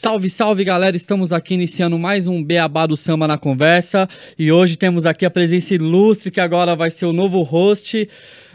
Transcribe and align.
Salve, 0.00 0.30
salve 0.30 0.64
galera! 0.64 0.96
Estamos 0.96 1.30
aqui 1.30 1.52
iniciando 1.52 1.98
mais 1.98 2.26
um 2.26 2.42
Beabá 2.42 2.86
do 2.86 2.96
Samba 2.96 3.28
na 3.28 3.36
Conversa 3.36 4.08
e 4.38 4.50
hoje 4.50 4.78
temos 4.78 5.04
aqui 5.04 5.26
a 5.26 5.30
presença 5.30 5.74
ilustre 5.74 6.30
que 6.30 6.40
agora 6.40 6.74
vai 6.74 6.90
ser 6.90 7.04
o 7.04 7.12
novo 7.12 7.42
host 7.42 8.08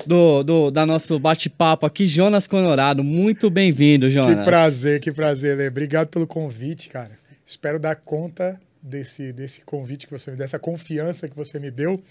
do, 0.07 0.42
do 0.42 0.71
da 0.71 0.88
nosso 0.88 1.20
bate-papo 1.20 1.86
aqui, 1.86 2.07
Jonas 2.07 2.47
Conorado. 2.47 3.04
Muito 3.04 3.47
bem-vindo, 3.52 4.10
Jonas. 4.10 4.38
Que 4.38 4.43
prazer, 4.43 5.00
que 5.00 5.11
prazer, 5.11 5.55
Lê. 5.55 5.68
Obrigado 5.68 6.07
pelo 6.07 6.25
convite, 6.25 6.89
cara. 6.89 7.11
Espero 7.46 7.77
dar 7.77 7.96
conta 7.96 8.60
desse, 8.82 9.32
desse 9.32 9.61
convite 9.61 10.07
que 10.07 10.14
você 10.14 10.32
me 10.32 10.38
deu, 10.38 10.46
dessa 10.47 10.57
confiança 10.57 11.27
que 11.27 11.36
você 11.36 11.60
me 11.60 11.69
deu. 11.69 12.02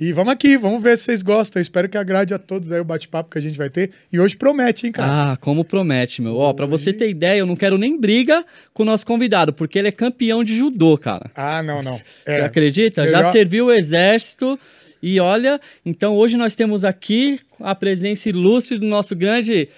E 0.00 0.12
vamos 0.12 0.32
aqui, 0.32 0.56
vamos 0.56 0.80
ver 0.80 0.96
se 0.96 1.04
vocês 1.04 1.22
gostam. 1.22 1.58
Eu 1.58 1.62
espero 1.62 1.88
que 1.88 1.98
agrade 1.98 2.32
a 2.32 2.38
todos 2.38 2.70
aí 2.70 2.78
o 2.78 2.84
bate-papo 2.84 3.30
que 3.30 3.38
a 3.38 3.40
gente 3.40 3.58
vai 3.58 3.68
ter. 3.68 3.90
E 4.12 4.20
hoje 4.20 4.36
promete, 4.36 4.86
hein, 4.86 4.92
cara? 4.92 5.32
Ah, 5.32 5.36
como 5.36 5.64
promete, 5.64 6.22
meu. 6.22 6.36
Ó, 6.36 6.52
pra 6.52 6.66
você 6.66 6.92
ter 6.92 7.10
ideia, 7.10 7.40
eu 7.40 7.46
não 7.46 7.56
quero 7.56 7.76
nem 7.76 7.98
briga 7.98 8.44
com 8.72 8.84
o 8.84 8.86
nosso 8.86 9.04
convidado, 9.04 9.52
porque 9.52 9.76
ele 9.76 9.88
é 9.88 9.92
campeão 9.92 10.44
de 10.44 10.56
judô, 10.56 10.96
cara. 10.96 11.28
Ah, 11.34 11.64
não, 11.64 11.82
não. 11.82 11.96
Você 11.96 12.04
é. 12.26 12.44
acredita? 12.44 13.02
Melhor... 13.02 13.24
Já 13.24 13.30
serviu 13.32 13.66
o 13.66 13.72
exército. 13.72 14.56
E 15.02 15.18
olha, 15.18 15.60
então 15.84 16.14
hoje 16.14 16.36
nós 16.36 16.54
temos 16.54 16.84
aqui 16.84 17.40
a 17.60 17.74
presença 17.74 18.28
ilustre 18.28 18.78
do 18.78 18.86
nosso 18.86 19.16
grande 19.16 19.68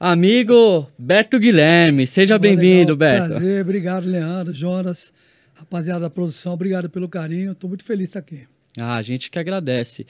amigo 0.00 0.90
Beto 0.98 1.38
Guilherme. 1.38 2.06
Seja 2.06 2.38
bem-vindo, 2.38 2.96
Beto. 2.96 3.28
Prazer, 3.28 3.62
obrigado, 3.62 4.06
Leandro, 4.06 4.54
Jonas, 4.54 5.12
rapaziada 5.54 6.00
da 6.00 6.10
produção, 6.10 6.54
obrigado 6.54 6.88
pelo 6.88 7.08
carinho. 7.08 7.52
Estou 7.52 7.68
muito 7.68 7.84
feliz 7.84 8.04
de 8.04 8.10
estar 8.10 8.20
aqui. 8.20 8.46
Ah, 8.80 8.96
a 8.96 9.02
gente 9.02 9.30
que 9.30 9.38
agradece. 9.38 10.06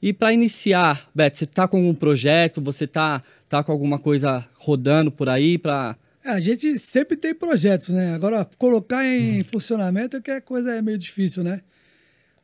E 0.00 0.12
para 0.12 0.32
iniciar, 0.32 1.08
Beto, 1.14 1.38
você 1.38 1.44
está 1.44 1.66
com 1.66 1.78
algum 1.78 1.94
projeto? 1.94 2.60
Você 2.60 2.84
está 2.84 3.22
tá 3.48 3.62
com 3.62 3.72
alguma 3.72 3.98
coisa 3.98 4.46
rodando 4.58 5.10
por 5.10 5.28
aí 5.28 5.58
para 5.58 5.96
é, 6.24 6.30
a 6.30 6.40
gente 6.40 6.76
sempre 6.80 7.16
tem 7.16 7.32
projetos, 7.32 7.90
né? 7.90 8.12
Agora, 8.12 8.44
colocar 8.58 9.06
em 9.06 9.44
funcionamento 9.44 10.16
é 10.16 10.20
que 10.20 10.30
a 10.32 10.40
coisa 10.40 10.74
é 10.74 10.82
meio 10.82 10.98
difícil, 10.98 11.44
né? 11.44 11.60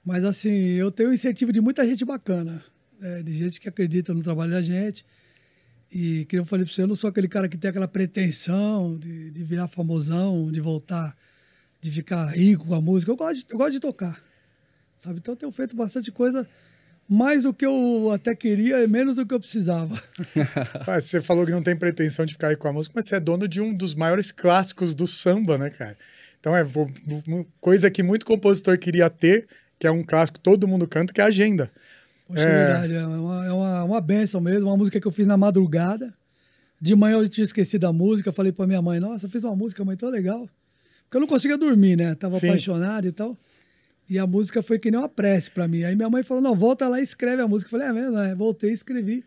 Mas, 0.04 0.24
assim, 0.24 0.50
eu 0.50 0.92
tenho 0.92 1.12
incentivo 1.12 1.52
de 1.52 1.60
muita 1.60 1.84
gente 1.84 2.04
bacana, 2.04 2.62
é, 3.00 3.24
de 3.24 3.36
gente 3.36 3.60
que 3.60 3.68
acredita 3.68 4.14
no 4.14 4.22
trabalho 4.22 4.52
da 4.52 4.62
gente. 4.62 5.04
E, 5.90 6.24
que 6.26 6.38
eu 6.38 6.44
falei 6.44 6.64
para 6.64 6.72
você, 6.72 6.82
eu 6.82 6.86
não 6.86 6.94
sou 6.94 7.10
aquele 7.10 7.26
cara 7.26 7.48
que 7.48 7.58
tem 7.58 7.70
aquela 7.70 7.88
pretensão 7.88 8.96
de, 8.96 9.32
de 9.32 9.42
virar 9.42 9.66
famosão, 9.66 10.48
de 10.52 10.60
voltar, 10.60 11.16
de 11.80 11.90
ficar 11.90 12.26
rico 12.26 12.66
com 12.66 12.74
a 12.76 12.80
música. 12.80 13.10
Eu 13.10 13.16
gosto 13.16 13.40
de, 13.40 13.46
eu 13.52 13.58
gosto 13.58 13.72
de 13.72 13.80
tocar 13.80 14.31
sabe? 15.02 15.18
Então 15.18 15.32
eu 15.32 15.36
tenho 15.36 15.52
feito 15.52 15.74
bastante 15.74 16.10
coisa 16.12 16.46
mais 17.08 17.42
do 17.42 17.52
que 17.52 17.66
eu 17.66 18.10
até 18.12 18.34
queria 18.34 18.82
e 18.82 18.86
menos 18.86 19.16
do 19.16 19.26
que 19.26 19.34
eu 19.34 19.40
precisava. 19.40 20.00
você 20.86 21.20
falou 21.20 21.44
que 21.44 21.52
não 21.52 21.62
tem 21.62 21.76
pretensão 21.76 22.24
de 22.24 22.32
ficar 22.32 22.48
aí 22.48 22.56
com 22.56 22.68
a 22.68 22.72
música, 22.72 22.94
mas 22.96 23.06
você 23.06 23.16
é 23.16 23.20
dono 23.20 23.46
de 23.46 23.60
um 23.60 23.74
dos 23.74 23.94
maiores 23.94 24.30
clássicos 24.30 24.94
do 24.94 25.06
samba, 25.06 25.58
né, 25.58 25.70
cara? 25.70 25.96
Então 26.40 26.56
é 26.56 26.64
coisa 27.60 27.90
que 27.90 28.02
muito 28.02 28.24
compositor 28.24 28.78
queria 28.78 29.10
ter, 29.10 29.46
que 29.78 29.86
é 29.86 29.90
um 29.90 30.02
clássico 30.02 30.38
todo 30.38 30.66
mundo 30.66 30.86
canta, 30.86 31.12
que 31.12 31.20
é 31.20 31.24
a 31.24 31.28
agenda. 31.28 31.70
Poxa, 32.26 32.42
é... 32.42 32.44
é 32.44 32.66
verdade, 32.66 32.94
é 32.94 33.06
uma, 33.06 33.46
é 33.46 33.52
uma, 33.52 33.84
uma 33.84 34.00
benção 34.00 34.40
mesmo, 34.40 34.68
uma 34.68 34.76
música 34.76 35.00
que 35.00 35.06
eu 35.06 35.12
fiz 35.12 35.26
na 35.26 35.36
madrugada. 35.36 36.14
De 36.80 36.96
manhã 36.96 37.18
eu 37.18 37.28
tinha 37.28 37.44
esquecido 37.44 37.86
a 37.86 37.92
música, 37.92 38.32
falei 38.32 38.50
pra 38.50 38.66
minha 38.66 38.82
mãe, 38.82 38.98
nossa, 38.98 39.28
fiz 39.28 39.44
uma 39.44 39.54
música, 39.54 39.84
mãe, 39.84 39.96
tão 39.96 40.08
legal. 40.08 40.48
Porque 41.04 41.16
eu 41.16 41.20
não 41.20 41.28
conseguia 41.28 41.58
dormir, 41.58 41.96
né? 41.96 42.14
Tava 42.14 42.38
Sim. 42.38 42.48
apaixonado 42.48 43.06
e 43.06 43.12
tal. 43.12 43.36
E 44.08 44.18
a 44.18 44.26
música 44.26 44.62
foi 44.62 44.78
que 44.78 44.90
nem 44.90 45.00
uma 45.00 45.08
prece 45.08 45.50
para 45.50 45.66
mim. 45.66 45.84
Aí 45.84 45.94
minha 45.94 46.10
mãe 46.10 46.22
falou: 46.22 46.42
não, 46.42 46.54
volta 46.54 46.88
lá 46.88 47.00
e 47.00 47.02
escreve 47.02 47.42
a 47.42 47.48
música. 47.48 47.68
Eu 47.68 47.70
falei: 47.70 47.88
é 47.88 47.92
mesmo? 47.92 48.18
É. 48.18 48.34
Voltei 48.34 48.70
e 48.70 48.74
escrevi. 48.74 49.24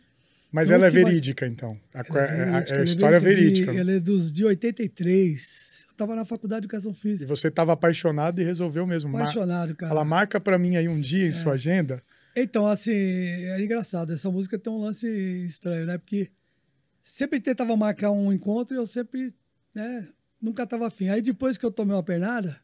Mas 0.51 0.71
ela 0.71 0.87
é 0.87 0.89
verídica, 0.89 1.45
então. 1.45 1.77
A, 1.93 1.99
é, 1.99 2.03
verídica, 2.03 2.75
é 2.75 2.79
a 2.79 2.83
história 2.83 3.15
é 3.17 3.19
verídica. 3.19 3.73
ela 3.73 3.91
é 3.91 3.99
dos, 3.99 4.31
de 4.31 4.45
83. 4.45 5.83
Eu 5.87 5.91
estava 5.91 6.15
na 6.15 6.23
faculdade 6.23 6.61
de 6.61 6.65
educação 6.65 6.93
física. 6.93 7.25
E 7.25 7.27
você 7.27 7.49
estava 7.49 7.73
apaixonado 7.73 8.41
e 8.41 8.43
resolveu 8.45 8.87
mesmo. 8.87 9.17
Apaixonado, 9.17 9.75
cara. 9.75 9.91
Ela 9.91 10.05
marca 10.05 10.39
para 10.39 10.57
mim 10.57 10.75
aí 10.77 10.87
um 10.87 10.99
dia 10.99 11.25
em 11.25 11.29
é. 11.29 11.33
sua 11.33 11.53
agenda. 11.53 12.01
Então, 12.35 12.67
assim, 12.67 12.93
é 12.93 13.61
engraçado. 13.61 14.13
Essa 14.13 14.29
música 14.29 14.57
tem 14.57 14.71
um 14.71 14.79
lance 14.79 15.07
estranho, 15.45 15.85
né? 15.85 15.97
Porque 15.97 16.29
sempre 17.03 17.39
tentava 17.39 17.75
marcar 17.77 18.11
um 18.11 18.31
encontro 18.31 18.75
e 18.75 18.77
eu 18.77 18.85
sempre, 18.85 19.33
né? 19.73 20.07
Nunca 20.41 20.63
estava 20.63 20.87
afim. 20.87 21.09
Aí 21.09 21.21
depois 21.21 21.57
que 21.57 21.65
eu 21.65 21.71
tomei 21.71 21.95
uma 21.95 22.03
pernada, 22.03 22.59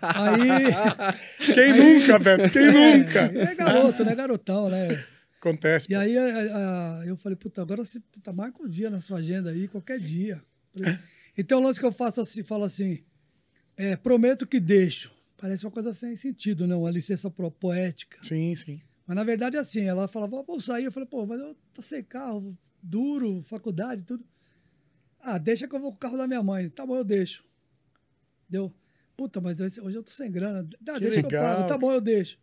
Aí. 0.00 0.66
Quem 1.54 1.72
aí, 1.72 1.78
nunca, 1.78 2.18
velho? 2.18 2.50
Quem 2.50 2.62
é, 2.68 2.72
nunca? 2.72 3.20
É 3.20 3.54
garoto, 3.54 4.04
né? 4.04 4.14
Garotão, 4.14 4.68
né? 4.68 5.04
Acontece. 5.38 5.86
E 5.90 5.94
aí 5.94 6.16
a, 6.16 7.00
a, 7.00 7.06
eu 7.06 7.16
falei, 7.16 7.36
puta, 7.36 7.60
agora 7.60 7.84
você 7.84 8.00
puta, 8.00 8.32
marca 8.32 8.62
um 8.62 8.68
dia 8.68 8.88
na 8.88 9.00
sua 9.00 9.18
agenda 9.18 9.50
aí, 9.50 9.68
qualquer 9.68 9.98
dia. 9.98 10.40
Então 11.36 11.60
o 11.60 11.62
lance 11.62 11.78
que 11.78 11.84
eu 11.84 11.92
faço 11.92 12.20
assim, 12.20 12.42
falo 12.42 12.64
assim, 12.64 13.04
é, 13.76 13.96
prometo 13.96 14.46
que 14.46 14.58
deixo. 14.58 15.12
Parece 15.36 15.66
uma 15.66 15.72
coisa 15.72 15.92
sem 15.92 16.16
sentido, 16.16 16.66
né? 16.66 16.74
Uma 16.74 16.90
licença 16.90 17.30
poética. 17.30 18.18
Sim, 18.22 18.56
sim. 18.56 18.80
Mas 19.06 19.16
na 19.16 19.24
verdade 19.24 19.56
é 19.56 19.58
assim, 19.58 19.82
ela 19.82 20.08
falava, 20.08 20.42
vou 20.42 20.60
sair. 20.60 20.84
Eu 20.84 20.92
falei, 20.92 21.08
pô, 21.08 21.26
mas 21.26 21.38
eu 21.40 21.54
tô 21.72 21.82
sem 21.82 22.02
carro, 22.02 22.56
duro, 22.82 23.42
faculdade, 23.42 24.02
tudo. 24.04 24.24
Ah, 25.20 25.36
deixa 25.36 25.68
que 25.68 25.74
eu 25.74 25.80
vou 25.80 25.90
com 25.90 25.96
o 25.96 26.00
carro 26.00 26.16
da 26.16 26.26
minha 26.26 26.42
mãe. 26.42 26.70
Tá 26.70 26.86
bom, 26.86 26.96
eu 26.96 27.04
deixo. 27.04 27.44
Deu. 28.48 28.74
Puta, 29.16 29.40
mas 29.40 29.60
hoje 29.60 29.96
eu 29.96 30.02
tô 30.02 30.10
sem 30.10 30.30
grana. 30.30 30.66
Dá, 30.80 30.98
deixa 30.98 31.16
legal. 31.16 31.28
que 31.28 31.36
eu 31.36 31.40
pago. 31.40 31.68
Tá 31.68 31.78
bom, 31.78 31.92
eu 31.92 32.00
deixo. 32.00 32.38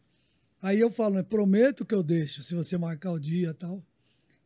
Aí 0.62 0.80
eu 0.80 0.92
falo, 0.92 1.16
né, 1.16 1.24
prometo 1.24 1.86
que 1.86 1.94
eu 1.94 2.04
deixo, 2.04 2.44
se 2.44 2.54
você 2.54 2.78
marcar 2.78 3.12
o 3.12 3.20
dia 3.20 3.50
e 3.50 3.54
tal. 3.54 3.84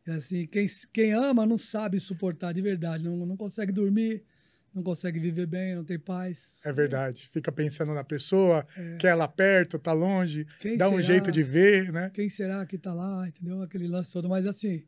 E 0.06 0.10
assim, 0.10 0.46
quem, 0.46 0.66
quem 0.92 1.12
ama 1.12 1.44
não 1.44 1.58
sabe 1.58 2.00
suportar 2.00 2.52
de 2.52 2.62
verdade, 2.62 3.04
não, 3.04 3.26
não 3.26 3.36
consegue 3.36 3.72
dormir, 3.72 4.24
não 4.72 4.82
consegue 4.82 5.18
viver 5.18 5.46
bem, 5.46 5.74
não 5.74 5.84
tem 5.84 5.98
paz. 5.98 6.60
É 6.64 6.72
verdade. 6.72 7.28
Fica 7.28 7.52
pensando 7.52 7.92
na 7.92 8.04
pessoa, 8.04 8.66
é. 8.76 8.96
quer 8.96 9.08
ela 9.08 9.28
perto, 9.28 9.78
tá 9.78 9.92
longe, 9.92 10.46
quem 10.60 10.76
dá 10.76 10.86
será, 10.86 10.96
um 10.96 11.02
jeito 11.02 11.30
de 11.32 11.42
ver, 11.42 11.92
né? 11.92 12.10
Quem 12.14 12.28
será 12.28 12.64
que 12.64 12.78
tá 12.78 12.94
lá, 12.94 13.28
entendeu? 13.28 13.60
Aquele 13.62 13.88
lance 13.88 14.12
todo. 14.12 14.28
Mas 14.28 14.46
assim, 14.46 14.84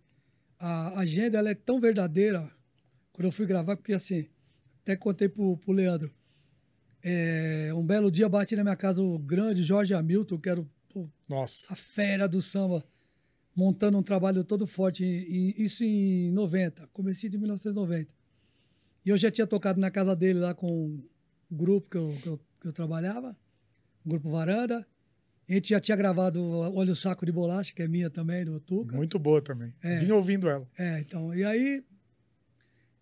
a 0.59 1.00
agenda 1.00 1.38
ela 1.38 1.50
é 1.50 1.54
tão 1.54 1.81
verdadeira. 1.81 2.50
Quando 3.12 3.27
eu 3.27 3.32
fui 3.32 3.44
gravar, 3.44 3.77
porque 3.77 3.93
assim, 3.93 4.28
até 4.82 4.97
contei 4.97 5.28
pro, 5.28 5.56
pro 5.59 5.72
Leandro. 5.72 6.15
É, 7.03 7.70
um 7.75 7.84
belo 7.84 8.10
dia 8.10 8.28
bati 8.28 8.56
na 8.56 8.64
minha 8.64 8.76
casa 8.76 9.03
o 9.03 9.19
grande 9.19 9.62
Jorge 9.62 9.94
Hamilton, 9.94 10.38
que 10.38 10.48
era 10.48 10.60
o, 10.94 11.09
Nossa. 11.28 11.72
a 11.72 11.76
fera 11.76 12.28
do 12.28 12.42
samba, 12.42 12.84
montando 13.54 13.98
um 13.98 14.03
trabalho 14.03 14.44
todo 14.44 14.66
forte, 14.66 15.04
isso 15.04 15.84
em 15.84 16.31
90, 16.32 16.88
comecei 16.92 17.28
de 17.28 17.38
1990. 17.38 18.14
E 19.04 19.10
eu 19.10 19.16
já 19.16 19.31
tinha 19.31 19.47
tocado 19.47 19.81
na 19.81 19.91
casa 19.91 20.14
dele 20.14 20.38
lá 20.38 20.54
com 20.54 20.70
o 20.70 21.04
grupo 21.50 21.88
que 21.91 21.97
eu, 21.97 22.14
que 22.22 22.28
eu, 22.28 22.41
que 22.60 22.69
eu 22.69 22.72
trabalhava, 22.72 23.36
o 24.04 24.09
grupo 24.09 24.30
Varanda. 24.30 24.86
A 25.48 25.53
gente 25.54 25.70
já 25.70 25.80
tinha 25.80 25.97
gravado 25.97 26.44
Olha 26.75 26.92
o 26.92 26.97
Saco 26.97 27.25
de 27.25 27.32
Bolacha, 27.32 27.72
que 27.75 27.82
é 27.82 27.88
minha 27.88 28.10
também, 28.10 28.44
do 28.44 28.60
Tuca. 28.60 28.94
Muito 28.94 29.19
boa 29.19 29.41
também. 29.41 29.72
É, 29.82 29.98
Vim 29.98 30.10
ouvindo 30.10 30.47
ela. 30.47 30.69
É, 30.76 31.00
então. 31.00 31.34
E 31.34 31.42
aí 31.42 31.82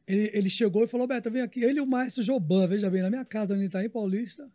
ele, 0.07 0.31
ele 0.33 0.51
chegou 0.51 0.85
e 0.85 0.87
falou: 0.87 1.07
Beto, 1.07 1.31
vem 1.31 1.43
aqui. 1.43 1.63
Ele 1.65 1.79
e 1.79 1.81
o 1.81 1.87
maestro 1.87 2.23
Joban, 2.23 2.69
veja 2.69 2.89
bem, 2.89 3.03
na 3.03 3.11
minha 3.11 3.25
casa, 3.25 3.57
no 3.57 3.63
Itaim 3.63 3.89
Paulista. 3.89 4.45
Eu 4.45 4.51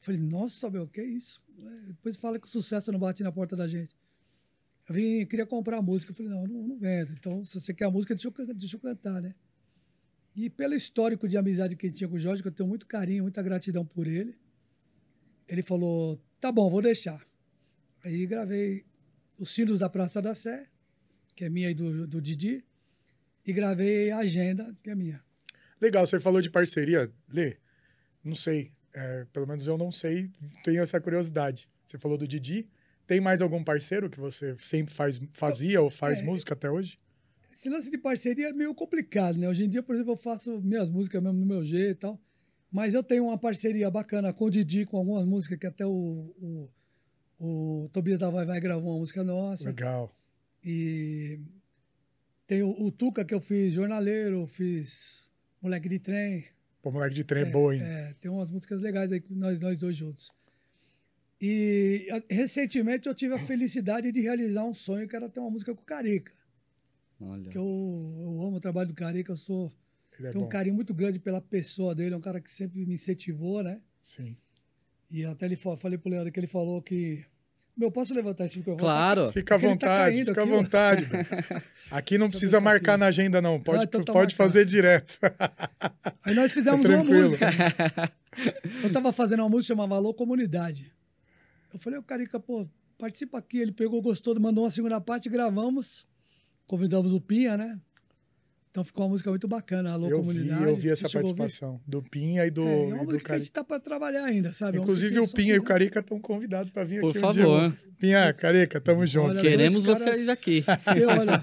falei: 0.00 0.20
Nossa, 0.20 0.70
meu, 0.70 0.88
que 0.88 1.02
isso? 1.02 1.42
Depois 1.88 2.16
fala 2.16 2.38
que 2.38 2.46
o 2.46 2.50
sucesso 2.50 2.90
não 2.90 2.98
bate 2.98 3.22
na 3.22 3.30
porta 3.30 3.54
da 3.54 3.66
gente. 3.66 3.94
Eu 4.88 4.94
vim, 4.94 5.26
queria 5.26 5.44
comprar 5.44 5.78
a 5.78 5.82
música. 5.82 6.12
Eu 6.12 6.16
falei: 6.16 6.32
Não, 6.32 6.46
não, 6.46 6.62
não. 6.62 6.78
Então, 7.12 7.44
se 7.44 7.60
você 7.60 7.74
quer 7.74 7.84
a 7.84 7.90
música, 7.90 8.14
deixa 8.14 8.28
eu, 8.28 8.54
deixa 8.54 8.76
eu 8.76 8.80
cantar, 8.80 9.20
né? 9.20 9.34
E 10.34 10.48
pelo 10.48 10.74
histórico 10.74 11.28
de 11.28 11.36
amizade 11.36 11.76
que 11.76 11.86
ele 11.86 11.94
tinha 11.94 12.08
com 12.08 12.16
o 12.16 12.18
Jorge, 12.18 12.42
que 12.42 12.48
eu 12.48 12.52
tenho 12.52 12.68
muito 12.68 12.86
carinho, 12.86 13.22
muita 13.24 13.42
gratidão 13.42 13.84
por 13.84 14.06
ele, 14.06 14.38
ele 15.46 15.62
falou: 15.62 16.18
Tá 16.40 16.50
bom, 16.50 16.70
vou 16.70 16.80
deixar. 16.80 17.26
Aí 18.02 18.26
gravei 18.26 18.86
Os 19.38 19.52
Sinos 19.52 19.78
da 19.78 19.90
Praça 19.90 20.22
da 20.22 20.34
Sé, 20.34 20.66
que 21.34 21.44
é 21.44 21.50
minha 21.50 21.70
e 21.70 21.74
do, 21.74 22.06
do 22.06 22.22
Didi 22.22 22.64
e 23.46 23.52
gravei 23.52 24.10
a 24.10 24.18
agenda, 24.18 24.74
que 24.82 24.90
é 24.90 24.94
minha. 24.94 25.22
Legal, 25.80 26.06
você 26.06 26.18
falou 26.18 26.40
de 26.40 26.50
parceria. 26.50 27.10
Lê, 27.32 27.56
não 28.24 28.34
sei, 28.34 28.72
é, 28.94 29.26
pelo 29.32 29.46
menos 29.46 29.66
eu 29.66 29.78
não 29.78 29.92
sei, 29.92 30.30
tenho 30.64 30.82
essa 30.82 31.00
curiosidade. 31.00 31.68
Você 31.84 31.98
falou 31.98 32.18
do 32.18 32.26
Didi. 32.26 32.68
Tem 33.06 33.20
mais 33.20 33.40
algum 33.40 33.62
parceiro 33.62 34.10
que 34.10 34.18
você 34.18 34.56
sempre 34.58 34.92
faz, 34.92 35.20
fazia 35.32 35.80
ou 35.80 35.88
faz 35.88 36.18
é, 36.18 36.22
música 36.22 36.54
até 36.54 36.68
hoje? 36.68 36.98
Esse 37.52 37.68
lance 37.68 37.88
de 37.88 37.96
parceria 37.96 38.48
é 38.48 38.52
meio 38.52 38.74
complicado, 38.74 39.38
né? 39.38 39.48
Hoje 39.48 39.64
em 39.64 39.68
dia, 39.68 39.82
por 39.82 39.94
exemplo, 39.94 40.14
eu 40.14 40.16
faço 40.16 40.60
minhas 40.60 40.90
músicas 40.90 41.22
mesmo 41.22 41.38
no 41.38 41.46
meu 41.46 41.64
jeito 41.64 41.90
e 41.90 41.94
tal. 41.94 42.20
Mas 42.70 42.94
eu 42.94 43.02
tenho 43.02 43.26
uma 43.26 43.38
parceria 43.38 43.88
bacana 43.90 44.32
com 44.32 44.46
o 44.46 44.50
Didi, 44.50 44.84
com 44.84 44.96
algumas 44.96 45.24
músicas 45.24 45.56
que 45.56 45.66
até 45.66 45.86
o, 45.86 46.34
o, 46.42 46.70
o 47.38 47.88
Tobias 47.92 48.18
da 48.18 48.28
Vai 48.28 48.44
vai 48.44 48.60
gravar 48.60 48.82
uma 48.82 48.98
música 48.98 49.22
nossa. 49.22 49.68
Legal. 49.68 50.12
E 50.64 51.38
tem 52.46 52.62
o, 52.62 52.70
o, 52.70 52.90
Tuca 52.90 53.24
que 53.24 53.34
eu 53.34 53.40
fiz 53.40 53.74
jornaleiro, 53.74 54.46
fiz 54.46 55.28
Moleque 55.60 55.88
de 55.88 55.98
Trem. 55.98 56.44
Pô, 56.82 56.92
Moleque 56.92 57.14
de 57.14 57.24
Trem 57.24 57.44
é, 57.44 57.48
é 57.48 57.50
boa, 57.50 57.74
hein? 57.74 57.82
É, 57.82 58.14
tem 58.20 58.30
umas 58.30 58.50
músicas 58.50 58.80
legais 58.80 59.10
aí, 59.10 59.22
nós, 59.30 59.58
nós 59.60 59.78
dois 59.78 59.96
juntos. 59.96 60.32
E 61.40 62.06
recentemente 62.30 63.08
eu 63.08 63.14
tive 63.14 63.34
a 63.34 63.38
felicidade 63.38 64.10
de 64.10 64.20
realizar 64.20 64.64
um 64.64 64.72
sonho 64.72 65.06
que 65.06 65.14
era 65.14 65.28
ter 65.28 65.40
uma 65.40 65.50
música 65.50 65.74
com 65.74 65.82
o 65.82 65.84
Carica. 65.84 66.32
Olha. 67.20 67.50
Que 67.50 67.58
eu, 67.58 67.62
eu 67.64 68.42
amo 68.42 68.56
o 68.56 68.60
trabalho 68.60 68.88
do 68.88 68.94
Carica, 68.94 69.32
eu 69.32 69.36
sou. 69.36 69.72
Ele 70.18 70.28
é 70.28 70.30
Tenho 70.30 70.44
um 70.44 70.48
carinho 70.48 70.74
muito 70.74 70.94
grande 70.94 71.18
pela 71.18 71.42
pessoa 71.42 71.94
dele, 71.94 72.14
é 72.14 72.16
um 72.18 72.22
cara 72.22 72.40
que 72.40 72.50
sempre 72.50 72.86
me 72.86 72.94
incentivou, 72.94 73.62
né? 73.62 73.80
Sim. 74.00 74.34
E 75.10 75.24
até 75.24 75.44
ele 75.46 75.56
fa- 75.56 75.76
falei 75.76 75.98
pro 75.98 76.10
Leandro 76.10 76.32
que 76.32 76.40
ele 76.40 76.46
falou 76.46 76.80
que. 76.80 77.24
Meu, 77.76 77.90
posso 77.92 78.14
levantar 78.14 78.46
esse 78.46 78.56
microfone? 78.56 78.80
Claro. 78.80 79.30
Fica 79.30 79.56
à 79.56 79.58
tá 79.58 79.66
vontade, 79.68 80.14
caindo 80.14 80.26
fica 80.28 80.42
à 80.42 80.44
vontade. 80.46 81.06
Aqui 81.90 82.16
não 82.16 82.28
precisa 82.30 82.58
marcar 82.58 82.92
aqui. 82.92 83.00
na 83.00 83.06
agenda, 83.06 83.42
não. 83.42 83.60
Pode, 83.60 83.80
Ah, 83.80 83.84
então 83.84 84.02
tá 84.02 84.12
pode 84.12 84.32
marcado. 84.34 84.36
fazer 84.52 84.64
direto. 84.64 85.18
Aí 86.24 86.34
nós 86.34 86.52
fizemos 86.52 86.82
Tá 86.82 86.88
uma 86.88 87.04
música. 87.04 87.46
Eu 88.82 88.90
tava 88.90 89.12
fazendo 89.12 89.40
uma 89.40 89.48
música 89.48 89.74
chamada 89.74 89.94
Alô 89.94 90.12
Comunidade. 90.14 90.90
Eu 91.72 91.78
falei, 91.78 91.98
o 91.98 92.02
Carica, 92.02 92.40
pô, 92.40 92.66
participa 92.98 93.38
aqui. 93.38 93.58
Ele 93.58 93.72
pegou, 93.72 94.00
gostou, 94.00 94.38
mandou 94.40 94.64
uma 94.64 94.70
segunda 94.70 95.00
parte, 95.00 95.28
gravamos. 95.28 96.06
Convidamos 96.66 97.12
o 97.12 97.20
Pinha, 97.20 97.56
né? 97.56 97.78
Então 98.76 98.84
ficou 98.84 99.04
uma 99.06 99.12
música 99.12 99.30
muito 99.30 99.48
bacana, 99.48 99.92
Alô 99.92 100.06
eu 100.10 100.20
vi, 100.22 100.26
Comunidade. 100.34 100.64
eu 100.64 100.76
vi 100.76 100.90
essa 100.90 101.08
participação 101.08 101.80
do 101.86 102.02
Pinha 102.02 102.44
e 102.46 102.50
do, 102.50 102.60
É, 102.60 102.74
é 102.74 102.88
e 102.90 102.92
uma 102.92 102.98
do 102.98 103.04
música 103.06 103.24
que 103.24 103.32
a 103.32 103.38
gente 103.38 103.50
tá 103.50 103.64
pra 103.64 103.80
trabalhar 103.80 104.22
ainda, 104.24 104.52
sabe? 104.52 104.76
É 104.76 104.80
Inclusive 104.82 105.18
o 105.18 105.26
Pinha 105.26 105.54
e 105.54 105.58
o 105.58 105.62
Carica 105.62 106.00
estão 106.00 106.20
convidados 106.20 106.70
para 106.70 106.84
vir 106.84 107.00
Por 107.00 107.08
aqui 107.12 107.18
favor. 107.18 107.62
um 107.62 107.70
dia. 107.70 107.78
Pinha, 107.98 108.34
Carica, 108.34 108.78
tamo 108.78 109.06
junto. 109.06 109.30
Olha, 109.30 109.40
Queremos 109.40 109.82
dois 109.84 109.98
vocês 110.00 110.28
aqui. 110.28 110.62
Eu, 110.94 111.08
olha, 111.08 111.42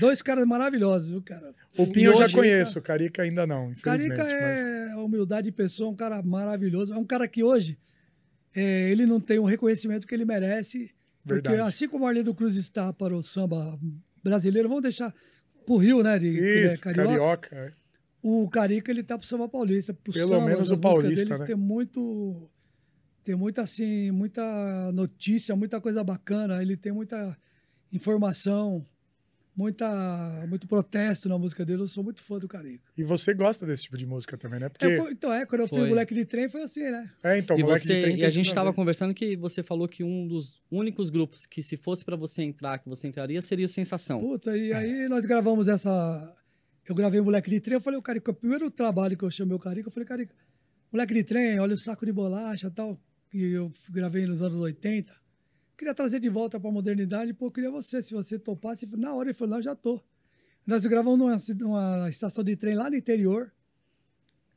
dois 0.00 0.20
caras 0.22 0.44
maravilhosos, 0.44 1.10
viu, 1.10 1.22
cara? 1.22 1.54
O 1.78 1.86
Pinha 1.86 2.08
eu 2.08 2.16
já 2.16 2.24
hoje- 2.24 2.34
conheço, 2.34 2.80
o 2.80 2.82
Carica 2.82 3.22
ainda 3.22 3.46
não, 3.46 3.70
infelizmente. 3.70 4.16
Carica 4.16 4.24
mas- 4.44 4.58
é 4.90 4.96
humildade 4.96 5.44
de 5.44 5.52
pessoa, 5.52 5.88
um 5.88 5.94
cara 5.94 6.20
maravilhoso. 6.20 6.92
É 6.92 6.96
um 6.96 7.04
cara 7.04 7.28
que 7.28 7.44
hoje 7.44 7.78
é, 8.56 8.90
ele 8.90 9.06
não 9.06 9.20
tem 9.20 9.38
o 9.38 9.44
reconhecimento 9.44 10.04
que 10.04 10.12
ele 10.16 10.24
merece. 10.24 10.90
Porque 11.24 11.48
Verdade. 11.48 11.68
assim 11.68 11.86
como 11.88 12.06
o 12.06 12.08
Arlindo 12.08 12.34
Cruz 12.34 12.56
está 12.56 12.92
para 12.92 13.14
o 13.14 13.22
samba 13.22 13.78
brasileiro, 14.24 14.68
vamos 14.68 14.82
deixar 14.82 15.14
pro 15.64 15.76
Rio, 15.76 16.02
né? 16.02 16.18
De, 16.18 16.38
é 16.38 16.66
Isso, 16.66 16.80
carioca. 16.80 17.08
carioca. 17.08 17.56
é. 17.56 17.72
O 18.22 18.48
Carica 18.50 18.90
ele 18.90 19.02
tá 19.02 19.16
pro 19.16 19.26
samba 19.26 19.48
paulista. 19.48 19.94
Pro 19.94 20.12
Pelo 20.12 20.28
samba, 20.28 20.44
menos 20.46 20.70
o 20.70 20.76
paulista, 20.78 21.24
deles 21.24 21.40
né? 21.40 21.46
Tem 21.46 21.56
muito, 21.56 22.50
tem 23.24 23.34
muita 23.34 23.62
assim, 23.62 24.10
muita 24.10 24.92
notícia, 24.92 25.56
muita 25.56 25.80
coisa 25.80 26.04
bacana. 26.04 26.60
Ele 26.60 26.76
tem 26.76 26.92
muita 26.92 27.36
informação, 27.90 28.84
muita, 29.56 30.46
muito 30.48 30.66
protesto 30.66 31.28
na 31.28 31.38
música 31.38 31.64
dele. 31.64 31.82
Eu 31.82 31.88
sou 31.88 32.02
muito 32.02 32.22
fã 32.22 32.38
do 32.38 32.48
Carica. 32.48 32.84
E 32.96 33.02
você 33.04 33.34
gosta 33.34 33.66
desse 33.66 33.84
tipo 33.84 33.96
de 33.96 34.06
música 34.06 34.36
também, 34.36 34.60
né? 34.60 34.68
Porque, 34.68 34.86
Eu- 34.86 35.10
então 35.10 35.32
é, 35.32 35.44
quando 35.46 35.62
eu 35.62 35.68
fui 35.68 35.80
Foi. 35.80 35.88
moleque 35.88 36.14
de 36.14 36.24
trem 36.24 36.48
foi 36.48 36.62
assim, 36.62 36.82
né? 36.82 37.10
é, 37.22 37.38
então, 37.38 37.58
e, 37.58 37.62
moleque 37.62 37.82
de 37.82 37.86
você, 37.88 38.02
30 38.02 38.18
e 38.18 38.24
a 38.24 38.30
gente 38.30 38.46
estava 38.48 38.70
ver. 38.70 38.76
conversando 38.76 39.12
que 39.14 39.36
você 39.36 39.62
falou 39.62 39.86
que 39.88 40.02
um 40.02 40.26
dos 40.26 40.60
únicos 40.70 41.10
grupos 41.10 41.46
que, 41.46 41.62
se 41.62 41.76
fosse 41.76 42.04
pra 42.04 42.16
você 42.16 42.42
entrar, 42.42 42.78
que 42.78 42.88
você 42.88 43.08
entraria, 43.08 43.40
seria 43.42 43.66
o 43.66 43.68
Sensação. 43.68 44.20
Puta, 44.20 44.56
e 44.56 44.72
aí 44.72 45.08
nós 45.08 45.26
gravamos 45.26 45.68
essa. 45.68 46.34
Eu 46.88 46.94
gravei 46.94 47.20
Moleque 47.20 47.50
de 47.50 47.60
Trem, 47.60 47.74
eu 47.74 47.80
falei, 47.80 47.98
o 47.98 48.02
Carica, 48.02 48.30
o 48.30 48.34
primeiro 48.34 48.70
trabalho 48.70 49.16
que 49.16 49.24
eu 49.24 49.30
chamei 49.30 49.54
o 49.54 49.58
Carica, 49.58 49.88
eu 49.88 49.92
falei, 49.92 50.06
Carica, 50.06 50.34
Moleque 50.90 51.14
de 51.14 51.22
Trem, 51.24 51.58
olha 51.60 51.74
o 51.74 51.76
saco 51.76 52.04
de 52.04 52.12
bolacha 52.12 52.66
e 52.66 52.70
tal, 52.70 52.98
que 53.30 53.38
eu 53.52 53.70
gravei 53.90 54.26
nos 54.26 54.42
anos 54.42 54.56
80. 54.56 55.12
Queria 55.80 55.94
trazer 55.94 56.20
de 56.20 56.28
volta 56.28 56.60
pra 56.60 56.70
modernidade, 56.70 57.32
pô, 57.32 57.46
eu 57.46 57.50
queria 57.50 57.70
você, 57.70 58.02
se 58.02 58.12
você 58.12 58.38
topasse. 58.38 58.86
Na 58.98 59.14
hora 59.14 59.30
ele 59.30 59.34
falou, 59.34 59.54
não, 59.54 59.62
já 59.62 59.74
tô. 59.74 59.98
Nós 60.66 60.84
gravamos 60.84 61.18
numa, 61.18 61.38
numa 61.58 62.06
estação 62.10 62.44
de 62.44 62.54
trem 62.54 62.74
lá 62.74 62.90
no 62.90 62.96
interior. 62.96 63.50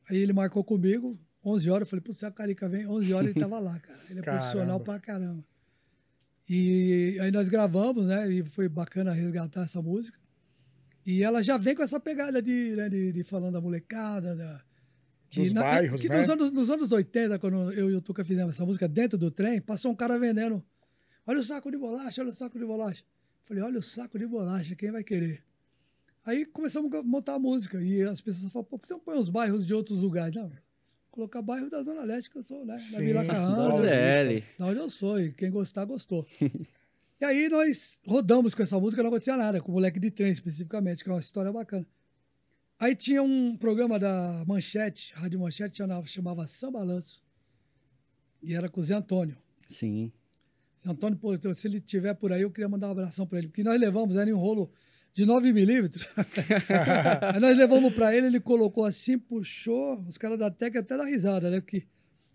Aí 0.10 0.18
ele 0.18 0.34
marcou 0.34 0.66
comigo, 0.66 1.18
11 1.42 1.70
horas, 1.70 1.86
eu 1.88 1.90
falei, 1.92 2.02
putz, 2.04 2.22
a 2.26 2.30
Carica 2.30 2.68
vem, 2.68 2.86
11 2.86 3.14
horas 3.14 3.30
ele 3.30 3.40
tava 3.40 3.58
lá, 3.58 3.80
cara. 3.80 4.00
Ele 4.10 4.20
é 4.20 4.22
Caramba. 4.22 4.42
profissional 4.42 4.80
pra 4.82 5.00
caramba. 5.00 5.46
E 6.50 7.18
aí 7.22 7.32
nós 7.32 7.48
gravamos, 7.48 8.08
né? 8.08 8.30
E 8.30 8.44
foi 8.44 8.68
bacana 8.68 9.14
resgatar 9.14 9.64
essa 9.64 9.82
música. 9.82 10.20
E 11.06 11.24
ela 11.24 11.42
já 11.42 11.58
vem 11.58 11.74
com 11.74 11.84
essa 11.84 12.02
pegada 12.02 12.42
de, 12.42 12.76
né, 12.76 12.90
de, 12.90 13.14
de 13.14 13.24
falando 13.24 13.54
da 13.54 13.62
molecada, 13.62 14.36
da, 14.36 14.62
de- 15.30 15.40
Dos 15.42 15.54
bairros, 15.54 16.02
que 16.02 16.10
né? 16.10 16.20
Nos 16.20 16.30
anos, 16.30 16.52
nos 16.52 16.70
anos 16.70 16.92
80, 16.92 17.40
quando 17.40 17.72
eu 17.72 17.90
e 17.90 17.96
o 17.96 18.02
Tuca 18.02 18.26
fizemos 18.26 18.56
essa 18.56 18.66
música 18.66 18.90
dentro 18.90 19.18
do 19.18 19.32
trem, 19.32 19.62
passou 19.62 19.90
um 19.90 19.96
cara 19.96 20.20
vendendo. 20.20 20.62
Olha 21.26 21.40
o 21.40 21.44
saco 21.44 21.72
de 21.72 21.78
bolacha, 21.78 22.22
olha 22.22 22.32
o 22.32 22.34
saco 22.34 22.60
de 22.60 22.66
bolacha. 22.66 23.04
Falei, 23.44 23.64
olha 23.64 23.80
o 23.80 23.84
saco 23.84 24.18
de 24.18 24.28
bolacha, 24.28 24.76
quem 24.76 24.92
vai 24.92 25.04
querer? 25.04 25.44
Aí 26.26 26.46
começamos 26.46 26.94
a 26.94 27.04
montar 27.04 27.36
a 27.36 27.40
música. 27.40 27.82
E 27.82 28.02
as 28.02 28.22
pessoas 28.22 28.52
falaram, 28.52 28.70
pô, 28.70 28.78
por 28.78 28.82
que 28.82 28.88
você 28.88 28.94
não 28.94 29.00
põe 29.00 29.18
os 29.18 29.30
bairros 29.30 29.66
de 29.66 29.74
outros 29.74 30.02
lugares? 30.02 30.36
Não, 30.36 30.52
colocar 31.12 31.42
bairro 31.42 31.70
da 31.70 31.84
Zona 31.84 32.04
Leste, 32.04 32.30
que 32.30 32.38
eu 32.38 32.44
sou, 32.44 32.66
né? 32.66 32.74
Da 32.74 32.80
Sim, 32.80 33.06
Vila 33.06 33.24
Da 33.24 33.34
Carranza. 33.34 33.70
Paulista. 33.70 34.24
ZL. 34.24 34.44
Da 34.58 34.66
onde 34.66 34.80
eu 34.80 34.90
sou, 34.90 35.20
e 35.20 35.32
quem 35.32 35.52
gostar, 35.52 35.86
gostou. 35.86 36.26
e 37.22 37.26
aí 37.26 37.50
nós 37.50 38.00
rodamos 38.06 38.56
com 38.56 38.64
essa 38.64 38.80
música, 38.80 39.04
não 39.04 39.10
acontecia 39.10 39.38
nada, 39.38 39.62
com 39.62 39.72
o 39.72 39.76
Moleque 39.76 40.00
de 40.00 40.10
Trem 40.10 40.32
especificamente, 40.32 41.04
que 41.04 41.10
é 41.10 41.14
uma 41.14 41.20
história 41.20 41.52
bacana. 41.52 41.86
Aí 42.80 42.96
tinha 42.96 43.22
um 43.22 43.56
programa 43.56 44.00
da 44.00 44.44
Manchete, 44.48 45.14
Rádio 45.14 45.40
Manchete, 45.40 45.78
chamava, 45.78 46.08
chamava 46.08 46.48
Samba 46.48 46.80
Balanço. 46.80 47.22
E 48.42 48.54
era 48.56 48.68
com 48.68 48.82
o 48.82 48.84
Zé 48.84 48.96
Antônio. 48.96 49.38
Sim. 49.68 50.12
Antônio, 50.86 51.18
pô, 51.18 51.34
então, 51.34 51.54
se 51.54 51.68
ele 51.68 51.80
tiver 51.80 52.14
por 52.14 52.32
aí, 52.34 52.42
eu 52.42 52.52
queria 52.52 52.68
mandar 52.68 52.88
um 52.88 52.92
abração 52.92 53.26
pra 53.26 53.38
ele, 53.40 53.48
porque 53.48 53.64
nós 53.64 53.80
levamos, 53.80 54.16
era 54.16 54.30
em 54.30 54.34
um 54.34 54.38
rolo 54.38 54.70
de 55.14 55.26
9 55.26 55.54
milímetros. 55.54 56.06
aí 57.34 57.40
nós 57.40 57.58
levamos 57.58 57.94
pra 57.94 58.16
ele, 58.16 58.28
ele 58.28 58.40
colocou 58.40 58.84
assim, 58.86 59.18
puxou, 59.18 60.04
os 60.08 60.18
caras 60.18 60.38
da 60.40 60.52
Tec 60.52 60.76
até 60.76 60.98
da 60.98 61.06
risada, 61.06 61.50
né? 61.50 61.62
Porque 61.62 61.86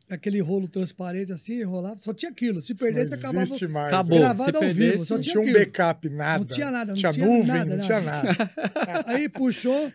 aquele 0.08 0.40
rolo 0.40 0.66
transparente 0.68 1.32
assim, 1.32 1.60
enrolava, 1.60 1.98
só 1.98 2.14
tinha 2.14 2.30
aquilo. 2.30 2.62
Se 2.62 2.72
Não 2.72 2.78
perdesse, 2.78 3.14
acabava. 3.14 3.34
mais. 3.68 3.92
Acabou. 3.92 4.18
né? 4.18 4.24
Gravado 4.24 4.50
Se 4.50 4.56
ao 4.56 4.62
vivo, 4.72 4.78
perdesse, 4.78 5.06
só 5.06 5.14
Não 5.16 5.20
tinha 5.20 5.32
tinha 5.32 5.40
um 5.40 5.44
aquilo. 5.44 5.58
backup, 5.58 6.08
nada. 6.08 6.38
Não 6.38 6.46
tinha 6.46 6.70
nada, 6.70 6.86
não 6.92 6.98
tinha 6.98 7.12
tinha 7.12 7.26
nuvem, 7.26 7.46
nada, 7.46 7.64
não 7.64 7.76
nada. 7.76 7.82
tinha 7.84 8.00
nada. 8.00 9.04
Aí 9.06 9.28
puxou, 9.28 9.92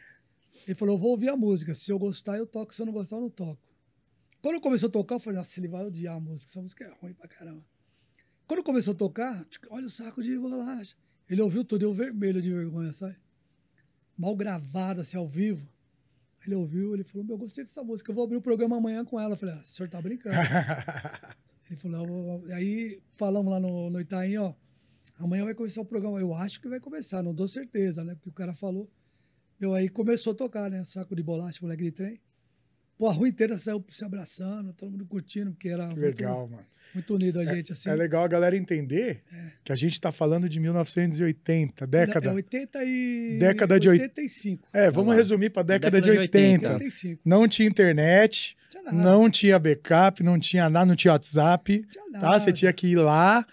ele 0.67 0.75
falou: 0.75 0.95
eu 0.95 0.99
vou 0.99 1.11
ouvir 1.11 1.29
a 1.29 1.35
música. 1.35 1.73
Se 1.73 1.91
eu 1.91 1.97
gostar, 1.97 2.37
eu 2.37 2.45
toco. 2.45 2.73
Se 2.73 2.81
eu 2.81 2.85
não 2.85 2.93
gostar, 2.93 3.15
eu 3.15 3.21
não 3.21 3.29
toco. 3.29 3.59
Quando 4.41 4.59
começou 4.59 4.89
a 4.89 4.91
tocar, 4.91 5.15
eu 5.15 5.19
falei, 5.19 5.37
nossa, 5.37 5.57
ele 5.59 5.69
vai 5.69 5.85
odiar 5.85 6.17
a 6.17 6.19
música. 6.19 6.51
Essa 6.51 6.61
música 6.61 6.83
é 6.83 6.91
ruim 7.01 7.13
pra 7.13 7.27
caramba. 7.29 7.63
Quando 8.47 8.63
começou 8.63 8.93
a 8.93 8.97
tocar, 8.97 9.45
olha 9.69 9.87
o 9.87 9.89
saco 9.89 10.21
de 10.21 10.37
bolacha. 10.37 10.95
Ele 11.29 11.41
ouviu 11.41 11.63
tudo, 11.63 11.79
deu 11.79 11.93
vermelho 11.93 12.41
de 12.41 12.51
vergonha, 12.51 12.91
sabe? 12.93 13.15
Mal 14.17 14.35
gravado, 14.35 15.01
assim, 15.01 15.17
ao 15.17 15.27
vivo. 15.27 15.67
Ele 16.45 16.55
ouviu, 16.55 16.93
ele 16.93 17.03
falou, 17.03 17.25
meu, 17.25 17.35
eu 17.35 17.39
gostei 17.39 17.63
dessa 17.63 17.83
música, 17.83 18.11
eu 18.11 18.15
vou 18.15 18.25
abrir 18.25 18.35
o 18.35 18.41
programa 18.41 18.77
amanhã 18.77 19.05
com 19.05 19.19
ela. 19.19 19.33
Eu 19.33 19.37
falei, 19.37 19.55
ah, 19.55 19.59
o 19.61 19.63
senhor 19.63 19.89
tá 19.89 20.01
brincando. 20.01 20.35
Ele 21.69 21.79
falou, 21.79 22.43
"Eu 22.45 22.55
aí 22.55 23.01
falamos 23.13 23.51
lá 23.51 23.59
no, 23.59 23.89
no 23.89 23.99
Itaim, 23.99 24.37
ó, 24.37 24.53
amanhã 25.17 25.45
vai 25.45 25.55
começar 25.55 25.81
o 25.81 25.85
programa. 25.85 26.19
Eu 26.19 26.33
acho 26.33 26.59
que 26.59 26.67
vai 26.67 26.79
começar, 26.79 27.23
não 27.23 27.33
dou 27.33 27.47
certeza, 27.47 28.03
né? 28.03 28.15
Porque 28.15 28.29
o 28.29 28.33
cara 28.33 28.53
falou. 28.53 28.89
Meu, 29.59 29.73
aí 29.73 29.87
começou 29.87 30.33
a 30.33 30.35
tocar, 30.35 30.69
né? 30.69 30.83
Saco 30.83 31.15
de 31.15 31.23
bolacha, 31.23 31.59
moleque 31.61 31.83
de 31.83 31.91
trem. 31.91 32.19
Pô, 33.03 33.09
a 33.09 33.13
rua 33.13 33.27
inteira 33.27 33.57
saiu 33.57 33.83
se 33.89 34.05
abraçando, 34.05 34.71
todo 34.71 34.89
mundo 34.91 35.05
curtindo, 35.05 35.51
porque 35.51 35.67
era 35.67 35.89
Que 35.89 35.95
muito, 35.99 35.99
legal, 36.19 36.47
mano. 36.47 36.63
muito 36.95 37.13
unido 37.15 37.37
a 37.41 37.43
gente, 37.45 37.73
assim. 37.73 37.89
É 37.89 37.95
legal 37.95 38.23
a 38.23 38.27
galera 38.29 38.55
entender 38.55 39.21
que 39.61 39.73
a 39.73 39.75
gente 39.75 39.99
tá 39.99 40.09
falando 40.09 40.47
de 40.47 40.57
1980, 40.57 41.85
década. 41.85 42.29
É 42.29 42.33
80 42.33 42.79
e... 42.85 43.37
Década 43.39 43.77
de 43.77 43.89
oit- 43.89 44.01
85. 44.03 44.67
É, 44.71 44.89
vamos 44.89 45.09
lá. 45.11 45.15
resumir 45.15 45.49
pra 45.49 45.63
década, 45.63 45.99
Década 45.99 46.01
de 46.01 46.13
de 46.13 46.19
80. 46.19 46.67
80. 46.69 46.73
85. 46.75 47.21
Não 47.25 47.45
tinha 47.47 47.67
internet, 47.67 48.55
Tinha 48.69 48.83
nada. 48.83 48.95
não 48.97 49.29
tinha 49.29 49.59
backup, 49.59 50.23
não 50.23 50.39
tinha 50.39 50.69
nada, 50.69 50.85
não 50.85 50.95
tinha 50.95 51.11
WhatsApp. 51.11 51.85
Tinha 51.89 52.05
Tá? 52.13 52.19
nada. 52.21 52.39
Você 52.39 52.53
tinha 52.53 52.71
que 52.71 52.87
ir 52.87 52.95
lá, 52.95 53.45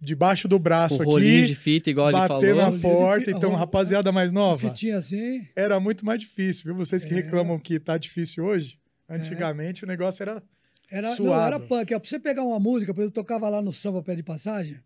debaixo 0.00 0.46
do 0.46 0.58
braço 0.58 1.00
O 1.02 1.04
rolinho 1.06 1.46
de 1.46 1.52
aqui, 1.52 1.60
fita, 1.62 1.90
igual 1.90 2.10
ele 2.10 2.18
bater 2.18 2.54
falou. 2.54 2.70
na 2.70 2.70
de 2.76 2.78
porta. 2.82 3.30
Então, 3.30 3.54
rapaziada 3.54 4.12
mais 4.12 4.30
nova, 4.32 4.68
Fitinha 4.68 4.98
assim. 4.98 5.46
era 5.56 5.80
muito 5.80 6.04
mais 6.04 6.20
difícil, 6.20 6.64
viu? 6.66 6.74
Vocês 6.74 7.04
que 7.04 7.12
É. 7.12 7.16
reclamam 7.16 7.58
que 7.58 7.80
tá 7.80 7.96
difícil 7.98 8.44
hoje, 8.44 8.77
antigamente 9.08 9.84
o 9.84 9.86
negócio 9.86 10.22
era 10.22 10.42
Era, 10.90 11.08
não, 11.08 11.16
Suado. 11.16 11.46
era 11.54 11.60
punk. 11.60 11.86
Pra 11.88 11.98
você 12.08 12.18
pegar 12.18 12.42
uma 12.42 12.58
música, 12.60 12.92
por 12.94 13.00
exemplo, 13.00 13.18
eu 13.18 13.22
tocava 13.22 13.48
lá 13.48 13.60
no 13.62 13.72
samba 13.72 14.02
pé 14.02 14.14
de 14.14 14.22
passagem, 14.22 14.80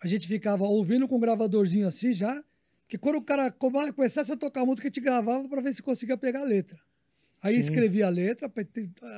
a 0.00 0.06
gente 0.06 0.26
ficava 0.26 0.64
ouvindo 0.64 1.06
com 1.08 1.16
um 1.16 1.20
gravadorzinho 1.20 1.86
assim 1.88 2.12
já, 2.12 2.42
que 2.88 2.98
quando 2.98 3.16
o 3.16 3.22
cara 3.22 3.50
come- 3.50 3.92
começasse 3.92 4.30
a 4.32 4.36
tocar 4.36 4.60
a 4.62 4.66
música, 4.66 4.86
a 4.86 4.90
gente 4.90 5.00
gravava 5.00 5.48
pra 5.48 5.60
ver 5.60 5.74
se 5.74 5.82
conseguia 5.82 6.16
pegar 6.16 6.40
a 6.40 6.44
letra. 6.44 6.78
Aí 7.42 7.54
Sim. 7.54 7.60
escrevia 7.60 8.06
a 8.06 8.10
letra, 8.10 8.50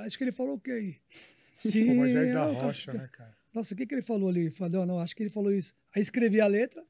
acho 0.05 0.19
que 0.19 0.25
ele 0.25 0.33
falou 0.33 0.55
o 0.57 0.61
quê 0.61 0.71
aí? 0.73 0.97
Sim, 1.57 1.91
o 1.91 1.95
Moisés 1.97 2.33
da 2.33 2.47
é, 2.47 2.53
Rocha, 2.53 2.93
né, 2.93 3.09
cara? 3.11 3.35
Nossa, 3.55 3.73
o 3.73 3.77
que, 3.77 3.87
que 3.87 3.95
ele 3.95 4.03
falou 4.03 4.29
ali? 4.29 4.51
Falou, 4.51 4.85
não, 4.85 4.99
acho 5.01 5.17
que 5.17 5.23
ele 5.23 5.31
falou 5.31 5.51
isso. 5.51 5.75
Aí 5.95 6.03
escrevia 6.03 6.45
a 6.45 6.47
letra, 6.47 6.85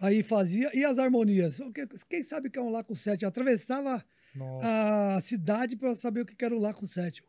aí 0.00 0.22
fazia, 0.22 0.68
e 0.74 0.84
as 0.84 0.98
harmonias? 0.98 1.60
Quem 2.08 2.24
sabe 2.24 2.50
que 2.50 2.58
é 2.58 2.62
um 2.62 2.70
lá 2.70 2.82
com 2.82 2.94
sete? 2.94 3.24
Atravessava 3.24 4.04
Nossa. 4.34 5.16
a 5.16 5.20
cidade 5.20 5.76
pra 5.76 5.94
saber 5.94 6.20
o 6.22 6.26
que 6.26 6.44
era 6.44 6.54
o 6.54 6.58
lá 6.58 6.72
com 6.72 6.86
sétimo. 6.86 7.26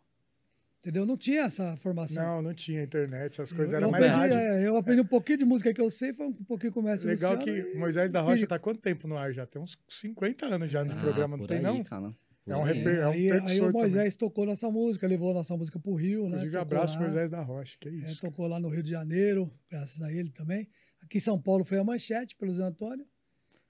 Entendeu? 0.79 1.05
Não 1.05 1.15
tinha 1.15 1.41
essa 1.41 1.77
formação. 1.77 2.23
Não, 2.23 2.41
não 2.41 2.53
tinha 2.55 2.81
internet, 2.81 3.33
essas 3.33 3.51
coisas, 3.51 3.71
eu, 3.71 3.77
era 3.77 3.85
eu 3.85 3.91
mais 3.91 4.03
aprendi, 4.03 4.19
rádio. 4.33 4.35
é, 4.37 4.67
eu 4.67 4.77
aprendi 4.77 5.01
um 5.01 5.05
pouquinho 5.05 5.37
de 5.37 5.45
música 5.45 5.71
que 5.71 5.79
eu 5.79 5.91
sei, 5.91 6.11
foi 6.11 6.25
um 6.25 6.33
pouquinho 6.33 6.73
com 6.73 6.79
o 6.79 6.83
mestre 6.83 7.07
Legal 7.07 7.35
Luciano 7.35 7.61
que 7.63 7.75
e- 7.75 7.77
Moisés 7.77 8.11
da 8.11 8.19
Rocha 8.21 8.45
e- 8.45 8.47
tá 8.47 8.55
há 8.55 8.59
quanto 8.59 8.79
tempo 8.81 9.07
no 9.07 9.15
ar 9.15 9.31
já? 9.31 9.45
Tem 9.45 9.61
uns 9.61 9.77
50 9.87 10.47
anos 10.47 10.71
já 10.71 10.83
no 10.83 10.91
Ah, 10.91 10.95
programa, 10.95 11.37
não 11.37 11.45
tem 11.45 11.57
aí, 11.57 11.63
não? 11.63 11.83
cara. 11.83 12.11
É 12.47 12.55
um 12.57 12.63
reper- 12.63 12.97
é 12.97 13.07
um 13.07 13.11
aí, 13.11 13.31
aí 13.31 13.61
o 13.61 13.71
Moisés 13.71 14.15
tocou 14.15 14.43
nossa 14.47 14.71
música, 14.71 15.05
levou 15.07 15.31
nossa 15.35 15.55
música 15.55 15.79
pro 15.79 15.93
Rio, 15.93 16.21
né? 16.23 16.29
Inclusive, 16.29 16.57
abraço 16.57 16.95
lá, 16.95 17.01
Moisés 17.01 17.29
da 17.29 17.41
Rocha, 17.43 17.77
que 17.79 17.87
é 17.87 17.91
é, 17.91 17.95
isso. 17.97 18.19
tocou 18.19 18.47
lá 18.47 18.59
no 18.59 18.67
Rio 18.67 18.81
de 18.81 18.89
Janeiro, 18.89 19.53
graças 19.69 20.01
a 20.01 20.11
ele 20.11 20.31
também. 20.31 20.67
Aqui 21.03 21.19
em 21.19 21.21
São 21.21 21.39
Paulo 21.39 21.63
foi 21.63 21.77
a 21.77 21.83
Manchete, 21.83 22.35
pelo 22.35 22.51
Zé 22.51 22.63
Antônio. 22.63 23.05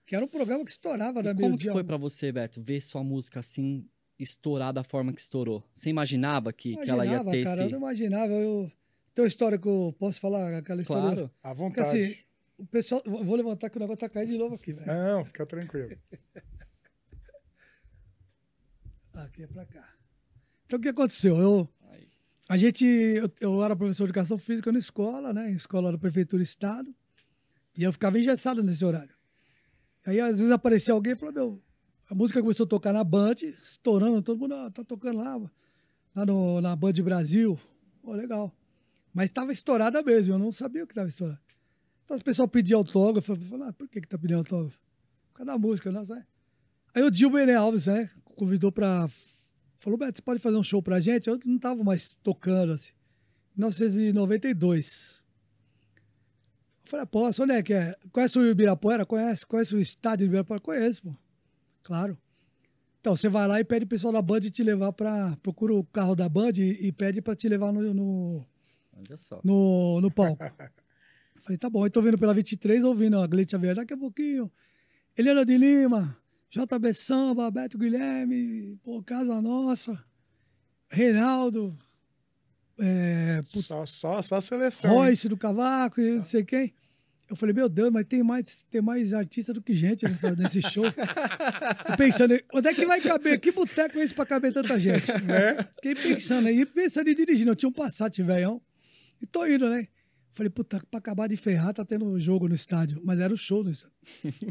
Que 0.05 0.15
era 0.15 0.25
um 0.25 0.27
programa 0.27 0.65
que 0.65 0.71
estourava 0.71 1.23
da 1.23 1.33
como 1.33 1.57
que 1.57 1.71
foi 1.71 1.83
pra 1.83 1.97
você, 1.97 2.31
Beto, 2.31 2.61
ver 2.61 2.81
sua 2.81 3.03
música 3.03 3.39
assim 3.39 3.87
estourar 4.19 4.73
da 4.73 4.83
forma 4.83 5.13
que 5.13 5.21
estourou? 5.21 5.63
Você 5.73 5.89
imaginava 5.89 6.51
que, 6.53 6.75
que 6.75 6.89
ela 6.89 7.05
ia 7.05 7.13
Imaginava, 7.13 7.31
ter 7.31 7.43
cara, 7.43 7.61
eu 7.61 7.63
esse... 7.63 7.71
não 7.71 7.79
imaginava. 7.79 8.33
Eu... 8.33 8.71
Tem 9.13 9.23
uma 9.23 9.27
história 9.27 9.57
que 9.57 9.67
eu 9.67 9.95
posso 9.99 10.19
falar, 10.19 10.57
aquela 10.57 10.81
história. 10.81 11.03
Claro. 11.03 11.31
À 11.43 11.49
Porque 11.49 11.81
vontade. 11.81 12.03
assim, 12.03 12.21
o 12.57 12.65
pessoal. 12.65 13.01
eu 13.05 13.23
Vou 13.23 13.35
levantar 13.35 13.69
que 13.69 13.77
o 13.77 13.79
negócio 13.79 13.99
tá 13.99 14.09
caindo 14.09 14.31
de 14.31 14.37
novo 14.37 14.55
aqui, 14.55 14.73
velho. 14.73 14.87
Não, 14.87 15.25
fica 15.25 15.45
tranquilo. 15.45 15.89
Aqui 19.13 19.43
é 19.43 19.47
pra 19.47 19.65
cá. 19.65 19.87
Então 20.65 20.79
o 20.79 20.81
que 20.81 20.87
aconteceu? 20.87 21.37
Eu, 21.37 21.69
a 22.47 22.57
gente, 22.57 22.85
eu, 22.85 23.31
eu 23.39 23.63
era 23.63 23.75
professor 23.75 24.05
de 24.05 24.11
educação 24.11 24.37
física 24.37 24.71
na 24.71 24.79
escola, 24.79 25.33
né? 25.33 25.51
Em 25.51 25.53
escola 25.53 25.91
da 25.91 25.97
prefeitura 25.97 26.41
e 26.41 26.45
estado. 26.45 26.93
E 27.77 27.83
eu 27.83 27.91
ficava 27.91 28.17
engessado 28.17 28.63
nesse 28.63 28.83
horário. 28.83 29.13
Aí 30.05 30.19
às 30.19 30.39
vezes 30.39 30.51
aparecia 30.51 30.93
alguém 30.93 31.13
e 31.13 31.15
falou, 31.15 31.33
meu, 31.33 31.61
a 32.09 32.15
música 32.15 32.41
começou 32.41 32.65
a 32.65 32.69
tocar 32.69 32.91
na 32.91 33.03
Band, 33.03 33.35
estourando, 33.61 34.21
todo 34.21 34.39
mundo 34.39 34.53
"Ah, 34.55 34.69
tá 34.71 34.83
tocando 34.83 35.19
lá, 35.19 35.37
lá 36.15 36.25
no, 36.25 36.59
na 36.59 36.75
Band 36.75 36.93
Brasil. 37.03 37.59
Pô, 38.01 38.13
legal. 38.13 38.53
Mas 39.13 39.29
estava 39.29 39.51
estourada 39.51 40.01
mesmo, 40.01 40.33
eu 40.33 40.39
não 40.39 40.51
sabia 40.51 40.83
o 40.83 40.87
que 40.87 40.93
estava 40.93 41.07
estourado. 41.07 41.39
Então 42.03 42.17
as 42.17 42.23
pessoas 42.23 42.49
pediam 42.49 42.79
autógrafo, 42.79 43.33
eu 43.33 43.63
ah, 43.63 43.73
por 43.73 43.87
que 43.87 44.01
que 44.01 44.07
tá 44.07 44.17
pedindo 44.17 44.39
autógrafo? 44.39 44.77
Por 45.31 45.37
causa 45.37 45.51
da 45.51 45.57
música, 45.57 45.91
nossa, 45.91 46.17
é. 46.17 46.25
Aí 46.93 47.03
o 47.03 47.11
Dilma 47.11 47.41
Ené 47.41 47.55
Alves, 47.55 47.85
né, 47.85 48.09
convidou 48.35 48.71
pra. 48.71 49.07
Falou, 49.77 49.97
Beto, 49.97 50.17
você 50.17 50.21
pode 50.21 50.39
fazer 50.39 50.57
um 50.57 50.63
show 50.63 50.81
pra 50.81 50.99
gente? 50.99 51.27
Eu 51.29 51.39
não 51.45 51.57
tava 51.57 51.83
mais 51.83 52.15
tocando, 52.21 52.73
assim. 52.73 52.91
1992. 53.55 55.20
Eu 56.91 56.97
falei, 56.97 57.05
posso, 57.05 57.43
onde 57.43 57.53
é 57.53 57.63
que 57.63 57.73
é? 57.73 57.95
Conhece 58.11 58.37
o 58.37 58.45
Ibirapuera? 58.45 59.05
Conhece? 59.05 59.45
Conhece 59.45 59.73
o 59.73 59.79
estádio 59.79 60.27
do 60.27 60.29
Ibirapuera? 60.31 60.61
Conheço, 60.61 61.03
pô. 61.03 61.15
Claro. 61.83 62.17
Então, 62.99 63.15
você 63.15 63.29
vai 63.29 63.47
lá 63.47 63.61
e 63.61 63.63
pede 63.63 63.85
o 63.85 63.87
pessoal 63.87 64.11
da 64.11 64.21
Band 64.21 64.41
te 64.41 64.61
levar 64.61 64.91
pra. 64.91 65.37
Procura 65.41 65.73
o 65.73 65.85
carro 65.85 66.15
da 66.15 66.27
Band 66.27 66.51
e, 66.57 66.87
e 66.87 66.91
pede 66.91 67.21
pra 67.21 67.33
te 67.33 67.47
levar 67.47 67.71
no, 67.71 67.93
no, 67.93 68.45
Olha 68.93 69.17
só. 69.17 69.39
no, 69.41 70.01
no 70.01 70.11
palco. 70.11 70.43
Falei, 71.39 71.57
tá 71.57 71.69
bom, 71.69 71.85
eu 71.85 71.89
tô 71.89 72.01
vendo 72.01 72.17
pela 72.17 72.33
23, 72.33 72.83
ouvindo 72.83 73.19
a 73.19 73.25
Gleitia 73.25 73.57
Verde 73.57 73.79
daqui 73.79 73.93
a 73.93 73.97
pouquinho. 73.97 74.51
Helena 75.17 75.45
de 75.45 75.57
Lima, 75.57 76.15
JB 76.49 76.93
Samba, 76.93 77.49
Beto 77.49 77.77
Guilherme, 77.77 78.77
pô, 78.83 79.01
Casa 79.01 79.41
Nossa, 79.41 79.97
Reinaldo, 80.89 81.75
é, 82.81 83.41
putz, 83.51 83.65
Só, 83.67 83.85
só, 83.85 84.21
só 84.21 84.35
a 84.37 84.41
seleção. 84.41 84.91
hein? 84.91 84.97
Royce 84.97 85.29
do 85.29 85.37
Cavaco 85.37 86.01
e 86.01 86.15
não 86.15 86.21
sei 86.23 86.43
quem. 86.43 86.73
Eu 87.29 87.35
falei, 87.37 87.55
meu 87.55 87.69
Deus, 87.69 87.89
mas 87.91 88.05
tem 88.05 88.21
mais, 88.21 88.65
tem 88.69 88.81
mais 88.81 89.13
artista 89.13 89.53
do 89.53 89.61
que 89.61 89.73
gente 89.73 90.03
nessa, 90.03 90.35
nesse 90.35 90.61
show. 90.61 90.83
Eu 90.85 91.95
pensando, 91.95 92.37
onde 92.53 92.67
é 92.67 92.73
que 92.73 92.85
vai 92.85 92.99
caber? 92.99 93.39
Que 93.39 93.51
boteco 93.53 93.97
é 93.97 94.03
esse 94.03 94.13
pra 94.13 94.25
caber 94.25 94.51
tanta 94.51 94.77
gente? 94.77 95.09
Né? 95.23 95.63
Fiquei 95.75 95.95
pensando 95.95 96.47
aí, 96.49 96.65
pensando 96.65 97.09
em 97.09 97.15
dirigir. 97.15 97.47
Eu 97.47 97.55
tinha 97.55 97.69
um 97.69 97.71
Passat 97.71 98.21
velhão. 98.21 98.61
E 99.21 99.25
tô 99.25 99.45
indo, 99.45 99.69
né? 99.69 99.87
Falei, 100.33 100.49
puta, 100.49 100.81
pra 100.89 100.97
acabar 100.97 101.27
de 101.27 101.37
ferrar, 101.37 101.73
tá 101.73 101.85
tendo 101.85 102.19
jogo 102.19 102.49
no 102.49 102.55
estádio. 102.55 103.01
Mas 103.03 103.19
era 103.19 103.33
o 103.33 103.37
show 103.37 103.63
no 103.63 103.71
estádio. 103.71 103.95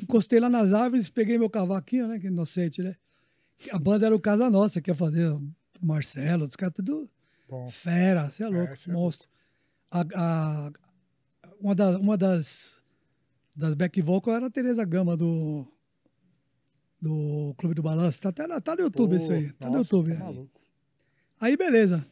Encostei 0.03 0.41
lá 0.41 0.49
nas 0.49 0.73
árvores, 0.73 1.11
peguei 1.11 1.37
meu 1.37 1.51
cavaquinho, 1.51 2.07
né? 2.07 2.19
Que 2.19 2.29
inocente, 2.29 2.81
né? 2.83 2.95
A 3.73 3.79
banda 3.79 4.07
era 4.07 4.17
o 4.17 4.21
Casa 4.21 4.49
Nossa, 4.49 4.81
que 4.81 4.91
ia 4.91 4.95
fazer 4.95 5.29
o 5.33 5.43
Marcelo, 5.83 6.45
os 6.45 6.57
caras 6.57 6.75
tudo 6.77 7.11
Bom, 7.50 7.69
fera, 7.69 8.30
você 8.30 8.45
é 8.45 8.49
louco, 8.49 8.76
cê 8.76 8.90
é 8.90 8.92
monstro. 8.92 9.28
A, 9.90 10.04
a- 10.14 10.73
uma, 11.61 11.75
da- 11.75 11.99
uma 11.99 12.16
das, 12.16 12.80
das 13.57 13.75
back 13.75 14.00
vocal 14.00 14.35
era 14.37 14.47
a 14.47 14.50
Tereza 14.50 14.85
Gama 14.85 15.16
do, 15.16 15.66
do 17.00 17.52
Clube 17.59 17.75
do 17.75 17.83
Balanço. 17.83 18.21
Tá, 18.21 18.28
até, 18.28 18.47
tá 18.61 18.76
no 18.76 18.83
YouTube 18.83 19.11
pô, 19.11 19.16
isso 19.16 19.33
aí. 19.33 19.52
Tá 19.52 19.69
no 19.69 19.78
nossa, 19.78 19.95
YouTube. 19.97 20.16
tá 20.16 20.30
é. 20.30 20.47
Aí, 21.40 21.57
beleza. 21.57 22.07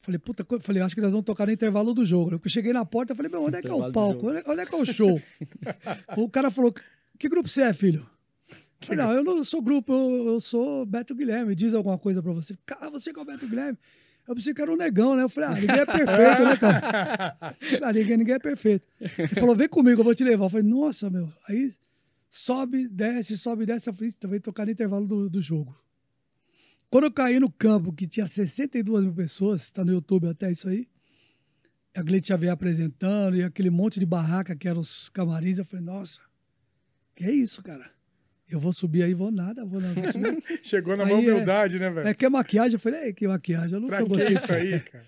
Falei, 0.00 0.18
puta, 0.18 0.46
falei, 0.60 0.82
acho 0.82 0.94
que 0.94 1.00
nós 1.00 1.12
vamos 1.12 1.24
tocar 1.24 1.46
no 1.46 1.52
intervalo 1.52 1.92
do 1.92 2.04
jogo. 2.04 2.32
Eu 2.32 2.48
cheguei 2.48 2.72
na 2.72 2.84
porta, 2.84 3.14
falei, 3.14 3.30
meu, 3.30 3.42
onde 3.42 3.56
é 3.56 3.62
que 3.62 3.68
é 3.68 3.74
o 3.74 3.92
palco? 3.92 4.28
Onde 4.28 4.38
é, 4.38 4.44
onde 4.46 4.60
é 4.62 4.66
que 4.66 4.74
é 4.74 4.78
o 4.78 4.84
show? 4.86 5.20
o 6.16 6.28
cara 6.28 6.50
falou, 6.50 6.72
que 7.18 7.28
grupo 7.28 7.48
você 7.48 7.62
é, 7.62 7.72
filho? 7.72 8.08
Eu 8.50 8.86
Falei, 8.86 9.04
não, 9.04 9.12
eu 9.12 9.24
não 9.24 9.42
sou 9.44 9.62
grupo, 9.62 9.92
eu, 9.92 10.26
eu 10.34 10.40
sou 10.40 10.84
Beto 10.84 11.14
Guilherme. 11.14 11.54
Diz 11.54 11.72
alguma 11.72 11.98
coisa 11.98 12.22
pra 12.22 12.32
você. 12.32 12.54
Cara, 12.66 12.90
você 12.90 13.12
que 13.12 13.18
é 13.18 13.22
o 13.22 13.24
Beto 13.24 13.48
Guilherme? 13.48 13.78
Eu 14.26 14.34
pensei 14.34 14.54
que 14.54 14.62
era 14.62 14.72
um 14.72 14.76
negão, 14.76 15.14
né? 15.14 15.22
Eu 15.22 15.28
falei, 15.28 15.50
ah, 15.50 15.54
ninguém 15.54 15.80
é 15.80 15.86
perfeito, 15.86 16.44
né, 16.44 16.56
cara? 16.56 17.56
Ah, 17.82 17.92
ninguém, 17.92 18.16
ninguém 18.16 18.34
é 18.34 18.38
perfeito. 18.38 18.86
Ele 19.00 19.28
falou, 19.28 19.54
vem 19.54 19.68
comigo, 19.68 20.00
eu 20.00 20.04
vou 20.04 20.14
te 20.14 20.24
levar. 20.24 20.46
Eu 20.46 20.50
falei, 20.50 20.66
nossa, 20.66 21.10
meu. 21.10 21.30
Aí 21.48 21.72
sobe, 22.30 22.88
desce, 22.88 23.36
sobe, 23.36 23.66
desce. 23.66 23.88
Eu 23.88 23.94
falei, 23.94 24.12
também 24.12 24.40
tocar 24.40 24.64
no 24.64 24.72
intervalo 24.72 25.06
do, 25.06 25.28
do 25.28 25.42
jogo. 25.42 25.76
Quando 26.90 27.04
eu 27.04 27.12
caí 27.12 27.38
no 27.38 27.50
campo, 27.50 27.92
que 27.92 28.06
tinha 28.06 28.26
62 28.26 29.04
mil 29.04 29.14
pessoas, 29.14 29.68
tá 29.68 29.84
no 29.84 29.92
YouTube 29.92 30.28
até 30.28 30.50
isso 30.50 30.68
aí, 30.68 30.88
a 31.94 32.02
Gleitia 32.02 32.36
veio 32.36 32.52
apresentando 32.52 33.36
e 33.36 33.42
aquele 33.42 33.70
monte 33.70 34.00
de 34.00 34.06
barraca 34.06 34.56
que 34.56 34.66
eram 34.66 34.80
os 34.80 35.08
camarins, 35.08 35.58
eu 35.58 35.64
falei, 35.64 35.84
nossa, 35.84 36.20
que 37.14 37.24
é 37.24 37.30
isso, 37.30 37.62
cara? 37.62 37.93
Eu 38.48 38.60
vou 38.60 38.72
subir 38.72 39.02
aí, 39.02 39.14
vou 39.14 39.30
nada, 39.30 39.64
vou 39.64 39.80
nada. 39.80 39.94
Vou. 39.94 40.12
Chegou 40.62 40.96
na 40.96 41.04
Aí 41.04 41.10
mão 41.10 41.18
é- 41.18 41.22
humildade, 41.22 41.78
né, 41.78 41.90
velho? 41.90 42.08
É 42.08 42.14
que 42.14 42.24
é 42.24 42.28
maquiagem, 42.28 42.74
eu 42.74 42.78
falei, 42.78 43.04
ei, 43.06 43.12
que 43.14 43.26
maquiagem, 43.26 43.72
eu 43.74 43.80
nunca 43.80 43.96
Pra 43.96 44.02
que 44.04 44.08
gostei 44.10 44.34
isso 44.34 44.52
aí, 44.52 44.80
cara? 44.80 45.06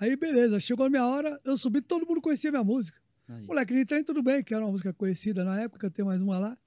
Aí, 0.00 0.16
beleza, 0.16 0.58
chegou 0.58 0.84
a 0.86 0.90
minha 0.90 1.06
hora, 1.06 1.40
eu 1.44 1.56
subi, 1.56 1.80
todo 1.80 2.04
mundo 2.06 2.20
conhecia 2.20 2.50
minha 2.50 2.64
música. 2.64 2.98
Aí. 3.28 3.46
Moleque, 3.46 3.72
de 3.72 3.84
trem 3.84 4.02
tudo 4.02 4.20
bem, 4.22 4.42
que 4.42 4.52
era 4.52 4.64
uma 4.64 4.72
música 4.72 4.92
conhecida 4.92 5.44
na 5.44 5.60
época, 5.60 5.86
cantei 5.88 6.04
mais 6.04 6.20
uma 6.20 6.38
lá. 6.38 6.58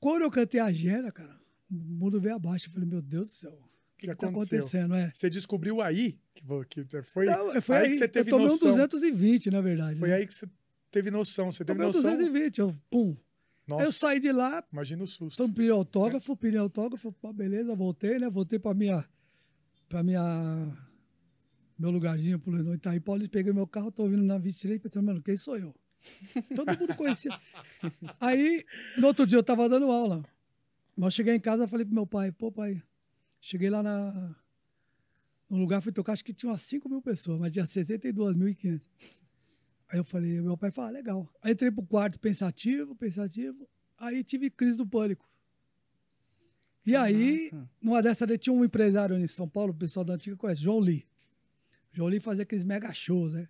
Quando 0.00 0.22
eu 0.22 0.30
cantei 0.30 0.60
a 0.60 0.72
Gera, 0.72 1.12
cara, 1.12 1.38
o 1.70 1.74
mundo 1.74 2.20
veio 2.20 2.34
abaixo. 2.34 2.68
Eu 2.68 2.72
falei, 2.72 2.88
meu 2.88 3.00
Deus 3.00 3.28
do 3.28 3.32
céu, 3.34 3.50
o 3.52 3.54
que, 3.96 4.06
Que 4.08 4.12
que 4.12 4.16
tá 4.18 4.26
aconteceu? 4.28 4.58
acontecendo? 4.58 4.94
É. 4.96 5.10
Você 5.14 5.30
descobriu 5.30 5.80
aí 5.80 6.18
que, 6.34 6.84
que 6.84 7.02
foi, 7.02 7.26
Não, 7.26 7.62
foi 7.62 7.76
aí 7.76 7.82
aí, 7.84 7.88
que 7.90 7.96
você 7.98 8.08
teve 8.08 8.28
eu 8.30 8.32
tomei 8.32 8.48
noção. 8.48 8.72
um 8.72 8.74
220, 8.74 9.50
na 9.52 9.60
verdade. 9.60 9.98
Foi 9.98 10.08
né? 10.08 10.16
aí 10.16 10.26
que 10.26 10.34
você 10.34 10.48
teve 10.90 11.10
noção. 11.10 11.52
Você 11.52 11.64
teve 11.64 11.76
Tomei 11.78 11.84
um 11.84 11.92
noção. 11.94 12.02
220, 12.16 12.58
eu, 12.58 12.74
pum. 12.90 13.16
Nossa, 13.72 13.84
eu 13.84 13.92
saí 13.92 14.20
de 14.20 14.32
lá, 14.32 14.62
imagina 14.72 15.02
o 15.02 15.06
susto. 15.06 15.42
então 15.42 15.52
pedi 15.52 15.70
autógrafo, 15.70 16.36
pedi 16.36 16.56
autógrafo, 16.56 17.12
pá, 17.12 17.32
beleza, 17.32 17.74
voltei, 17.74 18.18
né? 18.18 18.28
Voltei 18.28 18.58
pra 18.58 18.74
minha. 18.74 19.04
pra 19.88 20.02
minha. 20.02 20.22
meu 21.78 21.90
lugarzinho 21.90 22.38
pro 22.38 22.52
no 22.52 22.74
Itaí 22.74 23.00
Paulista, 23.00 23.32
peguei 23.32 23.52
meu 23.52 23.66
carro, 23.66 23.90
tô 23.90 24.08
vindo 24.08 24.22
na 24.22 24.38
23, 24.38 24.80
pensando, 24.80 25.06
mano, 25.06 25.22
quem 25.22 25.36
sou 25.36 25.56
eu? 25.56 25.74
Todo 26.54 26.78
mundo 26.78 26.94
conhecia. 26.96 27.30
Aí, 28.20 28.64
no 28.98 29.06
outro 29.06 29.26
dia 29.26 29.38
eu 29.38 29.42
tava 29.42 29.68
dando 29.68 29.90
aula. 29.90 30.24
Mas 30.96 31.06
eu 31.06 31.10
cheguei 31.10 31.34
em 31.34 31.40
casa 31.40 31.64
e 31.64 31.68
falei 31.68 31.86
pro 31.86 31.94
meu 31.94 32.06
pai, 32.06 32.30
pô, 32.32 32.52
pai, 32.52 32.82
cheguei 33.40 33.70
lá 33.70 33.82
na. 33.82 34.34
No 35.48 35.58
lugar, 35.58 35.80
fui 35.82 35.92
tocar, 35.92 36.12
acho 36.12 36.24
que 36.24 36.32
tinha 36.32 36.50
umas 36.50 36.62
5 36.62 36.88
mil 36.88 37.02
pessoas, 37.02 37.38
mas 37.38 37.52
tinha 37.52 37.64
62.500. 37.64 38.80
Aí 39.92 39.98
eu 39.98 40.04
falei, 40.04 40.40
meu 40.40 40.56
pai 40.56 40.70
falou, 40.70 40.88
ah, 40.88 40.92
legal. 40.92 41.28
Aí 41.42 41.52
entrei 41.52 41.70
pro 41.70 41.84
quarto 41.84 42.18
pensativo, 42.18 42.96
pensativo. 42.96 43.68
Aí 43.98 44.24
tive 44.24 44.48
crise 44.48 44.74
do 44.74 44.86
pânico. 44.86 45.30
E 46.86 46.96
aí, 46.96 47.50
Caraca. 47.50 47.70
numa 47.78 48.02
dessas, 48.02 48.26
daí 48.26 48.38
tinha 48.38 48.54
um 48.54 48.64
empresário 48.64 49.18
em 49.18 49.26
São 49.26 49.46
Paulo, 49.46 49.72
o 49.72 49.76
pessoal 49.76 50.02
da 50.02 50.14
antiga 50.14 50.34
conhece, 50.34 50.62
João 50.62 50.78
Lee. 50.78 51.06
João 51.92 52.08
Lee 52.08 52.20
fazia 52.20 52.42
aqueles 52.42 52.64
mega 52.64 52.90
shows, 52.94 53.34
né? 53.34 53.46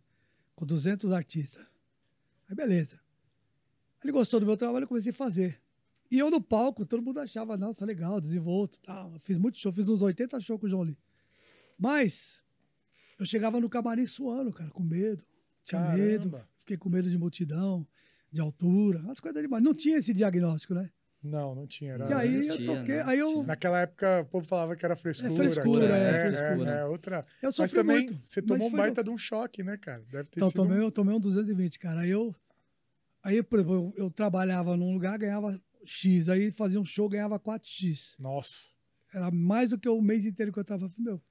Com 0.57 0.67
200 0.67 1.13
artistas. 1.13 1.65
Aí, 2.49 2.57
beleza. 2.57 3.01
Ele 4.03 4.13
gostou 4.13 4.41
do 4.41 4.45
meu 4.45 4.57
trabalho, 4.57 4.83
eu 4.83 4.89
comecei 4.89 5.13
a 5.13 5.15
fazer. 5.15 5.63
E 6.11 6.19
eu 6.19 6.29
no 6.29 6.41
palco, 6.41 6.85
todo 6.85 7.05
mundo 7.05 7.21
achava, 7.21 7.57
nossa, 7.57 7.85
legal, 7.85 8.21
desenvolto. 8.21 8.81
Tal. 8.81 9.13
Eu 9.13 9.21
Fiz 9.21 9.39
muito 9.39 9.61
show, 9.61 9.73
fiz 9.73 9.89
uns 9.89 10.03
80 10.03 10.41
shows 10.41 10.61
com 10.61 10.67
o 10.67 10.69
João 10.69 10.83
Lee. 10.83 10.99
Mas, 11.79 12.43
eu 13.17 13.25
chegava 13.25 13.61
no 13.61 13.71
camarim 13.71 14.07
suando, 14.07 14.51
cara, 14.51 14.71
com 14.73 14.83
medo. 14.83 15.25
Tinha 15.64 15.81
Caramba. 15.81 16.02
medo. 16.02 16.40
Fiquei 16.59 16.76
com 16.76 16.88
medo 16.88 17.11
de 17.11 17.19
multidão, 17.19 17.87
de 18.31 18.40
altura, 18.40 19.02
as 19.11 19.21
coisas 19.21 19.42
demais. 19.42 19.62
Não 19.62 19.75
tinha 19.75 19.99
esse 19.99 20.12
diagnóstico, 20.12 20.75
né? 20.75 20.90
Não, 21.23 21.54
não 21.54 21.66
tinha. 21.69 21.92
Era... 21.92 22.09
e 22.09 22.12
aí 22.14 22.35
existia, 22.35 22.66
eu 22.66 22.78
toquei, 22.78 22.97
né? 22.97 23.02
aí 23.07 23.19
eu, 23.19 23.45
Naquela 23.45 23.81
época 23.81 24.23
o 24.23 24.25
povo 24.25 24.45
falava 24.45 24.75
que 24.75 24.85
era 24.85 24.97
frescura. 24.97 25.33
frescura, 25.35 25.87
que- 25.87 25.92
é, 25.92 26.33
frescura. 26.33 26.71
é, 26.73 26.85
outra. 26.85 27.25
eu 27.40 27.50
Mas 27.57 27.71
também 27.71 27.97
muito. 28.09 28.21
você 28.25 28.42
tomou 28.42 28.69
um 28.69 28.73
baita 28.73 29.04
de 29.04 29.11
um 29.11 29.16
choque, 29.16 29.62
né, 29.62 29.76
cara? 29.76 30.02
Deve 30.11 30.25
ter 30.25 30.38
Então, 30.40 30.49
sido. 30.49 30.57
tomei, 30.57 30.78
eu 30.81 30.90
tomei 30.90 31.14
um 31.14 31.21
220, 31.21 31.78
cara. 31.78 32.00
Aí 32.00 32.11
eu, 32.11 32.35
aí, 33.23 33.40
por 33.40 33.61
exemplo, 33.61 33.75
eu, 33.97 34.04
eu 34.07 34.11
trabalhava 34.11 34.76
num 34.76 34.92
lugar, 34.92 35.16
ganhava 35.16 35.61
X, 35.85 36.28
aí 36.28 36.50
fazia 36.50 36.81
um 36.81 36.85
show, 36.85 37.09
ganhava 37.09 37.38
4X. 37.38 38.14
Nossa. 38.19 38.73
Era 39.14 39.31
mais 39.31 39.71
do 39.71 39.78
que 39.78 39.88
o 39.88 40.00
mês 40.02 40.25
inteiro 40.26 40.52
que 40.52 40.59
eu. 40.59 40.64
Falei, 40.64 40.88
Meu. 40.99 41.23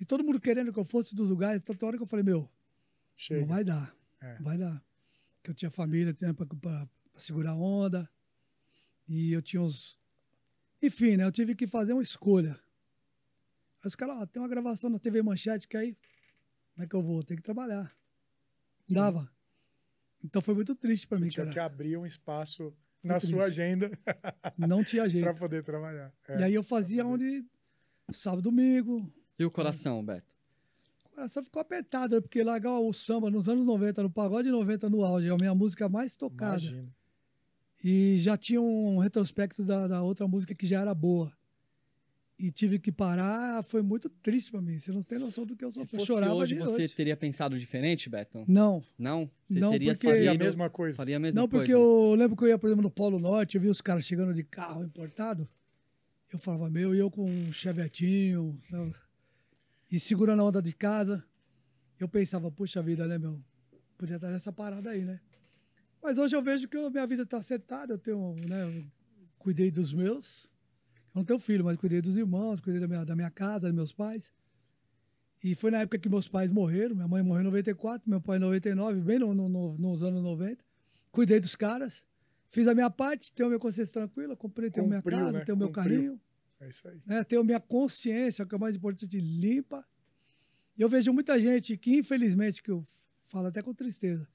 E 0.00 0.04
todo 0.04 0.24
mundo 0.24 0.40
querendo 0.40 0.72
que 0.72 0.78
eu 0.78 0.84
fosse 0.84 1.14
dos 1.14 1.30
lugares, 1.30 1.62
tanta 1.62 1.86
hora 1.86 1.96
que 1.96 2.02
eu 2.02 2.06
falei, 2.06 2.24
meu, 2.24 2.50
Chega. 3.16 3.40
não 3.40 3.48
vai 3.48 3.64
dar. 3.64 3.94
É. 4.20 4.34
Não 4.36 4.44
vai 4.44 4.58
dar. 4.58 4.84
Porque 5.36 5.50
eu 5.50 5.54
tinha 5.54 5.70
família, 5.70 6.12
tinha 6.12 6.32
pra 6.34 6.88
segurar 7.16 7.50
a 7.50 7.56
onda. 7.56 8.08
E 9.08 9.32
eu 9.32 9.42
tinha 9.42 9.62
uns. 9.62 9.98
Enfim, 10.82 11.16
né? 11.16 11.24
Eu 11.24 11.32
tive 11.32 11.54
que 11.54 11.66
fazer 11.66 11.92
uma 11.92 12.02
escolha. 12.02 12.52
Aí 13.82 13.86
os 13.86 13.94
caras, 13.94 14.16
ó, 14.22 14.26
tem 14.26 14.40
uma 14.42 14.48
gravação 14.48 14.88
na 14.90 14.98
TV 14.98 15.22
Manchete 15.22 15.68
que 15.68 15.76
aí. 15.76 15.96
Como 16.74 16.84
é 16.84 16.88
que 16.88 16.94
eu 16.96 17.02
vou? 17.02 17.22
Tem 17.22 17.36
que 17.36 17.42
trabalhar. 17.42 17.94
Sim. 18.88 18.94
Dava. 18.94 19.30
Então 20.24 20.40
foi 20.42 20.54
muito 20.54 20.74
triste 20.74 21.06
pra 21.06 21.18
Você 21.18 21.24
mim, 21.24 21.30
tinha 21.30 21.44
cara. 21.44 21.52
que 21.52 21.60
abrir 21.60 21.96
um 21.98 22.06
espaço 22.06 22.74
na 23.02 23.18
triste. 23.18 23.34
sua 23.34 23.44
agenda 23.44 23.90
Não 24.56 24.82
tinha 24.82 25.06
jeito. 25.08 25.24
para 25.24 25.34
poder 25.34 25.62
trabalhar. 25.62 26.12
É. 26.28 26.40
E 26.40 26.42
aí 26.44 26.54
eu 26.54 26.62
fazia 26.62 27.04
onde 27.06 27.44
sábado, 28.10 28.42
domingo. 28.42 29.12
E 29.38 29.44
o 29.44 29.50
coração, 29.50 30.02
Beto? 30.04 30.33
O 31.14 31.16
coração 31.16 31.44
ficou 31.44 31.62
apertado, 31.62 32.20
porque 32.20 32.42
largar 32.42 32.76
o 32.80 32.92
samba 32.92 33.30
nos 33.30 33.48
anos 33.48 33.64
90, 33.64 34.02
no 34.02 34.10
pagode 34.10 34.50
90 34.50 34.90
no 34.90 35.04
auge, 35.04 35.28
é 35.28 35.30
a 35.30 35.36
minha 35.36 35.54
música 35.54 35.88
mais 35.88 36.16
tocada. 36.16 36.54
Imagino. 36.60 36.92
E 37.84 38.16
já 38.18 38.36
tinha 38.36 38.60
um 38.60 38.98
retrospecto 38.98 39.62
da, 39.62 39.86
da 39.86 40.02
outra 40.02 40.26
música 40.26 40.56
que 40.56 40.66
já 40.66 40.80
era 40.80 40.92
boa. 40.92 41.32
E 42.36 42.50
tive 42.50 42.80
que 42.80 42.90
parar, 42.90 43.62
foi 43.62 43.80
muito 43.80 44.08
triste 44.08 44.50
pra 44.50 44.60
mim. 44.60 44.76
Você 44.76 44.90
não 44.90 45.02
tem 45.02 45.20
noção 45.20 45.46
do 45.46 45.54
que 45.54 45.64
eu 45.64 45.70
Se 45.70 45.78
sofri. 45.80 45.98
fosse 45.98 46.06
Chorava 46.08 46.34
hoje, 46.34 46.54
de 46.54 46.60
você 46.60 46.78
noite. 46.78 46.96
teria 46.96 47.16
pensado 47.16 47.56
diferente, 47.56 48.10
Beto? 48.10 48.44
Não, 48.48 48.82
Não? 48.98 49.30
Você 49.48 49.60
Não, 49.60 49.70
teria 49.70 49.92
porque- 49.92 50.08
Faria 50.08 50.32
a 50.32 50.34
mesma 50.34 50.68
coisa. 50.68 50.96
Faria 50.96 51.16
a 51.16 51.20
mesma 51.20 51.40
não 51.40 51.46
coisa. 51.48 51.62
porque 51.64 51.72
eu 51.74 52.16
lembro 52.16 52.36
que 52.36 52.42
eu 52.42 52.48
ia, 52.48 52.58
por 52.58 52.66
exemplo, 52.66 52.82
no 52.82 52.90
Polo 52.90 53.20
Norte, 53.20 53.54
eu 53.54 53.60
vi 53.62 53.68
os 53.68 53.80
caras 53.80 54.04
chegando 54.04 54.34
de 54.34 54.42
carro 54.42 54.82
importado. 54.82 55.48
Eu 56.32 56.40
falava, 56.40 56.68
meu, 56.68 56.92
e 56.92 56.98
eu 56.98 57.08
com 57.08 57.24
um 57.30 57.52
chevetinho, 57.52 58.58
né, 58.68 58.92
e 59.90 59.98
segurando 60.00 60.40
a 60.40 60.44
onda 60.44 60.60
de 60.62 60.72
casa. 60.72 61.24
Eu 61.98 62.08
pensava, 62.08 62.50
puxa 62.50 62.82
vida, 62.82 63.06
né, 63.06 63.18
meu? 63.18 63.40
Podia 63.96 64.16
estar 64.16 64.28
nessa 64.30 64.52
parada 64.52 64.90
aí, 64.90 65.04
né? 65.04 65.20
Mas 66.02 66.18
hoje 66.18 66.34
eu 66.36 66.42
vejo 66.42 66.68
que 66.68 66.76
a 66.76 66.90
minha 66.90 67.06
vida 67.06 67.22
está 67.22 67.38
acertada, 67.38 67.92
eu 67.94 67.98
tenho, 67.98 68.34
né, 68.48 68.64
eu 68.64 68.84
cuidei 69.38 69.70
dos 69.70 69.92
meus. 69.92 70.44
Eu 71.14 71.20
não 71.20 71.24
tenho 71.24 71.38
filho, 71.38 71.64
mas 71.64 71.76
cuidei 71.78 72.02
dos 72.02 72.16
irmãos, 72.16 72.60
cuidei 72.60 72.80
da 72.80 72.88
minha, 72.88 73.04
da 73.04 73.14
minha 73.16 73.30
casa, 73.30 73.68
dos 73.68 73.74
meus 73.74 73.92
pais. 73.92 74.32
E 75.42 75.54
foi 75.54 75.70
na 75.70 75.78
época 75.80 75.98
que 75.98 76.08
meus 76.08 76.26
pais 76.28 76.50
morreram. 76.50 76.94
Minha 76.94 77.08
mãe 77.08 77.22
morreu 77.22 77.42
em 77.42 77.44
94, 77.44 78.08
meu 78.08 78.20
pai 78.20 78.36
em 78.36 78.40
99, 78.40 79.00
bem 79.00 79.18
no, 79.18 79.34
no- 79.34 79.48
no- 79.48 79.78
nos 79.78 80.02
anos 80.02 80.22
90. 80.22 80.64
Cuidei 81.12 81.38
dos 81.38 81.54
caras. 81.54 82.02
Fiz 82.50 82.66
a 82.68 82.74
minha 82.74 82.90
parte, 82.90 83.32
tenho 83.32 83.46
a 83.46 83.50
minha 83.50 83.58
consciência 83.58 83.92
tranquila, 83.92 84.36
comprei, 84.36 84.70
tenho 84.70 84.86
minha 84.86 85.00
Cumpriu, 85.02 85.18
casa, 85.18 85.38
né? 85.38 85.44
tenho 85.44 85.56
meu 85.58 85.68
Cumpriu. 85.68 85.84
carrinho, 85.84 86.20
É 86.64 86.68
isso 86.68 86.88
aí. 86.88 87.00
né? 87.04 87.22
tenho 87.24 87.44
minha 87.44 87.60
consciência, 87.60 88.46
que 88.46 88.54
é 88.54 88.58
o 88.58 88.60
mais 88.60 88.76
importante, 88.76 89.20
limpa. 89.20 89.86
E 90.76 90.82
eu 90.82 90.88
vejo 90.88 91.12
muita 91.12 91.38
gente 91.38 91.76
que, 91.76 91.96
infelizmente, 91.98 92.62
que 92.62 92.70
eu 92.70 92.84
falo 93.26 93.48
até 93.48 93.62
com 93.62 93.74
tristeza, 93.74 94.26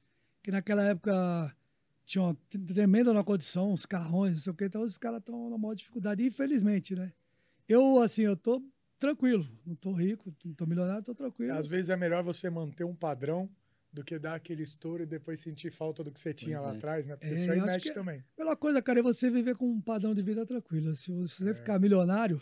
que 0.44 0.52
naquela 0.52 0.84
época 0.84 1.56
tinha 2.06 2.24
uma 2.24 2.38
tremenda 2.68 3.14
na 3.14 3.24
condição, 3.24 3.72
uns 3.72 3.86
carrões, 3.86 4.34
não 4.34 4.40
sei 4.40 4.52
o 4.52 4.56
que, 4.56 4.66
então 4.66 4.84
os 4.84 4.98
caras 4.98 5.20
estão 5.20 5.50
na 5.50 5.58
maior 5.58 5.74
dificuldade, 5.74 6.26
infelizmente, 6.26 6.96
né? 6.96 7.12
Eu, 7.68 8.02
assim, 8.02 8.24
eu 8.24 8.36
tô 8.38 8.64
tranquilo, 9.00 9.48
não 9.66 9.76
tô 9.76 9.92
rico, 9.94 10.34
não 10.44 10.54
tô 10.54 10.66
milionário, 10.66 11.04
tô 11.04 11.16
tranquilo. 11.16 11.54
Às 11.54 11.68
vezes 11.68 11.90
é 11.90 11.98
melhor 11.98 12.24
você 12.24 12.50
manter 12.50 12.84
um 12.84 12.96
padrão 12.96 13.50
do 13.92 14.04
que 14.04 14.20
dar 14.20 14.36
aquele 14.36 14.64
estouro 14.64 15.04
e 15.04 15.06
depois 15.06 15.40
sentir 15.40 15.72
falta 15.72 16.04
do 16.04 16.12
que 16.12 16.20
você 16.20 16.34
tinha 16.34 16.58
Pois 16.58 16.68
lá 16.68 16.74
é. 16.74 16.78
atrás, 16.78 17.08
né? 17.08 17.16
Porque 17.16 17.34
É, 17.34 17.34
isso 17.34 17.52
aí 17.52 17.58
eu 17.60 17.66
mexe 17.66 17.88
que- 17.88 17.94
também. 17.94 18.24
Melhor 18.38 18.56
coisa, 18.56 18.82
cara, 18.82 19.00
é 19.00 19.04
você 19.04 19.30
viver 19.32 19.56
com 19.56 19.68
um 19.68 19.82
padrão 19.82 20.14
de 20.14 20.22
vida 20.22 20.46
tranquilo. 20.46 20.94
Se 20.94 21.12
É. 21.12 21.16
você 21.16 21.56
ficar 21.56 21.80
milionário, 21.80 22.40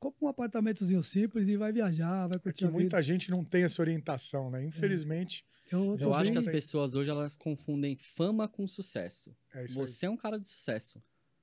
compra 0.00 0.24
um 0.24 0.28
apartamentozinho 0.28 1.02
simples 1.02 1.46
e 1.48 1.56
vai 1.56 1.72
viajar, 1.72 2.26
vai 2.26 2.36
É 2.36 2.40
curtir 2.40 2.58
que 2.58 2.64
a 2.64 2.68
vida. 2.68 2.80
muita 2.80 3.02
gente 3.02 3.30
não 3.30 3.44
tem 3.44 3.62
essa 3.64 3.80
orientação, 3.80 4.50
né? 4.50 4.64
Infelizmente, 4.64 5.44
Eu, 5.72 5.96
tô 5.96 6.06
Eu 6.06 6.14
acho 6.14 6.32
que 6.32 6.38
as 6.38 6.46
pessoas 6.46 6.96
hoje 6.96 7.10
elas 7.10 7.36
confundem 7.36 7.96
fama 7.96 8.48
com 8.48 8.66
sucesso. 8.66 9.32
é 9.54 9.64
isso 9.64 9.74
Você 9.76 10.04
é 10.06 10.10
um 10.10 10.16
cara 10.16 10.36
de 10.40 10.48
sucesso, 10.48 11.00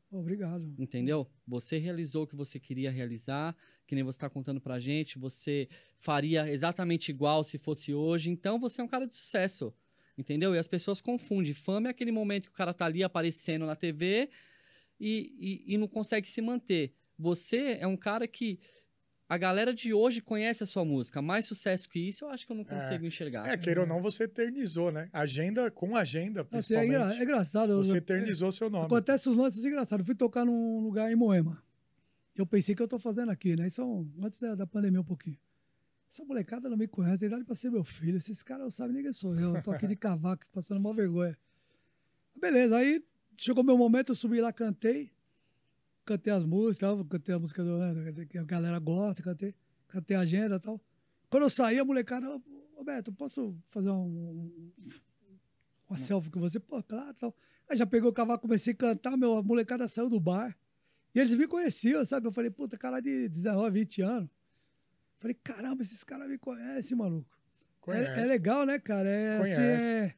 Obrigado. 0.10 0.74
entendeu? 0.80 1.30
Você 1.46 1.78
realizou 1.78 2.24
o 2.24 2.28
que 2.28 2.36
você 2.36 2.60
queria 2.60 2.90
realizar, 2.90 3.56
que 3.86 3.94
nem 3.94 4.04
você 4.04 4.18
está 4.18 4.30
contando 4.30 4.62
pra 4.62 4.80
gente. 4.80 5.20
Você 5.20 5.68
faria 5.98 6.50
exatamente 6.50 7.10
igual 7.10 7.44
se 7.44 7.58
fosse 7.58 7.94
hoje. 7.94 8.30
Então 8.30 8.60
você 8.60 8.80
é 8.80 8.84
um 8.84 8.88
cara 8.88 9.06
de 9.06 9.16
sucesso, 9.16 9.74
entendeu? 10.18 10.56
E 10.56 10.58
as 10.58 10.68
pessoas 10.68 11.02
confundem. 11.02 11.54
Fama 11.54 11.90
é 11.90 11.92
aquele 11.92 12.12
momento 12.12 12.48
que 12.48 12.54
o 12.54 12.58
cara 12.58 12.74
tá 12.74 12.86
ali 12.86 13.04
aparecendo 13.04 13.66
na 13.66 13.76
TV 13.76 14.30
e, 15.00 15.64
e, 15.68 15.74
e 15.74 15.78
não 15.78 15.88
consegue 15.88 16.28
se 16.28 16.42
manter. 16.42 16.94
Você 17.20 17.78
é 17.80 17.88
um 17.88 17.98
cara 17.98 18.28
que 18.28 18.60
a 19.30 19.38
galera 19.38 19.74
de 19.74 19.94
hoje 19.94 20.22
conhece 20.22 20.64
a 20.64 20.66
sua 20.66 20.86
música. 20.86 21.22
Mais 21.22 21.46
sucesso 21.46 21.90
que 21.90 22.00
isso, 22.00 22.26
eu 22.26 22.30
acho 22.30 22.46
que 22.46 22.52
eu 22.52 22.56
não 22.56 22.64
consigo 22.64 23.06
enxergar. 23.06 23.44
aí. 23.44 23.52
É, 23.52 23.58
queira 23.58 23.82
ou 23.82 23.88
não, 23.88 24.02
você 24.02 24.24
eternizou, 24.24 24.92
né? 24.92 25.10
Agenda 25.12 25.70
com 25.70 25.96
agenda, 25.96 26.42
Assim, 26.42 26.48
é, 26.48 26.52
principalmente. 26.84 26.94
engra- 26.96 27.16
é 27.16 27.24
engraçado. 27.24 27.72
eu- 27.72 27.78
Você 27.84 27.98
eternizou 27.98 28.52
seu 28.52 28.70
nome. 28.70 28.86
Acontece 28.86 29.28
os 29.30 29.36
lances 29.36 29.66
engraçados. 29.66 30.02
Eu 30.04 30.06
fui 30.06 30.16
tocar 30.16 30.46
num 30.46 30.80
lugar 30.80 31.12
em 31.12 31.16
Moema. 31.16 31.62
Eu 32.38 32.46
pensei 32.46 32.74
que 32.76 32.82
eu 32.82 32.88
tô 32.88 33.00
fazendo 33.00 33.32
aqui, 33.32 33.56
né? 33.56 33.68
Isso 33.68 33.82
é 33.82 34.26
antes 34.26 34.40
da, 34.40 34.56
da 34.56 34.68
pandemia 34.68 35.02
um 35.02 35.04
pouquinho. 35.04 35.38
Essa 36.10 36.24
molecada 36.24 36.70
não 36.70 36.78
me 36.78 36.88
conhece, 36.88 37.18
tem 37.20 37.28
idade 37.28 37.44
pra 37.44 37.54
ser 37.56 37.70
meu 37.70 37.84
filho. 37.84 38.16
Esses 38.16 38.42
caras 38.42 38.64
não 38.64 38.72
sabem 38.72 38.94
nem 38.94 39.04
quem 39.04 39.12
sou 39.12 39.36
eu. 39.36 39.56
Eu 39.56 39.62
tô 39.62 39.72
aqui 39.72 39.88
de 39.88 39.96
cavaco, 39.98 40.46
passando 40.54 40.78
uma 40.80 40.94
vergonha. 40.94 41.38
Beleza, 42.40 42.78
aí 42.78 43.04
chegou 43.36 43.64
meu 43.64 43.78
momento, 43.78 44.12
eu 44.12 44.16
subi 44.16 44.40
lá, 44.40 44.54
cantei. 44.54 45.12
Cantei 46.08 46.32
as 46.32 46.46
músicas, 46.46 46.78
tal, 46.78 47.04
cantei 47.04 47.36
a 47.36 47.40
música 47.40 47.62
do, 47.62 47.78
né, 47.78 48.26
que 48.30 48.38
a 48.38 48.44
galera 48.46 48.80
gosta, 48.80 49.22
cantei, 49.22 49.54
cantei 49.90 50.16
a 50.16 50.22
agenda 50.22 50.56
e 50.56 50.60
tal. 50.60 50.80
Quando 51.30 51.44
eu 51.44 51.50
saí, 51.50 51.78
a 51.78 51.84
molecada, 51.84 52.30
ô 52.34 52.42
Roberto, 52.78 53.12
posso 53.12 53.54
fazer 53.70 53.90
um, 53.90 54.72
uma 55.90 56.00
selfie 56.00 56.30
com 56.30 56.40
você? 56.40 56.62
Pô, 56.62 56.82
claro, 56.82 57.14
tal. 57.14 57.36
Aí 57.70 57.76
já 57.76 57.86
pegou 57.86 58.10
o 58.10 58.14
cavaco, 58.14 58.44
comecei 58.44 58.72
a 58.72 58.76
cantar, 58.78 59.18
meu, 59.18 59.36
a 59.36 59.44
molecada 59.44 59.86
saiu 59.90 60.08
do 60.08 60.18
bar. 60.18 60.58
E 61.14 61.20
eles 61.20 61.36
me 61.36 61.46
conheciam, 61.46 62.06
sabe? 62.06 62.26
Eu 62.26 62.32
falei, 62.32 62.50
puta, 62.50 62.78
cara 62.78 63.02
de 63.02 63.28
19, 63.28 63.78
20 63.78 64.02
anos. 64.02 64.30
Falei, 65.20 65.36
caramba, 65.44 65.82
esses 65.82 66.06
caras 66.06 66.30
me 66.30 66.38
conhecem, 66.38 66.98
maluco. 66.98 67.28
É, 67.82 67.82
Conhece. 67.82 68.20
é 68.22 68.26
legal, 68.26 68.66
né, 68.66 68.80
cara? 68.80 69.10
É, 69.10 69.38
assim, 69.40 69.62
é- 69.62 70.16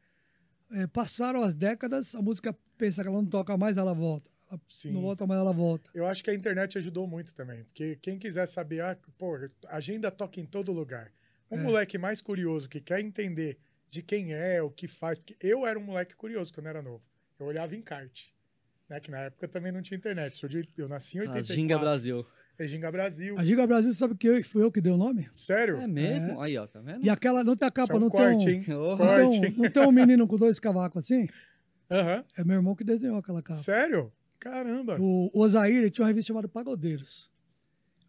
é, 0.72 0.88
passaram 0.88 1.42
as 1.42 1.56
décadas, 1.56 2.14
a 2.14 2.22
música 2.22 2.56
pensa 2.78 3.02
que 3.02 3.08
ela 3.10 3.20
não 3.20 3.28
toca 3.28 3.58
mais, 3.58 3.76
ela 3.76 3.94
volta. 3.96 4.30
Ela 4.50 4.60
Sim. 4.68 4.92
não 4.92 5.02
volta 5.02 5.28
mais, 5.28 5.40
ela 5.40 5.54
volta. 5.54 5.90
Eu 5.94 6.06
acho 6.08 6.24
que 6.24 6.30
a 6.30 6.34
internet 6.34 6.78
ajudou 6.78 7.06
muito 7.08 7.34
também. 7.36 7.64
Porque 7.66 7.96
quem 8.02 8.18
quiser 8.18 8.48
saber, 8.48 8.82
ah, 8.82 8.98
pô, 9.18 9.36
a 9.68 9.78
agenda 9.78 10.10
toca 10.10 10.40
em 10.40 10.46
todo 10.46 10.72
lugar. 10.72 11.12
Um 11.52 11.60
É. 11.60 11.64
moleque 11.64 11.98
mais 11.98 12.22
curioso 12.22 12.68
que 12.68 12.80
quer 12.82 13.00
entender 13.00 13.58
de 13.90 14.02
quem 14.02 14.34
é, 14.34 14.62
o 14.62 14.70
que 14.70 14.88
faz. 14.88 15.18
Porque 15.20 15.36
eu 15.42 15.66
era 15.66 15.78
um 15.78 15.84
moleque 15.84 16.16
curioso 16.16 16.54
quando 16.54 16.68
era 16.68 16.82
novo. 16.82 17.04
Eu 17.40 17.46
olhava 17.46 17.76
em 17.76 17.82
kart. 17.82 18.28
Né, 18.90 19.00
que 19.00 19.12
na 19.12 19.20
época 19.20 19.48
também 19.48 19.72
não 19.72 19.84
tinha 19.84 19.98
internet. 19.98 20.42
Eu 20.76 20.90
nasci 20.90 21.18
em 21.18 21.20
A 21.20 21.24
84. 21.26 21.54
Ginga 21.56 21.78
Brasil. 21.78 22.26
É 22.58 22.68
Ginga 22.68 22.92
Brasil. 22.92 23.38
A 23.38 23.46
Giga 23.46 23.68
Brasil, 23.68 23.94
sabe 23.94 24.16
que 24.16 24.28
eu, 24.28 24.44
fui 24.44 24.64
eu 24.64 24.72
que 24.72 24.82
dei 24.82 24.92
o 24.92 24.98
nome? 24.98 25.30
Sério? 25.32 25.78
É 25.78 25.88
mesmo? 25.88 26.42
Aí, 26.42 26.58
ó, 26.58 26.66
tá 26.68 26.82
vendo? 26.82 27.06
E 27.06 27.10
aquela, 27.10 27.44
não 27.44 27.56
tem 27.56 27.68
a 27.68 27.72
capa, 27.72 27.94
é 27.94 27.96
um 27.96 28.00
não, 28.00 28.10
corte, 28.10 28.46
tem 28.46 28.56
hein? 28.56 28.66
um, 28.70 28.74
Oh. 28.82 28.90
não, 28.90 28.98
Corte, 28.98 29.40
tem 29.42 29.50
hein? 29.52 29.56
um, 29.58 29.62
não 29.64 29.72
tem 29.72 29.84
um 29.88 29.92
menino 29.92 30.28
com 30.28 30.38
dois 30.38 30.60
cavacos 30.60 31.04
assim? 31.06 31.30
Aham. 31.90 32.26
É 32.36 32.44
meu 32.44 32.56
irmão 32.58 32.76
que 32.76 32.84
desenhou 32.84 33.18
aquela 33.18 33.42
capa. 33.42 33.60
Sério? 33.60 34.12
Caramba. 34.40 34.98
O, 35.00 35.30
o 35.34 35.42
Osair 35.42 35.76
ele 35.76 35.90
tinha 35.90 36.04
uma 36.04 36.08
revista 36.10 36.28
chamada 36.28 36.48
Pagodeiros. 36.48 37.30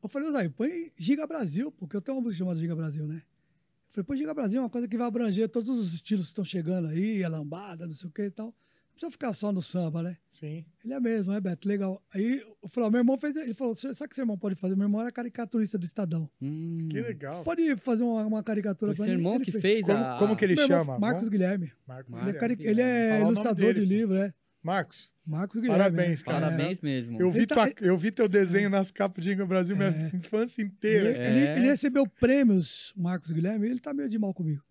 Eu 0.02 0.08
falei, 0.08 0.28
Osair, 0.28 0.50
põe 0.50 0.92
Giga 0.96 1.26
Brasil, 1.26 1.70
porque 1.72 1.96
eu 1.96 2.00
tenho 2.00 2.16
uma 2.16 2.22
música 2.22 2.38
chamada 2.38 2.58
Giga 2.58 2.74
Brasil, 2.74 3.06
né? 3.06 3.16
Eu 3.16 3.92
falei, 3.94 4.04
põe 4.06 4.16
Giga 4.16 4.32
Brasil, 4.32 4.58
é 4.60 4.62
uma 4.62 4.70
coisa 4.70 4.86
que 4.88 4.96
vai 4.96 5.06
abranger 5.06 5.48
todos 5.48 5.68
os 5.68 5.92
estilos 5.92 6.26
que 6.26 6.30
estão 6.30 6.44
chegando 6.44 6.88
aí, 6.88 7.22
a 7.24 7.28
lambada, 7.28 7.86
não 7.86 7.92
sei 7.92 8.08
o 8.08 8.12
que 8.12 8.22
e 8.22 8.30
tal. 8.30 8.46
Não 8.46 8.92
precisa 9.08 9.10
ficar 9.12 9.32
só 9.32 9.50
no 9.50 9.62
samba, 9.62 10.02
né? 10.02 10.16
Sim. 10.28 10.64
Ele 10.84 10.92
é 10.92 11.00
mesmo, 11.00 11.32
né, 11.32 11.40
Beto? 11.40 11.66
Legal. 11.66 12.02
Aí 12.14 12.42
eu 12.62 12.68
falei, 12.68 12.86
ó, 12.88 12.90
meu 12.92 12.98
irmão 13.00 13.16
fez. 13.18 13.34
Ele 13.34 13.54
falou, 13.54 13.74
sabe 13.74 13.94
o 13.94 14.08
que 14.08 14.14
seu 14.14 14.22
irmão 14.22 14.36
pode 14.36 14.54
fazer? 14.56 14.76
Meu 14.76 14.84
irmão 14.84 15.00
era 15.00 15.10
caricaturista 15.10 15.78
do 15.78 15.84
Estadão. 15.86 16.28
Hum. 16.40 16.86
Que 16.90 17.00
legal. 17.00 17.42
Pode 17.42 17.76
fazer 17.76 18.04
uma, 18.04 18.26
uma 18.26 18.42
caricatura 18.42 18.90
Foi 18.90 18.96
pra 18.96 19.04
seu 19.06 19.14
irmão 19.14 19.36
Ele 19.36 19.44
que 19.46 19.52
fez. 19.52 19.62
fez 19.62 19.86
Como, 19.86 19.98
a... 20.04 20.18
como 20.18 20.36
que 20.36 20.44
ele 20.44 20.54
Meu 20.54 20.64
irmão, 20.64 20.78
chama? 20.84 20.98
Marcos? 20.98 21.28
Guilherme. 21.30 21.72
Marcos 21.88 22.20
Ele 22.20 22.30
é, 22.30 22.32
cari- 22.34 22.56
Guilherme. 22.56 22.80
ele 22.80 22.82
é 22.82 23.08
Falar 23.08 23.16
o 23.16 23.20
nome 23.22 23.32
ilustrador 23.32 23.66
dele, 23.74 23.80
de 23.80 23.86
livro, 23.86 24.16
é. 24.16 24.34
Marcos, 24.62 25.12
Marcos 25.26 25.60
Guilherme. 25.60 25.78
Parabéns, 25.82 26.20
é. 26.20 26.24
cara. 26.24 26.40
Parabéns 26.46 26.80
mesmo. 26.80 27.20
eu 27.20 27.30
vi, 27.30 27.38
Ele 27.38 27.46
tá- 27.46 27.70
tua- 27.70 27.86
eu 27.86 27.96
vi 27.96 28.10
teu 28.10 28.28
desenho 28.28 28.68
nas 28.68 28.90
capas 28.90 29.24
de 29.24 29.30
Ginga 29.30 29.46
Brasil 29.46 29.76
minha 29.76 29.88
infância 30.14 30.60
Ele, 30.60 30.68
inteira. 30.70 31.08
É. 31.16 31.30
ele- 31.30 31.60
ele 31.60 31.66
recebeu 31.68 32.06
prêmios, 32.06 32.92
o 32.96 33.02
Marcos 33.02 33.30
Guilherme, 33.32 33.66
ele 33.68 33.80
tá 33.80 33.94
meio 33.94 34.08
de 34.08 34.18
mal 34.18 34.34
comigo. 34.34 34.62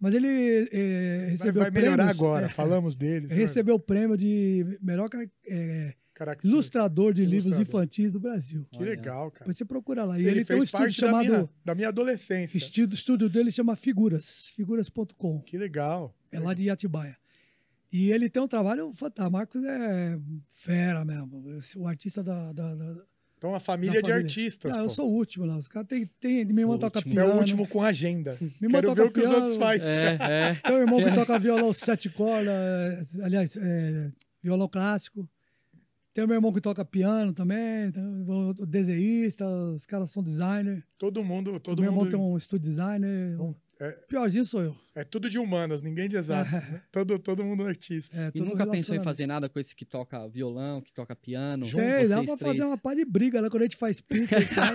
Mas 0.00 0.14
ele 0.14 0.28
Vai, 0.28 1.30
recebeu 1.30 1.62
vai 1.62 1.70
melhorar 1.70 1.96
prêmios, 1.96 2.18
agora, 2.20 2.46
é, 2.46 2.48
falamos 2.50 2.96
deles. 2.96 3.30
ele 3.30 3.46
recebeu 3.46 3.76
o 3.76 3.80
prêmio 3.80 4.16
de 4.16 4.78
melhor 4.82 5.08
Caraca, 6.12 6.46
ilustrador 6.46 7.12
de 7.14 7.22
livros 7.24 7.44
Ilustrador. 7.46 7.62
infantis 7.82 8.12
do 8.12 8.20
Brasil. 8.20 8.66
Que 8.72 8.82
legal, 8.82 9.30
cara. 9.30 9.40
Depois 9.40 9.56
você 9.56 9.64
procura 9.66 10.02
lá. 10.04 10.18
E 10.18 10.22
Ele, 10.22 10.30
ele, 10.40 10.44
tem 10.44 10.56
um 10.56 10.60
fez 10.60 10.64
estúdio 10.64 10.78
parte 10.86 11.00
da 11.00 11.06
chamado. 11.06 11.26
minha, 11.28 11.48
da 11.64 11.74
minha 11.74 11.88
adolescência. 11.88 12.56
Estúdio, 12.58 12.94
estúdio 12.94 13.28
dele 13.28 13.50
chama 13.50 13.76
Figuras, 13.76 14.50
figuras.com. 14.56 15.40
Que 15.42 15.56
legal. 15.58 16.14
É 16.32 16.38
lá 16.40 16.52
de 16.54 16.68
Atibaia. 16.70 17.16
E 17.92 18.10
ele 18.10 18.28
tem 18.28 18.42
um 18.42 18.48
trabalho 18.48 18.92
fantástico. 18.92 19.32
Marcos 19.32 19.64
é 19.64 20.18
fera 20.50 21.04
mesmo. 21.04 21.42
O 21.76 21.86
artista 21.86 22.22
da. 22.22 22.52
da, 22.52 22.74
da 22.74 22.96
Então, 23.38 23.54
a 23.54 23.60
família 23.60 24.02
de 24.02 24.08
família. 24.08 24.24
artistas. 24.24 24.74
Não, 24.74 24.82
pô. 24.82 24.86
eu 24.86 24.90
sou 24.90 25.10
o 25.10 25.14
último 25.14 25.44
lá. 25.44 25.56
Os 25.56 25.68
caras 25.68 25.88
têm. 25.88 26.06
Tem, 26.20 26.44
minha 26.44 26.62
irmã 26.62 26.78
toca 26.78 26.98
último. 26.98 27.14
Você 27.14 27.20
é 27.20 27.22
piano. 27.22 27.36
o 27.36 27.40
último 27.40 27.68
com 27.68 27.82
agenda. 27.82 28.36
irmã 28.60 28.80
Quero 28.80 28.94
ver 28.94 29.02
o 29.02 29.10
que 29.10 29.20
os 29.20 29.26
piano. 29.26 29.42
outros 29.42 29.56
fazem. 29.56 29.86
É, 29.86 30.18
é. 30.20 30.54
Tem 30.64 30.74
um 30.74 30.80
irmão 30.80 30.98
que 31.04 31.14
toca 31.14 31.38
violão 31.38 31.72
sete 31.72 32.10
cordas, 32.10 33.18
é, 33.18 33.24
aliás, 33.24 33.56
é, 33.56 34.10
violão 34.42 34.68
clássico. 34.68 35.28
Tem 36.12 36.24
o 36.24 36.26
meu 36.26 36.36
irmão 36.36 36.50
que 36.50 36.62
toca 36.62 36.82
piano 36.82 37.30
também, 37.34 37.90
tem 37.92 38.02
o 38.02 38.46
outro 38.46 38.64
desenhista, 38.64 39.46
os 39.46 39.84
caras 39.84 40.10
são 40.10 40.22
designer. 40.22 40.82
Todo 40.96 41.22
mundo, 41.22 41.60
todo 41.60 41.82
meu 41.82 41.90
irmão 41.90 42.04
mundo. 42.04 42.10
tem 42.10 42.18
um 42.18 42.38
estúdio 42.38 42.70
designer. 42.70 43.36
É, 43.80 43.90
Piorzinho 44.08 44.44
sou 44.44 44.62
eu. 44.62 44.76
É 44.94 45.04
tudo 45.04 45.28
de 45.28 45.38
humanas, 45.38 45.82
ninguém 45.82 46.08
de 46.08 46.16
exato. 46.16 46.48
todo, 46.90 47.18
todo 47.18 47.44
mundo 47.44 47.66
artista. 47.66 48.16
É, 48.16 48.30
E 48.34 48.40
nunca 48.40 48.66
pensou 48.66 48.96
em 48.96 49.02
fazer 49.02 49.26
nada 49.26 49.46
com 49.48 49.58
esse 49.60 49.76
que 49.76 49.84
toca 49.84 50.26
violão, 50.28 50.80
que 50.80 50.90
toca 50.92 51.14
piano? 51.14 51.66
É, 51.78 52.06
dá 52.06 52.16
vocês 52.16 52.26
pra 52.26 52.36
três? 52.38 52.56
fazer 52.56 52.64
uma 52.64 52.78
pá 52.78 52.94
de 52.94 53.04
briga 53.04 53.40
lá 53.42 53.50
quando 53.50 53.62
a 53.62 53.66
gente 53.66 53.76
faz 53.76 54.00
pizza 54.00 54.38
e 54.38 54.46
tal. 54.46 54.66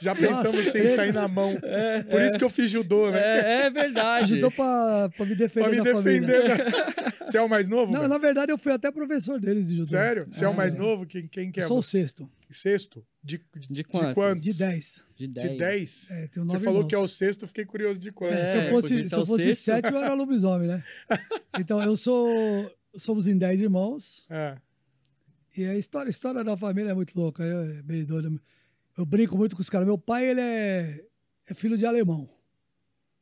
Já 0.00 0.14
pensamos 0.14 0.64
Nossa, 0.64 0.78
em 0.78 0.80
ele- 0.80 0.94
sair 0.96 1.12
na 1.12 1.28
mão. 1.28 1.54
Por 2.10 2.20
isso 2.22 2.36
que 2.38 2.44
eu 2.44 2.50
fiz 2.50 2.70
judô, 2.70 3.10
né? 3.10 3.20
É, 3.20 3.66
é 3.66 3.70
verdade. 3.70 4.24
Ajudou 4.32 4.50
pra, 4.50 5.08
pra 5.16 5.26
me 5.26 5.34
defender 5.36 5.64
pra 5.64 5.70
me 5.70 5.76
da 5.84 5.92
família. 5.92 6.20
defender. 6.26 6.58
né? 6.64 7.12
Você 7.26 7.38
é 7.38 7.42
o 7.42 7.48
mais 7.48 7.68
novo? 7.68 7.92
Não, 7.92 8.06
na 8.06 8.18
verdade 8.18 8.52
eu 8.52 8.58
fui 8.58 8.72
até 8.72 8.90
professor 8.90 9.40
deles 9.40 9.66
de 9.66 9.76
judô. 9.76 9.86
Sério? 9.88 10.26
Você 10.30 10.44
é 10.44 10.48
o 10.48 10.54
mais 10.54 10.74
É. 10.74 10.78
novo? 10.78 11.06
Quem, 11.06 11.26
quem 11.26 11.50
que 11.50 11.60
é? 11.60 11.64
Eu 11.64 11.68
sou 11.68 11.78
o 11.78 11.82
sexto, 11.82 12.28
Sexto? 12.48 13.04
De, 13.22 13.40
De 13.68 13.82
quantos? 13.82 14.14
quantos? 14.14 14.42
de 14.44 14.54
10. 14.54 15.02
De 15.16 15.26
10. 15.26 15.50
De 15.50 15.58
10? 15.58 16.10
É, 16.10 16.28
Você 16.28 16.40
nove 16.40 16.58
falou 16.64 16.80
irmãos. 16.80 16.88
que 16.88 16.94
é 16.94 16.98
o 16.98 17.08
sexto, 17.08 17.46
fiquei 17.48 17.64
curioso 17.64 17.98
de 17.98 18.10
quantos. 18.10 18.36
É, 18.36 18.52
se 18.52 18.58
eu 18.66 18.70
fosse, 18.74 18.88
podia 18.88 19.08
se 19.08 19.14
eu 19.14 19.26
fosse 19.26 19.44
sexto. 19.44 19.64
sete, 19.64 19.90
eu 19.90 19.98
era 19.98 20.14
lobisomem, 20.14 20.68
né? 20.68 20.84
Então, 21.58 21.82
eu 21.82 21.96
sou. 21.96 22.28
Somos 22.94 23.26
em 23.26 23.36
10 23.36 23.62
irmãos. 23.62 24.26
É. 24.28 24.56
E 25.56 25.64
a 25.64 25.74
história, 25.76 26.08
a 26.08 26.10
história 26.10 26.44
da 26.44 26.56
família 26.56 26.90
é 26.90 26.94
muito 26.94 27.18
louca, 27.18 27.42
é 27.42 27.82
bem 27.82 28.04
doida. 28.04 28.30
Eu 28.96 29.06
brinco 29.06 29.36
muito 29.36 29.56
com 29.56 29.62
os 29.62 29.70
caras. 29.70 29.86
Meu 29.86 29.96
pai, 29.98 30.28
ele 30.28 30.40
é, 30.40 31.04
é 31.48 31.54
filho 31.54 31.78
de 31.78 31.86
alemão, 31.86 32.28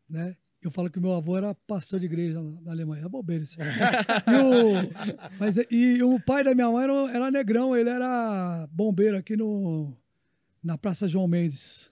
né? 0.08 0.36
Eu 0.60 0.70
falo 0.70 0.90
que 0.90 0.98
meu 0.98 1.12
avô 1.12 1.36
era 1.36 1.54
pastor 1.54 2.00
de 2.00 2.06
igreja 2.06 2.40
na, 2.40 2.60
na 2.62 2.72
Alemanha. 2.72 3.04
É 3.04 3.08
bobeira 3.08 3.44
isso. 3.44 3.56
E 4.26 4.36
o, 4.40 5.30
mas, 5.38 5.54
e 5.70 6.02
o 6.02 6.18
pai 6.18 6.42
da 6.42 6.54
minha 6.54 6.70
mãe 6.70 6.84
era, 6.84 7.16
era 7.16 7.30
negrão, 7.30 7.76
ele 7.76 7.90
era 7.90 8.66
bombeiro 8.72 9.16
aqui 9.18 9.36
no, 9.36 9.94
na 10.64 10.78
Praça 10.78 11.06
João 11.06 11.28
Mendes. 11.28 11.90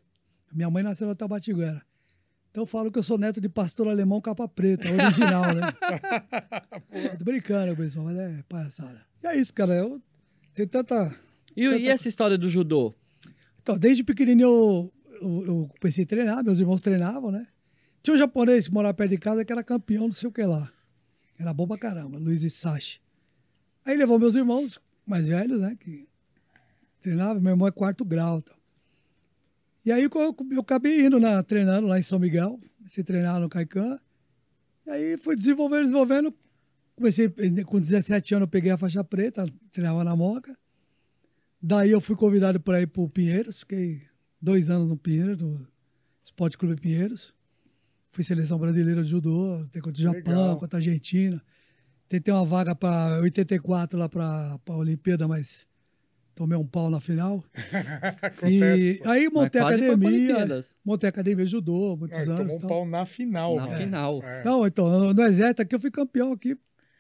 Minha 0.51 0.71
mãe 0.71 0.83
nasceu 0.83 1.07
na 1.07 1.15
Tabatiguera. 1.15 1.83
Então 2.51 2.63
eu 2.63 2.67
falo 2.67 2.91
que 2.91 2.99
eu 2.99 3.03
sou 3.03 3.17
neto 3.19 3.41
de 3.41 3.49
pastor 3.49 3.89
alemão 3.89 4.21
capa 4.21 4.49
preta, 4.49 4.89
original, 4.91 5.55
né? 5.55 5.73
Tô 7.19 7.25
brincando, 7.25 7.77
pessoal, 7.77 8.07
mas 8.07 8.19
é 8.19 8.43
palhaçada. 8.49 9.07
E 9.23 9.27
é 9.27 9.37
isso, 9.37 9.53
cara. 9.55 9.75
Eu 9.75 10.03
tenho 10.55 10.69
tanta. 10.69 11.15
E, 11.57 11.65
e 11.65 11.89
essa 11.89 12.09
história 12.09 12.37
do 12.37 12.51
judô? 12.51 12.95
Então, 13.63 13.79
desde 13.79 14.03
pequenininho 14.03 14.49
eu, 14.49 14.93
eu, 15.21 15.47
eu 15.47 15.71
comecei 15.81 16.05
a 16.05 16.07
treinar, 16.07 16.45
meus 16.45 16.61
irmãos 16.61 16.83
treinavam, 16.83 17.31
né? 17.31 17.47
Tinha 18.03 18.15
um 18.15 18.19
japonês 18.19 18.67
que 18.67 18.75
morava 18.75 18.93
perto 18.93 19.11
de 19.11 19.19
casa 19.19 19.45
que 19.45 19.53
era 19.53 19.63
campeão, 19.63 20.05
não 20.05 20.13
sei 20.13 20.29
o 20.29 20.33
que 20.33 20.43
lá. 20.43 20.71
Era 21.39 21.55
bom 21.55 21.67
pra 21.67 21.79
caramba, 21.79 22.19
Luiz 22.19 22.43
Isashi. 22.43 23.01
Aí 23.85 23.97
levou 23.97 24.19
meus 24.19 24.35
irmãos 24.35 24.79
mais 25.07 25.29
velhos, 25.29 25.61
né? 25.61 25.77
Que 25.79 26.07
treinavam, 27.01 27.41
meu 27.41 27.53
irmão 27.53 27.69
é 27.69 27.71
quarto 27.71 28.05
grau. 28.05 28.43
Tal. 28.43 28.62
E 29.85 29.91
aí 29.91 30.05
eu, 30.05 30.11
eu 30.51 30.61
acabei 30.61 31.07
indo 31.07 31.19
na, 31.19 31.43
treinando 31.43 31.89
lá 31.89 31.99
em 31.99 32.03
São 32.03 32.19
Miguel, 32.19 32.61
a 32.85 33.03
treinar 33.03 33.41
no 33.41 33.49
Caican. 33.49 33.99
E 34.87 34.91
aí 34.91 35.17
fui 35.17 35.35
desenvolvendo, 35.35 35.83
desenvolvendo. 35.83 36.35
Comecei, 36.95 37.29
com 37.65 37.81
17 37.81 38.35
anos 38.35 38.47
eu 38.47 38.51
peguei 38.51 38.71
a 38.71 38.79
faixa 38.79 39.03
preta, 39.03 39.47
treinava 39.71 40.05
na 40.05 40.15
Moca. 40.15 40.57
Daí 41.61 41.91
eu 41.91 42.01
fui 42.01 42.17
convidado 42.17 42.61
para 42.61 42.81
ir 42.81 42.87
para 42.87 43.03
o 43.03 43.09
Pinheiros, 43.09 43.61
fiquei 43.61 44.03
dois 44.41 44.69
anos 44.69 44.89
no 44.89 44.97
Pinheiros, 44.97 45.41
no 45.41 45.67
Esporte 46.25 46.59
Clube 46.59 46.81
Pinheiros. 46.81 47.35
Fui 48.11 48.23
seleção 48.23 48.59
brasileira 48.59 49.03
de 49.03 49.09
judô, 49.09 49.65
tem 49.71 49.81
contra 49.81 49.99
o 49.99 50.03
Japão, 50.03 50.43
Legal. 50.43 50.57
contra 50.59 50.77
a 50.77 50.81
Argentina. 50.81 51.43
Tentei 52.09 52.33
uma 52.33 52.45
vaga 52.45 52.75
para 52.75 53.21
84 53.21 53.99
lá 53.99 54.09
para 54.09 54.59
a 54.69 54.77
Olimpíada, 54.77 55.27
mas 55.27 55.67
tomei 56.43 56.59
um 56.59 56.67
pau 56.67 56.91
na 56.91 57.01
final. 57.01 57.45
Acontece, 58.21 58.91
e 58.91 58.95
pô. 58.99 59.09
aí 59.09 59.29
montei 59.31 59.61
a 59.61 59.69
academia, 59.69 60.61
montei 60.85 61.07
a 61.07 61.11
academia 61.11 61.45
de 61.45 61.51
judô, 61.53 61.97
muitos 61.97 62.19
Ah, 62.19 62.23
anos. 62.23 62.37
tomou 62.39 62.57
um 62.57 62.59
tal. 62.59 62.69
pau 62.69 62.87
na 62.87 63.07
final. 63.07 63.55
Na 63.55 63.67
mano. 63.67 63.77
final. 63.77 64.21
É. 64.25 64.45
Não, 64.45 64.67
então, 64.67 64.89
no- 64.91 65.15
no 65.15 65.23
exército 65.23 65.63
aqui 65.63 65.75
eu 65.77 65.79
fui 65.81 65.91
campeão 65.93 66.33
aqui, 66.33 66.57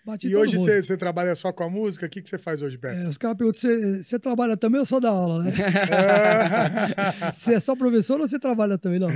bati 0.06 0.28
E 0.28 0.36
hoje 0.36 0.56
você 0.56 0.80
você 0.80 0.96
trabalha 0.96 1.34
só 1.34 1.52
com 1.52 1.64
a 1.64 1.68
música? 1.68 2.06
O 2.06 2.08
que, 2.08 2.22
que 2.22 2.28
você 2.28 2.38
faz 2.38 2.62
hoje, 2.62 2.78
Beto? 2.78 3.00
É, 3.04 3.08
os 3.08 3.18
caras 3.18 3.36
perguntam, 3.36 3.60
você, 3.60 4.02
você 4.04 4.16
trabalha 4.18 4.56
também 4.56 4.78
ou 4.78 4.86
só 4.86 5.00
dá 5.00 5.08
aula, 5.08 5.42
né? 5.42 5.50
Você 7.34 7.54
é 7.54 7.60
só 7.60 7.74
professor 7.74 8.20
ou 8.20 8.28
você 8.28 8.38
trabalha 8.38 8.78
também? 8.78 9.00
Não. 9.00 9.08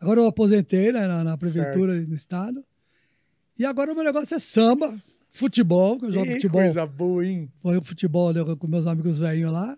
Agora 0.00 0.18
eu 0.20 0.26
aposentei 0.26 0.90
né, 0.90 1.06
na, 1.06 1.22
na 1.22 1.38
prefeitura 1.38 1.96
e 1.96 2.06
no 2.06 2.14
estado. 2.16 2.64
E 3.58 3.64
agora 3.64 3.92
o 3.92 3.94
meu 3.94 4.02
negócio 4.02 4.34
é 4.34 4.38
samba, 4.40 4.96
futebol, 5.34 5.98
que 5.98 6.06
eu 6.06 6.12
jogo 6.12 6.26
Ih, 6.26 6.34
futebol. 6.34 6.60
coisa 6.60 6.86
boa, 6.86 7.26
hein? 7.26 7.50
Foi 7.60 7.80
futebol 7.82 8.32
né, 8.32 8.40
com 8.56 8.66
meus 8.68 8.86
amigos 8.86 9.18
velhinhos 9.18 9.50
lá. 9.52 9.76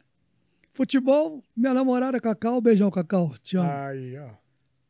Futebol, 0.74 1.42
minha 1.56 1.72
namorada 1.72 2.20
Cacau, 2.20 2.60
beijão 2.60 2.90
Cacau, 2.90 3.34
te 3.42 3.56
amo. 3.56 3.70
Aí, 3.70 4.16
ó. 4.18 4.28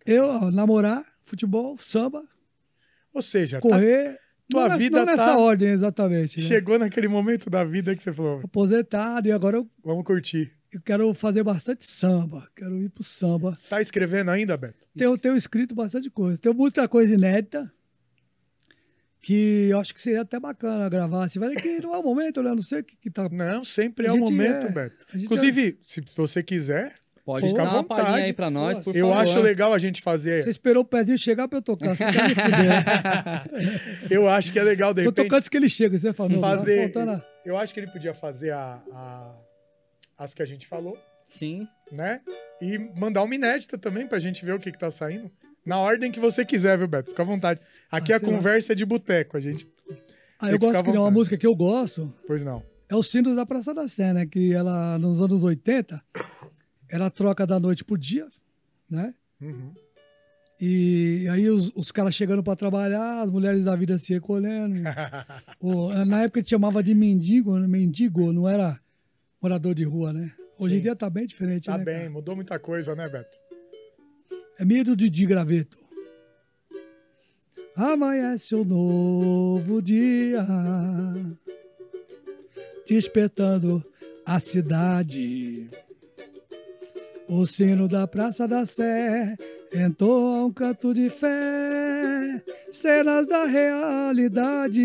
Eu, 0.05 0.25
ó, 0.27 0.51
namorar, 0.51 1.05
futebol, 1.25 1.77
samba, 1.79 2.25
Ou 3.15 3.23
seja, 3.23 3.61
tá- 3.61 3.63
correr. 3.69 4.19
tua 4.49 4.63
não, 4.63 4.69
nessa- 4.69 4.79
vida 4.79 4.99
não 4.99 5.07
nessa 5.07 5.25
tá- 5.25 5.39
ordem, 5.39 5.69
exatamente. 5.69 6.41
né? 6.41 6.47
chegou 6.47 6.79
naquele 6.79 7.07
momento 7.09 7.49
da 7.49 7.63
vida 7.65 7.95
que 7.95 8.03
você 8.03 8.13
falou, 8.13 8.41
Aposentado 8.45 9.29
e 9.29 9.33
agora 9.33 9.57
eu, 9.59 9.71
vamos 9.85 10.05
curtir. 10.05 10.53
eu 10.73 10.81
quero 10.83 11.13
fazer 11.15 11.43
bastante 11.45 11.87
samba. 11.87 12.49
Quero 12.57 12.77
ir 12.83 12.89
pro 12.91 13.05
samba. 13.05 13.57
Tá 13.69 13.81
escrevendo 13.81 14.31
ainda, 14.33 14.57
Beto? 14.57 14.87
Tenho, 14.97 15.17
tenho 15.17 15.37
escrito 15.37 15.75
bastante 15.75 16.11
coisa. 16.11 16.37
Tem 16.39 16.53
muita 16.53 16.89
coisa 16.89 17.15
inédita 17.15 17.73
que 19.27 19.69
eu 19.71 19.81
acho 19.81 19.93
que 19.93 20.01
seria 20.01 20.21
até 20.21 20.39
bacana 20.39 20.89
gravar. 20.89 21.29
Mas 21.37 21.57
é 21.57 21.61
que 21.61 21.81
não 21.81 21.93
é 21.93 21.99
o 21.99 22.03
momento, 22.03 22.41
né? 22.45 22.51
Não 22.55 22.63
sei 22.63 22.79
o 22.81 22.85
que, 22.85 22.95
que 22.97 23.11
tá. 23.11 23.29
Não, 23.29 23.65
sempre 23.65 24.07
é 24.07 24.13
o 24.13 24.19
momento, 24.19 24.67
é- 24.67 24.71
Beto. 24.71 25.05
Inclusive, 25.17 25.81
se 25.85 26.01
você 26.17 26.43
quiser, 26.45 26.95
Pode 27.25 27.49
Fica 27.49 27.63
à 27.63 27.65
dar 27.65 27.71
uma 27.73 27.83
vontade. 27.83 28.21
aí 28.23 28.33
pra 28.33 28.49
nós, 28.49 28.79
por 28.79 28.95
eu 28.95 29.09
favor. 29.09 29.21
acho 29.21 29.41
legal 29.41 29.75
a 29.75 29.79
gente 29.81 30.01
fazer. 30.01 30.45
Você 30.45 30.51
esperou 30.51 30.85
o 30.85 30.87
pezinho 30.87 31.19
chegar 31.19 31.49
pra 31.49 31.59
eu 31.59 31.63
tocar. 31.63 31.97
Você 31.97 32.05
tá 32.05 32.13
me. 32.13 34.07
Eu 34.09 34.29
acho 34.29 34.53
que 34.53 34.61
é 34.61 34.63
legal, 34.63 34.95
de 34.95 35.03
Tô 35.03 35.09
repente, 35.11 35.25
tocando 35.25 35.39
antes 35.39 35.49
que 35.49 35.57
ele 35.57 35.69
chega. 35.69 35.99
Você 35.99 36.13
falou, 36.13 36.39
fazer. 36.41 36.93
Tá 36.93 37.03
a- 37.03 37.21
Eu 37.45 37.59
acho 37.59 37.75
que 37.75 37.81
ele 37.81 37.91
podia 37.91 38.15
fazer 38.15 38.53
a, 38.53 38.81
a- 38.93 39.35
as 40.17 40.35
que 40.35 40.41
a 40.41 40.47
gente 40.47 40.69
falou, 40.69 40.97
Sim. 41.25 41.67
né? 41.91 42.21
E 42.63 42.79
mandar 42.97 43.25
uma 43.25 43.35
inédita 43.35 43.77
também 43.77 44.07
pra 44.07 44.21
gente 44.21 44.45
ver 44.45 44.53
o 44.53 44.61
que, 44.61 44.71
que 44.71 44.79
tá 44.79 44.89
saindo. 44.93 45.29
Na 45.67 45.79
ordem 45.79 46.13
que 46.13 46.21
você 46.21 46.45
quiser, 46.45 46.79
viu, 46.79 46.87
Beto? 46.87 47.11
Fica 47.11 47.23
à 47.23 47.27
vontade. 47.27 47.61
Aqui 47.91 48.13
Ah, 48.13 48.17
a 48.17 48.19
sei 48.21 48.29
lá. 48.29 48.35
conversa 48.35 48.73
é 48.73 48.75
de 48.77 48.87
boteco. 48.87 49.37
A 49.37 49.41
gente. 49.41 49.67
Ah, 50.39 50.51
eu 50.51 50.59
gosto 50.59 50.77
à 50.77 50.83
que 50.83 50.91
nem 50.91 51.01
uma 51.01 51.11
música 51.11 51.37
que 51.37 51.47
eu 51.47 51.55
gosto. 51.57 52.13
Pois 52.27 52.45
não. 52.45 52.63
É 52.89 52.95
o 52.95 53.03
Sinos 53.03 53.35
da 53.35 53.45
Praça 53.45 53.75
da 53.75 53.89
Sé, 53.89 54.13
né? 54.15 54.25
Que 54.27 54.55
ela, 54.55 54.97
nos 54.99 55.21
anos 55.21 55.43
80, 55.43 56.01
era 56.89 57.07
a 57.07 57.11
troca 57.11 57.45
da 57.47 57.59
noite 57.59 57.85
pro 57.85 57.99
dia, 57.99 58.29
né? 58.89 59.13
Uhum. 59.41 59.73
E 60.61 61.27
aí 61.31 61.51
os, 61.51 61.71
os 61.75 61.91
caras 61.93 62.15
chegando 62.15 62.43
pra 62.43 62.57
trabalhar, 62.57 63.21
as 63.23 63.31
mulheres 63.31 63.65
da 63.65 63.75
vida 63.77 63.99
se 63.99 64.15
recolhendo. 64.15 64.77
O- 65.61 65.93
na 66.05 66.23
época 66.23 66.39
a 66.39 66.43
gente 66.43 66.51
chamava 66.51 66.83
de 66.83 66.95
mendigo, 66.95 67.59
né? 67.59 67.67
mendigo, 67.67 68.33
não 68.33 68.49
era 68.49 68.79
morador 69.43 69.75
de 69.75 69.85
rua, 69.85 70.13
né? 70.13 70.31
Hoje 70.59 70.75
em 70.75 70.77
Sim. 70.79 70.83
dia 70.85 70.97
tá 70.97 71.11
bem 71.11 71.27
diferente, 71.27 71.65
Tá 71.67 71.77
né? 71.77 71.85
bem, 71.85 71.99
cara? 71.99 72.11
mudou 72.11 72.35
muita 72.37 72.59
coisa, 72.59 72.95
né, 72.95 73.09
Beto? 73.09 73.37
É 74.59 74.65
medo 74.65 74.97
de, 74.97 75.11
de 75.11 75.27
graveto. 75.27 75.77
Amanhece 77.75 78.55
um 78.55 78.65
novo 78.65 79.83
dia, 79.83 80.47
despertando 82.89 83.85
a 84.25 84.41
cidade. 84.41 85.69
O 87.29 87.45
sino 87.45 87.87
da 87.87 88.07
Praça 88.07 88.49
da 88.49 88.65
Sé 88.65 89.37
entoa 89.75 90.47
um 90.47 90.53
canto 90.53 90.95
de 90.95 91.11
fé, 91.11 92.43
cenas 92.73 93.27
da 93.27 93.45
realidade. 93.45 94.83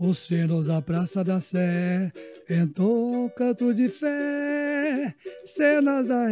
Os 0.00 0.18
sinos 0.18 0.68
da 0.68 0.80
Praça 0.80 1.24
da 1.24 1.40
Sé 1.40 2.12
entoam 2.48 3.24
um 3.24 3.28
canto 3.28 3.74
de 3.74 3.88
fé, 3.88 5.12
cenas 5.44 6.06
da 6.06 6.28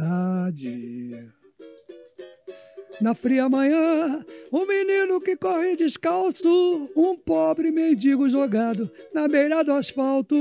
Na 3.01 3.15
fria 3.15 3.49
manhã, 3.49 4.25
um 4.53 4.67
menino 4.67 5.21
que 5.21 5.37
corre 5.37 5.77
descalço, 5.77 6.91
um 6.97 7.17
pobre 7.17 7.71
mendigo 7.71 8.29
jogado 8.29 8.91
na 9.15 9.29
beira 9.29 9.63
do 9.63 9.75
asfalto. 9.75 10.37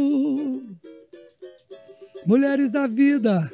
Mulheres 2.26 2.72
da 2.72 2.88
vida, 2.88 3.54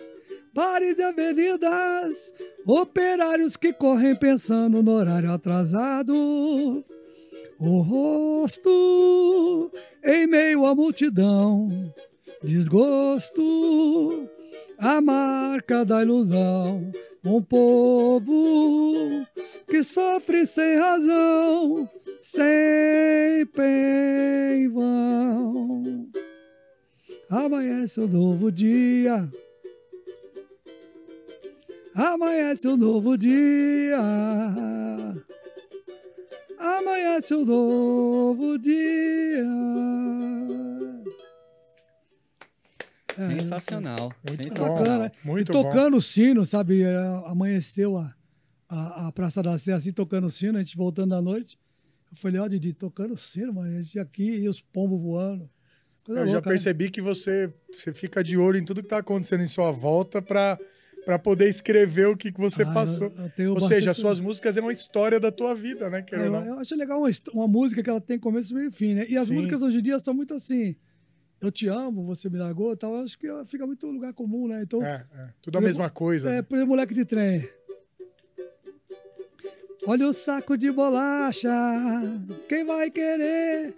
bares 0.53 0.97
e 0.97 1.03
avenidas, 1.03 2.33
operários 2.65 3.57
que 3.57 3.73
correm 3.73 4.15
pensando 4.15 4.81
no 4.81 4.91
horário 4.91 5.29
atrasado. 5.33 6.81
O 7.63 7.81
rosto 7.81 9.71
em 10.03 10.25
meio 10.25 10.65
à 10.65 10.73
multidão, 10.73 11.69
desgosto, 12.41 14.27
a 14.79 14.99
marca 14.99 15.85
da 15.85 16.01
ilusão. 16.01 16.91
Um 17.23 17.39
povo 17.39 19.23
que 19.69 19.83
sofre 19.83 20.47
sem 20.47 20.75
razão, 20.75 21.87
sempre 22.23 23.63
em 24.55 24.67
vão. 24.67 26.09
Amanhece 27.29 28.01
um 28.01 28.07
novo 28.07 28.51
dia. 28.51 29.31
Amanhece 31.93 32.67
um 32.67 32.75
novo 32.75 33.15
dia. 33.15 33.99
Amanhece 36.61 37.33
um 37.33 37.43
novo 37.45 38.57
dia. 38.59 39.43
É, 43.09 43.37
Sensacional. 43.37 44.13
Muito 44.27 44.43
sensacional. 44.43 44.73
bom. 44.73 44.79
Bacana. 44.79 45.11
Muito 45.23 45.51
e 45.51 45.53
tocando 45.53 45.97
o 45.97 46.01
sino, 46.01 46.45
sabe? 46.45 46.83
é, 46.83 46.95
Amanheceu 47.25 47.97
a, 47.97 48.13
a, 48.69 49.07
a 49.07 49.11
Praça 49.11 49.41
da 49.43 49.57
Sé 49.57 49.73
assim, 49.73 49.91
tocando 49.91 50.27
o 50.27 50.29
sino, 50.29 50.57
a 50.57 50.61
gente 50.63 50.77
voltando 50.77 51.15
à 51.15 51.21
noite. 51.21 51.57
Eu 52.11 52.17
falei, 52.17 52.39
ó, 52.39 52.47
Didi, 52.47 52.73
tocando 52.73 53.13
o 53.13 53.17
sino, 53.17 53.53
mano, 53.53 53.69
a 53.77 53.81
gente 53.81 53.97
aqui 53.99 54.23
e 54.23 54.47
os 54.47 54.61
pombos 54.61 55.01
voando. 55.01 55.49
Coisa 56.03 56.21
Eu 56.21 56.27
já 56.27 56.33
louca, 56.33 56.49
né? 56.49 56.53
percebi 56.53 56.89
que 56.89 57.01
você, 57.01 57.53
você 57.71 57.91
fica 57.93 58.23
de 58.23 58.37
olho 58.37 58.57
em 58.57 58.65
tudo 58.65 58.81
que 58.83 58.89
tá 58.89 58.97
acontecendo 58.97 59.43
em 59.43 59.47
sua 59.47 59.71
volta 59.71 60.21
pra, 60.21 60.59
pra 61.05 61.17
poder 61.19 61.49
escrever 61.49 62.07
o 62.07 62.15
que, 62.17 62.31
que 62.31 62.39
você 62.39 62.63
Ah, 62.63 62.71
passou. 62.71 63.07
Ou 63.07 63.29
seja, 63.37 63.53
bastante- 63.53 63.89
as 63.89 63.97
suas 63.97 64.19
músicas 64.19 64.57
é 64.57 64.61
uma 64.61 64.71
história 64.71 65.19
da 65.19 65.31
tua 65.31 65.53
vida, 65.55 65.89
né? 65.89 66.05
É, 66.11 66.15
eu, 66.15 66.33
eu 66.35 66.59
acho 66.59 66.75
legal 66.75 66.99
uma, 66.99 67.09
uma 67.33 67.47
música 67.47 67.81
que 67.81 67.89
ela 67.89 68.01
tem 68.01 68.19
começo, 68.19 68.53
meio 68.53 68.69
e 68.69 68.71
fim, 68.71 68.93
né? 68.93 69.05
E 69.09 69.17
as 69.17 69.27
Sim. 69.27 69.35
músicas 69.35 69.61
hoje 69.61 69.79
em 69.79 69.81
dia 69.81 69.99
são 69.99 70.13
muito 70.13 70.33
assim. 70.33 70.75
Eu 71.39 71.51
te 71.51 71.67
amo, 71.67 72.05
você 72.05 72.29
me 72.29 72.37
largou 72.37 72.71
e 72.71 72.75
tal. 72.77 72.95
Acho 72.97 73.17
que 73.17 73.25
ela 73.25 73.43
fica 73.43 73.65
muito 73.65 73.87
lugar 73.87 74.13
comum, 74.13 74.47
né? 74.47 74.61
Então, 74.61 74.83
É, 74.85 75.05
é. 75.13 75.27
Tudo 75.41 75.57
a 75.57 75.61
mesma 75.61 75.89
coisa. 75.89 76.29
É, 76.29 76.33
né? 76.35 76.41
por 76.43 76.55
exemplo, 76.55 76.69
moleque 76.75 76.93
de 76.93 77.03
trem. 77.03 77.49
Olha 79.87 80.07
o 80.07 80.13
saco 80.13 80.55
de 80.55 80.71
bolacha, 80.71 81.49
quem 82.47 82.63
vai 82.63 82.91
querer? 82.91 83.73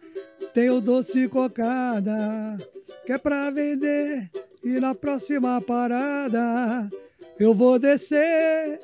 Tem 0.53 0.69
o 0.69 0.81
doce 0.81 1.29
cocada, 1.29 2.57
que 3.05 3.13
é 3.13 3.17
pra 3.17 3.49
vender. 3.49 4.29
E 4.65 4.79
na 4.81 4.93
próxima 4.93 5.61
parada 5.61 6.89
eu 7.39 7.53
vou 7.53 7.79
descer. 7.79 8.79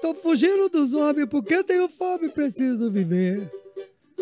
Tô 0.00 0.14
fugindo 0.14 0.68
dos 0.68 0.92
homens 0.94 1.28
porque 1.28 1.54
eu 1.54 1.64
tenho 1.64 1.88
fome, 1.88 2.28
preciso 2.28 2.90
viver. 2.90 3.50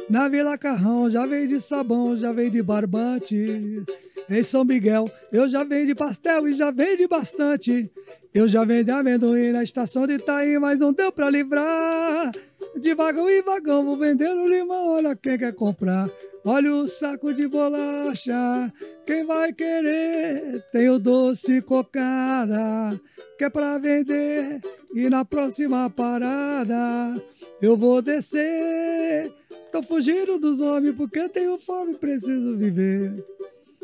Na 0.09 0.29
Vila 0.29 0.57
Carrão 0.57 1.11
já 1.11 1.26
vem 1.26 1.46
de 1.46 1.59
sabão, 1.59 2.14
já 2.14 2.33
vem 2.33 2.50
de 2.50 2.62
barbante. 2.62 3.85
Em 4.29 4.42
São 4.42 4.64
Miguel 4.64 5.11
eu 5.33 5.46
já 5.48 5.64
vem 5.64 5.87
de 5.87 5.94
pastel 5.94 6.48
e 6.48 6.52
já 6.52 6.70
vem 6.70 6.96
de 6.96 7.09
bastante. 7.09 7.90
Eu 8.33 8.46
já 8.46 8.64
vendi 8.64 8.90
amendoim 8.90 9.52
na 9.52 9.62
estação 9.62 10.07
de 10.07 10.14
Itaim, 10.14 10.59
mas 10.59 10.79
não 10.79 10.92
deu 10.92 11.11
pra 11.11 11.31
livrar. 11.31 12.33
De 12.79 12.94
vagão 12.94 13.31
em 13.31 13.42
vagão 13.42 13.85
vou 13.85 13.96
vendendo 13.96 14.46
limão, 14.46 14.88
olha 14.88 15.16
quem 15.16 15.38
quer 15.38 15.55
comprar. 15.55 16.11
Olha 16.48 16.72
o 16.72 16.87
saco 16.87 17.35
de 17.35 17.48
bolacha, 17.48 18.72
quem 19.04 19.26
vai 19.26 19.52
querer? 19.52 20.64
Tem 20.70 20.88
o 20.88 20.96
doce 20.96 21.61
cocada, 21.61 23.00
que 23.37 23.42
é 23.42 23.50
pra 23.50 23.78
vender. 23.78 24.61
E 24.94 25.11
na 25.11 25.24
próxima 25.24 25.90
parada 25.90 27.20
eu 27.61 27.76
vou 27.76 28.00
descer. 28.00 29.35
Tô 29.72 29.82
fugindo 29.82 30.38
dos 30.38 30.61
homens 30.61 30.94
porque 30.94 31.28
tenho 31.28 31.59
fome, 31.59 31.96
preciso 31.96 32.56
viver. 32.56 33.12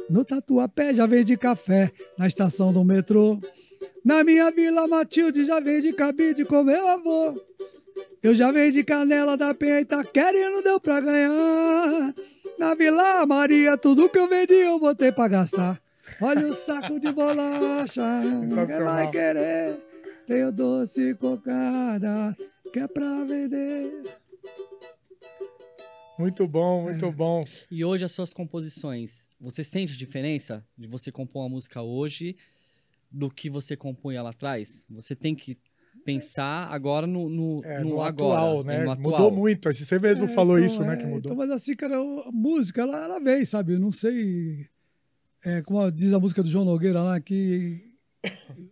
No 0.08 0.24
Tatuapé 0.24 0.94
já 0.94 1.04
vende 1.04 1.36
café, 1.36 1.90
na 2.16 2.28
estação 2.28 2.72
do 2.72 2.84
metrô. 2.84 3.40
Na 4.04 4.22
minha 4.22 4.52
vila 4.52 4.86
Matilde 4.86 5.44
já 5.44 5.58
vende 5.58 5.92
cabide 5.92 6.44
com 6.44 6.62
meu 6.62 6.86
avô. 6.86 7.42
Eu 8.22 8.32
já 8.32 8.52
vendi 8.52 8.84
canela 8.84 9.36
da 9.36 9.52
penha 9.52 9.80
e 9.80 9.84
tá 9.84 10.04
querendo, 10.04 10.62
deu 10.62 10.78
pra 10.78 11.00
ganhar. 11.00 12.14
Na 12.58 12.74
Vila 12.74 13.26
Maria, 13.26 13.76
tudo 13.76 14.08
que 14.08 14.18
eu 14.18 14.28
vendi 14.28 14.54
eu 14.54 14.78
botei 14.78 15.10
pra 15.10 15.28
gastar. 15.28 15.80
Olha 16.20 16.46
o 16.46 16.54
saco 16.54 16.98
de 17.00 17.12
bolacha, 17.12 18.02
quem 18.22 18.48
Sensacional. 18.48 18.94
vai 18.94 19.10
querer? 19.10 19.76
Tem 20.26 20.44
o 20.44 20.52
doce 20.52 21.14
cocada, 21.14 22.36
que 22.72 22.78
é 22.78 22.86
pra 22.86 23.24
vender. 23.24 24.02
Muito 26.18 26.46
bom, 26.46 26.82
muito 26.82 27.10
bom. 27.10 27.40
E 27.70 27.84
hoje 27.84 28.04
as 28.04 28.12
suas 28.12 28.32
composições, 28.32 29.28
você 29.40 29.64
sente 29.64 29.96
diferença 29.96 30.64
de 30.76 30.86
você 30.86 31.10
compor 31.10 31.42
uma 31.42 31.48
música 31.48 31.82
hoje 31.82 32.36
do 33.10 33.30
que 33.30 33.50
você 33.50 33.76
compunha 33.76 34.22
lá 34.22 34.30
atrás? 34.30 34.86
Você 34.90 35.16
tem 35.16 35.34
que 35.34 35.58
pensar 36.04 36.68
agora 36.72 37.06
no, 37.06 37.28
no, 37.28 37.60
É, 37.64 37.80
no 37.82 37.90
no, 37.90 38.02
agora, 38.02 38.40
atual, 38.40 38.60
é, 38.62 38.64
né? 38.78 38.84
no 38.84 38.90
atual. 38.90 39.10
Mudou 39.12 39.30
muito. 39.30 39.72
Você 39.72 39.98
mesmo 39.98 40.24
É, 40.24 40.28
falou 40.28 40.56
então, 40.58 40.66
isso, 40.66 40.82
né? 40.82 40.94
é, 40.94 40.96
Que 40.96 41.04
mudou. 41.04 41.18
Então, 41.32 41.36
mas 41.36 41.50
assim, 41.50 41.74
cara, 41.74 41.96
a 41.96 42.30
música, 42.32 42.82
ela, 42.82 43.04
ela 43.04 43.20
vem, 43.20 43.44
sabe? 43.44 43.74
Eu 43.74 43.80
não 43.80 43.90
sei. 43.90 44.66
É, 45.44 45.60
como 45.62 45.90
diz 45.90 46.12
a 46.12 46.20
música 46.20 46.42
do 46.42 46.48
João 46.48 46.64
Nogueira 46.64 47.02
lá, 47.02 47.20
que 47.20 47.80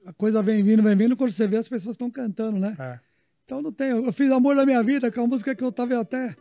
a 0.07 0.13
coisa 0.13 0.41
vem 0.43 0.63
vindo, 0.63 0.83
vem 0.83 0.97
vindo, 0.97 1.17
quando 1.17 1.33
você 1.33 1.47
vê, 1.49 1.57
as 1.57 1.69
pessoas 1.69 1.95
estão 1.95 2.11
cantando, 2.11 2.59
né? 2.59 2.77
É. 2.79 3.01
Então 3.45 3.61
não 3.61 3.73
tem. 3.73 3.89
Eu 3.91 4.13
fiz 4.13 4.31
Amor 4.31 4.55
da 4.55 4.65
Minha 4.65 4.83
Vida, 4.83 5.11
que 5.11 5.19
é 5.19 5.23
uma 5.23 5.27
música 5.29 5.55
que 5.55 5.65
eu 5.65 5.73
tava 5.73 5.99
até. 6.01 6.37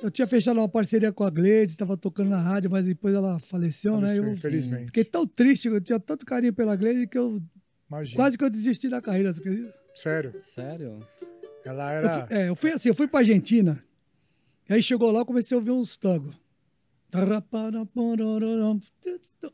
Eu 0.00 0.12
tinha 0.12 0.28
fechado 0.28 0.60
uma 0.60 0.68
parceria 0.68 1.10
com 1.12 1.24
a 1.24 1.30
Gleides, 1.30 1.72
estava 1.74 1.96
tocando 1.96 2.28
na 2.30 2.40
rádio, 2.40 2.70
mas 2.70 2.86
depois 2.86 3.12
ela 3.12 3.40
faleceu, 3.40 3.94
Faleceu, 3.94 4.22
né? 4.22 4.28
Eu 4.30 4.32
infelizmente. 4.32 4.86
fiquei 4.86 5.04
tão 5.04 5.26
triste, 5.26 5.66
eu 5.66 5.80
tinha 5.80 5.98
tanto 5.98 6.24
carinho 6.24 6.52
pela 6.52 6.76
Gleides 6.76 7.06
que 7.10 7.18
eu 7.18 7.42
Imagina. 7.90 8.14
quase 8.16 8.38
que 8.38 8.44
eu 8.44 8.48
desisti 8.50 8.88
da 8.88 9.02
carreira. 9.02 9.34
você 9.34 9.40
acredita? 9.40 9.74
Sério. 10.02 10.32
Sério? 10.42 10.98
Ela 11.64 11.92
Eu 11.92 11.98
era. 11.98 12.26
fui, 12.26 12.36
é, 12.36 12.48
eu 12.48 12.56
fui 12.56 12.70
assim, 12.72 12.88
eu 12.88 12.94
fui 12.94 13.08
pra 13.08 13.20
Argentina. 13.20 13.82
E 14.68 14.74
aí 14.74 14.82
chegou 14.82 15.10
lá, 15.10 15.20
eu 15.20 15.26
comecei 15.26 15.54
a 15.54 15.58
ouvir 15.58 15.70
uns 15.70 15.96
tangos. 15.96 16.36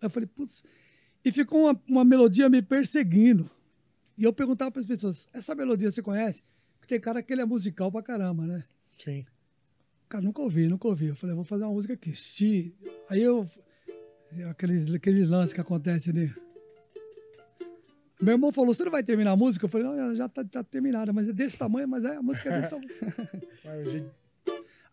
Eu 0.02 0.11
falei, 0.11 0.26
putz. 0.26 0.64
E 1.24 1.33
ficou 1.33 1.62
uma, 1.62 1.80
uma 1.88 2.04
melodia 2.04 2.48
me 2.48 2.61
perseguindo. 2.61 3.48
E 4.18 4.24
eu 4.24 4.33
perguntava 4.33 4.70
para 4.70 4.80
as 4.83 4.87
pessoas: 4.87 5.28
essa 5.33 5.54
melodia 5.54 5.90
você 5.90 6.02
conhece? 6.02 6.42
Porque 6.78 6.88
tem 6.94 7.00
cara 7.00 7.22
que 7.22 7.33
ele 7.33 7.42
é 7.42 7.46
musical 7.46 7.90
pra 7.90 8.02
caramba, 8.02 8.44
né? 8.46 8.64
Sim. 8.92 9.24
Cara, 10.09 10.22
nunca 10.22 10.42
ouvi, 10.42 10.68
nunca 10.68 10.87
ouvi. 10.87 11.07
Eu 11.07 11.16
falei, 11.16 11.35
vou 11.35 11.44
fazer 11.44 11.64
uma 11.64 11.72
música 11.72 11.94
aqui. 11.94 12.12
Aí 13.09 13.22
eu. 13.22 13.48
Aqueles, 14.50 14.92
aqueles 14.92 15.28
lances 15.28 15.52
que 15.52 15.61
acontecem 15.61 16.12
ali. 16.12 16.35
Meu 18.20 18.35
irmão 18.35 18.53
falou: 18.53 18.74
você 18.74 18.85
não 18.85 18.92
vai 18.92 19.03
terminar 19.03 19.33
a 19.33 19.37
música? 19.37 19.64
Eu 19.64 19.68
falei: 19.68 19.87
não, 19.87 20.14
já 20.14 20.29
tá, 20.29 20.44
tá 20.44 20.62
terminada, 20.62 21.12
mas 21.12 21.29
é 21.29 21.33
desse 21.33 21.57
tamanho, 21.57 21.88
mas 21.88 22.05
é, 22.05 22.16
a 22.16 22.22
música 22.22 22.48
é 22.50 22.61
desse 22.61 22.70
tamanho. 22.70 24.11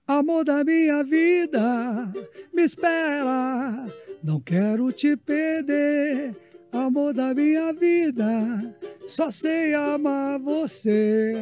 Amor 0.07 0.43
da 0.43 0.63
minha 0.63 1.03
vida, 1.03 2.11
me 2.51 2.63
espera, 2.63 3.87
não 4.23 4.39
quero 4.41 4.91
te 4.91 5.15
perder. 5.15 6.35
Amor 6.71 7.13
da 7.13 7.33
minha 7.33 7.71
vida, 7.73 8.25
só 9.07 9.29
sei 9.29 9.73
amar 9.73 10.39
você. 10.39 11.33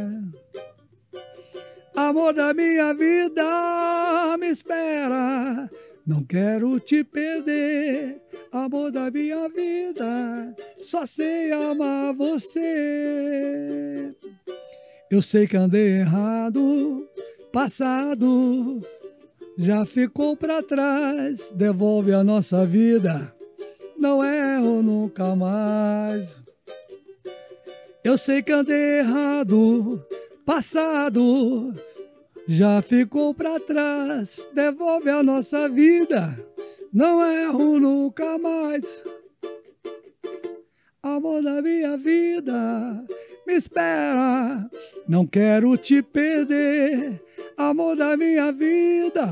Amor 1.95 2.33
da 2.33 2.53
minha 2.53 2.93
vida, 2.93 4.37
me 4.39 4.47
espera, 4.47 5.69
não 6.09 6.23
quero 6.23 6.79
te 6.79 7.03
perder. 7.03 8.19
Amor 8.51 8.91
da 8.91 9.11
minha 9.11 9.47
vida, 9.47 10.55
só 10.81 11.05
sei 11.05 11.51
amar 11.51 12.15
você. 12.15 14.15
Eu 15.11 15.21
sei 15.21 15.47
que 15.47 15.55
andei 15.55 15.99
errado, 15.99 17.07
passado 17.53 18.81
já 19.55 19.85
ficou 19.85 20.35
pra 20.35 20.63
trás. 20.63 21.51
Devolve 21.53 22.11
a 22.11 22.23
nossa 22.23 22.65
vida, 22.65 23.31
não 23.95 24.23
erro 24.23 24.81
nunca 24.81 25.35
mais. 25.35 26.41
Eu 28.03 28.17
sei 28.17 28.41
que 28.41 28.51
andei 28.51 29.01
errado, 29.01 30.03
passado 30.43 31.71
já 32.49 32.81
ficou 32.81 33.31
pra 33.31 33.59
trás. 33.59 34.47
Devolve 34.53 35.07
a 35.11 35.21
nossa 35.21 35.69
vida, 35.69 36.35
não 36.91 37.23
erro 37.23 37.79
nunca 37.79 38.39
mais. 38.39 39.03
Amor 41.03 41.43
da 41.43 41.61
minha 41.61 41.95
vida, 41.95 43.05
me 43.45 43.53
espera, 43.53 44.67
não 45.07 45.27
quero 45.27 45.77
te 45.77 46.01
perder. 46.01 47.23
Amor 47.55 47.95
da 47.95 48.17
minha 48.17 48.51
vida, 48.51 49.27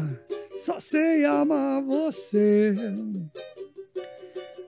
só 0.60 0.80
sei 0.80 1.26
amar 1.26 1.82
você. 1.82 2.76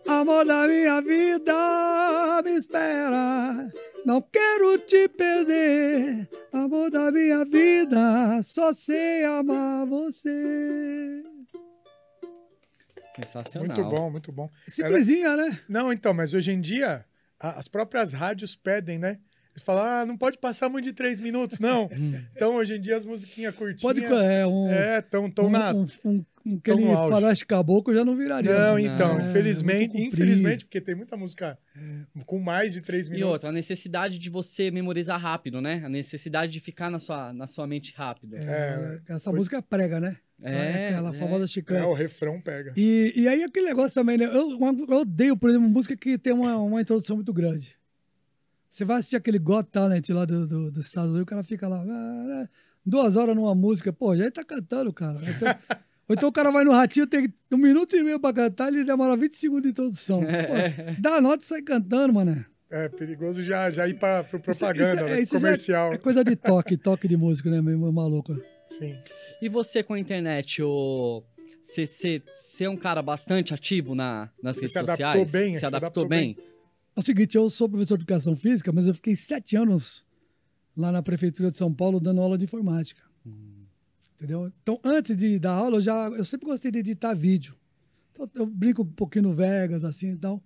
Amor 0.07 0.43
da 0.43 0.67
minha 0.67 0.99
vida, 1.01 2.41
me 2.43 2.57
espera, 2.57 3.71
não 4.05 4.21
quero 4.21 4.77
te 4.79 5.07
perder. 5.09 6.27
Amor 6.51 6.89
da 6.89 7.11
minha 7.11 7.43
vida, 7.45 8.41
só 8.43 8.73
sei 8.73 9.23
amar 9.25 9.85
você. 9.85 11.23
Sensacional. 13.15 13.67
muito 13.75 13.83
bom, 13.95 14.09
muito 14.09 14.31
bom. 14.31 14.49
Simplesinha, 14.67 15.35
né? 15.35 15.59
Não, 15.67 15.91
então, 15.91 16.13
mas 16.13 16.33
hoje 16.33 16.51
em 16.51 16.61
dia 16.61 17.05
a- 17.39 17.59
as 17.59 17.67
próprias 17.67 18.13
rádios 18.13 18.55
pedem, 18.55 18.97
né? 18.97 19.19
Eles 19.55 19.65
falam, 19.65 19.83
ah, 19.83 20.05
não 20.05 20.17
pode 20.17 20.37
passar 20.37 20.69
muito 20.69 20.85
de 20.85 20.93
três 20.93 21.19
minutos, 21.19 21.59
não. 21.59 21.89
então, 22.35 22.55
hoje 22.55 22.75
em 22.75 22.81
dia, 22.81 22.95
as 22.95 23.05
musiquinhas 23.05 23.53
curtinhas... 23.55 23.81
Pode, 23.81 24.03
é, 24.03 24.45
um... 24.47 24.69
É, 24.69 25.01
tão, 25.01 25.29
tão 25.29 25.47
um, 25.47 25.49
na... 25.49 25.73
um, 25.73 25.87
um, 26.05 26.25
um, 26.45 26.55
aquele 26.57 26.85
faroeste 26.85 27.45
caboclo 27.45 27.93
já 27.93 28.05
não 28.05 28.15
viraria. 28.15 28.51
Não, 28.53 28.75
né? 28.75 28.81
então, 28.81 29.19
É, 29.19 29.29
infelizmente, 29.29 29.79
muito 29.79 29.91
comprido. 29.91 30.13
infelizmente, 30.13 30.65
porque 30.65 30.79
tem 30.79 30.95
muita 30.95 31.17
música 31.17 31.57
com 32.25 32.39
mais 32.39 32.73
de 32.73 32.81
três 32.81 33.07
E 33.07 33.11
minutos. 33.11 33.33
outra, 33.33 33.49
a 33.49 33.51
necessidade 33.51 34.17
de 34.17 34.29
você 34.29 34.71
memorizar 34.71 35.19
rápido, 35.19 35.61
né? 35.61 35.81
A 35.83 35.89
necessidade 35.89 36.51
de 36.51 36.59
ficar 36.59 36.89
na 36.89 36.99
sua, 36.99 37.33
na 37.33 37.47
sua 37.47 37.67
mente 37.67 37.93
rápido. 37.95 38.35
É, 38.37 39.01
essa 39.09 39.31
música 39.31 39.61
prega, 39.61 39.99
né? 39.99 40.17
É, 40.41 40.87
aquela 40.87 41.09
é. 41.09 41.13
famosa 41.13 41.43
É, 41.43 41.47
chiclete. 41.47 41.85
o 41.85 41.93
refrão 41.93 42.39
pega. 42.39 42.73
E, 42.77 43.11
e 43.15 43.27
aí 43.27 43.43
aquele 43.43 43.67
negócio 43.67 43.93
também, 43.93 44.17
né? 44.17 44.25
Eu, 44.25 44.57
eu 44.57 44.97
odeio, 44.97 45.35
por 45.35 45.49
exemplo, 45.49 45.67
música 45.67 45.97
que 45.97 46.17
tem 46.17 46.31
uma, 46.31 46.55
uma 46.57 46.81
introdução 46.81 47.17
muito 47.17 47.33
grande. 47.33 47.75
Você 48.69 48.85
vai 48.85 48.97
assistir 48.97 49.15
aquele 49.15 49.39
Got 49.39 49.67
Talent 49.71 50.07
lá 50.09 50.25
do, 50.25 50.47
do, 50.47 50.71
dos 50.71 50.85
Estados 50.85 51.09
Unidos, 51.09 51.23
o 51.23 51.25
cara 51.25 51.43
fica 51.43 51.67
lá, 51.67 51.83
ah, 51.83 52.47
duas 52.85 53.15
horas 53.15 53.35
numa 53.35 53.55
música, 53.55 53.91
pô, 53.91 54.15
já 54.15 54.29
tá 54.29 54.43
cantando, 54.43 54.93
cara. 54.93 55.17
Então, 55.27 55.55
ou 56.07 56.15
então 56.15 56.29
o 56.29 56.31
cara 56.31 56.51
vai 56.51 56.63
no 56.63 56.71
ratinho, 56.71 57.07
tem 57.07 57.33
um 57.51 57.57
minuto 57.57 57.95
e 57.95 58.03
meio 58.03 58.19
pra 58.19 58.31
cantar, 58.31 58.67
ele 58.67 58.83
demora 58.83 59.17
20 59.17 59.35
segundos 59.35 59.63
de 59.63 59.69
introdução. 59.69 60.21
Pô, 60.21 61.01
dá 61.01 61.15
a 61.15 61.21
nota 61.21 61.43
e 61.43 61.47
sai 61.47 61.61
cantando, 61.61 62.13
mano. 62.13 62.45
É 62.71 62.87
perigoso 62.87 63.41
já, 63.43 63.71
já 63.71 63.87
ir 63.87 63.95
para 63.95 64.23
pro 64.23 64.39
propaganda, 64.39 65.03
né? 65.03 65.19
isso 65.21 65.33
já 65.33 65.39
comercial. 65.39 65.93
é 65.93 65.97
coisa 65.97 66.23
de 66.23 66.35
toque, 66.35 66.77
toque 66.77 67.07
de 67.07 67.17
música, 67.17 67.49
né, 67.49 67.59
meu 67.61 67.91
maluco? 67.91 68.39
Sim. 68.69 68.95
E 69.41 69.49
você 69.49 69.81
com 69.81 69.93
a 69.95 69.99
internet, 69.99 70.61
o... 70.61 71.23
Você, 71.63 71.87
você, 71.87 72.21
você 72.33 72.65
é 72.65 72.69
um 72.69 72.77
cara 72.77 73.01
bastante 73.01 73.53
ativo 73.53 73.93
na, 73.95 74.29
nas 74.41 74.55
Você 74.55 74.61
redes 74.61 74.73
se 74.73 74.77
adaptou 74.79 75.05
sociais? 75.05 75.31
bem, 75.31 75.53
Se 75.53 75.59
se 75.59 75.65
adaptou, 75.65 76.03
adaptou 76.03 76.07
bem? 76.07 76.37
É 76.99 77.01
o 77.01 77.01
seguinte, 77.01 77.37
eu 77.37 77.49
sou 77.49 77.69
professor 77.69 77.97
de 77.97 78.03
educação 78.03 78.35
física, 78.35 78.73
mas 78.73 78.85
eu 78.85 78.93
fiquei 78.93 79.15
sete 79.15 79.55
anos 79.55 80.05
lá 80.75 80.91
na 80.91 81.01
prefeitura 81.01 81.49
de 81.49 81.57
São 81.57 81.73
Paulo 81.73 81.97
dando 81.97 82.19
aula 82.19 82.37
de 82.37 82.43
informática. 82.43 83.01
Entendeu? 84.15 84.51
Então, 84.61 84.77
antes 84.83 85.15
de 85.15 85.39
dar 85.39 85.53
aula, 85.53 85.77
eu, 85.77 85.81
já, 85.81 86.09
eu 86.09 86.25
sempre 86.25 86.45
gostei 86.45 86.69
de 86.69 86.79
editar 86.79 87.13
vídeo. 87.13 87.55
Então, 88.11 88.29
eu 88.35 88.45
brinco 88.45 88.81
um 88.81 88.85
pouquinho 88.85 89.29
no 89.29 89.33
Vegas, 89.33 89.85
assim 89.85 90.09
e 90.09 90.17
tal. 90.17 90.43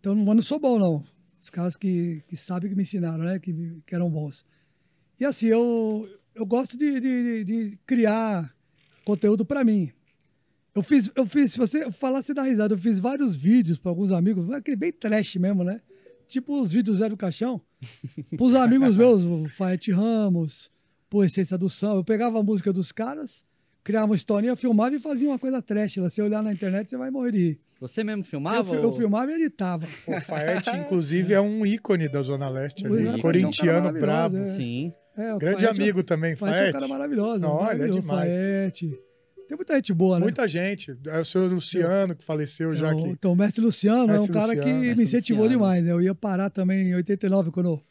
Então, 0.00 0.16
mas 0.16 0.36
não 0.36 0.42
sou 0.42 0.58
bom, 0.58 0.78
não. 0.78 1.04
Os 1.38 1.50
caras 1.50 1.76
que, 1.76 2.22
que 2.26 2.38
sabem 2.38 2.70
que 2.70 2.74
me 2.74 2.80
ensinaram, 2.80 3.24
né? 3.24 3.38
Que, 3.38 3.82
que 3.84 3.94
eram 3.94 4.08
bons. 4.08 4.46
E 5.20 5.26
assim, 5.26 5.48
eu, 5.48 6.08
eu 6.34 6.46
gosto 6.46 6.74
de, 6.78 6.98
de, 7.00 7.44
de 7.44 7.78
criar 7.84 8.50
conteúdo 9.04 9.44
para 9.44 9.62
mim. 9.62 9.92
Eu 10.76 10.82
fiz, 10.82 11.10
eu 11.16 11.24
fiz, 11.26 11.52
se 11.52 11.58
você 11.58 11.90
falar, 11.90 12.20
você 12.22 12.34
dá 12.34 12.42
risada. 12.42 12.74
Eu 12.74 12.78
fiz 12.78 13.00
vários 13.00 13.34
vídeos 13.34 13.78
para 13.78 13.90
alguns 13.90 14.12
amigos, 14.12 14.50
aquele 14.52 14.76
bem 14.76 14.92
trash 14.92 15.36
mesmo, 15.36 15.64
né? 15.64 15.80
Tipo 16.28 16.60
os 16.60 16.72
vídeos 16.72 16.98
Zé 16.98 17.08
do 17.08 17.16
Caixão. 17.16 17.60
Para 18.36 18.44
os 18.46 18.54
amigos 18.54 18.96
meus, 18.96 19.24
o 19.24 19.46
Faete 19.48 19.90
Ramos, 19.92 20.70
pô, 21.08 21.22
Essência 21.24 21.56
do 21.56 21.68
Samba. 21.68 21.96
Eu 22.00 22.04
pegava 22.04 22.38
a 22.40 22.42
música 22.42 22.72
dos 22.72 22.90
caras, 22.92 23.44
criava 23.84 24.06
uma 24.06 24.14
historinha, 24.16 24.54
filmava 24.56 24.94
e 24.94 24.98
fazia 24.98 25.28
uma 25.28 25.38
coisa 25.38 25.62
trash. 25.62 25.96
lá. 25.96 26.08
Se 26.08 26.14
você 26.16 26.22
olhar 26.22 26.42
na 26.42 26.52
internet, 26.52 26.90
você 26.90 26.96
vai 26.96 27.10
morrer 27.10 27.30
de 27.32 27.38
rir. 27.38 27.60
Você 27.80 28.02
mesmo 28.02 28.22
Eu, 28.22 28.24
filmava? 28.24 28.64
fi- 28.70 28.76
eu 28.76 28.86
ou- 28.86 28.92
filmava 28.92 29.30
e 29.30 29.34
editava. 29.36 29.86
O 30.06 30.20
Faete, 30.20 30.70
inclusive, 30.76 31.32
é 31.32 31.40
um 31.40 31.64
ícone 31.64 32.08
da 32.08 32.20
Zona 32.22 32.48
Leste 32.48 32.84
ali. 32.86 33.06
É 33.06 33.10
um 33.12 33.18
Corintiano 33.20 33.78
maravilhoso, 33.84 34.00
brabo. 34.06 34.36
é. 34.38 34.44
Sim. 34.44 34.92
É, 35.16 35.32
o 35.34 35.38
Grande 35.38 35.62
Faete 35.62 35.80
é- 35.80 35.82
amigo 35.84 36.02
também, 36.02 36.34
Faete 36.36 36.62
é 36.64 36.68
um 36.68 36.72
cara 36.72 36.88
maravilhoso. 36.88 37.38
Não, 37.38 37.50
ele 37.54 37.60
é 37.60 37.62
maravilhoso, 37.64 38.00
demais. 38.00 38.34
Faete. 38.36 38.98
Tem 39.48 39.56
muita 39.56 39.74
gente 39.76 39.92
boa, 39.94 40.18
né? 40.18 40.24
Muita 40.24 40.46
gente. 40.48 40.96
É 41.06 41.18
o 41.20 41.24
seu 41.24 41.46
Luciano, 41.46 42.14
que 42.16 42.24
faleceu 42.24 42.74
já 42.74 42.88
Então, 42.88 43.00
aqui. 43.00 43.08
então, 43.10 43.32
o 43.32 43.36
mestre 43.36 43.60
Luciano 43.64 44.00
é 44.00 44.04
um 44.04 44.08
Mestre 44.18 44.32
cara 44.32 44.46
Luciano. 44.46 44.64
que 44.64 44.72
Mestre 44.72 44.96
me 44.96 45.04
incentivou 45.04 45.44
Luciano. 45.44 45.62
demais, 45.62 45.84
né? 45.84 45.92
Eu 45.92 46.02
ia 46.02 46.14
parar 46.14 46.50
também 46.50 46.88
em 46.88 46.94
89, 46.94 47.50
quando 47.52 47.66
eu, 47.68 47.82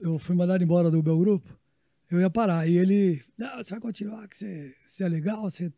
eu 0.00 0.18
fui 0.18 0.34
mandado 0.34 0.62
embora 0.64 0.90
do 0.90 1.02
meu 1.02 1.18
grupo. 1.18 1.58
Eu 2.10 2.20
ia 2.20 2.30
parar. 2.30 2.66
E 2.68 2.76
ele, 2.76 3.22
não, 3.38 3.56
você 3.58 3.70
vai 3.70 3.80
continuar, 3.80 4.26
que 4.28 4.36
você, 4.36 4.74
você 4.86 5.04
é 5.04 5.08
legal, 5.08 5.42
você... 5.42 5.72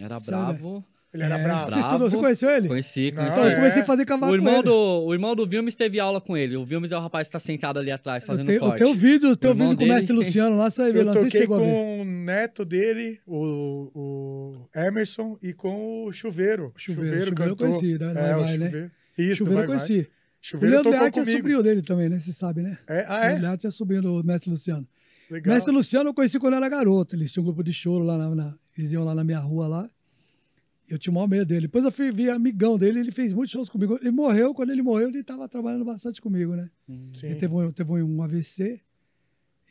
Era 0.00 0.18
Sabe? 0.20 0.58
bravo. 0.58 0.84
Ele 1.12 1.22
era 1.24 1.38
É, 1.38 1.42
bravo. 1.44 1.70
Você, 1.70 1.78
estudou, 1.80 2.10
você 2.10 2.16
conheceu 2.16 2.50
ele? 2.50 2.68
Conheci, 2.68 3.12
conheci. 3.12 3.32
Então, 3.36 3.44
eu 3.44 3.50
é. 3.52 3.54
comecei 3.56 3.82
a 3.82 3.84
fazer 3.84 4.04
cavalo 4.06 4.32
O 4.32 4.38
com 4.38 4.42
irmão, 4.42 4.54
ele. 4.54 4.62
do, 4.62 5.04
o 5.04 5.12
irmão 5.12 5.34
do 5.36 5.46
Vilmes 5.46 5.74
teve 5.74 6.00
aula 6.00 6.20
com 6.22 6.34
ele. 6.36 6.56
O 6.56 6.64
Vilmes 6.64 6.90
é 6.90 6.96
o 6.96 7.00
rapaz 7.00 7.28
que 7.28 7.32
tá 7.32 7.38
sentado 7.38 7.78
ali 7.78 7.90
atrás 7.90 8.24
fazendo 8.24 8.50
eu 8.50 8.60
corte. 8.60 8.78
tenho 8.78 8.94
vídeo, 8.94 9.28
eu 9.28 9.36
tenho 9.36 9.52
O 9.52 9.56
irmão 9.56 9.68
vídeo 9.70 9.78
com 9.80 9.84
o 9.84 9.94
mestre 9.94 10.12
Luciano 10.14 10.56
lá, 10.56 10.68
ver 10.70 10.96
Eu 10.96 11.04
lá, 11.04 11.12
toquei 11.12 11.46
com 11.46 12.00
o 12.00 12.04
neto 12.04 12.64
dele, 12.64 13.20
o, 13.26 13.90
o 13.94 14.68
Emerson, 14.74 15.36
e 15.42 15.52
com 15.52 16.04
o 16.06 16.12
Chuveiro. 16.12 16.72
Chuveiro, 16.76 17.26
Chuveiro 17.26 17.52
eu 17.52 17.56
conheci, 17.56 17.98
né? 17.98 18.10
É, 18.10 18.14
Vai, 18.14 18.34
o 18.34 18.40
vai, 18.44 18.56
né? 18.58 18.66
Chuveiro. 18.66 18.90
Isso, 19.18 19.36
Chuveiro 19.36 19.54
vai, 19.58 19.64
eu 19.64 19.68
vai. 19.68 19.86
conheci. 19.86 20.00
O 20.00 20.08
Chuveiro 20.40 20.74
Leandro 20.90 21.20
é 21.20 21.24
sobrinho 21.36 21.62
dele 21.62 21.82
também, 21.82 22.08
né? 22.08 22.18
Você 22.18 22.32
sabe, 22.32 22.62
né? 22.62 22.78
É, 22.88 23.04
ah, 23.06 23.12
O 23.12 23.16
é? 23.16 23.20
Leandro 23.28 23.42
Learte 23.42 23.66
é 23.66 23.70
sobrinho 23.70 24.02
do 24.02 24.24
mestre 24.24 24.50
Luciano. 24.50 24.88
Legal. 25.30 25.54
Mestre 25.54 25.72
Luciano 25.72 26.08
eu 26.10 26.14
conheci 26.14 26.38
quando 26.38 26.54
eu 26.54 26.56
era 26.56 26.68
garoto. 26.68 27.14
Eles 27.14 27.30
tinham 27.30 27.42
um 27.42 27.46
grupo 27.46 27.62
de 27.62 27.72
choro 27.72 28.02
lá 28.04 28.16
na, 28.18 28.34
na- 28.34 28.54
Eles 28.76 28.92
iam 28.92 29.04
lá 29.04 29.14
na 29.14 29.22
minha 29.22 29.38
rua 29.38 29.68
lá. 29.68 29.90
Eu 30.88 30.98
tinha 30.98 31.10
o 31.10 31.14
maior 31.14 31.28
medo 31.28 31.46
dele. 31.46 31.62
Depois 31.62 31.84
eu 31.84 31.92
fui 31.92 32.10
vi 32.12 32.28
amigão 32.28 32.76
dele, 32.76 33.00
ele 33.00 33.10
fez 33.12 33.32
muitos 33.32 33.52
shows 33.52 33.68
comigo. 33.68 33.98
Ele 34.00 34.10
morreu, 34.10 34.52
quando 34.52 34.70
ele 34.70 34.82
morreu, 34.82 35.08
ele 35.08 35.20
estava 35.20 35.48
trabalhando 35.48 35.84
bastante 35.84 36.20
comigo, 36.20 36.54
né? 36.54 36.68
Sim. 37.14 37.28
Ele 37.28 37.34
teve 37.36 37.54
um, 37.54 37.72
teve 37.72 37.90
um 37.92 38.22
AVC. 38.22 38.80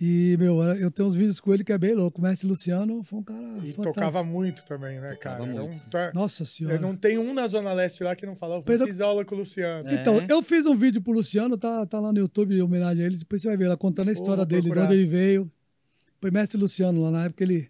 E, 0.04 0.36
meu, 0.39 0.63
eu 0.63 0.89
tenho 0.89 1.08
uns 1.08 1.15
vídeos 1.15 1.39
com 1.39 1.54
ele 1.54 1.63
que 1.63 1.71
é 1.71 1.78
bem 1.78 1.93
louco. 1.93 2.19
O 2.19 2.24
mestre 2.24 2.47
Luciano 2.47 3.04
foi 3.04 3.19
um 3.19 3.24
cara. 3.24 3.39
E 3.39 3.43
fantástico. 3.71 3.84
tocava 3.84 4.24
muito 4.24 4.65
também, 4.65 5.00
né, 5.00 5.12
Tocava 5.12 5.45
cara? 5.45 5.63
Um- 5.63 5.67
muito. 5.67 5.89
tá- 5.91 6.12
Nossa 6.15 6.43
senhora. 6.43 6.80
Não 6.80 6.95
tem 6.95 7.19
um 7.19 7.34
na 7.36 7.45
Zona 7.47 7.71
Leste 7.71 8.04
lá 8.04 8.15
que 8.15 8.26
não 8.26 8.36
falava, 8.36 8.63
Perdão- 8.63 8.88
fiz 8.88 9.00
aula 9.00 9.24
com 9.24 9.36
o 9.36 9.38
Luciano. 9.39 9.88
É. 9.89 9.93
Então, 10.02 10.17
eu 10.28 10.41
fiz 10.41 10.65
um 10.65 10.76
vídeo 10.76 11.02
pro 11.04 11.12
Luciano, 11.13 11.56
tá, 11.56 11.86
tá 11.86 12.00
lá 12.00 12.12
no 12.12 12.17
YouTube 12.17 12.56
em 12.56 12.62
homenagem 12.62 13.04
a 13.04 13.08
ele. 13.08 13.17
Depois 13.17 13.43
você 13.43 13.47
vai 13.50 13.58
ver 13.58 13.67
lá 13.67 13.78
contando 13.78 14.10
a 14.10 14.13
história 14.13 14.38
vou 14.38 14.45
dele, 14.47 14.62
de 14.63 14.67
procurar. 14.69 14.86
onde 14.88 14.95
ele 14.95 15.06
veio. 15.06 15.52
Foi 16.19 16.32
mestre 16.32 16.60
Luciano 16.60 17.00
lá 17.00 17.12
na 17.12 17.26
época 17.26 17.43
ele. 17.43 17.69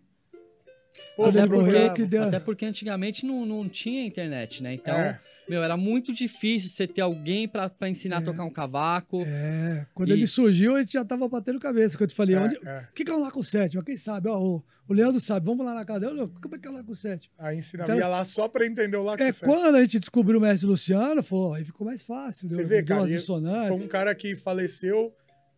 Pô, 1.15 1.25
Até 1.25 1.47
porque 1.47 1.71
procurar. 1.71 1.93
que 1.93 2.05
deu- 2.05 2.23
Até 2.23 2.39
porque 2.39 2.65
antigamente 2.65 3.25
não, 3.25 3.45
não 3.45 3.67
tinha 3.69 4.05
internet, 4.05 4.61
né? 4.61 4.73
Então, 4.73 4.93
É. 4.95 5.19
meu, 5.47 5.63
era 5.63 5.77
muito 5.77 6.13
difícil 6.13 6.69
você 6.69 6.85
ter 6.87 7.01
alguém 7.01 7.47
pra, 7.47 7.69
pra 7.69 7.89
ensinar 7.89 8.17
a 8.17 8.21
tocar 8.21 8.43
um 8.43 8.49
cavaco. 8.49 9.21
É, 9.25 9.85
quando 9.93 10.09
E- 10.09 10.13
ele 10.13 10.27
surgiu, 10.27 10.75
a 10.75 10.79
gente 10.81 10.93
já 10.93 11.05
tava 11.05 11.27
batendo 11.29 11.59
cabeça. 11.59 11.95
Quando 11.97 12.01
eu 12.03 12.07
te 12.07 12.15
falei, 12.15 12.35
É, 12.35 12.39
onde. 12.39 12.55
é. 12.65 12.87
O 12.89 12.93
que, 12.93 13.05
que 13.05 13.11
é 13.11 13.15
um 13.15 13.21
Laco 13.21 13.43
7? 13.43 13.75
Mas 13.77 13.85
quem 13.85 13.95
sabe? 13.97 14.27
Ó, 14.29 14.37
o, 14.37 14.63
o 14.87 14.93
Leandro 14.93 15.19
sabe, 15.21 15.45
vamos 15.45 15.65
lá 15.65 15.73
na 15.73 15.85
casa 15.85 16.01
dele. 16.01 16.29
Como 16.41 16.55
é 16.55 16.57
que 16.59 16.67
é 16.67 16.71
o 16.71 16.73
Laco 16.73 16.93
7? 16.93 17.31
Aí 17.39 17.57
ensinava, 17.57 17.89
Então- 17.91 17.99
ia 17.99 18.07
lá 18.09 18.23
só 18.25 18.47
pra 18.49 18.65
entender 18.65 18.97
o 18.97 19.03
Laco 19.03 19.23
É, 19.23 19.31
Sete. 19.31 19.45
quando 19.49 19.75
a 19.75 19.81
gente 19.81 19.99
descobriu 19.99 20.39
o 20.39 20.41
mestre 20.41 20.67
Luciano, 20.67 21.23
foi, 21.23 21.59
aí 21.59 21.65
ficou 21.65 21.87
mais 21.87 22.01
fácil. 22.01 22.49
Você 22.49 22.57
deu- 22.57 22.67
vê, 22.67 22.81
deu 22.81 22.97
cara, 22.97 23.67
foi 23.67 23.77
um 23.77 23.87
cara 23.87 24.13
que 24.13 24.35
faleceu, 24.35 25.13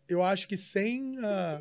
eu 0.08 0.22
acho 0.22 0.48
que 0.48 0.56
sem 0.58 1.18
a... 1.24 1.60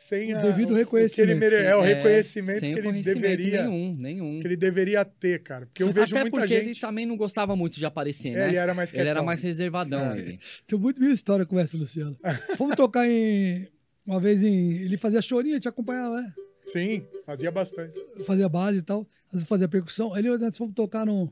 Sem 0.00 0.32
O 0.32 0.40
devido 0.40 0.74
reconhecimento. 0.74 1.30
ele 1.30 1.34
mere- 1.40 1.56
é, 1.56 1.74
o 1.74 1.82
É, 1.84 1.94
reconhecimento 1.94 2.60
sem 2.60 2.72
que 2.72 2.78
ele 2.78 2.88
conhecimento 2.88 3.20
deveria 3.20 3.62
Nenhum, 3.66 3.96
nenhum. 3.98 4.40
que 4.40 4.46
ele 4.46 4.56
deveria 4.56 5.04
ter, 5.04 5.42
cara. 5.42 5.66
Porque 5.66 5.82
eu 5.82 5.90
vejo 5.90 6.14
Até 6.14 6.20
muita 6.20 6.38
porque 6.38 6.54
ele 6.54 6.66
gente. 6.66 6.80
também 6.80 7.04
não 7.04 7.16
gostava 7.16 7.56
muito 7.56 7.80
de 7.80 7.84
aparecer, 7.84 8.28
É, 8.28 8.32
né? 8.36 8.48
ele 8.48 8.56
era 8.58 8.72
mais 8.74 8.92
Ele 8.92 9.00
era 9.00 9.10
quietão. 9.10 9.24
mais 9.24 9.42
reservadão, 9.42 10.12
É. 10.12 10.18
ele. 10.20 10.38
Tem 10.68 10.78
muito 10.78 11.00
minha 11.00 11.12
história 11.12 11.44
com 11.44 11.56
o 11.56 11.58
mestre 11.58 11.78
Luciano. 11.80 12.16
Fomos 12.56 12.76
tocar 12.76 13.08
em. 13.08 13.66
Uma 14.06 14.20
vez 14.20 14.40
em. 14.42 14.76
Ele 14.82 14.96
fazia 14.96 15.20
chorinho, 15.20 15.54
a 15.54 15.56
gente 15.56 15.68
acompanhava, 15.68 16.22
né? 16.22 16.32
Sim, 16.64 17.04
fazia 17.26 17.50
bastante. 17.50 18.00
fazia 18.24 18.48
base 18.48 18.78
e 18.78 18.82
tal, 18.82 19.00
às 19.26 19.32
vezes 19.34 19.48
fazia 19.48 19.66
percussão. 19.66 20.14
Aí 20.14 20.22
nós 20.22 20.56
fomos 20.56 20.74
tocar 20.74 21.04
num, 21.06 21.28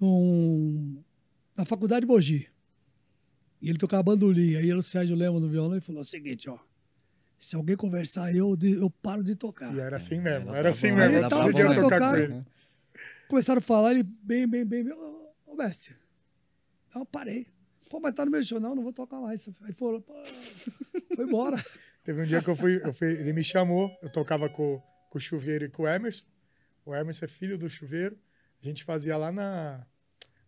num- 0.00 1.02
na 1.56 1.64
faculdade 1.64 2.04
de 2.04 2.12
Mogi. 2.12 2.46
E 3.62 3.70
ele 3.70 3.78
tocava 3.78 4.02
bandolim. 4.02 4.56
Aí 4.56 4.68
era 4.68 4.78
o 4.78 4.82
Sérgio 4.82 5.16
Lemos 5.16 5.40
no 5.42 5.48
violão 5.48 5.76
e 5.76 5.80
falou 5.80 6.02
o 6.02 6.04
seguinte, 6.04 6.50
ó. 6.50 6.58
Se 7.38 7.56
alguém 7.56 7.76
conversar, 7.76 8.34
eu, 8.34 8.56
eu 8.62 8.88
paro 8.90 9.22
de 9.22 9.34
tocar. 9.34 9.74
E 9.74 9.80
era 9.80 9.96
assim 9.96 10.20
mesmo, 10.20 10.48
Era 10.50 10.58
era 10.60 10.70
assim 10.70 10.92
bravão, 10.92 10.98
mesmo. 11.12 11.16
era 11.16 11.26
Eu 11.26 11.28
bravão, 11.28 11.52
podia 11.52 11.82
tocar 11.82 12.10
com 12.12 12.16
ele. 12.18 12.44
Começaram 13.28 13.58
a 13.58 13.62
falar, 13.62 13.92
ele 13.92 14.02
bem, 14.02 14.46
bem, 14.48 14.64
bem, 14.64 14.84
bem. 14.84 14.92
Ô, 14.92 15.28
ô 15.46 15.54
mestre. 15.54 15.94
Não, 16.94 17.04
parei. 17.04 17.46
Pô, 17.90 18.00
mas 18.00 18.14
tá 18.14 18.24
no 18.24 18.30
meu 18.30 18.42
show, 18.42 18.58
não, 18.60 18.74
não 18.74 18.82
vou 18.82 18.92
tocar 18.92 19.20
mais. 19.20 19.48
Aí 19.62 19.72
falou, 19.72 20.00
pô, 20.00 20.14
foi 21.14 21.24
embora. 21.26 21.56
Teve 22.04 22.22
um 22.22 22.26
dia 22.26 22.42
que 22.42 22.48
eu 22.48 22.56
fui, 22.56 22.80
eu 22.84 22.92
fui- 22.92 23.12
ele 23.12 23.32
me 23.32 23.42
chamou, 23.42 23.90
eu 24.02 24.10
tocava 24.10 24.48
com, 24.48 24.80
com 25.10 25.18
o 25.18 25.20
Chuveiro 25.20 25.64
e 25.64 25.68
com 25.70 25.84
o 25.84 25.88
Emerson. 25.88 26.24
O 26.84 26.94
Emerson 26.94 27.24
é 27.24 27.28
filho 27.28 27.56
do 27.58 27.68
Chuveiro. 27.68 28.18
A 28.62 28.64
gente 28.64 28.84
fazia 28.84 29.16
lá 29.16 29.32
na, 29.32 29.86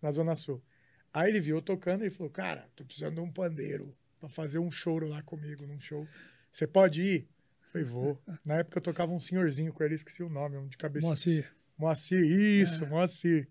na 0.01 0.11
Zona 0.11 0.35
Sul. 0.35 0.63
Aí 1.13 1.31
ele 1.31 1.41
viu 1.41 1.57
eu 1.57 1.63
tocando 1.63 2.05
e 2.05 2.11
falou: 2.11 2.31
Cara, 2.31 2.69
tô 2.77 2.85
precisando 2.85 3.15
de 3.15 3.21
um 3.21 3.31
pandeiro 3.33 3.97
pra 4.21 4.29
fazer 4.29 4.59
um 4.59 4.71
choro 4.71 5.09
lá 5.09 5.23
comigo, 5.23 5.67
num 5.67 5.81
show. 5.81 6.07
Você 6.57 6.67
pode 6.67 7.03
ir? 7.03 7.29
Eu 7.67 7.71
falei, 7.71 7.87
vou. 7.87 8.23
Na 8.47 8.55
época 8.61 8.79
eu 8.79 8.83
tocava 8.83 9.13
um 9.13 9.19
senhorzinho 9.19 9.75
com 9.75 9.85
ele, 9.85 9.95
esqueci 9.95 10.23
o 10.23 10.29
nome, 10.31 10.57
um 10.57 10.67
de 10.67 10.79
cabeça. 10.79 11.07
Moacir, 11.07 11.53
Moacir, 11.77 12.25
isso, 12.25 12.87
Moacir. 12.87 13.47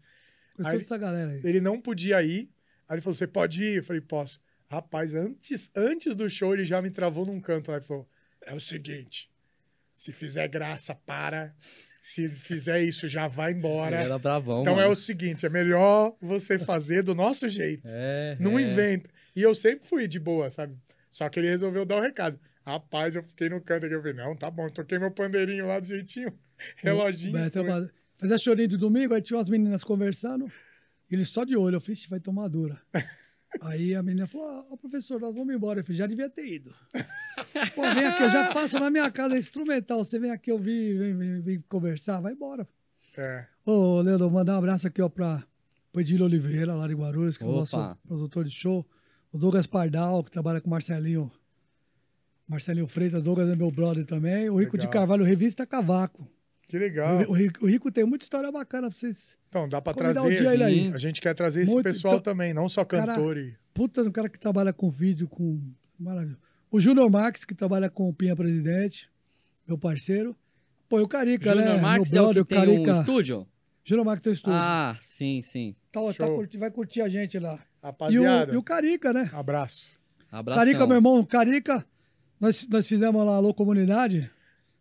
com 0.56 0.66
Aí- 0.68 0.80
essa 0.80 0.98
galera 0.98 1.34
aí. 1.34 1.42
Ele 1.44 1.62
não 1.62 1.80
podia 1.80 2.24
ir. 2.24 2.50
Aí 2.90 2.96
ele 2.96 3.02
falou: 3.02 3.14
Você 3.14 3.28
pode 3.28 3.62
ir? 3.64 3.78
Eu 3.78 3.84
falei: 3.84 4.02
Posso. 4.02 4.42
Rapaz, 4.68 5.14
antes, 5.14 5.70
antes 5.76 6.16
do 6.16 6.28
show, 6.28 6.56
ele 6.56 6.66
já 6.66 6.82
me 6.82 6.90
travou 6.90 7.28
num 7.28 7.40
canto 7.40 7.70
lá 7.70 7.78
e 7.78 7.84
falou: 7.84 8.10
É 8.42 8.56
o 8.56 8.60
seguinte, 8.60 9.30
se 9.94 10.12
fizer 10.12 10.48
graça, 10.48 10.96
para. 10.96 11.54
Se 12.02 12.28
fizer 12.30 12.82
isso, 12.82 13.08
já 13.08 13.28
vai 13.28 13.52
embora. 13.52 13.98
Ele 13.98 14.06
era 14.06 14.18
bravão, 14.18 14.62
Então 14.62 14.74
é 14.80 14.82
mano. 14.82 14.94
o 14.94 14.96
seguinte: 14.96 15.46
é 15.46 15.50
melhor 15.50 16.16
você 16.20 16.58
fazer 16.58 17.04
do 17.04 17.14
nosso 17.14 17.48
jeito. 17.50 17.84
É, 17.88 18.36
Não 18.40 18.58
é. 18.58 18.64
inventa. 18.64 19.12
E 19.36 19.44
eu 19.44 19.54
sempre 19.54 19.86
fui 19.88 20.08
de 20.08 20.20
boa, 20.20 20.50
sabe? 20.50 20.76
Só 21.08 21.30
que 21.30 21.40
ele 21.40 21.50
resolveu 21.50 21.86
dar 21.86 21.98
o 21.98 22.02
recado. 22.02 22.40
Rapaz, 22.66 23.16
eu 23.16 23.22
fiquei 23.22 23.48
no 23.48 23.62
canto 23.62 23.86
aqui. 23.86 23.94
Eu 23.94 24.02
falei, 24.02 24.16
não, 24.16 24.36
tá 24.36 24.50
bom, 24.50 24.68
toquei 24.70 24.98
meu 24.98 25.12
pandeirinho 25.12 25.68
lá 25.68 25.80
do 25.80 25.86
jeitinho. 25.86 26.34
Reloginho. 26.78 27.38
Eu 27.38 27.92
Fazia 28.18 28.38
chorinho 28.38 28.70
de 28.70 28.78
domingo, 28.78 29.14
aí 29.14 29.22
tinha 29.22 29.38
umas 29.38 29.50
meninas 29.50 29.84
conversando. 29.84 30.52
Ele 31.12 31.26
só 31.26 31.44
de 31.44 31.56
olho, 31.56 31.76
eu 31.76 31.82
fiz, 31.82 32.06
vai 32.08 32.20
tomar 32.20 32.48
dura. 32.48 32.82
Aí 33.62 33.96
a 33.96 34.04
menina 34.04 34.28
falou: 34.28 34.68
Ó, 34.70 34.76
professor, 34.76 35.18
nós 35.18 35.34
vamos 35.34 35.56
embora. 35.56 35.80
Eu 35.80 35.84
falei: 35.86 35.98
já 35.98 36.06
devia 36.08 36.30
ter 36.30 36.46
ido. 36.46 36.76
Pô, 37.74 37.84
vem 37.94 38.06
aqui, 38.06 38.24
eu 38.24 38.30
já 38.30 38.52
faço 38.52 38.78
na 38.78 38.90
minha 38.90 39.10
casa 39.10 39.38
instrumental. 39.38 40.04
Você 40.04 40.20
vem 40.20 40.30
aqui 40.30 40.52
ouvir, 40.52 40.98
vem, 40.98 41.16
vem, 41.16 41.42
vem 41.42 41.64
conversar, 41.70 42.20
vai 42.20 42.34
embora. 42.34 42.68
É. 43.18 43.46
Ô, 43.66 44.02
Leandro, 44.02 44.30
mandar 44.30 44.56
um 44.56 44.58
abraço 44.58 44.88
aqui, 44.88 45.02
ó, 45.02 45.08
pra 45.08 45.42
pro 45.94 46.02
Oliveira, 46.26 46.76
lá 46.76 46.86
de 46.86 46.94
Guarulhos, 46.94 47.38
que 47.38 47.46
é 47.46 47.48
o 47.48 47.52
Opa. 47.52 47.60
nosso 47.60 47.98
produtor 48.06 48.44
de 48.44 48.52
show. 48.52 48.86
O 49.32 49.38
Douglas 49.38 49.68
Pardal, 49.68 50.22
que 50.26 50.32
trabalha 50.32 50.60
com 50.60 50.68
o 50.68 50.72
Marcelinho. 50.72 51.32
Marcelinho 52.48 52.88
Freitas, 52.88 53.24
Douglas 53.24 53.50
é 53.50 53.56
meu 53.56 53.72
brother 53.72 54.06
também. 54.06 54.50
O 54.50 54.58
Rico 54.58 54.78
de 54.78 54.86
Legal. 54.86 55.02
Carvalho, 55.02 55.24
Revista 55.24 55.66
Cavaco. 55.66 56.28
Que 56.68 56.78
legal. 56.78 57.22
O, 57.28 57.34
Rico, 57.34 57.64
o 57.64 57.68
Rico 57.68 57.92
tem 57.92 58.04
muita 58.06 58.24
história 58.26 58.52
bacana 58.52 58.90
pra 58.90 58.98
vocês. 58.98 59.38
Então, 59.50 59.70
dá 59.70 59.82
pra 59.82 59.94
trazer. 59.94 60.20
um 60.20 60.30
dia 60.30 60.50
aí. 60.66 60.92
A 60.94 60.98
gente 60.98 61.22
quer 61.22 61.34
trazer 61.34 61.64
esse 61.64 61.72
Muito, 61.72 61.86
pessoal 61.86 62.16
então- 62.16 62.34
também, 62.34 62.54
não 62.54 62.68
só 62.68 62.84
cantor 62.84 63.38
e. 63.38 63.56
Puta, 63.74 64.02
um 64.02 64.12
cara 64.12 64.30
que 64.30 64.40
trabalha 64.40 64.74
com 64.74 64.90
vídeo, 64.90 65.28
com. 65.28 65.62
Maravilha. 66.00 66.38
O 66.72 66.80
Júnior 66.80 67.10
Marques, 67.10 67.46
que 67.46 67.54
trabalha 67.54 67.90
com 67.90 68.10
o 68.10 68.14
Pinha 68.14 68.36
Presidente, 68.36 69.10
meu 69.68 69.78
parceiro. 69.78 70.36
Pô, 70.90 71.00
e 71.00 71.04
o 71.04 71.08
Carica, 71.08 71.54
né? 71.54 71.62
Júnior 71.62 71.82
Marques 71.82 72.12
meu 72.12 72.20
é 72.20 72.24
o 72.24 72.34
brother, 72.34 72.46
que 72.46 72.50
tem 72.56 72.60
um 72.60 72.84
Carica. 72.84 72.92
estúdio? 72.92 73.48
Júnior 73.84 74.06
Marques 74.06 74.24
tem 74.24 74.32
um 74.32 74.36
estúdio. 74.36 74.60
Ah, 74.60 74.98
sim, 75.02 75.42
sim. 75.42 75.76
Tá, 75.92 76.00
tá 76.14 76.26
vai 76.60 76.72
curtir 76.72 77.02
a 77.02 77.10
gente 77.10 77.38
lá. 77.40 77.54
E 77.56 77.58
o, 77.58 77.86
Rapaziada, 77.86 78.54
e 78.54 78.58
o 78.58 78.64
Carica, 78.64 79.14
né? 79.14 79.30
abraço. 79.32 79.94
Abração. 80.32 80.64
Carica, 80.64 80.88
meu 80.88 80.98
irmão, 80.98 81.24
Carica, 81.24 81.86
nós, 82.40 82.68
nós 82.68 82.88
fizemos 82.88 83.26
lá 83.26 83.34
a 83.34 83.36
Alô 83.38 83.54
Comunidade. 83.54 84.30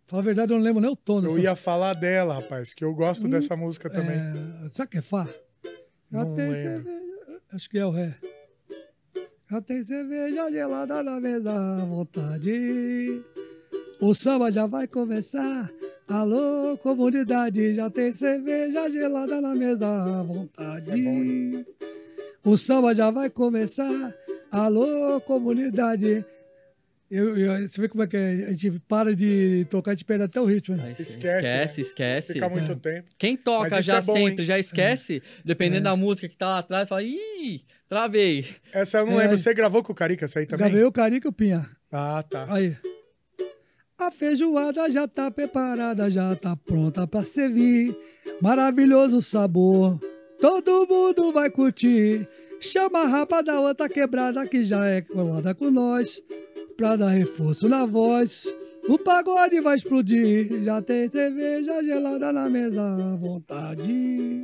Fala 0.06 0.22
a 0.22 0.24
verdade, 0.24 0.52
eu 0.52 0.58
não 0.58 0.64
lembro 0.64 0.80
nem 0.82 0.90
o 0.90 0.96
tom. 0.96 1.20
Eu 1.20 1.38
ia 1.38 1.56
falar 1.56 1.94
dela, 1.94 2.34
rapaz, 2.34 2.74
que 2.74 2.84
eu 2.84 2.94
gosto 2.94 3.26
dessa 3.26 3.56
música 3.56 3.88
também. 3.88 4.16
É, 4.16 4.68
sabe 4.72 4.88
o 4.88 4.90
que 4.90 4.98
é 4.98 5.02
Fá? 5.02 5.28
Não 6.10 6.34
tem 6.34 6.50
lembro. 6.50 6.84
cerveja. 6.84 7.40
Acho 7.52 7.70
que 7.70 7.78
é 7.78 7.86
o 7.86 7.90
Ré. 7.90 8.14
Já 9.50 9.60
tem 9.62 9.82
cerveja 9.82 10.50
gelada 10.50 11.02
na 11.02 11.20
mesa 11.20 11.52
à 11.52 11.84
vontade. 11.84 13.22
O 14.00 14.14
samba 14.14 14.50
já 14.50 14.66
vai 14.66 14.86
começar. 14.86 15.70
Alô, 16.06 16.76
comunidade, 16.78 17.74
já 17.74 17.88
tem 17.88 18.12
cerveja 18.12 18.90
gelada 18.90 19.40
na 19.40 19.54
mesa 19.54 19.86
à 19.86 20.22
vontade. 20.22 20.90
É 20.90 20.96
bom, 20.96 21.64
o 22.44 22.58
samba 22.58 22.94
já 22.94 23.10
vai 23.10 23.30
começar. 23.30 24.14
Alô, 24.50 25.20
comunidade. 25.22 26.24
Eu, 27.16 27.36
eu- 27.38 27.68
você 27.68 27.80
vê 27.80 27.88
como 27.88 28.02
é 28.02 28.06
que 28.06 28.16
é? 28.16 28.46
A 28.48 28.52
gente 28.52 28.78
para 28.88 29.14
de 29.14 29.66
tocar, 29.70 29.92
a 29.92 29.94
gente 29.94 30.04
perde 30.04 30.24
até 30.24 30.40
o 30.40 30.44
ritmo. 30.44 30.76
né? 30.76 30.90
Esquece, 30.92 31.12
esquece, 31.12 31.80
né? 31.80 31.86
esquece. 31.86 32.32
Fica 32.32 32.48
muito 32.48 32.74
tempo. 32.76 33.08
Quem 33.16 33.36
toca 33.36 33.80
já 33.80 33.98
é 33.98 34.00
bom, 34.02 34.12
sempre, 34.14 34.42
hein? 34.42 34.46
já 34.46 34.58
esquece, 34.58 35.22
dependendo 35.44 35.80
É. 35.86 35.90
da 35.90 35.96
música 35.96 36.28
que 36.28 36.36
tá 36.36 36.48
lá 36.48 36.58
atrás, 36.58 36.88
fala, 36.88 37.02
ih, 37.04 37.62
travei. 37.88 38.46
Essa 38.72 38.98
eu 38.98 39.06
não 39.06 39.12
É, 39.12 39.16
lembro. 39.18 39.32
aí- 39.32 39.38
Você 39.38 39.54
gravou 39.54 39.82
com 39.82 39.92
o 39.92 39.94
Carica 39.94 40.24
essa 40.24 40.40
aí 40.40 40.46
também? 40.46 40.66
Gravei 40.66 40.84
o 40.84 40.90
Carica 40.92 41.28
e 41.28 41.30
o 41.30 41.32
Pinha. 41.32 41.68
Ah, 41.92 42.22
tá. 42.28 42.46
Aí. 42.52 42.76
A 43.96 44.10
feijoada 44.10 44.90
já 44.90 45.06
tá 45.06 45.30
preparada, 45.30 46.10
já 46.10 46.34
tá 46.34 46.56
pronta 46.56 47.06
pra 47.06 47.22
servir. 47.22 47.96
Maravilhoso 48.40 49.22
sabor, 49.22 50.00
todo 50.40 50.86
mundo 50.88 51.32
vai 51.32 51.48
curtir. 51.48 52.26
Chama 52.60 53.00
a 53.02 53.06
rapa 53.06 53.42
da 53.42 53.60
outra 53.60 53.88
quebrada 53.88 54.46
que 54.48 54.64
já 54.64 54.84
é 54.86 55.00
colada 55.00 55.54
com 55.54 55.70
nós. 55.70 56.20
Pra 56.76 56.96
dar 56.96 57.10
reforço 57.10 57.68
na 57.68 57.86
voz, 57.86 58.52
o 58.88 58.98
pagode 58.98 59.60
vai 59.60 59.76
explodir. 59.76 60.62
Já 60.64 60.82
tem 60.82 61.08
cerveja 61.10 61.82
gelada 61.82 62.32
na 62.32 62.48
mesa 62.50 62.82
à 62.82 63.16
vontade. 63.16 64.42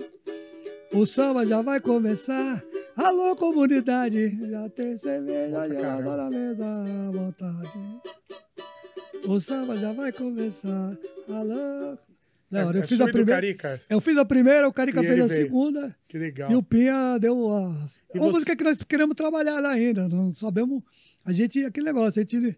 O 0.93 1.05
samba 1.07 1.45
já 1.45 1.61
vai 1.63 1.81
começar. 1.81 2.63
Alô, 2.97 3.35
comunidade, 3.37 4.39
já 4.51 4.69
tem 4.69 4.97
cerveja 4.97 5.69
gelada 5.69 6.17
na 6.17 6.31
mesa 6.31 6.65
à 6.65 7.11
vontade. 7.11 7.71
O 9.27 9.41
samba 9.41 9.77
já 9.77 9.93
vai 9.93 10.13
começar. 10.13 10.97
Alô. 11.29 11.99
Não, 12.51 12.59
é 12.73 12.77
eu, 12.79 12.83
é 12.83 12.87
fiz 12.87 13.01
a 13.01 13.07
primeira, 13.07 13.47
eu 13.89 14.01
fiz 14.01 14.17
a 14.17 14.25
primeira, 14.25 14.67
o 14.69 14.73
Carica 14.73 15.01
E 15.01 15.07
fez 15.07 15.21
a 15.23 15.27
veio. 15.29 15.43
segunda. 15.45 15.95
Que 16.09 16.19
legal. 16.19 16.51
E 16.51 16.57
o 16.57 16.63
Pinha 16.65 17.17
deu 17.19 17.49
a. 17.55 17.61
E 18.13 18.19
uma 18.19 18.27
você- 18.27 18.33
música 18.33 18.57
que 18.57 18.65
nós 18.65 18.83
queremos 18.83 19.15
trabalhar 19.15 19.65
ainda. 19.65 20.09
Não 20.09 20.33
sabemos. 20.33 20.83
A 21.25 21.33
gente, 21.33 21.65
aquele 21.65 21.87
negócio, 21.87 22.21
a 22.21 22.23
gente 22.23 22.57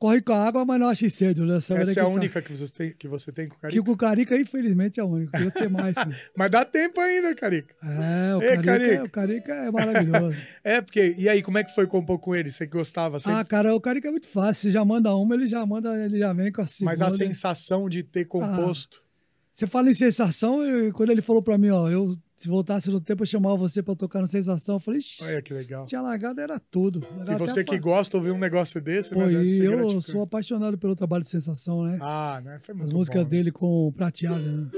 corre 0.00 0.22
com 0.22 0.32
a 0.32 0.46
água, 0.46 0.64
mas 0.64 0.80
não 0.80 0.88
acha 0.88 1.08
cedo. 1.10 1.44
Né? 1.44 1.58
Essa 1.58 1.74
que 1.74 1.98
é 1.98 2.02
a 2.02 2.06
tá. 2.06 2.08
única 2.08 2.40
que 2.40 2.52
você 2.52 2.72
tem, 2.72 2.92
que 2.94 3.06
você 3.06 3.30
tem 3.30 3.46
com 3.46 3.54
o 3.54 3.56
Que 3.56 3.62
Carica? 3.62 3.84
com 3.84 3.92
o 3.92 3.96
Carica, 3.96 4.36
infelizmente, 4.36 4.98
é 4.98 5.02
a 5.02 5.06
única. 5.06 5.38
Eu 5.38 5.50
tenho 5.50 5.70
mais. 5.70 5.94
Mas 6.34 6.50
dá 6.50 6.64
tempo 6.64 6.98
ainda, 7.00 7.34
Carica. 7.34 7.74
É, 7.82 8.34
o 8.34 8.42
Ei, 8.42 8.48
Carica, 8.56 8.64
Carica. 8.64 9.04
o 9.04 9.10
Carica 9.10 9.54
é 9.54 9.70
maravilhoso. 9.70 10.36
É, 10.64 10.80
porque. 10.80 11.14
E 11.16 11.28
aí, 11.28 11.42
como 11.42 11.58
é 11.58 11.64
que 11.64 11.74
foi 11.74 11.86
compor 11.86 12.18
com 12.18 12.34
ele? 12.34 12.50
Você 12.50 12.66
gostava? 12.66 13.18
Você... 13.18 13.30
ah, 13.30 13.44
cara, 13.44 13.74
o 13.74 13.80
Carica 13.80 14.08
é 14.08 14.10
muito 14.10 14.28
fácil. 14.28 14.62
Você 14.62 14.70
já 14.70 14.84
manda 14.84 15.14
uma, 15.14 15.34
ele 15.34 15.46
já 15.46 15.64
manda, 15.64 15.94
ele 16.04 16.18
já 16.18 16.32
vem 16.32 16.50
com 16.50 16.62
a 16.62 16.66
segunda. 16.66 16.90
Mas 16.90 17.02
a 17.02 17.10
sensação 17.10 17.88
de 17.88 18.02
ter 18.02 18.24
composto. 18.24 19.02
Você 19.60 19.66
fala 19.66 19.90
em 19.90 19.94
sensação, 19.94 20.62
eu- 20.64 20.90
quando 20.90 21.10
ele 21.10 21.20
falou 21.20 21.42
pra 21.42 21.58
mim, 21.58 21.68
ó, 21.68 21.86
eu 21.90 22.16
se 22.34 22.48
voltasse 22.48 22.88
no 22.88 22.98
tempo, 22.98 23.24
eu 23.24 23.26
chamava 23.26 23.56
você 23.58 23.82
pra 23.82 23.94
tocar 23.94 24.22
no 24.22 24.26
sensação. 24.26 24.76
Eu 24.76 24.80
falei, 24.80 25.00
Ixi, 25.00 25.22
Olha 25.22 25.42
que 25.42 25.52
legal. 25.52 25.84
tinha 25.84 26.00
largado, 26.00 26.40
era 26.40 26.58
tudo. 26.58 27.06
E 27.30 27.34
você 27.36 27.62
que 27.62 27.78
gosta 27.78 28.12
de 28.12 28.16
ouvir 28.16 28.30
um 28.34 28.38
negócio 28.40 28.80
desse, 28.80 29.10
Pô, 29.10 29.20
né? 29.26 29.32
Deve 29.32 29.48
e 29.50 29.64
eu 29.66 30.00
sou 30.00 30.22
apaixonado 30.22 30.78
pelo 30.78 30.96
trabalho 30.96 31.22
de 31.24 31.28
sensação, 31.28 31.82
né? 31.84 31.98
Ah, 32.00 32.40
né? 32.42 32.58
Foi 32.58 32.74
muito 32.74 32.86
As 32.86 32.92
músicas 32.94 33.22
bom, 33.22 33.28
né? 33.28 33.36
dele 33.36 33.52
com 33.52 33.92
prateado, 33.94 34.40
né? 34.40 34.70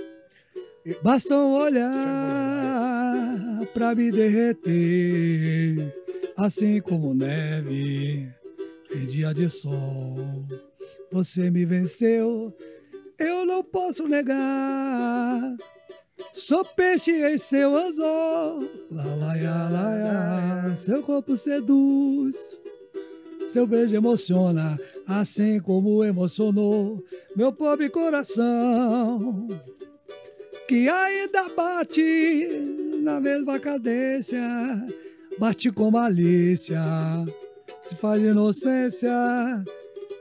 E- 0.85 0.97
Basta 1.01 1.33
um 1.33 1.57
é 1.61 1.63
olhar 1.63 3.61
pra 3.73 3.95
me 3.95 4.11
derreter, 4.11 5.95
assim 6.37 6.81
como 6.81 7.15
neve 7.15 8.29
em 8.93 9.07
dia 9.07 9.33
de 9.33 9.49
sol. 9.49 10.45
Você 11.13 11.53
me 11.53 11.65
venceu, 11.65 12.53
eu 13.23 13.47
não 13.47 13.63
posso 13.63 14.07
negar. 14.09 15.57
Sou 16.35 16.65
peixe 16.65 17.11
em 17.11 17.39
seu 17.39 17.77
anzol, 17.77 18.69
lá, 18.91 19.15
lá. 19.71 20.77
seu 20.77 21.03
corpo 21.03 21.37
seduz. 21.37 22.37
Seu 23.51 23.67
beijo 23.67 23.95
emociona, 23.95 24.81
assim 25.07 25.61
como 25.61 26.03
emocionou 26.03 27.05
meu 27.37 27.53
pobre 27.53 27.91
coração, 27.91 29.47
que 30.67 30.89
ainda 30.89 31.51
bate 31.51 32.49
na 33.03 33.21
mesma 33.21 33.59
cadência, 33.59 34.41
bate 35.39 35.71
com 35.71 35.91
malícia, 35.91 36.81
se 37.83 37.95
faz 37.97 38.23
inocência, 38.23 39.13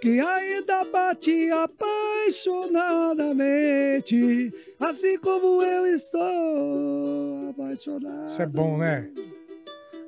que 0.01 0.19
ainda 0.19 0.83
bate 0.85 1.51
apaixonadamente, 1.51 4.51
assim 4.79 5.19
como 5.19 5.61
eu 5.61 5.85
estou 5.85 7.51
apaixonado. 7.51 8.25
Isso 8.25 8.41
é 8.41 8.47
bom, 8.47 8.79
né? 8.79 9.07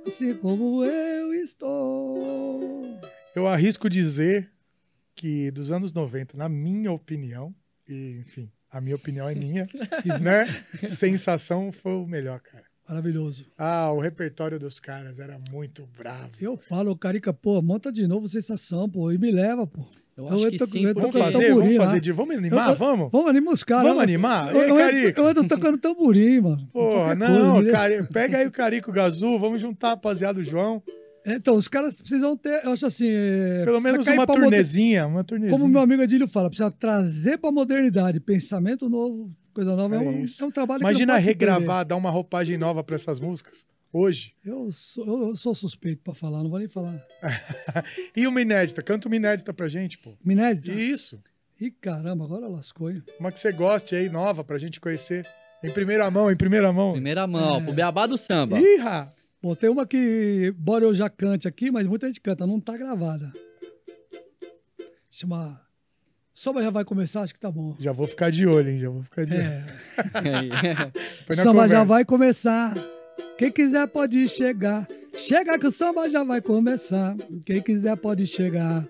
Assim 0.08 0.36
como 0.36 0.84
eu 0.84 1.36
estou. 1.36 2.82
Eu 3.36 3.48
arrisco 3.48 3.88
dizer 3.88 4.52
que 5.16 5.52
dos 5.52 5.72
anos 5.72 5.94
90, 5.94 6.36
na 6.36 6.50
minha 6.50 6.92
opinião, 6.92 7.54
e 7.88 8.18
enfim, 8.18 8.52
a 8.72 8.82
minha 8.82 8.96
opinião 8.96 9.30
é 9.30 9.36
minha, 9.36 9.68
né? 10.20 10.48
Sensação 10.88 11.72
foi 11.72 11.94
o 11.94 12.08
melhor, 12.08 12.40
cara. 12.40 12.66
Maravilhoso. 12.94 13.46
Ah, 13.58 13.92
o 13.92 14.00
repertório 14.00 14.60
dos 14.60 14.80
caras 14.80 15.20
era 15.20 15.40
muito 15.52 15.88
bravo. 15.98 16.30
Eu 16.40 16.56
falo, 16.56 16.96
Carica, 16.96 17.34
pô, 17.34 17.60
monta 17.60 17.92
de 17.92 18.06
novo 18.06 18.28
sensação, 18.28 18.88
pô, 18.88 19.12
e 19.12 19.18
me 19.18 19.32
leva, 19.32 19.66
pô. 19.66 19.82
Eu 20.16 20.28
Eu 20.28 20.36
acho 20.36 20.52
que 20.52 20.58
tô- 20.60 20.68
sim, 20.68 20.86
eu 20.86 20.94
tô 20.94 21.02
Vamos 21.02 21.18
fazer, 21.18 21.32
tamborim 21.48 21.56
vamos 21.70 21.76
lá. 21.78 21.86
fazer 21.88 22.00
de. 22.02 22.12
Vamos 22.12 22.36
animar? 22.38 22.66
Eu- 22.68 22.72
eu- 22.74 22.78
Vamos? 22.78 23.10
Vamos 23.12 23.28
animar 23.30 23.52
os 23.54 23.64
caras. 23.64 23.84
Vamos 23.84 23.98
Eu- 23.98 24.04
animar? 24.04 24.54
Eu, 24.54 24.80
Ei, 24.80 25.06
eu, 25.08 25.14
eu 25.18 25.26
ando 25.28 25.48
tocando 25.48 25.78
tamborim, 25.80 26.40
mano. 26.40 26.70
Porra, 26.72 27.16
não, 27.16 27.54
coisa, 27.56 27.72
cara, 27.72 28.08
pega 28.14 28.38
aí 28.38 28.46
o 28.46 28.52
Carico 28.52 28.92
Gazu, 28.92 29.40
vamos 29.40 29.60
juntar 29.60 29.88
a 29.88 29.92
rapaziada 29.92 30.36
do 30.40 30.44
João. 30.46 30.84
Então, 31.26 31.56
os 31.56 31.68
caras 31.68 31.96
precisam 31.96 32.38
ter, 32.38 32.64
eu 32.64 32.74
acho 32.74 32.86
assim. 32.86 33.08
é, 33.10 33.64
Pelo 33.66 33.82
menos 33.82 34.06
uma 34.06 34.26
pra 34.28 34.36
moder- 34.36 34.50
turnezinha, 34.50 35.08
uma 35.08 35.24
turnezinha. 35.24 35.58
Como 35.58 35.68
meu 35.72 35.82
amigo 35.82 36.04
Adílio 36.04 36.28
fala, 36.28 36.48
precisa 36.50 36.70
trazer 36.70 37.40
pra 37.40 37.52
modernidade, 37.52 38.20
pensamento 38.20 38.88
novo, 38.90 39.32
coisa 39.54 39.76
nova. 39.76 39.96
É, 39.96 39.98
É 39.98 40.02
um, 40.02 40.24
isso. 40.24 40.44
é 40.44 40.48
um 40.48 40.52
trabalho 40.52 40.80
que 40.80 40.86
Imagina 40.86 41.18
regravar, 41.18 41.86
dar 41.86 41.96
uma 41.96 42.10
roupagem 42.10 42.58
nova 42.58 42.84
pra 42.84 42.96
essas 42.96 43.20
músicas, 43.20 43.66
hoje. 43.92 44.34
Eu 44.44 44.70
sou, 44.72 45.28
eu, 45.30 45.36
sou 45.36 45.54
suspeito 45.56 46.02
pra 46.04 46.14
falar, 46.14 46.42
não 46.44 46.50
vou 46.50 46.60
nem 46.60 46.68
falar. 46.68 47.02
E 48.16 48.28
uma 48.28 48.42
inédita, 48.42 48.82
canta 48.82 49.08
uma 49.08 49.16
inédita 49.16 49.54
pra 49.54 49.68
gente, 49.68 49.98
pô. 49.98 50.14
Minédita? 50.24 50.72
Isso. 50.72 51.22
Ih, 51.62 51.72
caramba, 51.72 52.26
agora 52.26 52.48
lascou, 52.48 52.90
hein? 52.92 53.02
Uma 53.20 53.32
que 53.32 53.40
você 53.40 53.52
goste 53.52 53.96
aí, 53.96 54.10
nova, 54.10 54.44
pra 54.44 54.58
gente 54.58 54.80
conhecer. 54.82 55.26
Em 55.64 55.72
primeira 55.72 56.10
mão, 56.12 56.30
em 56.30 56.36
primeira 56.36 56.74
mão. 56.74 56.92
Primeira 56.94 57.26
mão, 57.26 57.58
É. 57.58 57.62
pro 57.64 57.72
beabá 57.72 58.06
do 58.06 58.18
samba. 58.18 58.60
Ih, 58.60 58.78
Ra. 58.78 59.10
Bom, 59.42 59.56
tem 59.56 59.70
uma 59.70 59.86
que, 59.86 60.54
embora 60.58 60.84
eu 60.86 60.94
já 60.96 61.10
cante 61.10 61.48
aqui, 61.48 61.70
mas 61.72 61.86
muita 61.88 62.08
gente 62.08 62.20
canta, 62.20 62.46
não 62.48 62.60
tá 62.60 62.76
gravada. 62.78 63.32
Chama. 65.10 65.62
Samba 66.34 66.64
já 66.64 66.72
vai 66.72 66.84
começar, 66.84 67.22
acho 67.22 67.34
que 67.34 67.40
tá 67.40 67.52
bom. 67.52 67.76
Já 67.80 67.92
vou 67.92 68.08
ficar 68.08 68.32
de 68.32 68.48
olho, 68.48 68.70
hein? 68.70 68.80
Já 68.80 68.90
vou 68.90 69.04
ficar 69.04 69.26
de 69.26 69.36
olho. 69.36 69.44
É. 70.26 71.36
Na 71.36 71.44
samba 71.44 71.68
já 71.68 71.84
vai 71.84 72.04
começar. 72.04 72.74
Quem 73.38 73.52
quiser 73.52 73.88
pode 73.88 74.28
chegar. 74.28 74.88
Chega 75.14 75.60
que 75.60 75.68
o 75.68 75.72
samba 75.72 76.10
já 76.10 76.24
vai 76.24 76.42
começar. 76.42 77.16
Quem 77.46 77.62
quiser 77.62 77.96
pode 77.98 78.26
chegar. 78.26 78.88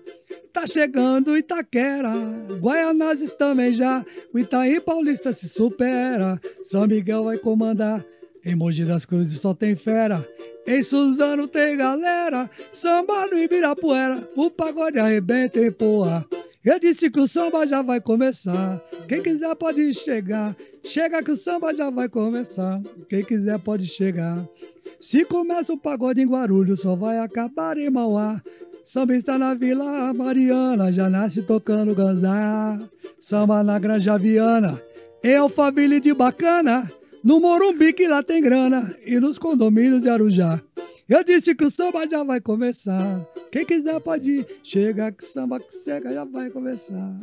Tá 0.52 0.66
chegando 0.66 1.36
Itaquera, 1.36 2.12
Guaianazes 2.60 3.32
também 3.32 3.72
já. 3.72 4.04
O 4.32 4.38
Itaí 4.38 4.80
Paulista 4.80 5.32
se 5.32 5.48
supera. 5.48 6.40
São 6.62 6.86
Miguel 6.86 7.24
vai 7.24 7.36
comandar. 7.36 8.04
Em 8.44 8.54
Mogi 8.54 8.84
das 8.84 9.04
Cruzes 9.04 9.40
só 9.40 9.52
tem 9.52 9.74
fera. 9.74 10.26
Em 10.66 10.82
Suzano 10.82 11.46
tem 11.46 11.76
galera. 11.76 12.48
Samba 12.70 13.26
no 13.26 13.38
Ibirapuera. 13.38 14.26
O 14.36 14.50
pagode 14.50 14.98
arrebenta 14.98 15.58
em 15.58 15.72
porra. 15.72 16.24
Eu 16.64 16.80
disse 16.80 17.10
que 17.10 17.20
o 17.20 17.28
samba 17.28 17.66
já 17.66 17.82
vai 17.82 18.00
começar. 18.00 18.80
Quem 19.06 19.22
quiser 19.22 19.54
pode 19.54 19.92
chegar. 19.92 20.56
Chega 20.82 21.22
que 21.22 21.30
o 21.30 21.36
samba 21.36 21.74
já 21.74 21.90
vai 21.90 22.08
começar. 22.08 22.80
Quem 23.08 23.22
quiser 23.22 23.58
pode 23.58 23.86
chegar. 23.86 24.48
Se 24.98 25.26
começa 25.26 25.74
o 25.74 25.78
pagode 25.78 26.22
em 26.22 26.26
Guarulhos, 26.26 26.80
só 26.80 26.96
vai 26.96 27.18
acabar 27.18 27.76
em 27.76 27.90
Mauá. 27.90 28.40
Samba 28.82 29.14
está 29.14 29.38
na 29.38 29.54
Vila 29.54 30.14
Mariana, 30.14 30.90
já 30.90 31.10
nasce 31.10 31.42
tocando 31.42 31.94
ganzá. 31.94 32.80
Samba 33.20 33.62
na 33.62 33.78
Granja 33.78 34.16
Viana, 34.18 34.80
em 35.22 35.36
Alphaville 35.36 36.00
de 36.00 36.14
Bacana. 36.14 36.90
No 37.22 37.40
Morumbi 37.40 37.92
que 37.92 38.06
lá 38.08 38.22
tem 38.22 38.42
grana 38.42 38.94
e 39.04 39.18
nos 39.18 39.38
condomínios 39.38 40.02
de 40.02 40.08
Arujá. 40.08 40.62
Eu 41.08 41.22
disse 41.22 41.54
que 41.54 41.64
o 41.64 41.70
samba 41.70 42.08
já 42.08 42.24
vai 42.24 42.40
começar. 42.40 43.24
Quem 43.52 43.64
quiser 43.66 44.00
pode 44.00 44.30
ir. 44.30 44.46
Chega 44.62 45.12
que 45.12 45.22
o 45.22 45.26
samba 45.26 45.60
que 45.60 45.70
chega 45.84 46.12
já 46.12 46.24
vai 46.24 46.50
começar. 46.50 47.18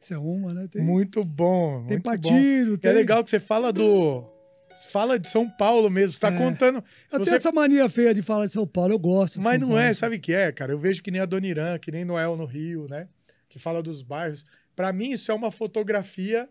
Isso 0.00 0.14
é 0.14 0.18
uma, 0.18 0.48
né? 0.54 0.68
Tem, 0.70 0.82
Muito 0.82 1.22
bom. 1.24 1.80
tem 1.86 1.98
muito 1.98 2.02
bom. 2.02 2.10
partido. 2.10 2.74
E 2.74 2.78
Tem... 2.78 2.90
É 2.90 2.94
legal 2.94 3.22
que 3.24 3.30
você 3.30 3.40
fala 3.40 3.72
do. 3.72 4.24
você 4.70 4.88
Fala 4.88 5.18
de 5.18 5.28
São 5.28 5.48
Paulo 5.50 5.90
mesmo. 5.90 6.12
Você 6.12 6.20
tá 6.20 6.28
É. 6.28 6.36
contando. 6.36 6.76
Eu 7.12 7.18
você- 7.18 7.24
tenho 7.24 7.36
essa 7.36 7.52
mania 7.52 7.88
feia 7.88 8.14
de 8.14 8.22
falar 8.22 8.46
de 8.46 8.52
São 8.54 8.66
Paulo, 8.66 8.92
eu 8.94 8.98
gosto. 8.98 9.40
Mas 9.40 9.60
não 9.60 9.76
é, 9.76 9.82
Paulo. 9.82 9.94
sabe 9.94 10.16
o 10.16 10.20
que 10.20 10.32
é, 10.32 10.52
cara? 10.52 10.72
Eu 10.72 10.78
vejo 10.78 11.02
que 11.02 11.10
nem 11.10 11.20
a 11.20 11.26
Dona 11.26 11.46
Irã, 11.46 11.78
que 11.78 11.90
nem 11.90 12.04
Noel 12.04 12.36
no 12.36 12.44
Rio, 12.46 12.86
né? 12.88 13.08
Que 13.48 13.58
fala 13.58 13.82
dos 13.82 14.00
bairros. 14.02 14.44
Pra 14.74 14.92
mim, 14.92 15.10
isso 15.10 15.30
é 15.30 15.34
uma 15.34 15.50
fotografia 15.50 16.48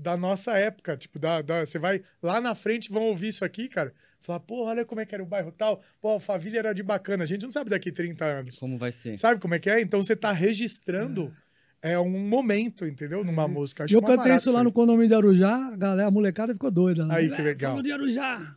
da 0.00 0.16
nossa 0.16 0.52
época. 0.58 0.96
Tipo, 0.96 1.18
da, 1.18 1.42
da- 1.42 1.64
você 1.64 1.78
vai 1.78 2.02
lá 2.22 2.40
na 2.40 2.54
frente, 2.54 2.90
vão 2.90 3.02
ouvir 3.04 3.28
isso 3.28 3.44
aqui, 3.44 3.68
cara. 3.68 3.92
Falar, 4.20 4.40
pô, 4.40 4.64
olha 4.64 4.84
como 4.84 5.00
é 5.00 5.06
que 5.06 5.14
era 5.14 5.22
o 5.22 5.26
bairro 5.26 5.50
tal. 5.52 5.82
Pô, 6.00 6.16
a 6.16 6.20
família 6.20 6.58
era 6.58 6.74
de 6.74 6.82
bacana. 6.82 7.24
A 7.24 7.26
gente 7.26 7.42
não 7.42 7.50
sabe 7.50 7.70
daqui 7.70 7.90
30 7.90 8.24
anos. 8.24 8.58
Como 8.58 8.76
vai 8.76 8.92
ser? 8.92 9.18
Sabe 9.18 9.40
como 9.40 9.54
é 9.54 9.58
que 9.58 9.70
é? 9.70 9.80
Então 9.80 10.02
você 10.02 10.14
tá 10.14 10.30
registrando 10.32 11.34
é, 11.82 11.98
um 11.98 12.18
momento, 12.28 12.86
entendeu? 12.86 13.24
Numa 13.24 13.48
música. 13.48 13.84
Acho 13.84 13.94
eu 13.94 14.02
cantei 14.02 14.32
isso 14.34 14.52
lá 14.52 14.62
no 14.62 14.68
aí. 14.68 14.74
condomínio 14.74 15.08
de 15.08 15.14
Arujá, 15.14 15.70
a 15.72 15.76
galera, 15.76 16.08
a 16.08 16.10
molecada 16.10 16.52
ficou 16.52 16.70
doida. 16.70 17.06
Né? 17.06 17.14
Aí, 17.14 17.28
que 17.30 17.40
É, 17.40 17.44
legal. 17.44 17.70
Falou 17.72 17.82
de 17.82 17.92
Arujá. 17.92 18.56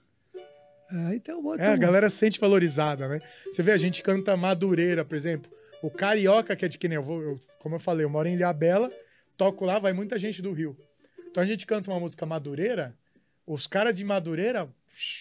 É, 0.92 1.06
aí 1.08 1.20
tem 1.20 1.34
um 1.34 1.46
outro. 1.46 1.62
É, 1.64 1.70
a 1.70 1.78
galera 1.78 2.10
se 2.10 2.18
sente 2.18 2.40
valorizada, 2.40 3.08
né? 3.08 3.20
Você 3.50 3.64
vê, 3.64 3.72
a 3.72 3.78
gente 3.78 4.04
canta 4.04 4.36
Madureira, 4.36 5.06
por 5.06 5.16
exemplo. 5.16 5.50
O 5.82 5.90
Carioca, 5.90 6.56
que 6.56 6.66
é 6.66 6.68
de 6.68 6.78
que 6.78 6.88
nem 6.90 6.98
eu 6.98 7.04
vou, 7.04 7.22
eu- 7.22 7.40
como 7.60 7.76
eu 7.76 7.80
falei, 7.80 8.06
eu 8.06 8.10
moro 8.10 8.28
em 8.28 8.36
Ilhabela, 8.36 8.92
toco 9.38 9.66
lá, 9.66 9.80
vai 9.80 9.94
muita 9.94 10.18
gente 10.18 10.42
do 10.42 10.52
Rio. 10.52 10.78
Então 11.34 11.42
a 11.42 11.46
gente 11.48 11.66
canta 11.66 11.90
uma 11.90 12.00
música 12.00 12.28
Madureira, 12.28 12.96
os 13.48 13.66
caras 13.66 13.98
de 13.98 14.04
Madureira, 14.06 14.70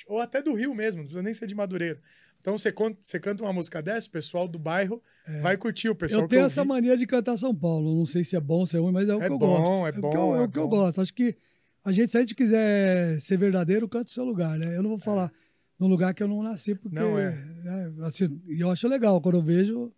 ou 0.06 0.20
até 0.20 0.42
do 0.42 0.52
Rio 0.52 0.74
mesmo, 0.74 0.98
não 0.98 1.06
precisa 1.06 1.22
nem 1.22 1.32
ser 1.32 1.46
de 1.46 1.54
Madureira. 1.54 1.98
Então 2.38 2.58
você, 2.58 2.70
você 3.00 3.18
canta 3.18 3.42
uma 3.42 3.50
música 3.52 3.80
dessa, 3.80 4.08
o 4.08 4.10
pessoal 4.10 4.46
do 4.46 4.58
bairro 4.58 5.02
vai 5.40 5.56
curtir, 5.56 5.88
o 5.88 5.94
pessoal 5.94 6.20
É. 6.20 6.24
Eu 6.24 6.28
tenho 6.28 6.42
essa 6.44 6.66
mania 6.66 6.98
de 6.98 7.06
cantar 7.06 7.38
São 7.38 7.54
Paulo. 7.54 7.96
Não 7.96 8.04
sei 8.04 8.24
se 8.24 8.36
é 8.36 8.40
bom, 8.40 8.66
se 8.66 8.76
é 8.76 8.78
ruim, 8.80 8.92
mas 8.92 9.08
é 9.08 9.14
o 9.14 9.22
É 9.22 9.26
que 9.26 9.32
eu 9.32 9.38
bom, 9.38 9.56
gosto. 9.56 9.86
é 9.86 9.88
o 9.88 9.92
que 9.94 10.00
bom, 10.02 10.12
eu- 10.12 10.34
É, 10.34 10.38
é 10.38 10.42
o 10.42 10.48
que 10.50 10.58
eu 10.58 10.68
bom. 10.68 10.76
gosto. 10.76 11.00
Acho 11.00 11.14
que 11.14 11.34
a 11.82 11.90
gente, 11.92 12.10
se 12.10 12.18
a 12.18 12.20
gente 12.20 12.34
quiser 12.34 13.18
ser 13.18 13.38
verdadeiro, 13.38 13.88
canta 13.88 14.10
o 14.10 14.12
seu 14.12 14.24
lugar, 14.24 14.58
né? 14.58 14.76
Eu 14.76 14.82
não 14.82 14.90
vou 14.90 14.98
falar 14.98 15.32
num 15.78 15.86
lugar 15.88 16.12
que 16.12 16.22
eu 16.22 16.28
não 16.28 16.42
nasci, 16.42 16.74
porque. 16.74 16.94
Não, 16.94 17.18
é. 17.18 17.30
né, 17.64 17.92
assim, 18.02 18.38
eu 18.46 18.70
acho 18.70 18.86
legal. 18.86 19.18
Quando 19.22 19.36
eu 19.38 19.42
vejo, 19.42 19.90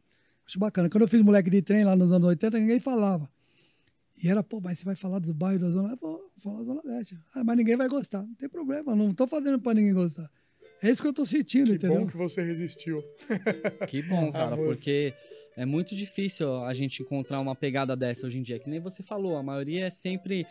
acho 0.46 0.60
bacana. 0.60 0.88
Quando 0.88 1.02
eu 1.02 1.08
fiz 1.08 1.22
moleque 1.22 1.50
de 1.50 1.60
trem 1.60 1.82
lá 1.82 1.96
nos 1.96 2.12
anos 2.12 2.28
80, 2.28 2.56
ninguém 2.60 2.78
falava. 2.78 3.28
E 4.22 4.28
era, 4.28 4.42
pô, 4.42 4.60
mas 4.60 4.78
você 4.78 4.84
vai 4.84 4.94
falar 4.94 5.18
dos 5.18 5.30
bairros 5.32 5.62
da 5.62 5.70
Zona 5.70 5.88
Leste? 5.88 6.00
Pô, 6.00 6.12
vou 6.12 6.30
falar 6.42 6.58
da 6.58 6.64
Zona 6.64 6.80
Leste. 6.84 7.18
Ah, 7.34 7.42
mas 7.44 7.56
ninguém 7.56 7.76
vai 7.76 7.88
gostar. 7.88 8.22
Não 8.22 8.34
tem 8.34 8.48
problema, 8.48 8.94
não 8.94 9.10
tô 9.10 9.26
fazendo 9.26 9.58
pra 9.60 9.74
ninguém 9.74 9.92
gostar. 9.92 10.30
É 10.82 10.90
isso 10.90 11.00
que 11.02 11.08
eu 11.08 11.12
tô 11.14 11.24
sentindo, 11.24 11.68
Que 11.70 11.76
entendeu? 11.76 12.00
bom 12.00 12.06
que 12.06 12.16
você 12.16 12.42
resistiu. 12.42 13.02
Que 13.88 14.02
bom, 14.02 14.30
cara, 14.30 14.56
porque 14.56 15.14
é 15.56 15.64
muito 15.64 15.94
difícil 15.96 16.52
a 16.64 16.74
gente 16.74 17.02
encontrar 17.02 17.40
uma 17.40 17.54
pegada 17.54 17.96
dessa 17.96 18.26
hoje 18.26 18.38
em 18.38 18.42
dia. 18.42 18.58
Que 18.58 18.68
nem 18.68 18.80
você 18.80 19.02
falou, 19.02 19.36
a 19.36 19.42
maioria 19.42 19.86
é 19.86 19.90
sempre 19.90 20.46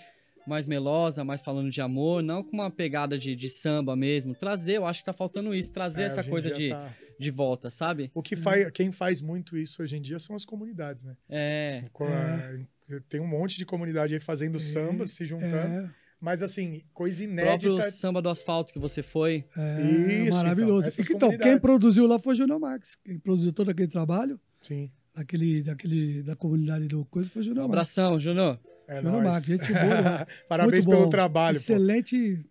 mais 0.48 0.66
melosa, 0.66 1.24
mais 1.24 1.42
falando 1.42 1.70
de 1.70 1.80
amor, 1.82 2.22
não 2.24 2.44
com 2.44 2.52
uma 2.52 2.70
pegada 2.70 3.18
de, 3.18 3.36
de 3.36 3.50
samba 3.50 3.96
mesmo. 3.96 4.36
Trazer, 4.36 4.78
eu 4.78 4.86
acho 4.86 5.00
que 5.00 5.06
tá 5.06 5.14
faltando 5.14 5.54
isso, 5.56 5.72
trazer 5.72 6.04
É, 6.04 6.06
essa 6.06 6.24
coisa 6.24 6.52
de, 6.52 6.70
tá- 6.70 6.92
de 7.20 7.32
volta, 7.32 7.70
sabe? 7.70 8.12
O 8.14 8.22
que 8.22 8.36
faz, 8.36 8.70
quem 8.72 8.92
faz 8.92 9.22
muito 9.22 9.58
isso 9.58 9.82
hoje 9.82 9.96
em 9.98 10.02
dia 10.02 10.20
são 10.20 10.36
as 10.36 10.46
comunidades, 10.46 11.04
né? 11.04 11.16
É, 11.30 11.84
a- 12.02 13.00
Tem 13.08 13.20
um 13.22 13.28
monte 13.28 13.58
de 13.58 13.66
comunidade 13.66 14.14
aí 14.14 14.20
fazendo 14.20 14.60
samba, 14.60 15.06
se 15.08 15.24
juntando. 15.26 15.54
É, 15.86 15.90
Mas 16.20 16.42
assim, 16.42 16.82
coisa 16.94 17.24
o 17.24 17.36
próprio 17.36 17.72
inédita. 17.72 17.92
samba 17.92 18.22
do 18.22 18.30
asfalto 18.30 18.72
que 18.74 18.80
você 18.80 19.02
foi. 19.04 19.46
é 19.58 19.82
Isso, 20.26 20.38
maravilhoso. 20.38 20.80
então, 20.88 20.88
essas 20.88 21.10
então, 21.10 21.38
quem 21.38 21.58
produziu 21.60 22.08
lá 22.08 22.18
foi 22.20 22.34
o 22.34 22.38
Júnior 22.38 22.60
Marques. 22.60 22.96
Quem 22.96 23.18
produziu 23.20 23.52
todo 23.54 23.70
aquele 23.70 23.88
trabalho, 23.90 24.40
Sim, 24.62 24.90
daquele, 25.14 25.62
daquele, 25.64 26.24
da 26.24 26.36
comunidade 26.36 26.88
do 26.88 27.04
Coisa, 27.06 27.30
foi 27.30 27.42
o 27.42 27.44
Um 27.44 27.46
Júnior 27.48 27.68
Marques. 27.68 27.98
abração, 27.98 28.20
Júnior. 28.20 28.60
É 28.88 29.02
nóis. 29.02 29.24
Marques, 29.24 29.46
gente 29.46 29.72
boa. 29.72 30.02
né? 30.02 30.28
Parabéns 30.48 30.86
pelo 30.86 31.10
trabalho. 31.10 31.58
pô. 31.58 31.62
Excelente 31.62 32.46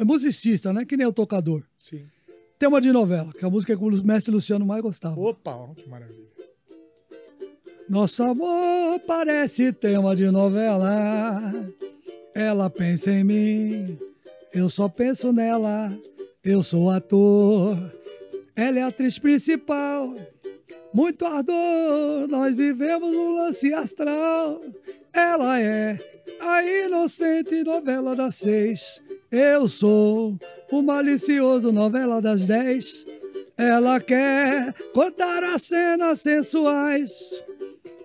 é 0.00 0.04
musicista, 0.04 0.72
né? 0.72 0.84
Que 0.84 0.96
nem 0.96 1.06
o 1.06 1.12
tocador. 1.12 1.62
Sim. 1.78 2.06
Tema 2.58 2.80
de 2.80 2.92
novela, 2.92 3.32
que 3.32 3.44
é 3.44 3.48
a 3.48 3.50
música 3.50 3.76
que 3.76 3.82
o 3.84 4.04
mestre 4.04 4.32
Luciano 4.32 4.64
mais 4.64 4.80
gostava. 4.80 5.20
Opa, 5.20 5.54
ó, 5.54 5.74
que 5.74 5.88
maravilha. 5.88 6.24
Nosso 7.88 8.22
amor 8.22 8.98
parece 9.00 9.72
tema 9.72 10.16
de 10.16 10.30
novela. 10.30 11.52
Ela 12.34 12.70
pensa 12.70 13.10
em 13.10 13.24
mim, 13.24 13.98
eu 14.52 14.68
só 14.68 14.88
penso 14.88 15.32
nela. 15.32 15.96
Eu 16.42 16.62
sou 16.62 16.90
ator, 16.90 17.76
ela 18.54 18.78
é 18.78 18.82
a 18.82 18.88
atriz 18.88 19.18
principal. 19.18 20.14
Muito 20.92 21.24
ardor, 21.24 22.28
nós 22.28 22.54
vivemos 22.54 23.10
um 23.10 23.36
lance 23.36 23.72
astral. 23.74 24.60
Ela 25.14 25.60
é 25.60 25.96
a 26.40 26.64
inocente 26.64 27.62
novela 27.62 28.16
das 28.16 28.34
seis. 28.34 29.00
Eu 29.30 29.68
sou 29.68 30.36
o 30.72 30.82
malicioso 30.82 31.70
novela 31.72 32.20
das 32.20 32.44
dez. 32.44 33.06
Ela 33.56 34.00
quer 34.00 34.74
contar 34.92 35.44
as 35.44 35.62
cenas 35.62 36.20
sensuais. 36.20 37.40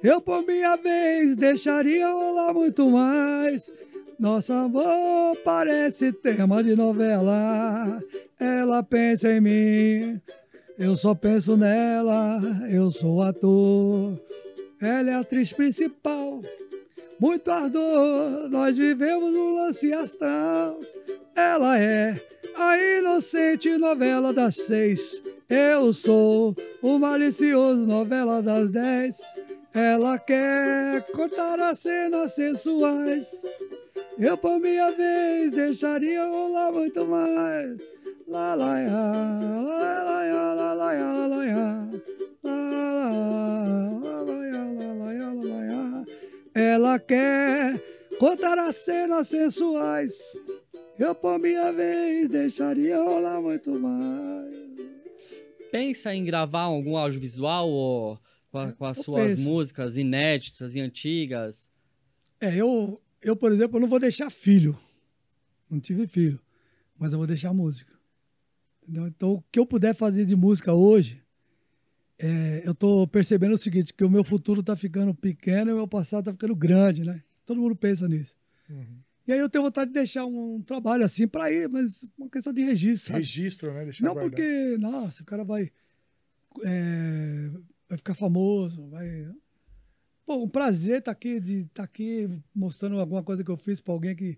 Eu, 0.03 0.21
por 0.21 0.45
minha 0.45 0.77
vez, 0.77 1.35
deixaria 1.35 2.07
rolar 2.07 2.53
muito 2.53 2.87
mais. 2.89 3.73
Nosso 4.19 4.53
amor 4.53 5.35
parece 5.43 6.11
tema 6.13 6.63
de 6.63 6.75
novela. 6.75 8.03
Ela 8.39 8.83
pensa 8.83 9.31
em 9.31 9.41
mim, 9.41 10.21
eu 10.77 10.95
só 10.95 11.15
penso 11.15 11.57
nela. 11.57 12.39
Eu 12.69 12.91
sou 12.91 13.21
ator, 13.23 14.19
ela 14.79 15.09
é 15.09 15.13
a 15.15 15.19
atriz 15.21 15.51
principal. 15.51 16.41
Muito 17.19 17.51
ardor, 17.51 18.49
nós 18.49 18.77
vivemos 18.77 19.35
um 19.35 19.53
lance 19.53 19.91
astral. 19.91 20.79
Ela 21.35 21.77
é 21.77 22.15
a 22.55 22.77
inocente 22.97 23.77
novela 23.77 24.31
das 24.31 24.55
seis. 24.55 25.21
Eu 25.49 25.91
sou 25.91 26.55
o 26.81 26.97
malicioso 26.97 27.85
novela 27.85 28.41
das 28.41 28.69
dez. 28.69 29.17
Ela 29.73 30.17
quer 30.17 31.05
contar 31.11 31.59
as 31.59 31.79
cenas 31.79 32.35
sensuais. 32.35 33.29
Eu, 34.17 34.37
por 34.37 34.57
minha 34.57 34.89
vez, 34.91 35.51
deixaria 35.51 36.25
rolar 36.25 36.71
muito 36.71 37.05
mais. 37.05 37.77
Lá, 38.29 38.55
lá, 38.55 38.81
ia, 38.81 38.91
lá, 38.91 40.03
lá, 40.03 40.25
ia, 40.25 40.53
lá, 40.53 40.73
lá, 40.73 40.95
ia, 40.95 41.03
lá, 41.03 41.27
lá, 41.27 41.45
ia. 41.45 41.55
Lá, 42.43 42.53
lá, 42.53 43.09
lá, 43.09 43.21
lá, 43.21 44.23
ia, 44.23 44.23
lá, 44.23 44.38
Ela 46.59 46.99
quer 46.99 47.81
contar 48.19 48.57
as 48.59 48.75
cenas 48.75 49.29
sensuais. 49.29 50.13
Eu, 50.97 51.15
por 51.15 51.39
minha 51.39 51.71
vez, 51.71 52.27
deixaria 52.27 52.97
rolar 53.01 53.41
muito 53.41 53.71
mais. 53.79 54.53
Pensa 55.71 56.13
em 56.13 56.25
gravar 56.25 56.63
algum 56.63 56.97
audiovisual 56.97 57.69
ou 57.69 58.19
com, 58.51 58.57
a- 58.57 58.73
com 58.73 58.85
as 58.85 58.97
Eu 58.97 59.03
suas 59.05 59.35
penso. 59.35 59.49
músicas 59.49 59.95
inéditas 59.95 60.75
e 60.75 60.81
antigas? 60.81 61.71
É, 62.41 62.53
eu, 62.57 63.01
eu, 63.21 63.35
por 63.37 63.53
exemplo, 63.53 63.77
eu 63.77 63.81
não 63.81 63.87
vou 63.87 63.99
deixar 63.99 64.29
filho. 64.29 64.77
Não 65.69 65.79
tive 65.79 66.07
filho. 66.07 66.39
Mas 66.97 67.13
eu 67.13 67.17
vou 67.19 67.27
deixar 67.27 67.53
música. 67.53 67.93
Entendeu? 68.83 69.07
Então, 69.07 69.31
o 69.35 69.43
que 69.49 69.59
eu 69.59 69.65
puder 69.65 69.93
fazer 69.95 70.25
de 70.25 70.35
música 70.35 70.73
hoje, 70.73 71.21
é, 72.19 72.61
eu 72.65 72.75
tô 72.75 73.07
percebendo 73.07 73.53
o 73.55 73.57
seguinte, 73.57 73.93
que 73.93 74.03
o 74.03 74.09
meu 74.09 74.25
futuro 74.25 74.61
tá 74.61 74.75
ficando 74.75 75.15
pequeno 75.15 75.71
e 75.71 75.73
o 75.73 75.77
meu 75.77 75.87
passado 75.87 76.25
tá 76.25 76.31
ficando 76.33 76.53
grande, 76.53 77.05
né? 77.05 77.23
Todo 77.45 77.61
mundo 77.61 77.75
pensa 77.75 78.09
nisso. 78.09 78.35
Uhum. 78.69 78.99
E 79.25 79.31
aí 79.31 79.39
eu 79.39 79.49
tenho 79.49 79.63
vontade 79.63 79.89
de 79.89 79.93
deixar 79.93 80.25
um 80.25 80.61
trabalho 80.61 81.05
assim 81.05 81.27
para 81.27 81.49
ir, 81.51 81.69
mas 81.69 82.05
uma 82.17 82.29
questão 82.29 82.51
de 82.51 82.61
registro. 82.61 83.07
Sabe? 83.07 83.19
Registro, 83.19 83.73
né? 83.73 83.85
Deixar 83.85 84.03
Não 84.03 84.13
guardado. 84.13 84.31
porque, 84.31 84.77
nossa, 84.77 85.23
o 85.23 85.25
cara 85.25 85.45
vai, 85.45 85.71
é, 86.63 87.49
vai 87.87 87.97
ficar 87.97 88.15
famoso, 88.15 88.87
vai. 88.89 89.31
Pô, 90.25 90.43
um 90.43 90.49
prazer 90.49 90.99
estar 90.99 91.11
aqui, 91.11 91.39
de 91.39 91.61
estar 91.61 91.83
aqui 91.83 92.27
mostrando 92.53 92.99
alguma 92.99 93.23
coisa 93.23 93.43
que 93.43 93.49
eu 93.49 93.57
fiz 93.57 93.79
para 93.79 93.93
alguém 93.93 94.15
que, 94.15 94.37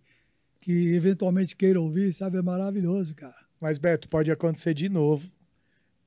que 0.59 0.93
eventualmente 0.93 1.55
queira 1.55 1.81
ouvir, 1.81 2.13
sabe? 2.13 2.37
É 2.37 2.41
maravilhoso, 2.41 3.15
cara. 3.15 3.35
Mas, 3.59 3.77
Beto, 3.77 4.07
pode 4.07 4.29
acontecer 4.29 4.73
de 4.73 4.87
novo. 4.87 5.31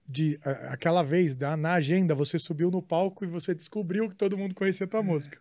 De, 0.07 0.39
aquela 0.69 1.03
vez, 1.03 1.35
da- 1.35 1.57
na 1.57 1.75
agenda, 1.75 2.15
você 2.15 2.39
subiu 2.39 2.71
no 2.71 2.83
palco 2.83 3.25
e 3.25 3.29
você 3.29 3.55
descobriu 3.55 4.09
que 4.09 4.15
todo 4.15 4.37
mundo 4.37 4.55
conhecia 4.55 4.85
a 4.85 4.89
É. 4.89 4.91
tua 4.91 5.03
música. 5.03 5.39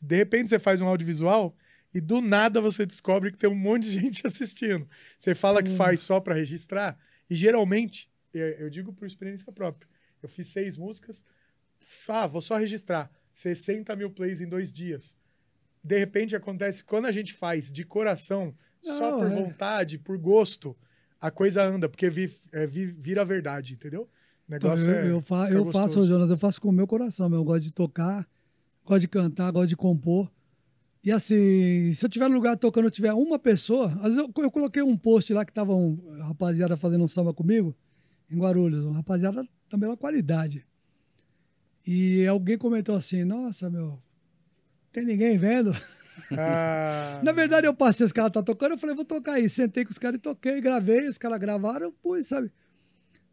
De 0.00 0.16
repente, 0.16 0.48
você 0.50 0.58
faz 0.58 0.80
um 0.80 0.88
audiovisual 0.88 1.56
e 1.94 2.00
do 2.00 2.20
nada 2.20 2.60
você 2.60 2.84
descobre 2.84 3.30
que 3.30 3.38
tem 3.38 3.48
um 3.48 3.54
monte 3.54 3.84
de 3.84 3.90
gente 4.00 4.26
assistindo. 4.26 4.88
Você 5.16 5.34
fala 5.34 5.62
que 5.62 5.70
Hum. 5.70 5.76
faz 5.76 6.00
só 6.00 6.18
para 6.18 6.34
registrar 6.34 6.98
e 7.30 7.34
geralmente, 7.36 8.10
eh, 8.34 8.56
eu 8.58 8.68
digo 8.68 8.92
por 8.92 9.06
experiência 9.06 9.52
própria, 9.52 9.88
eu 10.22 10.28
fiz 10.28 10.48
seis 10.48 10.76
músicas, 10.76 11.24
ah, 12.08 12.26
vou 12.26 12.42
só 12.42 12.56
registrar 12.56 13.10
60 13.32 13.94
mil 13.94 14.10
plays 14.10 14.40
em 14.40 14.48
dois 14.48 14.72
dias. 14.72 15.16
De 15.82 15.98
repente 15.98 16.34
acontece 16.34 16.82
quando 16.82 17.06
a 17.06 17.12
gente 17.12 17.32
faz 17.34 17.70
de 17.70 17.84
coração, 17.84 18.54
só 18.80 19.12
Não, 19.12 19.18
por 19.18 19.26
é. 19.28 19.30
vontade, 19.30 19.98
por 19.98 20.18
gosto, 20.18 20.76
a 21.22 21.30
coisa 21.30 21.62
anda, 21.64 21.88
porque 21.88 22.10
vi- 22.10 22.30
é, 22.52 22.66
vi- 22.66 22.86
vira 22.86 23.24
verdade, 23.24 23.74
entendeu? 23.74 24.08
O 24.48 24.50
negócio 24.52 24.90
eu, 24.90 24.96
é. 24.96 25.10
eu, 25.12 25.20
fa- 25.22 25.50
eu 25.50 25.70
faço. 25.70 26.06
Jonas, 26.06 26.28
eu 26.30 26.36
faço 26.36 26.60
com 26.60 26.68
o 26.68 26.72
meu 26.72 26.86
coração, 26.86 27.28
meu. 27.28 27.38
Eu 27.38 27.44
gosto 27.44 27.62
de 27.62 27.70
tocar, 27.72 28.28
gosto 28.84 29.00
de 29.00 29.08
cantar, 29.08 29.50
gosto 29.52 29.68
de 29.68 29.76
compor. 29.76 30.30
E 31.04 31.10
assim, 31.10 31.92
se 31.94 32.04
eu 32.04 32.08
tiver 32.08 32.28
no 32.28 32.34
lugar 32.34 32.56
tocando, 32.56 32.90
tiver 32.90 33.12
uma 33.12 33.38
pessoa, 33.38 33.86
às 33.96 34.14
vezes 34.14 34.18
eu, 34.18 34.30
eu 34.42 34.50
coloquei 34.50 34.82
um 34.82 34.96
post 34.96 35.32
lá 35.32 35.44
que 35.44 35.52
tava 35.52 35.74
um 35.74 36.18
rapaziada 36.20 36.76
fazendo 36.76 37.02
um 37.02 37.08
samba 37.08 37.32
comigo, 37.34 37.74
em 38.30 38.36
Guarulhos, 38.38 38.84
um 38.84 38.92
rapaziada 38.92 39.44
da 39.70 39.76
melhor 39.76 39.96
qualidade. 39.96 40.64
E 41.86 42.24
alguém 42.26 42.56
comentou 42.56 42.94
assim, 42.94 43.24
nossa, 43.24 43.68
meu, 43.68 43.98
tem 44.92 45.04
ninguém 45.04 45.36
vendo? 45.38 45.72
Ah, 46.36 47.20
Na 47.22 47.32
verdade, 47.32 47.66
eu 47.66 47.74
passei, 47.74 48.04
os 48.06 48.12
caras 48.12 48.32
tá 48.32 48.42
tocando, 48.42 48.72
eu 48.72 48.78
falei, 48.78 48.94
vou 48.96 49.04
tocar 49.04 49.34
aí. 49.34 49.48
Sentei 49.48 49.84
com 49.84 49.90
os 49.90 49.98
caras 49.98 50.18
e 50.18 50.20
toquei, 50.22 50.60
gravei, 50.60 51.08
os 51.08 51.18
caras 51.18 51.38
gravaram, 51.38 51.92
pus, 52.02 52.26
sabe? 52.26 52.50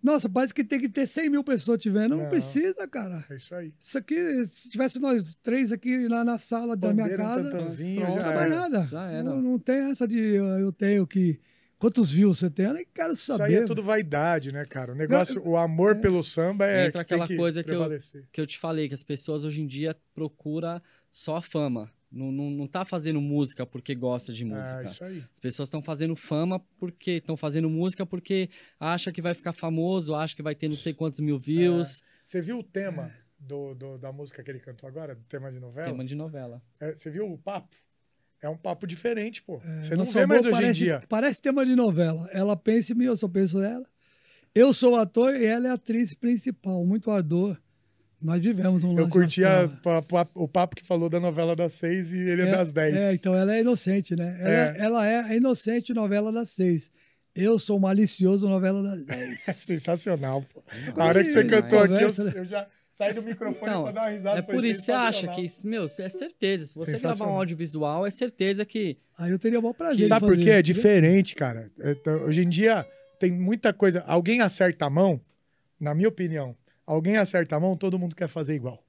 Nossa, 0.02 0.30
parece 0.30 0.54
que 0.54 0.64
tem 0.64 0.80
que 0.80 0.88
ter 0.88 1.06
100 1.06 1.30
mil 1.30 1.44
pessoas 1.44 1.78
te 1.82 1.90
vendo. 1.90 2.12
Não, 2.16 2.24
Não. 2.24 2.30
precisa, 2.30 2.88
cara. 2.88 3.26
é 3.30 3.36
isso 3.36 3.54
aí. 3.54 3.74
Isso 3.82 3.98
aqui, 3.98 4.46
se 4.48 4.70
tivesse 4.70 4.98
nós 4.98 5.36
três 5.44 5.74
aqui 5.74 6.08
na, 6.08 6.24
na 6.24 6.38
sala 6.38 6.78
da 6.78 6.94
minha 6.94 7.04
Bandeira, 7.06 7.24
um 7.24 7.28
casa, 7.28 7.44
não 7.44 7.52
tantanzinho, 7.52 8.02
pronto, 8.02 8.22
já 8.22 8.32
precisa 8.32 8.40
mais 8.40 8.50
nada. 8.72 8.88
Já 8.90 9.12
era. 9.12 9.24
Não, 9.24 9.42
não 9.42 9.60
tem 9.60 9.92
essa 9.92 10.08
de 10.08 10.18
eu 10.18 10.46
eu 10.46 10.72
tenho 10.72 11.06
que. 11.06 11.38
Quantos 11.78 12.12
views 12.12 12.40
você 12.40 12.50
tem? 12.50 12.66
Eu 12.66 12.74
nem 12.74 12.86
quero 12.94 13.14
Isso 13.14 13.26
saber. 13.26 13.44
aí 13.44 13.56
é 13.56 13.64
tudo 13.64 13.82
vaidade, 13.84 14.52
né, 14.54 14.66
cara? 14.66 14.92
O 14.92 14.96
negócio, 14.96 15.42
o 15.46 15.56
amor 15.58 15.96
pelo 15.98 16.22
samba 16.24 16.66
é. 16.68 16.88
Entra 16.88 17.04
que 17.04 17.10
tem 17.10 17.16
aquela 17.16 17.28
que 17.28 17.36
coisa 17.38 17.64
que 17.64 17.72
eu- 17.72 18.00
que 18.34 18.42
eu 18.42 18.48
te 18.48 18.58
falei, 18.60 18.88
que 18.90 18.94
as 18.94 19.04
pessoas 19.04 19.44
hoje 19.46 19.62
em 19.62 19.68
dia 19.68 19.96
procuram 20.14 20.82
só 21.12 21.38
a 21.38 21.42
fama. 21.42 21.90
Não, 22.12 22.32
não, 22.32 22.50
não 22.50 22.68
tá 22.68 22.84
fazendo 22.84 23.22
música 23.22 23.66
porque 23.66 23.94
gosta 23.94 24.34
de 24.34 24.44
música. 24.44 24.80
Ah, 24.80 24.84
isso 24.84 25.04
aí. 25.04 25.24
As 25.32 25.40
pessoas 25.40 25.68
estão 25.68 25.82
fazendo 25.82 26.16
fama 26.16 26.60
porque 26.80 27.12
estão 27.12 27.38
fazendo 27.38 27.70
música 27.70 28.04
porque 28.06 28.50
acha 28.80 29.12
que 29.12 29.22
vai 29.22 29.34
ficar 29.36 29.54
famoso, 29.54 30.16
acha 30.16 30.36
que 30.36 30.42
vai 30.42 30.56
ter 30.56 30.68
não 30.68 30.76
sei 30.76 30.94
quantos 30.94 31.20
mil 31.20 31.38
views. 31.38 32.02
Você 32.26 32.42
viu 32.42 32.60
o 32.60 32.64
tema 32.64 33.14
do, 33.40 33.76
do- 33.76 33.98
da 34.00 34.12
música 34.12 34.44
que 34.44 34.50
ele 34.50 34.60
cantou 34.60 34.90
agora, 34.90 35.14
do 35.14 35.24
tema 35.26 35.52
de 35.52 35.60
novela? 35.60 35.88
Tema 35.92 36.04
de 36.04 36.16
novela. 36.16 36.62
É, 36.80 36.92
você 36.92 37.12
viu 37.12 37.32
o 37.32 37.38
papo? 37.38 37.76
É 38.42 38.50
um 38.50 38.58
papo 38.58 38.88
diferente, 38.88 39.44
pô. 39.44 39.60
Você 39.60 39.94
É, 39.94 39.98
não 39.98 40.06
nosso 40.06 40.14
vê 40.18 40.26
mais 40.26 40.42
hoje 40.46 40.52
parece, 40.52 40.70
em 40.82 40.84
dia. 40.86 41.04
Parece 41.08 41.42
tema 41.42 41.64
de 41.66 41.76
novela. 41.76 42.28
Ela 42.32 42.56
pensa 42.56 42.94
em 42.94 42.96
mim, 42.96 43.06
eu 43.06 43.18
só 43.18 43.28
penso 43.28 43.60
nela. 43.60 43.86
Eu 44.56 44.74
sou 44.74 44.94
o 44.94 44.96
ator 44.96 45.36
e 45.36 45.46
ela 45.46 45.68
é 45.68 45.72
a 45.72 45.74
atriz 45.76 46.14
principal. 46.16 46.84
Muito 46.86 47.12
ardor. 47.12 47.56
Nós 48.22 48.42
vivemos 48.44 48.84
um 48.84 48.92
Eu 48.92 49.04
lance 49.04 49.12
curti 49.12 49.46
a- 49.46 49.62
assim, 49.64 49.76
pa- 49.82 50.02
pa- 50.02 50.28
o 50.36 50.48
papo 50.48 50.76
que 50.76 50.86
falou 50.86 51.10
da 51.10 51.20
novela 51.20 51.56
das 51.56 51.74
seis 51.74 52.12
e 52.12 52.18
ele 52.18 52.42
é, 52.42 52.52
das 52.52 52.72
dez. 52.72 52.94
É, 52.96 53.14
então 53.14 53.34
ela 53.34 53.56
é 53.56 53.62
inocente, 53.62 54.16
né? 54.16 54.38
Ela 54.40 54.50
É. 54.52 54.54
é, 54.54 54.76
ela 54.84 55.08
é 55.08 55.20
a 55.22 55.36
inocente 55.36 55.94
novela 55.94 56.32
das 56.32 56.50
seis. 56.50 56.92
Eu 57.34 57.58
sou 57.58 57.78
o 57.78 57.80
malicioso 57.80 58.50
novela 58.50 58.84
das 58.84 59.06
dez. 59.06 59.48
É 59.48 59.54
sensacional, 59.54 60.46
pô. 60.54 60.62
A 60.98 61.06
hora 61.06 61.24
que 61.24 61.30
você 61.30 61.46
cantou 61.46 61.80
aqui, 61.80 61.94
eu, 62.04 62.10
eu 62.36 62.46
já 62.46 62.68
saí 62.92 63.14
do 63.14 63.22
microfone 63.24 63.72
Então, 63.72 63.84
pra 63.84 63.92
dar 63.94 64.02
uma 64.02 64.10
risada. 64.10 64.40
é 64.40 64.42
por 64.42 64.66
isso 64.66 64.80
que 64.82 64.86
você 64.88 64.92
acha 64.92 65.28
que, 65.30 65.46
meu, 65.66 65.86
é 65.86 66.10
certeza. 66.10 66.66
Se 66.66 66.76
você 66.76 66.98
gravar 67.00 67.26
um 67.26 67.30
audiovisual, 67.38 68.06
é 68.06 68.10
certeza 68.12 68.66
que 68.66 68.98
Aí 69.18 69.32
eu 69.32 69.40
teria 69.40 69.60
o 69.60 69.62
maior 69.62 69.74
prazer. 69.74 69.98
de 69.98 70.06
Sabe 70.08 70.26
por 70.26 70.38
quê? 70.38 70.50
É 70.50 70.62
diferente, 70.62 71.36
cara. 71.36 71.72
É, 71.80 71.94
tá, 71.96 72.12
Hoje 72.18 72.44
em 72.44 72.50
dia 72.50 72.86
tem 73.18 73.32
muita 73.32 73.72
coisa. 73.72 74.04
Alguém 74.06 74.42
acerta 74.42 74.86
a 74.88 74.90
mão, 74.90 75.22
na 75.80 75.94
minha 75.96 76.10
opinião, 76.10 76.54
alguém 76.94 77.18
acerta 77.18 77.56
a 77.56 77.60
mão, 77.60 77.78
todo 77.78 78.00
mundo 78.00 78.16
quer 78.16 78.28
fazer 78.28 78.56
igual. 78.56 78.84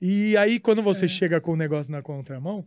E 0.00 0.36
aí, 0.36 0.60
quando 0.60 0.82
você 0.82 1.06
É. 1.06 1.08
chega 1.08 1.40
com 1.40 1.52
o 1.52 1.56
negócio 1.56 1.90
na 1.90 2.00
contramão, 2.00 2.64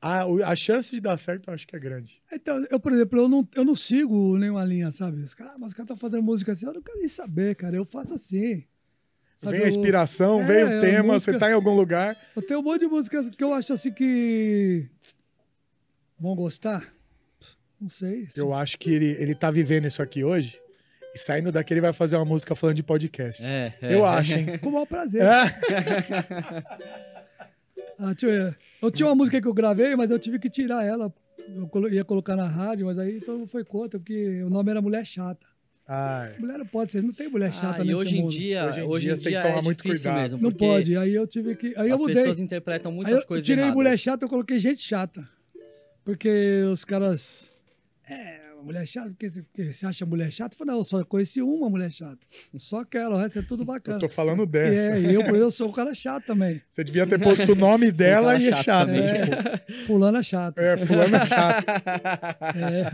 a, 0.00 0.26
o- 0.26 0.44
a 0.44 0.54
chance 0.54 0.90
de 0.90 1.00
dar 1.00 1.16
certo 1.16 1.48
eu 1.48 1.54
acho 1.54 1.66
que 1.66 1.74
é 1.74 1.78
grande. 1.78 2.20
Então, 2.30 2.62
eu, 2.70 2.78
por 2.78 2.92
exemplo, 2.92 3.18
eu 3.18 3.28
não, 3.28 3.48
eu 3.54 3.64
não 3.64 3.74
sigo 3.74 4.36
nenhuma 4.36 4.62
linha, 4.64 4.90
sabe? 4.90 5.22
Os 5.22 5.32
caras, 5.34 5.54
mas 5.58 5.68
os 5.68 5.74
caras 5.74 5.90
estão 5.90 5.96
fazendo 5.96 6.22
música 6.22 6.52
assim, 6.52 6.66
eu 6.66 6.74
não 6.74 6.82
quero 6.82 6.98
nem 6.98 7.08
saber, 7.08 7.56
cara. 7.56 7.74
Eu 7.76 7.86
faço 7.86 8.12
assim. 8.12 8.64
Sabe, 9.38 9.52
vem 9.56 9.62
a 9.62 9.64
eu- 9.64 9.68
inspiração, 9.68 10.40
É, 10.42 10.44
vem 10.44 10.64
o 10.64 10.76
a 10.76 10.80
tema, 10.80 11.12
música- 11.14 11.32
você 11.32 11.38
tá 11.38 11.50
em 11.50 11.54
algum 11.54 11.74
lugar. 11.74 12.16
Eu 12.36 12.42
tenho 12.42 12.60
um 12.60 12.62
monte 12.62 12.80
de 12.80 12.86
músicas 12.86 13.30
que 13.30 13.42
eu 13.42 13.52
acho 13.54 13.72
assim 13.72 13.90
que. 13.92 14.86
Vão 16.18 16.34
gostar? 16.36 16.92
Não 17.80 17.88
sei. 17.88 18.28
Eu 18.36 18.52
acho 18.52 18.78
que 18.78 18.90
ele, 18.90 19.06
ele 19.20 19.34
tá 19.34 19.50
vivendo 19.50 19.86
isso 19.86 20.02
aqui 20.02 20.22
hoje. 20.22 20.60
E 21.14 21.18
saindo 21.18 21.52
daqui, 21.52 21.72
ele 21.74 21.80
vai 21.80 21.92
fazer 21.92 22.16
uma 22.16 22.24
música 22.24 22.54
falando 22.54 22.76
de 22.76 22.82
podcast. 22.82 23.42
é, 23.44 23.72
é. 23.80 23.94
Eu 23.94 24.04
acho, 24.04 24.34
hein? 24.34 24.58
Com 24.58 24.68
o 24.70 24.72
maior 24.72 24.86
prazer. 24.86 25.22
É. 25.22 26.64
Ah, 27.96 28.12
deixa 28.12 28.26
eu, 28.26 28.30
ver. 28.50 28.58
eu 28.82 28.90
tinha 28.90 29.06
uma 29.08 29.14
música 29.14 29.40
que 29.40 29.46
eu 29.46 29.54
gravei, 29.54 29.94
mas 29.94 30.10
eu 30.10 30.18
tive 30.18 30.38
que 30.40 30.50
tirar 30.50 30.84
ela. 30.84 31.14
Eu 31.48 31.92
ia 31.92 32.04
colocar 32.04 32.34
na 32.34 32.46
rádio, 32.48 32.86
mas 32.86 32.98
aí 32.98 33.20
todo 33.20 33.38
mundo 33.38 33.48
foi 33.48 33.64
contra, 33.64 34.00
porque 34.00 34.42
o 34.42 34.50
nome 34.50 34.68
era 34.70 34.82
Mulher 34.82 35.06
Chata. 35.06 35.46
Ai, 35.86 36.34
Mulher 36.40 36.58
não 36.58 36.66
pode 36.66 36.90
ser, 36.90 37.02
não 37.02 37.12
tem 37.12 37.28
mulher 37.28 37.52
chata 37.52 37.82
Ah, 37.82 37.84
e 37.84 37.88
nesse 37.88 37.94
hoje 37.94 38.16
em 38.16 38.22
mundo. 38.22 38.32
dia, 38.32 38.66
Hoje 38.66 38.80
em 38.80 38.82
hoje 38.84 39.04
dia 39.04 39.12
em 39.14 39.18
tem 39.18 39.34
que 39.34 39.40
tomar 39.42 39.58
é 39.58 39.62
muito 39.62 39.82
cuidado. 39.84 40.20
mesmo, 40.22 40.40
Não 40.40 40.50
pode. 40.50 40.96
Aí 40.96 41.14
eu 41.14 41.26
tive 41.26 41.54
que. 41.54 41.74
Aí 41.76 41.88
eu 41.90 41.94
as 41.94 42.00
mudei. 42.00 42.16
pessoas 42.16 42.40
interpretam 42.40 42.90
Aí 42.90 42.96
muitas 42.96 43.20
eu 43.20 43.26
coisas 43.28 43.44
tirei 43.44 43.62
erradas. 43.64 43.76
mulher 43.76 43.96
chata, 43.98 44.24
eu 44.24 44.28
coloquei 44.28 44.58
gente 44.58 44.80
chata. 44.82 45.28
Porque 46.02 46.62
os 46.72 46.84
caras. 46.84 47.52
É, 48.08 48.40
mulher 48.64 48.86
chata, 48.86 49.10
porque, 49.10 49.30
porque 49.30 49.72
você 49.72 49.86
acha 49.86 50.04
mulher 50.06 50.32
chata? 50.32 50.54
Eu 50.54 50.58
falei, 50.58 50.72
não, 50.72 50.80
eu 50.80 50.84
só 50.84 51.04
conheci 51.04 51.40
uma 51.42 51.68
mulher 51.70 51.90
chata. 51.92 52.18
Só 52.56 52.80
aquela, 52.80 53.16
o 53.16 53.18
resto 53.18 53.38
é 53.38 53.42
tudo 53.42 53.62
eu 53.62 53.66
bacana. 53.66 53.98
tô 53.98 54.08
falando 54.08 54.46
dessa. 54.46 54.92
É, 54.92 55.14
eu, 55.14 55.20
eu 55.36 55.50
sou 55.50 55.68
o 55.68 55.72
cara 55.72 55.94
chato 55.94 56.24
também. 56.26 56.60
Você 56.70 56.82
devia 56.82 57.06
ter 57.06 57.18
posto 57.20 57.52
o 57.52 57.54
nome 57.54 57.90
dela 57.92 58.32
cara 58.32 58.38
e 58.42 58.46
é 58.46 58.50
chato 58.50 58.64
chato. 58.64 58.86
também. 58.86 59.04
tipo, 59.04 59.84
Fulano 59.86 60.18
é 60.18 60.22
chato. 60.22 60.58
É, 60.58 60.76
fulano 60.78 61.16
é 61.16 61.26
chato. 61.26 61.64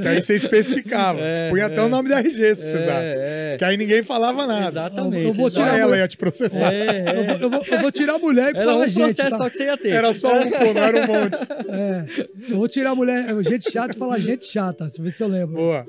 Que 0.02 0.08
aí 0.08 0.20
você 0.22 0.34
especificava. 0.36 1.20
É, 1.20 1.50
Punha 1.50 1.66
até 1.66 1.82
o 1.82 1.88
nome 1.88 2.08
da 2.08 2.18
RG 2.20 2.54
se 2.54 2.62
precisasse. 2.62 3.14
É, 3.16 3.54
é. 3.54 3.56
Que 3.58 3.64
aí 3.64 3.76
ninguém 3.76 4.02
falava 4.02 4.46
nada. 4.46 4.68
Exatamente. 4.68 5.24
Eu 5.26 5.32
vou 5.34 5.50
Só 5.50 5.62
tirar 5.62 5.78
ela 5.78 5.96
ia 5.96 6.08
te 6.08 6.16
processar. 6.16 6.72
É, 6.72 6.86
é. 6.86 7.16
Eu, 7.16 7.24
vou, 7.26 7.34
eu 7.36 7.50
vou- 7.50 7.64
eu 7.70 7.80
vou 7.80 7.92
tirar 7.92 8.14
a 8.14 8.18
mulher 8.18 8.54
e 8.54 8.56
Era 8.58 8.64
falar 8.72 8.84
um 8.84 8.88
gente. 8.88 9.04
processo 9.04 9.30
tá? 9.30 9.36
só 9.38 9.50
que 9.50 9.56
você 9.56 9.64
ia 9.64 9.76
ter. 9.78 9.90
Era 9.90 10.12
só 10.12 10.32
um, 10.34 10.50
pô, 10.50 10.72
não 10.74 10.82
era 10.82 10.98
um 11.04 11.06
monte. 11.06 11.40
É, 11.68 12.04
eu 12.52 12.56
vou 12.56 12.68
tirar 12.68 12.90
a 12.90 12.94
mulher, 12.94 13.26
gente 13.44 13.70
chata 13.70 13.94
e 13.94 13.98
falar 13.98 14.18
gente 14.18 14.46
chata. 14.46 14.84
Deixa 14.86 15.00
eu 15.00 15.04
ver 15.04 15.12
se 15.12 15.22
eu 15.22 15.28
lembro. 15.28 15.59
Boa. 15.60 15.86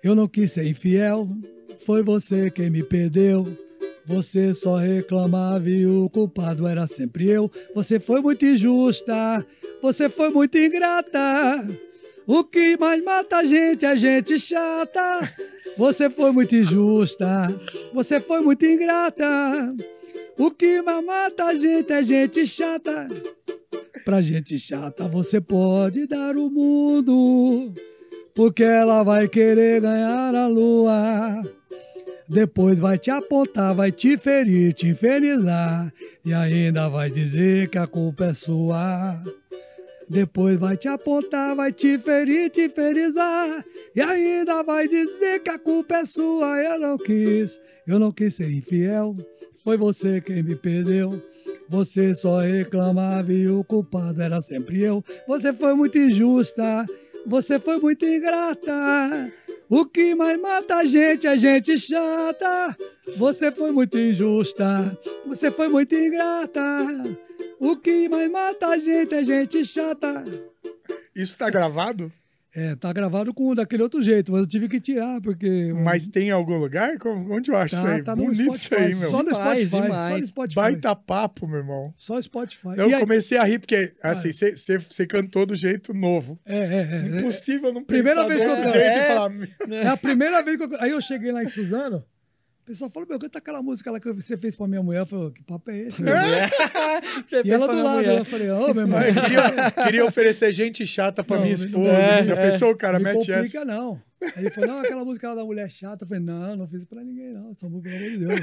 Eu 0.00 0.14
não 0.14 0.28
quis 0.28 0.52
ser 0.52 0.64
infiel, 0.64 1.28
foi 1.84 2.04
você 2.04 2.52
quem 2.52 2.70
me 2.70 2.84
perdeu. 2.84 3.48
Você 4.06 4.54
só 4.54 4.76
reclamava 4.76 5.68
e 5.68 5.84
o 5.84 6.08
culpado 6.08 6.68
era 6.68 6.86
sempre 6.86 7.26
eu. 7.26 7.50
Você 7.74 7.98
foi 7.98 8.20
muito 8.22 8.46
injusta, 8.46 9.44
você 9.82 10.08
foi 10.08 10.30
muito 10.30 10.56
ingrata. 10.56 11.66
O 12.28 12.44
que 12.44 12.76
mais 12.78 13.02
mata 13.02 13.38
a 13.38 13.44
gente 13.44 13.84
é 13.84 13.96
gente 13.96 14.38
chata. 14.38 15.34
Você 15.76 16.08
foi 16.08 16.30
muito 16.30 16.54
injusta, 16.54 17.26
você 17.92 18.20
foi 18.20 18.40
muito 18.40 18.64
ingrata. 18.64 19.26
O 20.38 20.50
que 20.50 20.80
mata 20.82 21.44
a 21.44 21.54
gente 21.54 21.92
é 21.92 22.02
gente 22.02 22.46
chata. 22.46 23.08
Pra 24.04 24.22
gente 24.22 24.58
chata 24.58 25.06
você 25.06 25.40
pode 25.40 26.06
dar 26.06 26.36
o 26.36 26.50
mundo, 26.50 27.72
porque 28.34 28.62
ela 28.62 29.02
vai 29.02 29.28
querer 29.28 29.80
ganhar 29.80 30.34
a 30.34 30.46
lua. 30.46 31.42
Depois 32.28 32.78
vai 32.78 32.96
te 32.96 33.10
apontar, 33.10 33.74
vai 33.74 33.90
te 33.90 34.16
ferir, 34.16 34.72
te 34.72 34.86
infernizar 34.86 35.92
e 36.24 36.32
ainda 36.32 36.88
vai 36.88 37.10
dizer 37.10 37.68
que 37.68 37.76
a 37.76 37.86
culpa 37.86 38.26
é 38.26 38.34
sua. 38.34 39.20
Depois 40.08 40.56
vai 40.58 40.76
te 40.76 40.88
apontar, 40.88 41.54
vai 41.54 41.72
te 41.72 41.98
ferir, 41.98 42.50
te 42.50 42.68
ferizar. 42.68 43.64
E 43.94 44.00
ainda 44.00 44.62
vai 44.62 44.88
dizer 44.88 45.40
que 45.40 45.50
a 45.50 45.58
culpa 45.58 45.96
é 45.96 46.04
sua. 46.04 46.60
Eu 46.62 46.80
não 46.80 46.98
quis, 46.98 47.60
eu 47.86 47.98
não 47.98 48.10
quis 48.10 48.34
ser 48.34 48.50
infiel. 48.50 49.16
Foi 49.62 49.76
você 49.76 50.20
quem 50.20 50.42
me 50.42 50.56
perdeu. 50.56 51.22
Você 51.68 52.14
só 52.14 52.40
reclamava 52.40 53.32
e 53.32 53.48
o 53.48 53.62
culpado 53.62 54.20
era 54.20 54.40
sempre 54.40 54.80
eu. 54.80 55.04
Você 55.28 55.52
foi 55.52 55.74
muito 55.74 55.98
injusta, 55.98 56.86
você 57.26 57.58
foi 57.58 57.78
muito 57.78 58.04
ingrata. 58.04 59.32
O 59.68 59.86
que 59.86 60.14
mais 60.16 60.40
mata 60.40 60.76
a 60.76 60.84
gente 60.84 61.26
é 61.26 61.36
gente 61.36 61.78
chata. 61.78 62.76
Você 63.16 63.52
foi 63.52 63.70
muito 63.70 63.96
injusta, 63.96 64.98
você 65.26 65.50
foi 65.50 65.68
muito 65.68 65.94
ingrata. 65.94 66.60
O 67.60 67.76
que 67.76 68.08
mais 68.08 68.30
mata 68.30 68.68
a 68.68 68.76
gente 68.76 69.14
é 69.14 69.22
gente 69.22 69.64
chata. 69.64 70.24
Isso 71.14 71.36
tá 71.38 71.50
gravado? 71.50 72.12
É, 72.52 72.74
tá 72.74 72.92
gravado 72.92 73.32
com 73.32 73.54
daquele 73.54 73.82
outro 73.84 74.02
jeito, 74.02 74.32
mas 74.32 74.40
eu 74.40 74.46
tive 74.46 74.68
que 74.68 74.80
tirar, 74.80 75.20
porque. 75.20 75.72
Mas 75.84 76.08
tem 76.08 76.28
em 76.28 76.30
algum 76.32 76.56
lugar? 76.58 76.96
Onde 77.30 77.48
eu 77.52 77.56
acho 77.56 77.76
tá, 77.76 77.82
isso 77.82 77.90
aí? 77.92 78.02
tá 78.02 78.16
no 78.16 78.24
Bonito 78.24 78.40
isso 78.54 78.64
Spotify. 78.64 78.74
aí, 78.74 78.94
meu. 78.96 79.10
Só 79.10 79.22
no 79.22 79.24
Demais, 79.30 79.62
Spotify. 79.62 79.70
Só 79.70 79.76
no 79.78 79.82
demais. 79.84 80.26
Spotify. 80.26 80.54
Baita 80.56 80.96
papo, 80.96 81.46
meu 81.46 81.58
irmão. 81.58 81.92
Só 81.94 82.20
Spotify. 82.20 82.70
Eu 82.76 82.90
E 82.90 82.94
aí- 82.94 83.00
comecei 83.00 83.38
a 83.38 83.44
rir 83.44 83.60
porque, 83.60 83.92
assim, 84.02 84.30
você 84.32 85.06
cantou 85.06 85.46
do 85.46 85.54
jeito 85.54 85.94
novo. 85.94 86.40
É, 86.44 86.56
é, 86.58 86.90
é. 87.16 87.18
Impossível 87.20 87.72
não 87.72 87.84
Primeira 87.84 88.26
vez 88.26 88.40
do 88.44 88.46
que 88.56 88.60
eu 88.62 88.72
jeito 88.72 88.76
É. 88.78 89.04
e 89.04 89.06
falar... 89.06 89.32
É 89.70 89.86
a 89.86 89.96
primeira 89.96 90.42
vez 90.42 90.56
que 90.56 90.64
eu. 90.64 90.80
Aí 90.80 90.90
eu 90.90 91.00
cheguei 91.00 91.30
lá 91.30 91.44
em 91.44 91.46
Suzano, 91.46 92.04
pessoal 92.70 92.90
falou: 92.90 93.08
Meu, 93.08 93.18
canta 93.18 93.38
aquela 93.38 93.62
música 93.62 93.90
lá 93.90 94.00
que 94.00 94.12
você 94.12 94.36
fez 94.36 94.56
pra 94.56 94.66
minha 94.66 94.82
mulher. 94.82 95.00
Eu 95.00 95.06
falei: 95.06 95.30
Que 95.30 95.42
papo 95.42 95.70
é 95.70 95.78
esse, 95.78 96.02
meu? 96.02 96.14
Você 97.24 97.40
E 97.40 97.42
fez 97.42 97.48
ela 97.54 97.66
do 97.66 97.72
minha 97.72 97.84
lado, 97.84 97.96
mulher. 97.98 98.18
eu 98.18 98.24
falei: 98.24 98.50
Ô, 98.50 98.74
meu 98.74 98.82
irmão. 98.84 99.00
Eu 99.00 99.14
queria, 99.14 99.70
queria 99.84 100.04
oferecer 100.04 100.52
gente 100.52 100.86
chata 100.86 101.22
pra 101.24 101.36
Não, 101.36 101.44
minha 101.44 101.56
não 101.56 101.64
esposa. 101.64 101.90
é, 101.90 102.24
Já 102.24 102.34
é. 102.36 102.50
pensou, 102.50 102.70
o 102.72 102.76
cara 102.76 102.98
me 102.98 103.04
mete 103.04 103.30
essa? 103.30 103.34
complica, 103.58 103.64
não. 103.64 104.00
Aí 104.22 104.32
ele 104.44 104.50
falou, 104.50 104.68
não, 104.68 104.78
aquela 104.80 105.02
música 105.02 105.28
lá 105.28 105.34
da 105.34 105.44
mulher 105.46 105.70
chata. 105.70 106.04
Eu 106.04 106.08
falei, 106.08 106.22
não, 106.22 106.54
não 106.54 106.68
fiz 106.68 106.84
pra 106.84 107.02
ninguém, 107.02 107.32
não. 107.32 107.50
Essa 107.52 107.66
música, 107.66 107.88
pelo 107.88 108.04
amor 108.04 108.10
de 108.10 108.18
Deus. 108.26 108.40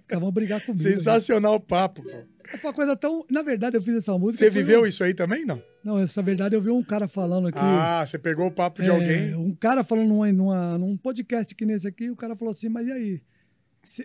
Os 0.00 0.06
caras 0.06 0.22
vão 0.22 0.32
brigar 0.32 0.60
comigo. 0.64 0.82
Sensacional 0.82 1.54
o 1.56 1.60
papo, 1.60 2.02
pô. 2.02 2.08
Foi 2.08 2.70
uma 2.70 2.72
coisa 2.72 2.96
tão... 2.96 3.22
Na 3.30 3.42
verdade, 3.42 3.76
eu 3.76 3.82
fiz 3.82 3.94
essa 3.96 4.16
música... 4.16 4.38
Você 4.42 4.48
viveu 4.48 4.80
um- 4.80 4.86
isso 4.86 5.04
aí 5.04 5.12
também, 5.12 5.44
não? 5.44 5.62
Não, 5.84 5.98
essa 5.98 6.22
verdade, 6.22 6.54
eu 6.56 6.62
vi 6.62 6.70
um 6.70 6.82
cara 6.82 7.06
falando 7.08 7.48
aqui... 7.48 7.58
Ah, 7.60 8.02
você 8.06 8.18
pegou 8.18 8.46
o 8.46 8.50
papo 8.50 8.82
de 8.82 8.88
é, 8.88 8.92
alguém. 8.92 9.34
Um 9.34 9.54
cara 9.54 9.84
falando 9.84 10.08
numa, 10.08 10.32
numa- 10.32 10.78
num 10.78 10.96
podcast 10.96 11.54
que 11.54 11.66
nesse 11.66 11.86
aqui, 11.86 12.10
o 12.10 12.16
cara 12.16 12.34
falou 12.34 12.52
assim, 12.52 12.70
mas 12.70 12.86
e 12.86 12.92
aí? 12.92 13.20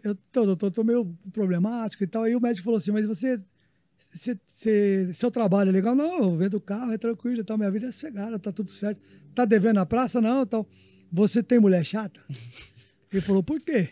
Eu 0.04 0.16
tô, 0.32 0.44
eu 0.44 0.56
tô, 0.56 0.72
tô 0.72 0.84
meio 0.84 1.06
problemático 1.32 2.04
e 2.04 2.08
tal. 2.08 2.24
Aí 2.24 2.36
o 2.36 2.42
médico 2.42 2.66
falou 2.66 2.78
assim, 2.78 2.92
mas 2.92 3.06
você... 3.06 3.40
você- 4.12 4.38
você- 4.50 5.12
seu 5.14 5.30
trabalho 5.30 5.70
é 5.70 5.72
legal? 5.72 5.94
Não, 5.96 6.18
eu 6.24 6.36
vendo 6.38 6.56
o 6.56 6.62
carro, 6.62 6.92
é 6.94 6.98
tranquilo 6.98 7.42
e 7.42 7.44
tal. 7.44 7.58
Minha 7.58 7.70
vida 7.72 7.86
é 7.88 7.92
sossegada, 7.92 8.40
tá 8.40 8.52
tudo 8.52 8.72
certo. 8.72 9.00
Tá 9.36 9.46
devendo 9.46 9.76
na 9.76 9.86
praça? 9.86 10.20
Não, 10.20 10.46
tal. 10.46 10.68
Você 11.12 11.44
tem 11.44 11.60
mulher 11.60 11.84
chata? 11.86 12.20
Ele 13.14 13.22
falou, 13.22 13.44
por 13.44 13.62
quê? 13.62 13.90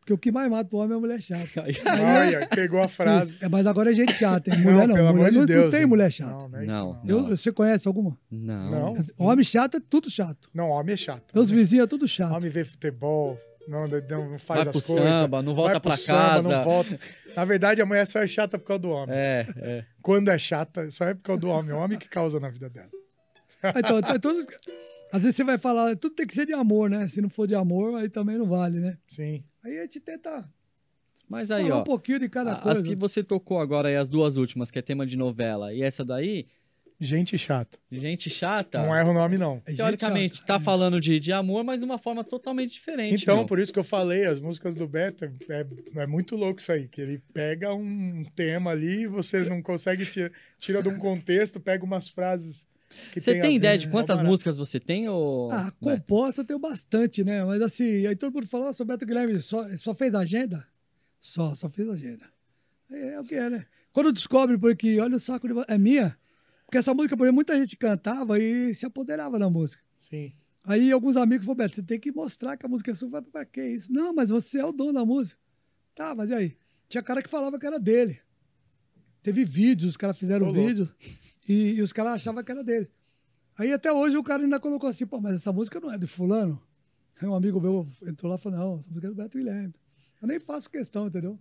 Porque 0.00 0.12
o 0.14 0.18
que 0.18 0.32
mais 0.32 0.50
mata 0.50 0.74
o 0.74 0.78
homem 0.80 0.94
é 0.94 0.96
a 0.96 1.00
mulher 1.00 1.20
chata. 1.20 1.62
Olha, 1.62 2.46
pegou 2.48 2.80
a 2.80 2.88
frase. 2.88 3.36
É, 3.40 3.48
mas 3.48 3.66
agora 3.66 3.90
é 3.90 3.92
gente 3.92 4.14
chata, 4.14 4.50
hein? 4.52 4.62
Mulher 4.62 4.88
não, 4.88 4.94
pelo 4.96 5.08
mulher 5.12 5.28
amor 5.28 5.30
de 5.30 5.38
não, 5.38 5.46
Deus. 5.46 5.64
não 5.64 5.70
tem 5.70 5.86
mulher 5.86 6.10
chata. 6.10 6.32
Não, 6.32 6.48
não 6.48 6.58
é 6.58 6.64
isso, 6.64 6.72
Não. 6.74 6.92
não. 7.04 7.08
Eu- 7.28 7.36
você 7.36 7.52
conhece 7.52 7.86
alguma? 7.86 8.18
Não. 8.30 8.94
Não. 8.94 8.94
Homem 9.18 9.44
chato 9.44 9.76
é 9.76 9.80
tudo 9.80 10.10
chato. 10.10 10.48
Não, 10.54 10.70
homem 10.70 10.94
é 10.94 10.96
chato. 10.96 11.32
Meus 11.34 11.50
Homem- 11.50 11.62
vizinhos 11.62 11.84
é 11.84 11.86
tudo 11.86 12.08
chato. 12.08 12.32
Homem 12.34 12.50
vê 12.50 12.64
futebol, 12.64 13.38
não, 13.68 13.86
não, 13.86 14.38
faz 14.38 14.46
Vai 14.48 14.58
as 14.60 14.64
pro 14.64 14.72
coisas. 14.72 14.94
samba, 15.18 15.42
não 15.42 15.54
volta 15.54 15.72
vai 15.72 15.80
pro 15.80 15.90
pra 15.90 15.96
samba, 15.98 16.18
casa. 16.18 16.48
não 16.56 16.64
volta. 16.64 17.00
Na 17.36 17.44
verdade, 17.44 17.80
a 17.82 17.86
mulher 17.86 18.06
só 18.06 18.18
é 18.20 18.26
chata 18.26 18.58
por 18.58 18.64
causa 18.66 18.80
do 18.82 18.90
homem. 18.90 19.14
É, 19.16 19.46
é. 19.56 19.84
Quando 20.02 20.28
é 20.28 20.38
chata, 20.38 20.88
só 20.90 21.04
é 21.06 21.14
por 21.14 21.22
causa 21.22 21.40
do 21.40 21.48
homem. 21.48 21.70
É 21.70 21.74
o 21.74 21.78
homem 21.78 21.98
que 21.98 22.08
causa 22.08 22.40
na 22.40 22.48
vida 22.48 22.68
dela. 22.68 22.88
Então, 23.76 23.98
é 23.98 24.18
todos- 24.18 24.46
às 25.12 25.22
vezes 25.22 25.36
você 25.36 25.44
vai 25.44 25.58
falar, 25.58 25.94
tudo 25.96 26.14
tem 26.14 26.26
que 26.26 26.34
ser 26.34 26.46
de 26.46 26.54
amor, 26.54 26.88
né? 26.88 27.06
Se 27.06 27.20
não 27.20 27.28
for 27.28 27.46
de 27.46 27.54
amor, 27.54 27.96
aí 28.00 28.08
também 28.08 28.38
não 28.38 28.46
vale, 28.46 28.78
né? 28.80 28.96
Sim. 29.06 29.44
Aí 29.62 29.78
a 29.78 29.82
gente 29.82 30.00
tenta 30.00 30.48
Mas 31.28 31.50
aí, 31.50 31.64
falar 31.64 31.76
ó. 31.76 31.80
um 31.80 31.84
pouquinho 31.84 32.18
de 32.18 32.28
cada 32.28 32.54
As 32.54 32.62
coisa. 32.62 32.82
que 32.84 32.94
você 32.96 33.22
tocou 33.22 33.60
agora 33.60 33.88
aí, 33.88 33.96
as 33.96 34.08
duas 34.08 34.36
últimas, 34.36 34.70
que 34.70 34.78
é 34.78 34.82
tema 34.82 35.04
de 35.06 35.16
novela, 35.16 35.72
e 35.74 35.82
essa 35.82 36.04
daí, 36.04 36.46
Gente 37.02 37.38
chata. 37.38 37.78
gente 37.90 38.28
chata. 38.28 38.82
Não 38.82 38.94
erra 38.94 39.08
o 39.08 39.14
nome, 39.14 39.38
não. 39.38 39.62
É 39.64 39.72
Teoricamente, 39.72 40.44
tá 40.44 40.60
falando 40.60 41.00
de, 41.00 41.18
de 41.18 41.32
amor, 41.32 41.64
mas 41.64 41.80
de 41.80 41.86
uma 41.86 41.96
forma 41.96 42.22
totalmente 42.22 42.72
diferente. 42.72 43.22
Então, 43.22 43.38
meu. 43.38 43.46
por 43.46 43.58
isso 43.58 43.72
que 43.72 43.78
eu 43.78 43.84
falei, 43.84 44.26
as 44.26 44.38
músicas 44.38 44.74
do 44.74 44.86
Beto, 44.86 45.24
é, 45.24 45.66
é 45.96 46.06
muito 46.06 46.36
louco 46.36 46.60
isso 46.60 46.70
aí, 46.70 46.86
que 46.88 47.00
ele 47.00 47.22
pega 47.32 47.72
um 47.72 48.22
tema 48.36 48.72
ali, 48.72 49.06
você 49.06 49.40
não 49.44 49.62
consegue 49.62 50.04
tirar, 50.04 50.30
tira 50.58 50.82
de 50.82 50.90
um 50.90 50.98
contexto, 50.98 51.58
pega 51.58 51.82
umas 51.82 52.10
frases 52.10 52.68
que 53.12 53.18
Você 53.18 53.32
tem 53.32 53.42
ver, 53.42 53.52
ideia 53.52 53.78
de 53.78 53.86
né? 53.86 53.92
quantas 53.92 54.16
barato. 54.16 54.30
músicas 54.30 54.58
você 54.58 54.78
tem, 54.78 55.08
ou... 55.08 55.50
Ah, 55.50 55.72
composta 55.80 56.42
eu 56.42 56.44
tenho 56.44 56.58
bastante, 56.58 57.24
né? 57.24 57.42
Mas 57.44 57.62
assim, 57.62 58.06
aí 58.06 58.14
todo 58.14 58.34
mundo 58.34 58.46
falou, 58.46 58.66
nossa, 58.66 58.82
o 58.82 58.86
Beto 58.86 59.06
Guilherme 59.06 59.40
só, 59.40 59.64
só 59.76 59.94
fez 59.94 60.14
agenda? 60.14 60.66
Só, 61.18 61.54
só 61.54 61.70
fez 61.70 61.88
agenda. 61.88 62.26
É, 62.90 63.14
é 63.14 63.20
o 63.20 63.24
que 63.24 63.36
é, 63.36 63.48
né? 63.48 63.64
Quando 63.90 64.12
descobre 64.12 64.58
porque 64.58 65.00
olha 65.00 65.16
o 65.16 65.20
saco 65.20 65.48
de... 65.48 65.54
É 65.66 65.78
minha? 65.78 66.14
Porque 66.70 66.78
essa 66.78 66.94
música, 66.94 67.16
por 67.16 67.24
exemplo, 67.24 67.34
muita 67.34 67.58
gente 67.58 67.76
cantava 67.76 68.38
e 68.38 68.72
se 68.76 68.86
apoderava 68.86 69.40
da 69.40 69.50
música. 69.50 69.82
Sim. 69.98 70.32
Aí 70.62 70.92
alguns 70.92 71.16
amigos 71.16 71.44
falaram, 71.44 71.64
Beto, 71.64 71.74
você 71.74 71.82
tem 71.82 71.98
que 71.98 72.12
mostrar 72.12 72.56
que 72.56 72.64
a 72.64 72.68
música 72.68 72.92
é 72.92 72.94
sua. 72.94 73.10
Falei, 73.10 73.28
pra 73.28 73.44
que 73.44 73.60
isso? 73.60 73.92
Não, 73.92 74.14
mas 74.14 74.30
você 74.30 74.60
é 74.60 74.64
o 74.64 74.70
dono 74.70 74.92
da 74.92 75.04
música. 75.04 75.36
Tá, 75.96 76.14
mas 76.14 76.30
e 76.30 76.34
aí? 76.34 76.56
Tinha 76.88 77.02
cara 77.02 77.24
que 77.24 77.28
falava 77.28 77.58
que 77.58 77.66
era 77.66 77.80
dele. 77.80 78.20
Teve 79.20 79.44
vídeos, 79.44 79.90
os 79.90 79.96
caras 79.96 80.16
fizeram 80.16 80.46
Ô, 80.46 80.52
louco. 80.52 80.68
vídeo 80.68 80.88
e, 81.48 81.72
e 81.72 81.82
os 81.82 81.92
caras 81.92 82.12
achavam 82.12 82.44
que 82.44 82.52
era 82.52 82.62
dele. 82.62 82.88
Aí 83.58 83.72
até 83.72 83.92
hoje 83.92 84.16
o 84.16 84.22
cara 84.22 84.44
ainda 84.44 84.60
colocou 84.60 84.88
assim, 84.88 85.04
pô, 85.04 85.20
mas 85.20 85.34
essa 85.34 85.52
música 85.52 85.80
não 85.80 85.92
é 85.92 85.98
de 85.98 86.06
fulano? 86.06 86.62
Aí 87.20 87.26
um 87.26 87.34
amigo 87.34 87.60
meu 87.60 87.84
entrou 88.06 88.30
lá 88.30 88.38
e 88.38 88.40
falou, 88.40 88.58
não, 88.60 88.78
essa 88.78 88.88
música 88.90 89.08
é 89.08 89.10
do 89.10 89.16
Beto 89.16 89.38
Guilherme. 89.38 89.74
Eu 90.22 90.28
nem 90.28 90.38
faço 90.38 90.70
questão, 90.70 91.08
entendeu? 91.08 91.36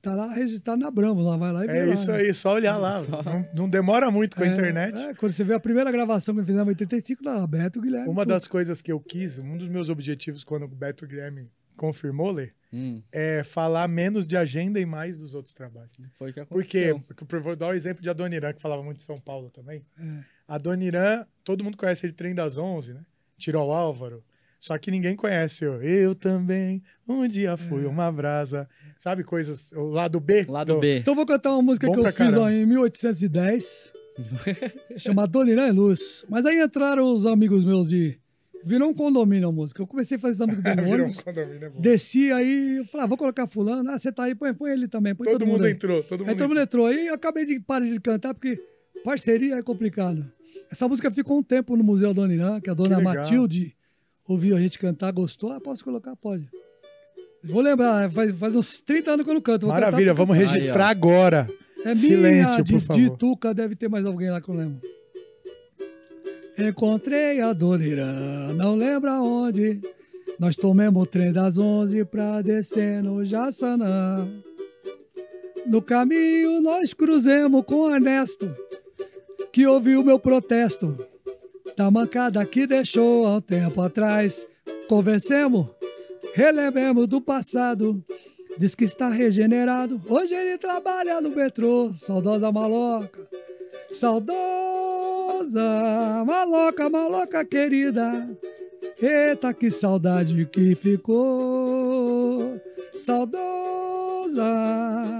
Tá 0.00 0.14
lá 0.14 0.32
registrado 0.32 0.80
na 0.80 0.90
Bramos, 0.90 1.24
lá 1.24 1.36
vai 1.36 1.52
lá 1.52 1.64
e 1.64 1.66
vê 1.66 1.78
É 1.78 1.84
lá, 1.86 1.94
isso 1.94 2.10
né? 2.10 2.18
aí, 2.18 2.32
só 2.32 2.54
olhar 2.54 2.76
lá. 2.76 3.00
Não, 3.02 3.48
não 3.62 3.68
demora 3.68 4.10
muito 4.10 4.36
com 4.36 4.42
a 4.42 4.46
É, 4.46 4.50
internet. 4.52 4.96
é, 5.00 5.14
quando 5.14 5.32
você 5.32 5.42
vê 5.42 5.54
a 5.54 5.60
primeira 5.60 5.90
gravação 5.90 6.34
que 6.36 6.42
fizemos 6.44 6.66
em 6.66 6.68
85, 6.68 7.24
lá, 7.24 7.44
Beto 7.46 7.80
Guilherme. 7.80 8.08
Uma 8.08 8.22
tudo. 8.22 8.28
das 8.32 8.46
coisas 8.46 8.80
que 8.80 8.92
eu 8.92 9.00
quis, 9.00 9.38
um 9.38 9.56
dos 9.56 9.68
meus 9.68 9.88
objetivos 9.88 10.44
quando 10.44 10.64
o 10.64 10.68
Beto 10.68 11.06
Guilherme 11.06 11.50
confirmou, 11.76 12.30
Lê, 12.32 12.50
Hum, 12.72 13.02
é 13.10 13.42
falar 13.42 13.88
menos 13.88 14.26
de 14.26 14.36
agenda 14.36 14.78
e 14.78 14.84
mais 14.84 15.16
dos 15.16 15.34
outros 15.34 15.54
trabalhos. 15.54 15.90
foi 16.18 16.30
o 16.30 16.34
que 16.34 16.44
Porque, 16.44 16.78
aconteceu. 16.90 17.00
porque 17.16 17.34
eu 17.36 17.40
vou 17.40 17.56
dar 17.56 17.68
o 17.68 17.72
exemplo 17.74 18.02
de 18.02 18.10
Adoniran, 18.10 18.52
que 18.52 18.60
falava 18.60 18.82
muito 18.82 18.98
de 18.98 19.04
São 19.04 19.18
Paulo 19.18 19.48
também. 19.50 19.82
É. 19.98 20.04
Adoniran, 20.46 21.24
todo 21.42 21.64
mundo 21.64 21.76
conhece 21.78 22.04
ele 22.06 22.12
Trem 22.12 22.34
das 22.34 22.58
Onze, 22.58 22.92
né? 22.92 23.00
Tirou 23.38 23.68
o 23.68 23.72
Álvaro. 23.72 24.22
Só 24.60 24.76
que 24.76 24.90
ninguém 24.90 25.14
conhece 25.14 25.64
o 25.66 25.80
Eu 25.82 26.14
também, 26.14 26.82
um 27.08 27.26
dia 27.28 27.56
fui 27.56 27.84
É. 27.84 27.88
uma 27.88 28.10
brasa. 28.10 28.68
Sabe 28.98 29.22
coisas, 29.22 29.70
o 29.72 29.84
lado 29.90 30.18
B? 30.18 30.44
Lado 30.48 30.74
do- 30.74 30.80
B. 30.80 30.98
Então 30.98 31.14
vou 31.14 31.24
cantar 31.24 31.52
uma 31.52 31.62
música 31.62 31.86
Bom 31.86 31.92
que 31.94 32.00
eu 32.00 32.12
fiz 32.12 32.34
ó, 32.34 32.50
em 32.50 32.66
1810, 32.66 33.92
chamada 34.96 35.38
e 35.46 35.70
Luz. 35.72 36.24
Mas 36.28 36.44
aí 36.46 36.60
entraram 36.60 37.04
os 37.14 37.26
amigos 37.26 37.64
meus 37.64 37.88
de. 37.88 38.18
Virou 38.64 38.88
um 38.90 38.94
condomínio 38.94 39.48
a 39.48 39.52
música. 39.52 39.80
Eu 39.80 39.86
comecei 39.86 40.16
a 40.16 40.20
fazer 40.20 40.34
essa 40.34 40.46
música 40.46 40.74
do 40.74 40.82
Virou 40.82 40.90
um 40.90 40.94
ônibus, 41.04 41.20
condomínio, 41.20 41.64
é 41.64 41.68
bom. 41.70 41.80
desci 41.80 42.32
aí, 42.32 42.78
eu 42.78 42.84
falei, 42.86 43.04
ah, 43.04 43.06
vou 43.06 43.16
colocar 43.16 43.46
fulano. 43.46 43.88
Ah, 43.88 43.96
você 43.98 44.10
tá 44.10 44.24
aí, 44.24 44.34
põe, 44.34 44.52
põe 44.52 44.72
ele 44.72 44.88
também. 44.88 45.14
Põe 45.14 45.28
Todo, 45.28 45.46
mundo 45.46 45.64
aí. 45.64 45.72
entrou, 45.72 46.02
todo 46.02 46.20
mundo 46.20 46.28
Aí 46.30 46.34
todo 46.36 46.48
mundo 46.48 46.60
entrou. 46.60 46.86
Aí 46.86 47.06
eu 47.06 47.14
acabei 47.14 47.44
de 47.46 47.60
parar 47.60 47.86
de 47.86 48.00
cantar, 48.00 48.34
porque 48.34 48.60
parceria 49.04 49.54
é 49.54 49.62
complicado. 49.62 50.28
Essa 50.72 50.88
música 50.88 51.08
ficou 51.08 51.38
um 51.38 51.42
tempo 51.42 51.76
no 51.76 51.84
Museu 51.84 52.12
Donirã, 52.12 52.60
que 52.60 52.68
a 52.68 52.74
dona 52.74 52.98
legal. 52.98 53.14
Matilde 53.14 53.76
ouviu 54.28 54.56
a 54.56 54.60
gente 54.60 54.78
cantar, 54.78 55.10
gostou. 55.10 55.50
Ah, 55.50 55.60
posso 55.60 55.82
colocar? 55.82 56.14
Pode. 56.16 56.48
Vou 57.42 57.62
lembrar, 57.62 58.10
faz, 58.12 58.36
faz 58.36 58.54
uns 58.54 58.80
30 58.82 59.12
anos 59.12 59.24
que 59.24 59.30
eu 59.30 59.34
não 59.34 59.40
canto. 59.40 59.66
Maravilha, 59.66 60.12
vamos 60.12 60.36
Aí, 60.36 60.44
registrar 60.44 60.86
ó. 60.86 60.90
agora. 60.90 61.48
é 61.84 61.94
Silêncio, 61.94 62.52
minha, 62.52 62.62
de, 62.62 62.72
por 62.72 62.80
favor. 62.80 63.00
de 63.02 63.16
Tuca, 63.16 63.54
deve 63.54 63.74
ter 63.74 63.88
mais 63.88 64.04
alguém 64.04 64.30
lá 64.30 64.40
que 64.40 64.48
eu 64.48 64.54
lembro. 64.54 64.80
Encontrei 66.58 67.40
a 67.40 67.52
Dona 67.52 67.84
Irã, 67.86 68.52
não 68.54 68.74
lembro 68.74 69.08
aonde. 69.10 69.80
Nós 70.38 70.56
tomemos 70.56 71.02
o 71.02 71.06
trem 71.06 71.32
das 71.32 71.56
11 71.56 72.04
pra 72.04 72.42
descer 72.42 73.02
no 73.02 73.24
Jaçanã. 73.24 74.28
No 75.66 75.80
caminho 75.80 76.60
nós 76.60 76.92
cruzemos 76.92 77.62
com 77.64 77.82
o 77.82 77.94
Ernesto, 77.94 78.52
que 79.52 79.66
ouviu 79.66 80.02
meu 80.02 80.18
protesto. 80.18 80.96
Da 81.78 81.90
mancada 81.92 82.44
que 82.44 82.66
deixou 82.66 83.24
há 83.24 83.36
um 83.36 83.40
tempo 83.40 83.80
atrás. 83.80 84.44
Conversemos, 84.88 85.68
relembremos 86.34 87.06
do 87.06 87.20
passado. 87.20 88.04
Diz 88.58 88.74
que 88.74 88.82
está 88.82 89.08
regenerado. 89.08 90.02
Hoje 90.08 90.34
ele 90.34 90.58
trabalha 90.58 91.20
no 91.20 91.30
metrô. 91.30 91.92
Saudosa 91.94 92.50
maloca. 92.50 93.22
Saudosa 93.92 94.34
maloca, 96.26 96.90
maloca 96.90 97.44
querida. 97.44 98.28
Eita, 99.00 99.54
que 99.54 99.70
saudade 99.70 100.46
que 100.46 100.74
ficou. 100.74 102.60
Saudosa 102.98 104.42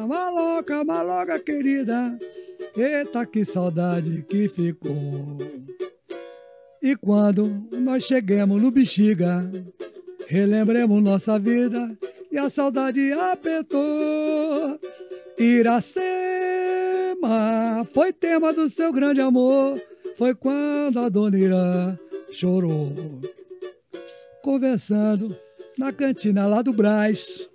maloca, 0.08 0.84
maloca 0.84 1.38
querida. 1.38 2.18
Eita, 2.76 3.24
que 3.24 3.44
saudade 3.44 4.26
que 4.28 4.48
ficou. 4.48 5.38
E 6.82 6.94
quando 6.96 7.66
nós 7.72 8.04
chegamos 8.04 8.60
no 8.62 8.70
Bexiga, 8.70 9.50
relembremos 10.26 11.02
nossa 11.02 11.38
vida 11.38 11.96
e 12.30 12.38
a 12.38 12.48
saudade 12.48 13.12
apertou. 13.12 14.78
Iracema 15.36 15.98
foi 17.92 18.12
tema 18.12 18.52
do 18.52 18.68
seu 18.68 18.92
grande 18.92 19.20
amor. 19.20 19.80
Foi 20.16 20.34
quando 20.34 20.98
a 21.00 21.08
dona 21.08 21.38
Irã 21.38 21.98
chorou. 22.30 22.92
Conversando 24.42 25.36
na 25.76 25.92
cantina 25.92 26.46
lá 26.46 26.62
do 26.62 26.72
Brás. 26.72 27.48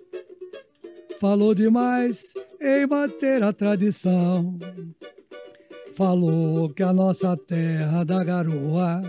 Falou 1.18 1.54
demais 1.54 2.34
em 2.60 2.86
manter 2.86 3.42
a 3.42 3.52
tradição. 3.52 4.58
Falou 5.96 6.68
que 6.70 6.82
a 6.82 6.92
nossa 6.92 7.36
terra 7.36 8.02
da 8.02 8.24
garoa 8.24 9.00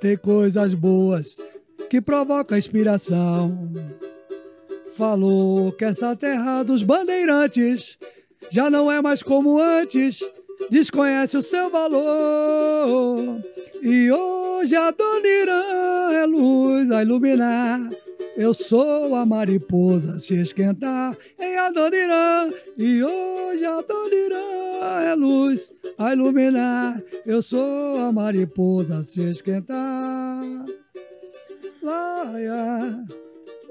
tem 0.00 0.16
coisas 0.16 0.74
boas 0.74 1.36
que 1.88 2.00
provocam 2.00 2.58
inspiração. 2.58 3.72
Falou 4.96 5.70
que 5.70 5.84
essa 5.84 6.16
terra 6.16 6.64
dos 6.64 6.82
bandeirantes 6.82 7.96
já 8.50 8.68
não 8.68 8.90
é 8.90 9.00
mais 9.00 9.22
como 9.22 9.60
antes, 9.60 10.20
desconhece 10.68 11.36
o 11.36 11.42
seu 11.42 11.70
valor. 11.70 13.40
E 13.80 14.10
hoje 14.10 14.74
a 14.74 14.90
Dona 14.90 15.28
Irã 15.28 16.12
é 16.12 16.26
luz 16.26 16.90
a 16.90 17.02
iluminar. 17.02 17.88
Eu 18.36 18.54
sou 18.54 19.14
a 19.14 19.26
mariposa 19.26 20.18
se 20.18 20.34
esquentar 20.34 21.16
em 21.38 21.58
Adonirã. 21.58 22.50
E 22.78 23.02
hoje 23.02 23.64
Adonirã 23.64 25.02
é 25.04 25.14
luz 25.14 25.72
a 25.98 26.12
iluminar. 26.12 27.02
Eu 27.26 27.42
sou 27.42 27.98
a 27.98 28.12
mariposa 28.12 29.02
se 29.02 29.22
esquentar. 29.22 30.42
Laia, 31.82 33.04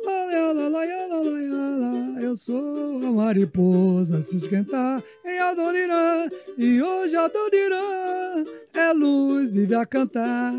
laia, 0.05 0.51
laia, 0.51 1.07
laia, 1.07 1.07
laia, 1.07 2.21
Eu 2.21 2.35
sou 2.35 2.97
a 2.97 3.11
mariposa 3.11 4.21
se 4.21 4.35
esquentar 4.35 5.01
em 5.25 5.39
Adonirã. 5.39 6.27
E 6.57 6.81
hoje 6.81 7.15
Adonirã 7.15 8.45
é 8.73 8.93
luz, 8.93 9.51
vive 9.51 9.75
a 9.75 9.85
cantar. 9.85 10.53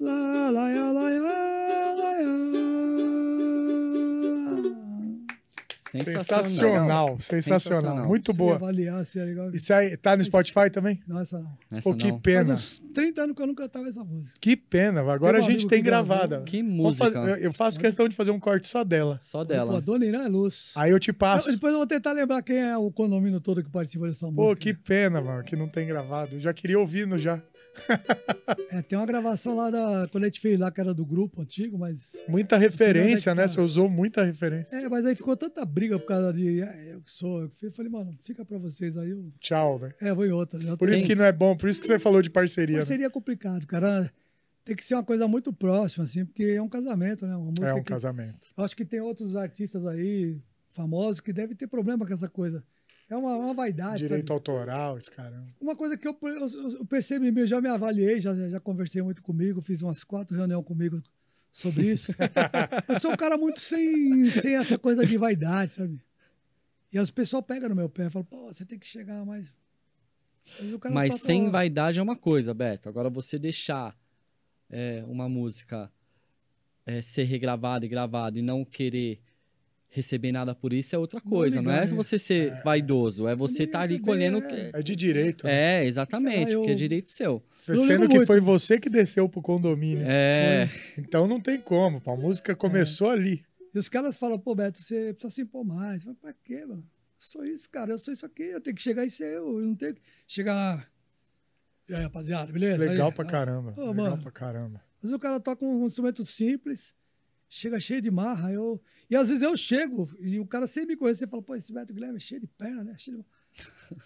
La, 0.00 0.50
laia, 0.50 0.90
laia, 0.90 1.20
laia. 1.20 1.94
Sensacional, 6.02 7.16
sensacional. 7.20 8.06
Muito 8.06 8.32
Se 8.32 8.38
boa. 8.38 8.54
avaliar 8.56 9.04
se 9.06 9.18
é 9.18 9.24
legal. 9.24 9.50
Isso 9.54 9.72
aí, 9.72 9.96
tá 9.96 10.16
no 10.16 10.24
Spotify 10.24 10.70
também? 10.70 11.00
Não, 11.06 11.20
essa 11.20 11.38
não. 11.38 11.56
Essa 11.72 11.82
Pô, 11.90 11.94
que 11.96 12.08
não. 12.10 12.20
pena. 12.20 12.56
Faz 12.56 12.80
uns 12.80 12.92
30 12.94 13.22
anos 13.22 13.36
que 13.36 13.42
eu 13.42 13.46
não 13.46 13.54
cantava 13.54 13.88
essa 13.88 14.02
música. 14.04 14.34
Que 14.40 14.56
pena. 14.56 15.00
Agora 15.12 15.38
a 15.38 15.40
um 15.40 15.42
gente 15.42 15.54
amigo 15.56 15.68
tem 15.70 15.82
gravada. 15.82 16.42
Que 16.42 16.62
música. 16.62 17.10
fazer- 17.10 17.30
eu- 17.30 17.36
eu 17.36 17.52
faço 17.52 17.78
questão 17.78 18.08
de 18.08 18.16
fazer 18.16 18.30
um 18.30 18.40
corte 18.40 18.66
só 18.68 18.82
dela. 18.84 19.18
Só 19.20 19.38
Pô, 19.38 19.44
dela. 19.44 19.80
Dona 19.80 20.04
Irã 20.04 20.24
é 20.24 20.28
luz. 20.28 20.72
Aí 20.76 20.90
eu 20.90 20.98
te 20.98 21.10
Eu- 21.10 21.14
passo. 21.14 21.50
depois 21.52 21.72
eu 21.72 21.78
vou 21.78 21.86
tentar 21.86 22.12
lembrar 22.12 22.42
quem 22.42 22.56
é 22.58 22.76
o 22.76 22.90
condomínio 22.90 23.40
todo 23.40 23.62
que 23.62 23.70
participa 23.70 24.06
dessa 24.06 24.26
música. 24.26 24.42
Pô, 24.42 24.56
que 24.56 24.74
pena, 24.74 25.20
mano, 25.20 25.42
que 25.44 25.56
não 25.56 25.68
tem 25.68 25.86
gravado. 25.86 26.36
Eu 26.36 26.40
já 26.40 26.52
queria 26.52 26.78
ouvindo 26.78 27.16
já. 27.18 27.40
É, 28.70 28.82
tem 28.82 28.98
uma 28.98 29.06
gravação 29.06 29.54
lá 29.54 29.70
da. 29.70 30.08
Quando 30.10 30.24
a 30.24 30.26
gente 30.26 30.40
fez 30.40 30.58
lá, 30.58 30.70
que 30.70 30.80
era 30.80 30.92
do 30.94 31.04
grupo 31.04 31.42
antigo, 31.42 31.78
mas. 31.78 32.16
Muita 32.28 32.56
referência, 32.56 33.32
onde 33.32 33.40
é 33.40 33.44
né? 33.44 33.48
Você 33.48 33.56
tá. 33.56 33.62
usou 33.62 33.88
muita 33.88 34.24
referência. 34.24 34.76
É, 34.76 34.88
mas 34.88 35.04
aí 35.06 35.14
ficou 35.14 35.36
tanta 35.36 35.64
briga 35.64 35.98
por 35.98 36.06
causa 36.06 36.32
de. 36.32 36.60
é, 36.60 36.94
eu 36.94 37.00
que 37.00 37.10
sou. 37.10 37.50
Eu 37.62 37.72
falei, 37.72 37.90
mano, 37.90 38.16
fica 38.22 38.44
pra 38.44 38.58
vocês 38.58 38.96
aí. 38.96 39.10
Eu, 39.10 39.32
Tchau, 39.40 39.78
né? 39.78 39.92
é, 40.00 40.14
vou 40.14 40.26
em 40.26 40.32
outra. 40.32 40.58
Já 40.60 40.76
Por 40.76 40.88
isso 40.88 41.06
que 41.06 41.14
não 41.14 41.24
é 41.24 41.32
bom, 41.32 41.56
por 41.56 41.68
isso 41.68 41.80
que 41.80 41.86
você 41.86 41.98
falou 41.98 42.22
de 42.22 42.30
parceria. 42.30 42.78
Mas 42.78 42.88
né? 42.88 42.94
seria 42.94 43.10
complicado, 43.10 43.66
cara. 43.66 44.10
Tem 44.64 44.74
que 44.74 44.82
ser 44.82 44.94
uma 44.94 45.04
coisa 45.04 45.28
muito 45.28 45.52
próxima, 45.52 46.04
assim, 46.04 46.24
porque 46.24 46.44
é 46.44 46.62
um 46.62 46.68
casamento, 46.70 47.26
né? 47.26 47.34
É 47.34 47.74
um 47.74 47.82
que- 47.82 47.90
casamento. 47.90 48.46
Eu 48.56 48.64
acho 48.64 48.74
que 48.74 48.84
tem 48.84 48.98
outros 48.98 49.36
artistas 49.36 49.86
aí, 49.86 50.38
famosos, 50.72 51.20
que 51.20 51.34
devem 51.34 51.54
ter 51.54 51.66
problema 51.66 52.06
com 52.06 52.12
essa 52.14 52.30
coisa. 52.30 52.64
É 53.14 53.16
uma, 53.16 53.36
uma 53.36 53.54
vaidade. 53.54 54.02
Direito 54.02 54.28
sabe? 54.28 54.32
autoral, 54.32 54.98
esse 54.98 55.10
caramba. 55.10 55.46
Uma 55.60 55.76
coisa 55.76 55.96
que 55.96 56.06
eu, 56.06 56.18
eu, 56.20 56.48
eu 56.78 56.84
percebi, 56.84 57.32
eu 57.40 57.46
já 57.46 57.60
me 57.60 57.68
avaliei, 57.68 58.20
já, 58.20 58.34
já 58.34 58.58
conversei 58.58 59.00
muito 59.02 59.22
comigo, 59.22 59.60
fiz 59.60 59.82
umas 59.82 60.02
quatro 60.02 60.36
reuniões 60.36 60.64
comigo 60.64 61.00
sobre 61.52 61.92
isso. 61.92 62.12
eu 62.88 62.98
sou 62.98 63.12
um 63.12 63.16
cara 63.16 63.38
muito 63.38 63.60
sem, 63.60 64.28
sem 64.30 64.56
essa 64.56 64.76
coisa 64.76 65.06
de 65.06 65.16
vaidade, 65.16 65.74
sabe? 65.74 66.00
E 66.92 66.98
as 66.98 67.10
pessoas 67.10 67.44
pegam 67.46 67.68
no 67.68 67.76
meu 67.76 67.88
pé 67.88 68.06
e 68.06 68.10
falam, 68.10 68.26
pô, 68.26 68.52
você 68.52 68.64
tem 68.64 68.78
que 68.78 68.86
chegar 68.86 69.24
mais. 69.24 69.54
Mas, 70.60 70.72
o 70.72 70.78
cara 70.78 70.94
Mas 70.94 71.10
toca 71.10 71.22
sem 71.22 71.50
vaidade 71.50 72.00
é 72.00 72.02
uma 72.02 72.16
coisa, 72.16 72.52
Beto. 72.52 72.88
Agora 72.88 73.08
você 73.08 73.38
deixar 73.38 73.96
é, 74.68 75.04
uma 75.06 75.28
música 75.28 75.90
é, 76.84 77.00
ser 77.00 77.24
regravada 77.24 77.86
e 77.86 77.88
gravada 77.88 78.38
e 78.38 78.42
não 78.42 78.64
querer 78.64 79.20
receber 79.94 80.32
nada 80.32 80.54
por 80.56 80.72
isso 80.72 80.94
é 80.94 80.98
outra 80.98 81.20
coisa. 81.20 81.56
Não, 81.62 81.70
ligar, 81.70 81.84
é 81.84 81.90
né? 81.90 81.92
você 81.94 82.18
ser 82.18 82.60
vaidoso, 82.64 83.28
é 83.28 83.34
você 83.36 83.62
estar 83.62 83.80
ali 83.82 83.94
receber, 83.94 84.10
colhendo. 84.10 84.38
é. 84.38 84.40
que- 84.70 84.76
É 84.76 84.82
de 84.82 84.96
direito. 84.96 85.46
né? 85.46 85.52
É, 85.82 85.86
exatamente, 85.86 86.50
lá, 86.50 86.56
porque 86.58 86.70
é 86.70 86.72
eu- 86.72 86.76
direito 86.76 87.08
seu. 87.08 87.42
eu 87.68 87.76
Sendo 87.76 88.08
que 88.08 88.14
muito. 88.16 88.26
foi 88.26 88.40
você 88.40 88.80
que 88.80 88.90
desceu 88.90 89.28
pro 89.28 89.40
condomínio. 89.40 90.04
É, 90.04 90.68
Então 90.98 91.26
não 91.28 91.40
tem 91.40 91.60
como. 91.60 92.00
pô, 92.00 92.10
A 92.12 92.16
música 92.16 92.54
começou 92.56 93.08
ali. 93.10 93.44
E 93.72 93.78
os 93.78 93.88
caras 93.88 94.16
falam, 94.16 94.38
pô, 94.38 94.54
Beto, 94.54 94.80
você 94.80 95.12
precisa 95.14 95.30
se 95.34 95.40
impor 95.42 95.64
mais. 95.64 95.98
Eu 96.04 96.14
falo, 96.14 96.16
pra 96.16 96.32
quê, 96.44 96.64
mano? 96.66 96.82
Eu 96.82 96.86
sou 97.20 97.44
isso, 97.44 97.70
cara. 97.70 97.92
Eu 97.92 97.98
sou 97.98 98.12
isso 98.12 98.26
aqui. 98.26 98.42
Eu 98.42 98.60
tenho 98.60 98.74
que 98.76 98.82
chegar 98.82 99.04
e 99.04 99.10
ser 99.10 99.32
eu. 99.36 99.58
Eu 99.60 99.66
não 99.66 99.74
tenho 99.74 99.94
que 99.94 100.00
chegar 100.26 100.54
lá. 100.54 100.84
E 101.88 101.94
aí, 101.94 102.02
rapaziada, 102.02 102.52
beleza? 102.52 102.84
Legal 102.84 103.08
Aí, 103.08 103.14
pra 103.14 103.24
ah, 103.24 103.30
caramba. 103.30 103.74
Ô, 103.76 103.80
legal 103.90 103.94
mano. 103.94 104.22
pra 104.22 104.30
caramba. 104.32 104.80
Às 104.96 105.02
vezes 105.02 105.14
o 105.14 105.18
cara 105.18 105.38
toca 105.40 105.64
um 105.64 105.84
instrumento 105.86 106.24
simples, 106.24 106.94
chega 107.56 107.78
cheio 107.78 108.00
de 108.02 108.10
marra. 108.10 108.50
Eu... 108.52 108.80
E 109.08 109.14
às 109.16 109.28
vezes 109.28 109.42
eu 109.42 109.56
chego 109.56 110.10
e 110.20 110.38
o 110.40 110.46
cara 110.46 110.66
sem 110.66 110.86
me 110.86 110.96
conhecer 110.96 111.28
fala, 111.28 111.42
pô, 111.42 111.54
esse 111.54 111.72
Beto 111.72 111.92
Guilherme 111.94 112.16
é 112.16 112.20
cheio 112.20 112.40
de 112.40 112.46
perna, 112.46 112.82
né? 112.84 112.94
Cheio 112.98 113.18
de... 113.18 113.24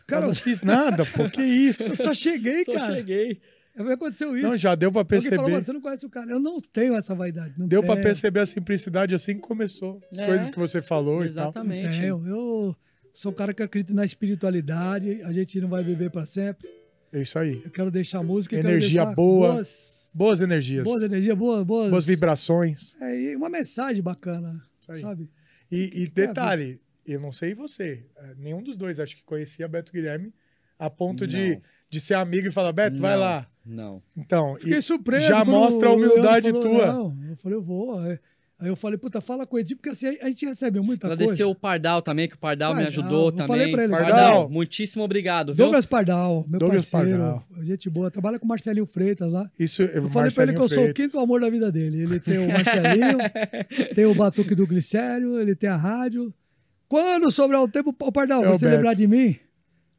Cara, 0.07 0.25
eu 0.25 0.29
não 0.29 0.35
fiz 0.35 0.63
nada, 0.63 1.07
pô. 1.07 1.29
Que 1.31 1.41
isso? 1.43 1.85
eu 1.93 1.97
só 1.97 2.13
cheguei, 2.13 2.65
só 2.65 2.75
cara. 2.75 2.95
cheguei. 2.97 3.41
Aí 3.77 3.93
Aconteceu 3.93 4.37
isso. 4.37 4.47
Não, 4.47 4.57
já 4.57 4.75
deu 4.75 4.91
pra 4.93 5.05
perceber. 5.05 5.37
você 5.39 5.73
não 5.73 5.81
conhece 5.81 6.05
o 6.05 6.11
cara. 6.11 6.31
Eu 6.31 6.41
não 6.41 6.61
tenho 6.61 6.95
essa 6.95 7.15
vaidade. 7.15 7.55
Não 7.57 7.67
Deu 7.69 7.81
pra 7.83 7.95
tenho. 7.95 8.05
perceber 8.07 8.41
a 8.41 8.47
simplicidade 8.47 9.15
assim 9.15 9.35
que 9.37 9.41
começou. 9.41 10.03
As 10.13 10.19
É. 10.19 10.27
coisas 10.27 10.51
que 10.51 10.59
você 10.59 10.83
falou 10.83 11.25
e 11.25 11.29
Exatamente. 11.29 12.01
É, 12.01 12.07
eu, 12.11 12.27
eu 12.27 12.77
sou 13.15 13.31
um 13.31 13.35
cara 13.35 13.55
que 13.55 13.63
acredita 13.63 13.95
na 13.95 14.05
espiritualidade. 14.05 15.23
A 15.23 15.33
gente 15.33 15.61
não 15.61 15.69
vai 15.69 15.83
viver 15.85 16.11
para 16.11 16.27
sempre. 16.27 16.67
tal. 16.69 16.79
É 17.21 17.23
isso 17.23 17.39
aí. 17.39 17.63
Eu 17.65 17.71
quero 17.71 17.91
deixar 17.91 18.23
música. 18.23 18.55
Energia 18.57 18.73
quero 18.81 19.07
deixar 19.07 19.15
boa. 19.15 19.53
Boas, 19.53 19.98
Boas 20.13 20.41
energias. 20.41 20.85
boas 20.85 21.03
energias, 21.03 21.37
boas, 21.37 21.65
boas, 21.65 21.91
Boas 21.91 22.05
vibrações. 22.05 22.97
É, 23.01 23.21
e 23.21 23.37
uma 23.37 23.49
mensagem 23.49 24.03
bacana, 24.03 24.63
sabe? 24.81 25.31
E, 25.71 26.03
e 26.03 26.09
detalhe, 26.09 26.81
eu 27.07 27.21
não 27.21 27.31
sei 27.33 27.55
você, 27.55 28.05
eh, 28.17 28.35
nenhum 28.39 28.63
dos 28.63 28.77
dois 28.77 28.99
acho 28.99 29.17
que 29.17 29.23
conhecia 29.23 29.69
Beto 29.69 29.93
Guilherme 29.93 30.33
a 30.79 30.89
ponto 30.89 31.27
de, 31.27 31.57
Não. 31.57 31.63
de 31.91 32.01
ser 32.01 32.15
amigo 32.15 32.49
e 32.49 32.51
falar, 32.51 32.73
Beto, 32.73 33.01
vai 33.01 33.15
Não, 33.15 33.21
lá. 33.21 33.51
Não. 33.65 34.03
Então, 34.17 34.57
Fiquei 34.57 34.79
e 34.79 34.83
surpreso. 34.83 35.27
já 35.27 35.45
mostra 35.45 35.89
a 35.89 35.93
humildade 35.93 36.51
falou, 36.51 36.63
tua. 36.63 36.87
Não, 36.87 37.19
eu 37.29 37.37
falei, 37.37 37.59
eu 37.59 37.63
vou. 37.63 37.99
Aí 37.99 38.19
aí 38.59 38.69
eu 38.69 38.77
falei, 38.77 38.99
puta, 38.99 39.21
fala 39.21 39.47
com 39.47 39.57
o 39.57 39.59
Edir, 39.59 39.77
porque 39.77 39.91
assim, 39.91 40.07
a 40.21 40.29
gente 40.29 40.45
recebe 40.47 40.81
muita 40.81 41.07
Agradecer 41.07 41.45
coisa. 41.45 41.47
o 41.49 41.55
Pardal 41.55 42.03
também, 42.03 42.29
que 42.29 42.35
o 42.35 42.39
Pardal, 42.39 42.75
me 42.75 42.83
Pardal, 42.83 42.89
ajudou 43.05 43.27
eu 43.29 43.33
também. 43.33 43.47
falei 43.47 43.71
pra 43.73 43.85
ele. 43.85 43.93
Pardal. 43.93 44.49
muitíssimo 44.51 45.05
obrigado, 45.05 45.55
viu? 45.55 45.65
Douglas 45.67 45.87
Pardal, 45.87 46.45
meu 46.49 46.59
Douglas 46.61 46.91
parceiro. 46.91 47.19
Pardal. 47.19 47.45
Gente 47.63 47.89
boa. 47.91 48.11
Trabalha 48.11 48.39
com 48.39 48.45
o 48.45 48.49
Marcelinho 48.49 48.87
Freitas 48.87 49.31
lá. 49.33 49.49
Isso, 49.59 49.83
Eu 49.83 50.09
falei 50.09 50.31
pra 50.33 50.43
ele 50.45 50.53
que 50.55 50.61
eu 50.61 50.69
sou 50.69 50.87
o 50.89 50.95
quinto 50.95 51.19
amor 51.19 51.41
da 51.41 51.49
vida 51.51 51.71
dele. 51.71 52.03
Ele 52.03 52.19
tem 52.21 52.39
o 52.39 52.49
Marcelinho, 52.49 53.19
tem 53.95 54.07
o 54.07 54.15
Batuque 54.15 54.55
do 54.55 54.67
Glicério, 54.67 55.39
ele 55.41 55.55
tem 55.55 55.69
a 55.71 55.77
rádio. 55.77 56.33
Quando 56.89 57.31
sobrar 57.31 57.63
o 57.63 57.69
tempo, 57.69 57.95
ô 58.01 58.11
Pardal, 58.13 58.43
É 58.45 58.49
o 58.49 58.53
você 58.59 58.65
Beto. 58.65 58.77
lembrar 58.77 58.95
de 58.95 59.07
mim? 59.07 59.37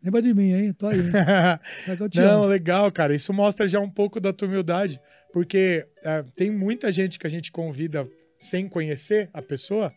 Lembra 0.03 0.21
de 0.21 0.33
mim, 0.33 0.53
hein? 0.53 0.73
Tô 0.73 0.87
aí. 0.87 0.97
hein? 1.87 1.95
Que 1.97 2.03
eu 2.03 2.09
te 2.09 2.19
Não, 2.21 2.39
amo. 2.43 2.45
legal, 2.45 2.91
cara. 2.91 3.13
Isso 3.13 3.31
mostra 3.33 3.67
já 3.67 3.79
um 3.79 3.89
pouco 3.89 4.19
da 4.19 4.31
tua 4.33 4.47
humildade, 4.47 4.99
porque 5.33 5.85
eh, 6.03 6.23
tem 6.35 6.49
muita 6.49 6.91
gente 6.91 7.19
que 7.19 7.27
a 7.27 7.29
gente 7.29 7.51
convida 7.51 8.07
sem 8.39 8.67
conhecer 8.67 9.29
a 9.33 9.41
pessoa 9.41 9.93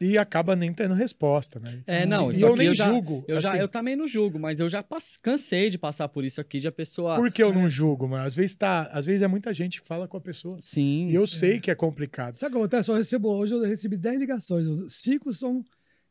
e 0.00 0.18
acaba 0.18 0.56
nem 0.56 0.72
tendo 0.72 0.92
resposta, 0.94 1.60
né? 1.60 1.82
É, 1.86 2.04
não, 2.04 2.30
E 2.30 2.34
isso 2.34 2.44
eu 2.44 2.56
nem 2.56 2.66
eu 2.68 2.74
já, 2.74 2.88
julgo, 2.88 3.24
Eu, 3.28 3.40
já, 3.40 3.50
assim. 3.52 3.60
eu 3.60 3.68
também 3.68 3.94
não 3.96 4.08
julgo, 4.08 4.38
mas 4.38 4.58
eu 4.60 4.68
já 4.68 4.82
pass- 4.82 5.16
cansei 5.16 5.70
de 5.70 5.78
passar 5.78 6.08
por 6.08 6.24
isso 6.24 6.40
aqui, 6.40 6.58
de 6.60 6.66
a 6.68 6.72
pessoa... 6.72 7.14
Por 7.14 7.30
que 7.30 7.42
eu 7.42 7.52
não 7.52 7.68
julgo, 7.68 8.08
mano? 8.08 8.24
Às 8.24 8.34
vezes 8.34 8.54
tá, 8.54 8.82
às 8.92 9.06
vezes 9.06 9.22
é 9.22 9.28
muita 9.28 9.52
gente 9.52 9.80
que 9.80 9.86
fala 9.86 10.08
com 10.08 10.16
a 10.16 10.20
pessoa. 10.20 10.56
Sim. 10.58 11.06
E 11.08 11.14
eu 11.14 11.26
sei 11.26 11.60
que 11.60 11.70
é 11.70 11.74
complicado. 11.74 12.36
Sabe 12.36 12.54
o 12.54 12.58
que 12.58 12.64
acontece? 12.64 12.90
Eu 12.90 12.96
recebo, 12.96 13.28
hoje 13.28 13.54
eu 13.54 13.62
recebi 13.62 13.96
10 13.96 14.20
ligações. 14.20 14.66
Cinco 14.92 15.32
são 15.32 15.64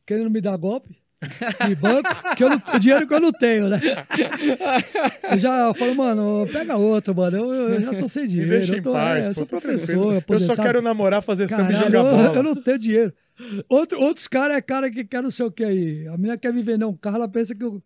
querendo 0.06 0.30
me 0.30 0.40
dar 0.40 0.56
golpe 0.56 0.96
de 1.66 1.74
banco, 1.76 2.08
que 2.36 2.44
eu 2.44 2.50
não, 2.50 2.78
dinheiro 2.78 3.06
que 3.06 3.14
eu 3.14 3.20
não 3.20 3.32
tenho, 3.32 3.68
né? 3.68 3.80
Eu 5.30 5.38
já 5.38 5.72
falo, 5.74 5.94
mano, 5.94 6.46
pega 6.52 6.76
outro, 6.76 7.14
mano. 7.14 7.36
Eu, 7.36 7.54
eu 7.70 7.82
já 7.82 7.94
tô 7.94 8.08
sem 8.08 8.22
Me 8.22 8.28
dinheiro. 8.28 8.50
deixa 8.50 8.74
eu 8.74 8.78
em 8.78 8.82
tô, 8.82 8.92
paz, 8.92 9.26
é, 9.26 9.30
eu 9.30 9.34
pô, 9.34 9.40
sou 9.40 9.46
tô 9.46 9.60
professor. 9.60 10.24
Eu 10.28 10.40
só 10.40 10.54
quero 10.56 10.82
namorar, 10.82 11.22
fazer 11.22 11.48
samba 11.48 11.72
e 11.72 11.76
jogar 11.76 11.98
eu, 11.98 12.04
bola. 12.04 12.36
eu 12.36 12.42
não 12.42 12.54
tenho 12.54 12.78
dinheiro. 12.78 13.12
Outro, 13.68 14.00
outros 14.00 14.28
caras 14.28 14.56
é 14.56 14.60
cara 14.60 14.90
que 14.90 15.04
quer 15.04 15.22
não 15.22 15.30
sei 15.30 15.46
o 15.46 15.50
que 15.50 15.64
aí. 15.64 16.06
A 16.08 16.12
menina 16.12 16.36
quer 16.38 16.52
me 16.52 16.62
vender 16.62 16.84
um 16.84 16.96
carro, 16.96 17.16
ela 17.16 17.28
pensa 17.28 17.54
que 17.54 17.64
eu, 17.64 17.82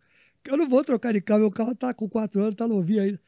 Eu 0.47 0.57
não 0.57 0.67
vou 0.67 0.83
trocar 0.83 1.13
de 1.13 1.21
carro, 1.21 1.41
meu 1.41 1.51
carro 1.51 1.73
tá 1.75 1.93
com 1.93 2.07
quatro 2.07 2.41
anos, 2.41 2.55
tá 2.55 2.67
novinho 2.67 3.01
ainda. 3.01 3.19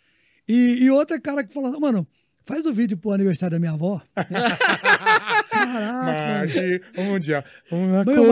E, 0.48 0.84
e 0.84 0.92
outro 0.92 1.20
cara 1.22 1.44
que 1.44 1.54
fala, 1.54 1.72
mano, 1.80 2.06
faz 2.46 2.66
o 2.66 2.74
vídeo 2.74 2.98
pro 2.98 3.12
aniversário 3.12 3.52
da 3.56 3.60
minha 3.60 3.72
avó. 3.72 4.02
Caraca. 5.72 6.06
Marque 6.06 6.82
um 6.98 7.20
dia. 7.20 7.44
Uma 7.72 8.04
Meu, 8.04 8.26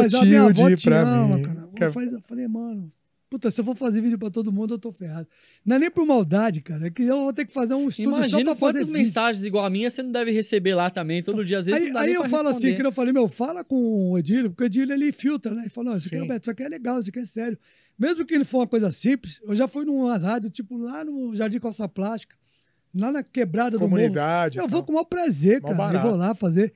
Clotilde 0.53 0.83
pra 0.83 1.01
ama, 1.01 1.37
mim. 1.37 1.43
cara. 1.43 1.69
Eu 1.79 1.91
falei, 1.93 2.09
eu 2.09 2.21
falei, 2.21 2.47
mano, 2.47 2.91
puta, 3.29 3.49
se 3.51 3.61
eu 3.61 3.65
for 3.65 3.75
fazer 3.75 4.01
vídeo 4.01 4.17
pra 4.17 4.29
todo 4.29 4.51
mundo, 4.51 4.73
eu 4.73 4.79
tô 4.79 4.91
ferrado. 4.91 5.27
Não 5.65 5.75
é 5.75 5.79
nem 5.79 5.91
por 5.91 6.05
maldade, 6.05 6.61
cara. 6.61 6.87
É 6.87 6.89
que 6.89 7.03
eu 7.03 7.23
vou 7.23 7.31
ter 7.33 7.45
que 7.45 7.53
fazer 7.53 7.73
um 7.73 7.87
estudo 7.87 8.09
só 8.09 8.17
Imagina 8.17 8.43
pra 8.51 8.55
fazer 8.55 8.73
quantas 8.79 8.89
mensagens 8.89 9.45
igual 9.45 9.63
a 9.63 9.69
minha 9.69 9.89
você 9.89 10.01
não 10.03 10.11
deve 10.11 10.31
receber 10.31 10.75
lá 10.75 10.89
também, 10.89 11.23
todo 11.23 11.45
dia. 11.45 11.59
Às 11.59 11.67
vezes 11.67 11.81
Aí, 11.81 11.87
não 11.87 11.93
dá 11.93 12.01
aí 12.01 12.13
eu 12.13 12.27
falo 12.27 12.49
assim, 12.49 12.67
responder. 12.67 12.81
que 12.81 12.87
eu 12.87 12.91
falei, 12.91 13.13
meu, 13.13 13.29
fala 13.29 13.63
com 13.63 14.11
o 14.11 14.17
Edílio, 14.17 14.49
porque 14.49 14.63
o 14.63 14.65
Edílio 14.65 14.93
ele 14.93 15.11
filtra, 15.11 15.53
né? 15.53 15.61
Ele 15.61 15.69
falou, 15.69 15.91
não, 15.91 15.97
isso 15.97 16.07
aqui, 16.07 16.15
Sim. 16.17 16.21
Roberto, 16.23 16.43
isso 16.43 16.51
aqui 16.51 16.63
é 16.63 16.67
legal, 16.67 16.99
isso 16.99 17.09
aqui 17.09 17.19
é 17.19 17.25
sério. 17.25 17.57
Mesmo 17.97 18.25
que 18.25 18.37
não 18.37 18.45
for 18.45 18.59
uma 18.59 18.67
coisa 18.67 18.89
simples, 18.91 19.39
eu 19.43 19.55
já 19.55 19.67
fui 19.67 19.85
numa 19.85 20.17
rádio, 20.17 20.49
tipo, 20.49 20.77
lá 20.77 21.03
no 21.05 21.35
Jardim 21.35 21.59
Calça 21.59 21.87
Plástica, 21.87 22.35
lá 22.95 23.11
na 23.11 23.21
quebrada 23.21 23.71
do 23.77 23.81
morro. 23.81 23.91
Comunidade. 23.91 24.57
Eu 24.57 24.67
vou 24.67 24.83
com 24.83 24.91
o 24.91 24.95
maior 24.95 25.05
prazer, 25.05 25.61
cara. 25.61 25.73
Eu 25.73 25.77
barato. 25.77 26.07
vou 26.07 26.15
lá 26.17 26.33
fazer. 26.33 26.73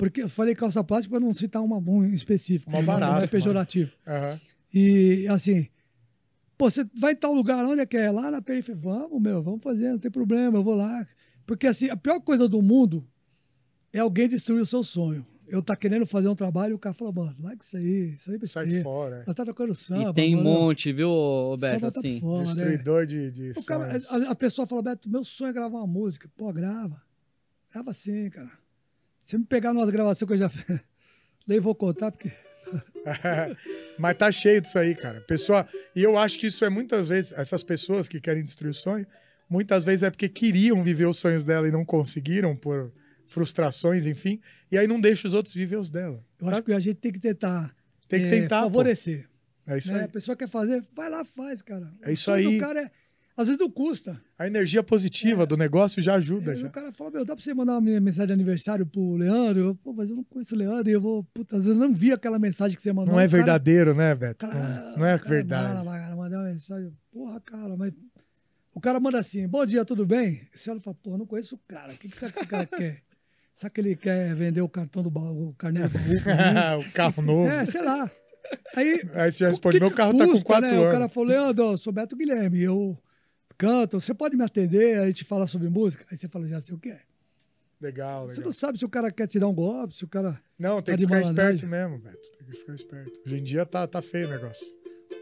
Porque 0.00 0.22
eu 0.22 0.30
falei 0.30 0.54
calça 0.54 0.82
plástica 0.82 1.14
para 1.14 1.20
não 1.20 1.34
citar 1.34 1.62
uma 1.62 1.76
um. 1.76 1.82
Mó 1.82 2.78
não, 2.78 2.84
barato, 2.86 3.16
Não 3.16 3.22
é 3.22 3.26
pejorativo. 3.26 3.92
Aham. 4.06 4.40
E 4.72 5.26
assim, 5.28 5.68
pô, 6.56 6.70
você 6.70 6.86
vai 6.98 7.12
em 7.12 7.16
tal 7.16 7.34
lugar, 7.34 7.62
onde 7.66 7.82
é 7.82 7.86
que 7.86 7.98
é? 7.98 8.10
Lá 8.10 8.30
na 8.30 8.40
periferia. 8.40 8.80
Vamos, 8.80 9.20
meu, 9.20 9.42
vamos 9.42 9.62
fazer, 9.62 9.90
não 9.90 9.98
tem 9.98 10.10
problema, 10.10 10.56
eu 10.56 10.62
vou 10.64 10.74
lá. 10.74 11.06
Porque 11.44 11.66
assim, 11.66 11.90
a 11.90 11.98
pior 11.98 12.18
coisa 12.20 12.48
do 12.48 12.62
mundo 12.62 13.06
é 13.92 13.98
alguém 13.98 14.26
destruir 14.26 14.62
o 14.62 14.66
seu 14.66 14.82
sonho. 14.82 15.26
Eu 15.46 15.62
tá 15.62 15.76
querendo 15.76 16.06
fazer 16.06 16.28
um 16.28 16.34
trabalho 16.34 16.70
e 16.70 16.74
o 16.74 16.78
cara 16.78 16.94
fala, 16.94 17.12
mano, 17.12 17.36
larga 17.38 17.62
isso 17.62 17.76
aí, 17.76 18.14
isso 18.14 18.30
aí 18.30 18.38
é 18.42 18.46
Sai 18.46 18.82
fora. 18.82 19.24
Nós 19.26 19.36
tá 19.36 19.44
tocando 19.44 19.74
samba. 19.74 20.10
E 20.10 20.14
tem 20.14 20.34
um 20.34 20.42
monte, 20.42 20.94
viu, 20.94 21.10
Roberto? 21.10 21.78
Samba 21.80 21.92
tá 21.92 21.98
Assim. 21.98 22.20
foda, 22.20 22.38
né? 22.38 22.44
Destruidor 22.54 23.04
de, 23.04 23.30
de 23.32 23.50
O 23.50 23.64
cara, 23.64 24.00
sonhos. 24.00 24.28
a, 24.28 24.30
a 24.30 24.34
pessoa 24.34 24.66
fala, 24.66 24.80
Beto, 24.80 25.10
meu 25.10 25.24
sonho 25.24 25.50
é 25.50 25.52
gravar 25.52 25.76
uma 25.76 25.86
música. 25.86 26.26
Pô, 26.38 26.50
grava. 26.54 27.02
Grava 27.70 27.92
sim, 27.92 28.30
cara. 28.30 28.59
Se 29.22 29.36
me 29.38 29.44
pegar 29.44 29.72
numa 29.72 29.90
gravação 29.90 30.26
que 30.26 30.34
eu 30.34 30.38
já 30.38 30.48
fiz, 30.48 30.80
nem 31.46 31.60
vou 31.60 31.74
contar, 31.74 32.10
porque. 32.10 32.32
Mas 33.98 34.16
tá 34.16 34.30
cheio 34.30 34.60
disso 34.60 34.78
aí, 34.78 34.94
cara. 34.94 35.20
Pessoa, 35.22 35.66
e 35.94 36.02
eu 36.02 36.16
acho 36.18 36.38
que 36.38 36.46
isso 36.46 36.64
é 36.64 36.68
muitas 36.68 37.08
vezes, 37.08 37.32
essas 37.32 37.62
pessoas 37.62 38.08
que 38.08 38.20
querem 38.20 38.44
destruir 38.44 38.70
o 38.70 38.74
sonho, 38.74 39.06
muitas 39.48 39.84
vezes 39.84 40.02
é 40.02 40.10
porque 40.10 40.28
queriam 40.28 40.82
viver 40.82 41.06
os 41.06 41.18
sonhos 41.18 41.42
dela 41.42 41.66
e 41.66 41.70
não 41.70 41.84
conseguiram 41.84 42.54
por 42.54 42.92
frustrações, 43.26 44.06
enfim, 44.06 44.40
e 44.70 44.76
aí 44.76 44.86
não 44.86 45.00
deixa 45.00 45.26
os 45.26 45.34
outros 45.34 45.54
viver 45.54 45.76
os 45.76 45.88
dela. 45.88 46.24
Eu 46.40 46.48
acho 46.48 46.62
que 46.62 46.72
a 46.72 46.80
gente 46.80 46.96
tem 46.96 47.12
que 47.12 47.20
tentar. 47.20 47.74
Tem 48.08 48.20
que 48.20 48.26
eh, 48.26 48.40
tentar, 48.40 48.62
pô. 48.62 48.70
Favorecer. 48.70 49.28
É 49.66 49.78
isso 49.78 49.92
né? 49.92 50.00
aí. 50.00 50.04
A 50.04 50.08
pessoa 50.08 50.36
quer 50.36 50.48
fazer, 50.48 50.84
vai 50.94 51.08
lá, 51.08 51.24
faz, 51.24 51.62
cara. 51.62 51.92
É 52.02 52.08
O 52.08 52.12
isso 52.12 52.30
aí. 52.30 52.56
do 52.56 52.60
cara 52.60 52.82
é. 52.82 52.90
Às 53.36 53.46
vezes 53.46 53.60
não 53.60 53.70
custa. 53.70 54.20
A 54.38 54.46
energia 54.46 54.82
positiva 54.82 55.46
do 55.46 55.56
negócio 55.56 56.02
já 56.02 56.14
ajuda. 56.16 56.52
Aí 56.52 56.58
Já. 56.58 56.66
o 56.66 56.70
cara 56.70 56.92
fala, 56.92 57.10
meu, 57.10 57.24
dá 57.24 57.34
pra 57.34 57.42
você 57.42 57.54
mandar 57.54 57.78
uma 57.78 58.00
mensagem 58.00 58.26
de 58.26 58.32
aniversário 58.32 58.84
pro 58.84 59.14
Leandro? 59.14 59.60
Eu, 59.60 59.74
Pô, 59.76 59.92
mas 59.92 60.10
eu 60.10 60.16
não 60.16 60.24
conheço 60.24 60.54
o 60.54 60.58
Leandro 60.58 60.90
e 60.90 60.92
eu 60.92 61.00
vou. 61.00 61.24
Puta, 61.32 61.56
às 61.56 61.64
vezes 61.64 61.80
eu 61.80 61.86
não 61.88 61.94
vi 61.94 62.12
aquela 62.12 62.38
mensagem 62.38 62.76
que 62.76 62.82
você 62.82 62.92
mandou. 62.92 63.14
Não 63.14 63.20
é 63.20 63.26
cara- 63.26 63.36
verdadeiro, 63.38 63.94
né, 63.94 64.14
Beto? 64.14 64.46
Cara, 64.46 64.94
não 64.96 65.06
é 65.06 65.16
cara 65.18 65.28
verdade. 65.30 65.74
Mala, 65.84 65.98
cara, 65.98 66.16
mandar 66.16 66.38
uma 66.38 66.48
mensagem. 66.50 66.92
Porra, 67.10 67.40
cara, 67.40 67.76
mas. 67.76 67.92
O 68.74 68.80
cara 68.80 69.00
manda 69.00 69.18
assim: 69.18 69.48
bom 69.48 69.64
dia, 69.64 69.84
tudo 69.84 70.04
bem? 70.04 70.42
Você 70.54 70.70
olha 70.70 70.78
e 70.78 70.82
fala, 70.82 70.96
porra, 71.02 71.18
não 71.18 71.26
conheço 71.26 71.54
o 71.54 71.60
cara. 71.66 71.92
O 71.92 71.96
que, 71.96 72.08
que 72.08 72.16
será 72.16 72.30
que 72.32 72.38
esse 72.40 72.48
cara 72.48 72.66
quer? 72.76 73.02
Será 73.54 73.70
que 73.70 73.80
ele 73.80 73.96
quer 73.96 74.34
vender 74.34 74.60
o 74.60 74.68
cartão 74.68 75.02
do 75.02 75.10
baú, 75.10 75.48
o 75.50 75.66
mim? 75.72 75.80
o 76.88 76.92
carro 76.92 77.22
novo. 77.22 77.48
É, 77.48 77.64
sei 77.66 77.82
lá. 77.82 78.10
Aí, 78.74 79.02
Aí 79.14 79.30
você 79.30 79.46
responde, 79.46 79.78
meu 79.80 79.90
carro 79.90 80.16
tá 80.16 80.24
com 80.24 80.32
custa, 80.32 80.44
quatro 80.46 80.68
né? 80.70 80.76
anos. 80.76 80.88
O 80.88 80.90
cara 80.90 81.08
falou, 81.08 81.28
Leandro, 81.28 81.64
eu 81.72 81.78
sou 81.78 81.92
Beto 81.92 82.16
Guilherme, 82.16 82.62
eu 82.62 82.98
canto, 83.60 84.00
você 84.00 84.14
pode 84.14 84.36
me 84.36 84.42
atender, 84.42 84.98
a 84.98 85.06
gente 85.06 85.22
fala 85.24 85.46
sobre 85.46 85.68
música? 85.68 86.06
Aí 86.10 86.16
você 86.16 86.26
fala, 86.28 86.46
já 86.48 86.60
sei 86.60 86.74
o 86.74 86.78
que 86.78 86.88
é. 86.88 87.00
Legal, 87.80 88.26
Você 88.26 88.32
legal. 88.36 88.46
não 88.46 88.52
sabe 88.52 88.78
se 88.78 88.84
o 88.84 88.88
cara 88.88 89.10
quer 89.10 89.26
te 89.26 89.38
dar 89.38 89.48
um 89.48 89.54
golpe, 89.54 89.96
se 89.96 90.04
o 90.04 90.08
cara 90.08 90.38
Não, 90.58 90.82
tem 90.82 90.92
Tá 90.94 90.98
que 90.98 90.98
de 90.98 91.06
ficar 91.06 91.20
esperto 91.20 91.66
mesmo, 91.66 91.98
Beto. 91.98 92.30
Tem 92.38 92.46
que 92.48 92.56
ficar 92.56 92.74
esperto. 92.74 93.20
Hoje 93.26 93.36
em 93.38 93.42
dia 93.42 93.64
tá, 93.66 93.86
tá 93.86 94.02
feio 94.02 94.28
o 94.28 94.30
negócio. 94.30 94.66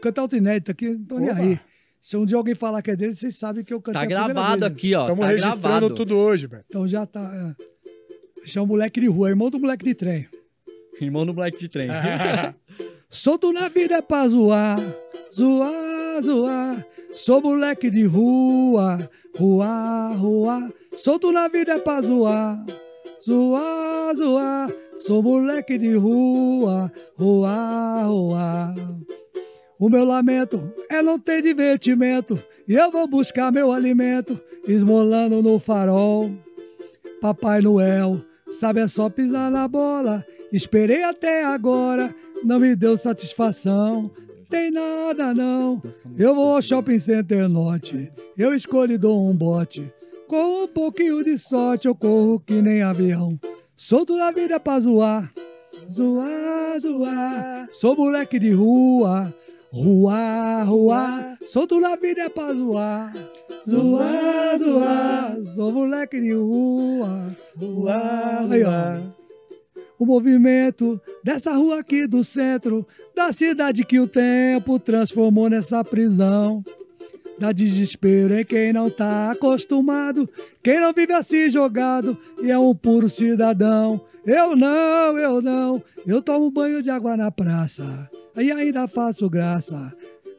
cantar 0.01 0.21
outro 0.23 0.37
inédito 0.37 0.71
aqui, 0.71 0.89
não 0.89 1.05
tô 1.05 1.19
nem 1.19 1.29
Oba. 1.31 1.39
aí. 1.39 1.59
Se 2.01 2.15
um 2.17 2.25
dia 2.25 2.37
alguém 2.37 2.55
falar 2.55 2.81
que 2.81 2.91
é 2.91 2.95
dele, 2.95 3.13
vocês 3.13 3.35
sabem 3.35 3.63
que 3.63 3.73
eu 3.73 3.81
cantei 3.81 4.01
Tá 4.01 4.05
gravado 4.07 4.59
vez, 4.61 4.71
aqui, 4.71 4.95
ó. 4.95 5.01
Estamos 5.01 5.21
tá 5.25 5.27
registrando 5.31 5.61
gravado. 5.61 5.95
tudo 5.95 6.17
hoje, 6.17 6.47
Beto. 6.47 6.65
Então 6.69 6.87
já 6.87 7.05
tá. 7.05 7.55
É. 8.41 8.45
Chama 8.47 8.65
o 8.65 8.67
moleque 8.67 9.01
de 9.01 9.07
rua, 9.07 9.29
irmão 9.29 9.49
do 9.49 9.59
moleque 9.59 9.83
de 9.83 9.93
trem. 9.93 10.27
Irmão 11.01 11.25
do 11.25 11.33
Black 11.33 11.57
de 11.59 11.67
trem. 11.69 11.89
Solto 13.09 13.51
na 13.53 13.67
vida 13.69 13.95
é 13.95 14.01
pra 14.01 14.27
zoar, 14.27 14.77
zoar, 15.33 15.71
zoar. 16.21 16.85
Sou 17.11 17.41
moleque 17.41 17.89
de 17.89 18.05
rua, 18.05 19.09
rua, 19.37 20.09
rua. 20.09 20.73
Solto 20.95 21.31
na 21.31 21.47
vida 21.47 21.73
é 21.73 21.79
pra 21.79 22.01
zoar, 22.01 22.65
zoar, 23.23 24.15
zoar. 24.15 24.71
Sou 24.95 25.23
moleque 25.23 25.77
de 25.77 25.95
rua, 25.95 26.91
rua, 27.17 28.03
rua. 28.03 28.75
O 29.79 29.89
meu 29.89 30.03
lamento 30.03 30.73
é 30.89 31.01
não 31.01 31.17
ter 31.17 31.41
divertimento. 31.41 32.41
E 32.67 32.75
eu 32.75 32.91
vou 32.91 33.07
buscar 33.07 33.51
meu 33.51 33.71
alimento, 33.71 34.39
esmolando 34.67 35.41
no 35.41 35.57
farol. 35.57 36.29
Papai 37.21 37.61
Noel, 37.61 38.21
sabe 38.51 38.81
é 38.81 38.87
só 38.87 39.09
pisar 39.09 39.49
na 39.49 39.67
bola. 39.67 40.25
Esperei 40.51 41.03
até 41.03 41.45
agora, 41.45 42.13
não 42.43 42.59
me 42.59 42.75
deu 42.75 42.97
satisfação. 42.97 44.11
Tem 44.49 44.71
nada 44.71 45.33
não. 45.33 45.81
Eu 46.17 46.33
vou 46.33 46.55
ao 46.55 46.61
shopping 46.61 46.97
center 46.97 47.47
norte. 47.47 48.11
Eu 48.35 48.53
escolho 48.53 48.93
e 48.93 48.97
dou 48.97 49.29
um 49.29 49.35
bote. 49.35 49.93
Com 50.27 50.63
um 50.63 50.67
pouquinho 50.67 51.23
de 51.23 51.37
sorte 51.37 51.87
eu 51.87 51.95
corro 51.95 52.39
que 52.39 52.61
nem 52.61 52.81
avião. 52.81 53.39
Solto 53.75 54.17
na 54.17 54.31
vida 54.31 54.59
pra 54.59 54.79
zoar. 54.79 55.31
Zoar, 55.91 56.79
zoar. 56.79 57.69
Sou 57.73 57.95
moleque 57.95 58.39
de 58.39 58.51
rua. 58.51 59.33
Rua, 59.71 60.63
rua. 60.63 61.37
Solto 61.45 61.79
na 61.79 61.95
vida 61.95 62.27
pra 62.29 62.51
zoar. 62.53 63.13
Zoar, 63.67 64.57
zoar. 64.57 65.37
Sou 65.55 65.71
moleque 65.71 66.19
de 66.19 66.33
rua. 66.33 67.35
Rua, 67.55 68.41
ó. 68.67 69.18
O 69.99 70.05
movimento 70.05 70.99
dessa 71.21 71.51
rua 71.51 71.81
aqui 71.81 72.07
do 72.07 72.23
centro, 72.23 72.87
da 73.13 73.33
cidade 73.33 73.83
que 73.83 73.99
o 73.99 74.07
tempo 74.07 74.79
transformou 74.79 75.49
nessa 75.49 75.83
prisão. 75.83 76.63
Dá 77.37 77.51
desespero 77.51 78.33
em 78.33 78.45
quem 78.45 78.71
não 78.71 78.89
tá 78.89 79.31
acostumado, 79.31 80.27
quem 80.63 80.79
não 80.79 80.93
vive 80.93 81.13
assim 81.13 81.49
jogado 81.49 82.17
e 82.41 82.49
é 82.49 82.57
um 82.57 82.73
puro 82.73 83.09
cidadão. 83.09 83.99
Eu 84.25 84.55
não, 84.55 85.17
eu 85.17 85.41
não, 85.41 85.83
eu 86.07 86.21
tomo 86.21 86.49
banho 86.49 86.81
de 86.81 86.89
água 86.89 87.17
na 87.17 87.29
praça 87.29 88.09
e 88.37 88.51
ainda 88.51 88.87
faço 88.87 89.29
graça 89.29 89.93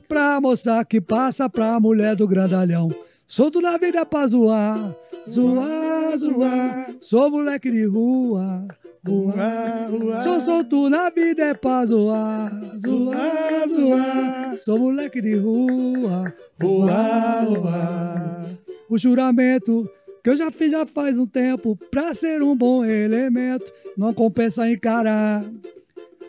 pra 0.08 0.40
moça 0.40 0.84
que 0.84 1.00
passa 1.00 1.48
pra 1.48 1.78
mulher 1.78 2.16
do 2.16 2.26
grandalhão. 2.26 2.90
Solto 3.26 3.60
na 3.60 3.78
vida 3.78 4.04
pra 4.04 4.26
zoar, 4.26 4.96
zoar, 5.28 6.18
zoar, 6.18 6.94
sou 7.00 7.30
moleque 7.30 7.70
de 7.70 7.84
rua. 7.86 8.66
Rua, 9.06 9.86
rua. 9.88 10.20
Sou 10.20 10.40
solto 10.42 10.90
na 10.90 11.08
vida 11.08 11.42
é 11.44 11.54
pra 11.54 11.86
zoar, 11.86 12.52
zoar, 12.78 13.68
zoar. 13.68 14.58
Sou 14.58 14.78
moleque 14.78 15.22
de 15.22 15.36
rua, 15.36 16.34
rua, 16.60 17.40
rua. 17.40 18.42
O 18.90 18.98
juramento 18.98 19.88
que 20.22 20.28
eu 20.28 20.36
já 20.36 20.50
fiz 20.50 20.72
já 20.72 20.84
faz 20.84 21.18
um 21.18 21.26
tempo 21.26 21.78
pra 21.90 22.12
ser 22.12 22.42
um 22.42 22.54
bom 22.54 22.84
elemento, 22.84 23.72
não 23.96 24.12
compensa 24.12 24.70
encarar. 24.70 25.50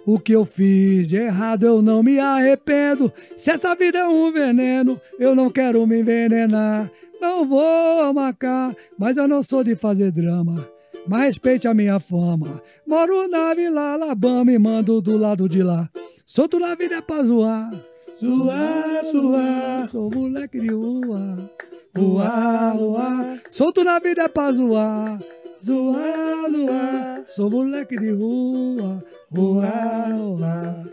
O 0.05 0.17
que 0.17 0.31
eu 0.31 0.45
fiz 0.45 1.09
de 1.09 1.17
errado 1.17 1.65
eu 1.65 1.81
não 1.81 2.01
me 2.01 2.19
arrependo. 2.19 3.11
Se 3.35 3.51
essa 3.51 3.75
vida 3.75 3.99
é 3.99 4.07
um 4.07 4.31
veneno, 4.31 4.99
eu 5.19 5.35
não 5.35 5.49
quero 5.49 5.85
me 5.85 5.99
envenenar. 5.99 6.89
Não 7.19 7.45
vou 7.45 8.13
marcar, 8.13 8.73
mas 8.97 9.17
eu 9.17 9.27
não 9.27 9.43
sou 9.43 9.61
de 9.61 9.75
fazer 9.75 10.09
drama. 10.11 10.67
Mas 11.07 11.25
respeite 11.25 11.67
a 11.67 11.73
minha 11.73 11.99
fama. 11.99 12.61
Moro 12.85 13.27
na 13.27 13.53
Vila 13.53 13.93
Alabama 13.93 14.51
e 14.51 14.59
mando 14.59 15.01
do 15.01 15.17
lado 15.17 15.49
de 15.49 15.63
lá. 15.63 15.89
Solto 16.25 16.59
na 16.59 16.75
vida 16.75 16.95
é 16.95 17.01
pra 17.01 17.23
zoar. 17.23 17.71
Zoar, 18.19 19.05
zoar. 19.05 19.89
Sou 19.89 20.09
moleque 20.11 20.59
de 20.59 20.69
rua. 20.69 21.49
Rua, 21.97 22.69
rua. 22.71 23.39
Solto 23.49 23.83
na 23.83 23.99
vida 23.99 24.23
é 24.23 24.27
pra 24.27 24.51
zoar. 24.51 25.21
Zoar, 25.63 26.49
zoar. 26.49 27.23
Sou 27.27 27.49
moleque 27.49 27.97
de 27.97 28.11
rua. 28.11 29.03
Rua, 29.31 29.69
rua. 30.13 30.89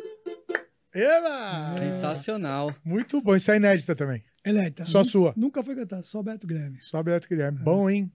Eba! 0.95 1.71
Sensacional. 1.79 2.75
Muito 2.85 3.21
bom. 3.21 3.37
Isso 3.37 3.51
é 3.51 3.57
inédita 3.57 3.95
também. 3.95 4.25
Eleita. 4.45 4.85
Só 4.87 5.05
sua. 5.05 5.35
Nunca 5.37 5.63
foi 5.63 5.77
cantar, 5.77 6.03
só 6.03 6.23
Beto 6.23 6.47
Guilherme. 6.47 6.79
Só 6.81 7.03
Beto 7.03 7.29
Guilherme. 7.29 7.59
Bom, 7.61 7.89
hein? 7.89 8.11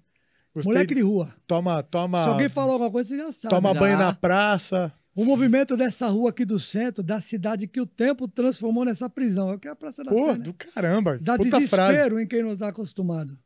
Gostei. 0.53 0.71
Moleque 0.73 0.95
de 0.95 1.01
rua. 1.01 1.33
Toma, 1.47 1.81
toma. 1.83 2.23
Se 2.23 2.29
alguém 2.29 2.49
falar 2.49 2.73
alguma 2.73 2.91
coisa, 2.91 3.09
você 3.09 3.17
já 3.17 3.31
sabe. 3.31 3.55
Toma 3.55 3.73
Já. 3.73 3.79
banho 3.79 3.97
na 3.97 4.13
praça. 4.13 4.93
O 5.15 5.25
movimento 5.25 5.77
dessa 5.77 6.07
rua 6.07 6.31
aqui 6.31 6.43
do 6.43 6.59
centro, 6.59 7.03
da 7.03 7.21
cidade 7.21 7.67
que 7.67 7.79
o 7.79 7.85
tempo 7.85 8.27
transformou 8.27 8.83
nessa 8.83 9.09
prisão. 9.09 9.49
É 9.51 9.55
o 9.55 9.59
que 9.59 9.67
é 9.67 9.71
a 9.71 9.75
Praça 9.75 10.03
da 10.03 10.11
Pô, 10.11 10.25
Sé, 10.27 10.31
né? 10.33 10.39
do 10.39 10.53
caramba. 10.53 11.19
Dá 11.21 11.37
Puta 11.37 11.49
frase. 11.49 11.65
desespero 11.67 12.19
em 12.19 12.27
quem 12.27 12.41
não 12.43 12.53
está 12.53 12.69
acostumado. 12.69 13.37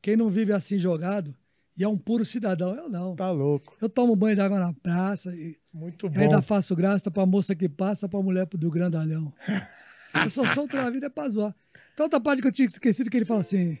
Quem 0.00 0.16
não 0.16 0.28
vive 0.30 0.52
assim 0.52 0.78
jogado 0.78 1.34
e 1.76 1.82
é 1.82 1.88
um 1.88 1.98
puro 1.98 2.24
cidadão. 2.24 2.74
Eu 2.74 2.88
não. 2.88 3.16
Tá 3.16 3.30
louco. 3.30 3.76
Eu 3.80 3.88
tomo 3.88 4.14
banho 4.14 4.36
d'água 4.36 4.60
na 4.60 4.72
praça 4.72 5.34
e 5.34 5.56
Muito 5.72 6.08
bom. 6.08 6.20
ainda 6.20 6.40
faço 6.40 6.74
graça 6.76 7.10
pra 7.10 7.26
moça 7.26 7.54
que 7.54 7.68
passa, 7.68 8.08
pra 8.08 8.20
mulher 8.22 8.46
do 8.46 8.70
grandalhão. 8.70 9.32
Eu 10.24 10.30
só 10.30 10.46
solto 10.54 10.76
na 10.76 10.88
vida 10.88 11.06
é 11.06 11.10
pra 11.10 11.28
zoar. 11.28 11.54
Então, 11.92 12.04
outra 12.06 12.18
parte 12.20 12.40
que 12.40 12.48
eu 12.48 12.52
tinha 12.52 12.64
esquecido 12.66 13.10
que 13.10 13.16
ele 13.16 13.26
fala 13.26 13.40
assim: 13.40 13.76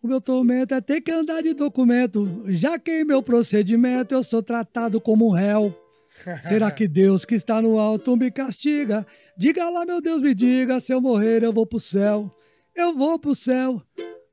O 0.00 0.06
meu 0.06 0.20
tormento 0.20 0.74
é 0.74 0.80
ter 0.80 1.00
que 1.00 1.10
andar 1.10 1.42
de 1.42 1.54
documento, 1.54 2.44
já 2.46 2.78
que 2.78 3.00
em 3.00 3.04
meu 3.04 3.20
procedimento 3.22 4.14
eu 4.14 4.22
sou 4.22 4.42
tratado 4.42 5.00
como 5.00 5.26
um 5.28 5.32
réu. 5.32 5.76
Será 6.42 6.70
que 6.70 6.86
Deus 6.86 7.24
que 7.24 7.34
está 7.34 7.60
no 7.60 7.78
alto 7.78 8.16
me 8.16 8.30
castiga? 8.30 9.06
Diga 9.36 9.68
lá, 9.68 9.84
meu 9.84 10.00
Deus, 10.00 10.22
me 10.22 10.34
diga, 10.34 10.78
se 10.80 10.92
eu 10.92 11.00
morrer 11.00 11.42
eu 11.42 11.52
vou 11.52 11.66
pro 11.66 11.80
céu. 11.80 12.30
Eu 12.74 12.94
vou 12.94 13.18
pro 13.18 13.34
céu. 13.34 13.82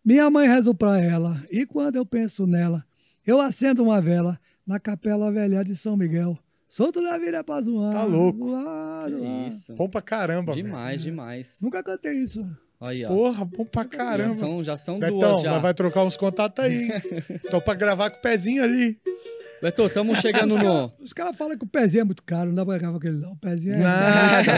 Minha 0.03 0.29
mãe 0.29 0.47
rezou 0.47 0.75
pra 0.75 1.01
ela, 1.01 1.43
e 1.49 1.65
quando 1.65 1.95
eu 1.95 2.05
penso 2.05 2.45
nela, 2.45 2.85
eu 3.25 3.41
acendo 3.41 3.83
uma 3.83 3.99
vela 3.99 4.39
na 4.65 4.79
capela 4.79 5.31
velha 5.31 5.63
de 5.63 5.75
São 5.75 5.97
Miguel. 5.97 6.37
Solto 6.67 7.01
na 7.01 7.17
vida 7.17 7.43
pra 7.43 7.61
zoar. 7.61 7.93
Tá 7.93 8.03
louco. 8.03 8.49
Zoar, 8.49 9.09
zoar. 9.09 9.47
isso. 9.47 9.73
Bom 9.75 9.89
pra 9.89 10.01
caramba, 10.01 10.53
velho. 10.53 10.65
Demais, 10.65 11.01
demais. 11.01 11.59
Nunca 11.61 11.81
cantei 11.81 12.13
isso. 12.13 12.45
Aí, 12.85 13.03
ó. 13.05 13.07
Porra, 13.09 13.45
bom 13.45 13.65
pra 13.65 13.83
já 13.83 13.89
caramba. 13.89 14.29
são, 14.31 14.63
já 14.63 14.77
são 14.77 14.99
Betão, 14.99 15.17
duas 15.19 15.41
já. 15.41 15.57
vai 15.57 15.73
trocar 15.73 16.03
uns 16.03 16.15
contatos 16.17 16.63
aí. 16.63 16.89
Tô 17.49 17.59
pra 17.61 17.73
gravar 17.73 18.09
com 18.09 18.17
o 18.17 18.21
pezinho 18.21 18.63
ali. 18.63 18.97
Beto, 19.61 19.85
estamos 19.85 20.19
chegando 20.19 20.57
no. 20.57 20.91
Os 20.99 21.13
caras 21.13 21.35
falam 21.35 21.57
que 21.57 21.63
o 21.63 21.67
pezinho 21.67 22.01
é 22.01 22.03
muito 22.03 22.21
caro, 22.23 22.47
não 22.47 22.55
dá 22.55 22.65
pra 22.65 22.77
gravar 22.77 22.93
com 22.93 22.97
aquele 22.97 23.21
não. 23.21 23.31
O 23.31 23.37
pezinho 23.37 23.75
é, 23.75 23.77
Nada. 23.79 24.51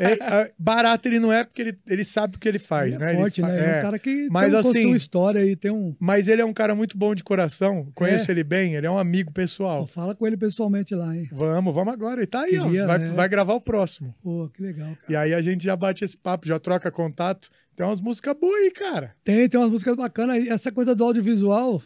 É, 0.00 0.12
é, 0.42 0.52
barato 0.58 1.08
ele 1.08 1.18
não 1.18 1.32
é 1.32 1.44
porque 1.44 1.62
ele, 1.62 1.78
ele 1.86 2.04
sabe 2.04 2.36
o 2.36 2.38
que 2.38 2.48
ele 2.48 2.58
faz, 2.58 2.94
é 2.94 2.98
né? 2.98 3.10
Ele 3.12 3.18
forte, 3.20 3.40
fa- 3.40 3.48
né? 3.48 3.58
É 3.58 3.76
é. 3.76 3.78
um 3.78 3.82
cara 3.82 3.98
que 3.98 4.28
Mas 4.30 4.46
tem 4.50 4.56
um, 4.56 4.58
assim- 4.60 4.92
história 4.94 5.44
e 5.44 5.56
tem 5.56 5.70
um... 5.70 5.94
Mas 5.98 6.28
ele 6.28 6.42
é 6.42 6.44
um 6.44 6.52
cara 6.52 6.74
muito 6.74 6.98
bom 6.98 7.14
de 7.14 7.22
coração. 7.24 7.90
Conheço 7.94 8.30
É. 8.30 8.34
ele 8.34 8.44
bem, 8.44 8.74
ele 8.74 8.86
é 8.86 8.90
um 8.90 8.98
amigo 8.98 9.30
Pô, 9.30 9.34
pessoal. 9.34 9.86
fala 9.86 10.14
com 10.14 10.26
ele 10.26 10.36
pessoalmente 10.36 10.94
lá, 10.94 11.16
hein? 11.16 11.28
Vamos, 11.32 11.74
vamos 11.74 11.94
agora. 11.94 12.20
Ele 12.20 12.26
tá 12.26 12.42
aí, 12.42 12.58
Queria, 12.58 12.84
ó. 12.84 12.86
Vai, 12.86 12.98
né? 12.98 13.06
vai 13.10 13.28
gravar 13.28 13.54
o 13.54 13.60
próximo. 13.60 14.14
Pô, 14.22 14.50
que 14.52 14.62
legal, 14.62 14.88
cara. 14.88 14.98
E 15.08 15.16
aí 15.16 15.34
a 15.34 15.40
gente 15.40 15.64
já 15.64 15.76
bate 15.76 16.04
esse 16.04 16.18
papo, 16.18 16.46
já 16.46 16.58
troca 16.58 16.90
contato. 16.90 17.48
Tem 17.74 17.86
umas 17.86 18.00
músicas 18.00 18.34
boas 18.40 18.54
aí, 18.62 18.70
cara. 18.70 19.12
Tem, 19.22 19.48
tem 19.48 19.60
umas 19.60 19.70
músicas 19.70 19.94
bacanas. 19.96 20.44
E 20.44 20.48
Essa 20.48 20.72
coisa 20.72 20.94
do 20.94 21.04
audiovisual, 21.04 21.82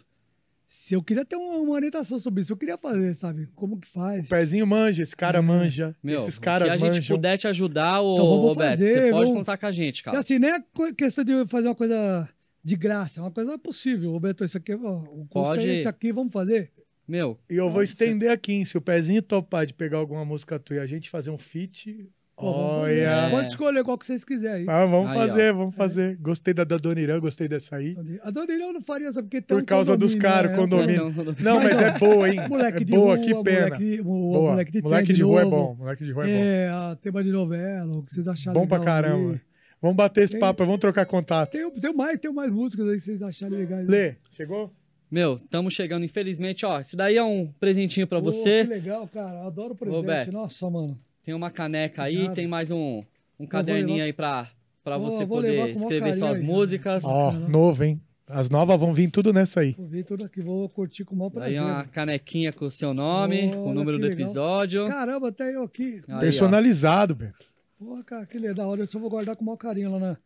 se 0.90 0.96
eu 0.96 1.02
queria 1.04 1.24
ter 1.24 1.36
uma, 1.36 1.54
uma 1.58 1.70
orientação 1.72 2.18
sobre 2.18 2.42
isso, 2.42 2.52
eu 2.52 2.56
queria 2.56 2.76
fazer, 2.76 3.14
sabe? 3.14 3.46
Como 3.54 3.78
que 3.78 3.86
faz? 3.86 4.26
O 4.26 4.28
pezinho 4.28 4.66
manja, 4.66 5.04
esse 5.04 5.14
cara 5.14 5.40
manja. 5.40 5.94
Meu, 6.02 6.18
esses 6.18 6.36
caras 6.36 6.66
que 6.66 6.74
a 6.74 6.78
gente 6.78 6.94
manjam. 6.96 7.16
puder 7.16 7.38
te 7.38 7.46
ajudar, 7.46 8.00
ô, 8.00 8.14
Então 8.14 8.26
vamos 8.28 8.50
ô 8.50 8.54
Beto, 8.56 8.70
fazer, 8.70 8.88
você 8.94 9.10
pode 9.12 9.12
vamos- 9.26 9.38
contar 9.38 9.56
com 9.56 9.66
a 9.66 9.70
gente, 9.70 10.00
E 10.00 10.02
cara. 10.02 10.18
assim, 10.18 10.40
nem 10.40 10.50
é 10.50 10.60
questão 10.96 11.22
de 11.22 11.46
fazer 11.46 11.68
uma 11.68 11.76
coisa 11.76 12.28
de 12.64 12.74
graça, 12.74 13.20
é 13.20 13.22
uma 13.22 13.30
coisa 13.30 13.56
possível. 13.56 14.10
Roberto, 14.10 14.44
isso 14.44 14.56
aqui, 14.58 14.74
ó, 14.74 14.96
o 14.98 15.26
custo 15.28 15.28
Pode. 15.30 15.68
é 15.68 15.74
esse 15.76 15.86
aqui, 15.86 16.10
vamos 16.12 16.32
fazer. 16.32 16.72
Meu, 17.06 17.38
E 17.48 17.54
eu 17.54 17.70
vou 17.70 17.80
Nossa. 17.82 17.92
estender 17.92 18.28
aqui, 18.32 18.52
hein? 18.54 18.64
Se 18.64 18.76
o 18.76 18.80
pezinho 18.80 19.22
topar 19.22 19.66
de 19.66 19.74
pegar 19.74 19.98
alguma 19.98 20.24
música 20.24 20.58
tua 20.58 20.76
e 20.76 20.78
a 20.80 20.86
gente 20.86 21.08
fazer 21.08 21.30
um 21.30 21.38
feat. 21.38 22.08
Pô. 22.40 22.46
Olha. 22.50 22.92
É. 22.92 23.30
Pode 23.30 23.48
escolher 23.48 23.84
qual 23.84 23.98
que 23.98 24.06
vocês 24.06 24.24
quiserem. 24.24 24.64
Ah, 24.68 24.86
vamos 24.86 25.10
Aí, 25.10 25.16
fazer, 25.18 25.52
vamos 25.52 25.74
fazer. 25.74 26.16
Gostei 26.16 26.54
da 26.54 26.64
da 26.64 26.76
Dona 26.78 27.00
Irã, 27.00 27.20
gostei 27.20 27.46
dessa 27.46 27.76
aí. 27.76 27.94
A 28.22 28.30
Dona 28.30 28.52
Irã 28.52 28.72
não 28.72 28.80
faria, 28.80 29.12
sabe? 29.12 29.28
Porque 29.28 29.42
tem 29.42 29.56
Por 29.58 29.62
um 29.62 29.66
causa 29.66 29.96
dos 29.96 30.14
caras, 30.14 30.50
né? 30.52 30.56
condomínio. 30.56 31.08
Então, 31.08 31.34
Não, 31.40 31.60
mas 31.62 31.80
é 31.80 31.98
boa, 31.98 32.28
hein? 32.28 32.48
Moleque 32.48 32.78
é 32.82 32.84
de 32.84 32.92
boa, 32.92 33.16
rua, 33.16 33.18
que 33.18 33.42
pena. 33.44 33.66
Moleque, 33.76 34.00
o, 34.00 34.04
Boa. 34.04 34.50
moleque 34.52 34.72
de, 34.72 34.82
Moleque 34.82 35.12
de 35.12 35.22
rua 35.22 35.40
é 35.40 35.44
novo. 35.44 35.56
bom. 35.56 35.74
Moleque 35.84 36.04
de 36.04 36.12
rua 36.12 36.24
é 36.24 36.26
bom. 36.28 36.42
É, 36.42 36.68
a 36.68 36.96
tema 37.00 37.22
de 37.22 37.30
novela, 37.30 37.92
o 37.98 38.02
que 38.02 38.12
vocês 38.12 38.26
acharam 38.26 38.58
Bom 38.60 38.66
pra 38.66 38.78
legal 38.78 38.94
caramba. 39.02 39.32
aí. 39.32 39.40
Vamos 39.82 39.96
bater 39.96 40.24
esse 40.24 40.32
Tem- 40.32 40.40
papo, 40.40 40.64
vamos 40.64 40.80
trocar 40.80 41.04
contato. 41.06 41.50
Tem, 41.52 41.70
tem, 41.70 41.94
mais, 41.94 42.18
tem 42.18 42.32
mais 42.32 42.50
músicas 42.50 42.86
aí 42.88 42.96
que 42.96 43.04
vocês 43.04 43.22
acharem 43.22 43.58
legais. 43.58 43.86
Lê, 43.86 44.16
chegou? 44.32 44.72
Meu, 45.10 45.34
estamos 45.34 45.74
chegando, 45.74 46.04
infelizmente, 46.04 46.64
ó. 46.64 46.78
Isso 46.80 46.96
daí 46.96 47.16
é 47.16 47.22
um 47.24 47.52
presentinho 47.58 48.06
pra 48.06 48.20
você. 48.20 48.62
Que 48.64 48.70
legal, 48.70 49.08
cara. 49.12 49.44
Adoro 49.46 49.74
presente. 49.74 50.30
Nossa, 50.30 50.70
mano. 50.70 50.96
Tem 51.30 51.36
uma 51.36 51.48
caneca 51.48 52.02
aí, 52.02 52.14
Obrigado. 52.16 52.34
tem 52.34 52.48
mais 52.48 52.72
um, 52.72 53.04
um 53.38 53.46
caderninho 53.46 53.98
levar- 53.98 54.06
aí 54.06 54.12
pra, 54.12 54.50
pra 54.82 54.98
você 54.98 55.24
poder 55.24 55.68
escrever 55.68 56.12
suas 56.12 56.38
aí. 56.38 56.42
músicas. 56.44 57.04
Ó, 57.04 57.30
novo, 57.30 57.84
hein? 57.84 58.00
As 58.26 58.50
novas 58.50 58.80
vão 58.80 58.92
vir 58.92 59.08
tudo 59.12 59.32
nessa 59.32 59.60
aí. 59.60 59.76
Vou 59.78 59.86
ver 59.86 60.02
tudo 60.04 60.24
aqui, 60.24 60.40
vou 60.40 60.68
curtir 60.68 61.04
com 61.04 61.14
o 61.14 61.18
maior 61.18 61.28
Aí 61.36 61.54
prazer. 61.54 61.60
uma 61.62 61.84
canequinha 61.84 62.52
com 62.52 62.64
o 62.64 62.70
seu 62.70 62.92
nome, 62.92 63.48
com 63.52 63.58
o 63.58 63.64
Olha, 63.66 63.74
número 63.74 63.98
do 63.98 64.06
legal. 64.08 64.20
episódio. 64.20 64.88
Caramba, 64.88 65.28
até 65.28 65.54
eu 65.54 65.62
aqui. 65.62 66.00
Aí, 66.08 66.14
ó. 66.16 66.18
Personalizado, 66.18 67.14
Beto. 67.14 67.46
Porra, 67.78 68.02
cara, 68.02 68.26
que 68.26 68.36
legal. 68.36 68.68
Olha, 68.68 68.82
eu 68.82 68.86
só 68.88 68.98
vou 68.98 69.08
guardar 69.08 69.36
com 69.36 69.42
o 69.42 69.46
maior 69.46 69.56
carinho 69.56 69.92
lá 69.92 70.00
na. 70.00 70.16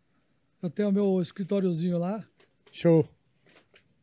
Eu 0.63 0.71
tenho 0.71 0.89
o 0.89 0.93
meu 0.93 1.21
escritóriozinho 1.21 1.99
lá. 1.99 2.25
Show. 2.73 3.07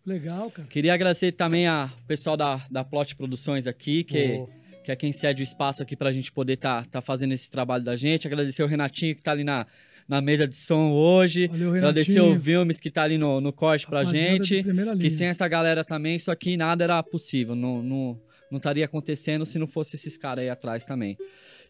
Legal, 0.06 0.52
cara. 0.52 0.68
Queria 0.68 0.94
agradecer 0.94 1.32
também 1.32 1.66
ao 1.66 1.90
pessoal 2.08 2.38
da, 2.38 2.58
da 2.70 2.84
Plot 2.84 3.16
Produções 3.16 3.66
aqui, 3.66 4.04
que, 4.04 4.36
Boa. 4.36 4.50
Que 4.84 4.92
é 4.92 4.96
quem 4.96 5.12
cede 5.14 5.42
o 5.42 5.46
espaço 5.46 5.84
aqui 5.84 5.96
pra 5.96 6.12
gente 6.12 6.32
poder 6.32 6.58
tá, 6.58 6.84
tá 6.86 7.02
fazendo 7.02 7.34
esse 7.34 7.50
trabalho 7.50 7.84
da 7.84 7.96
gente. 7.96 8.28
Agradecer 8.28 8.64
o 8.64 8.68
Renatinho 8.68 9.16
que 9.16 9.22
tá 9.22 9.32
ali 9.32 9.44
na, 9.44 9.66
na 10.08 10.22
mesa 10.22 10.48
de 10.48 10.56
som 10.56 10.92
hoje. 10.92 11.48
Valeu, 11.48 11.76
Agradecer 11.76 12.20
o 12.20 12.38
Vilmes 12.38 12.80
que 12.80 12.90
tá 12.90 13.04
ali 13.04 13.18
no, 13.18 13.40
no 13.40 13.54
corte 13.54 13.86
pra 13.88 14.00
Rapaziada 14.00 14.40
de 14.40 14.44
gente. 14.46 14.64
Que 15.00 15.10
sem 15.10 15.28
essa 15.28 15.48
galera 15.48 15.84
também, 15.84 16.16
isso 16.16 16.32
aqui 16.32 16.58
nada 16.58 16.84
era 16.84 17.02
possível. 17.04 17.56
Não, 17.56 17.82
não, 17.84 18.20
não 18.50 18.58
estaria 18.58 18.86
acontecendo 18.86 19.46
se 19.46 19.60
não 19.60 19.68
fosse 19.68 19.96
esses 19.96 20.18
caras 20.18 20.44
aí 20.44 20.50
atrás 20.50 20.84
também. 20.86 21.18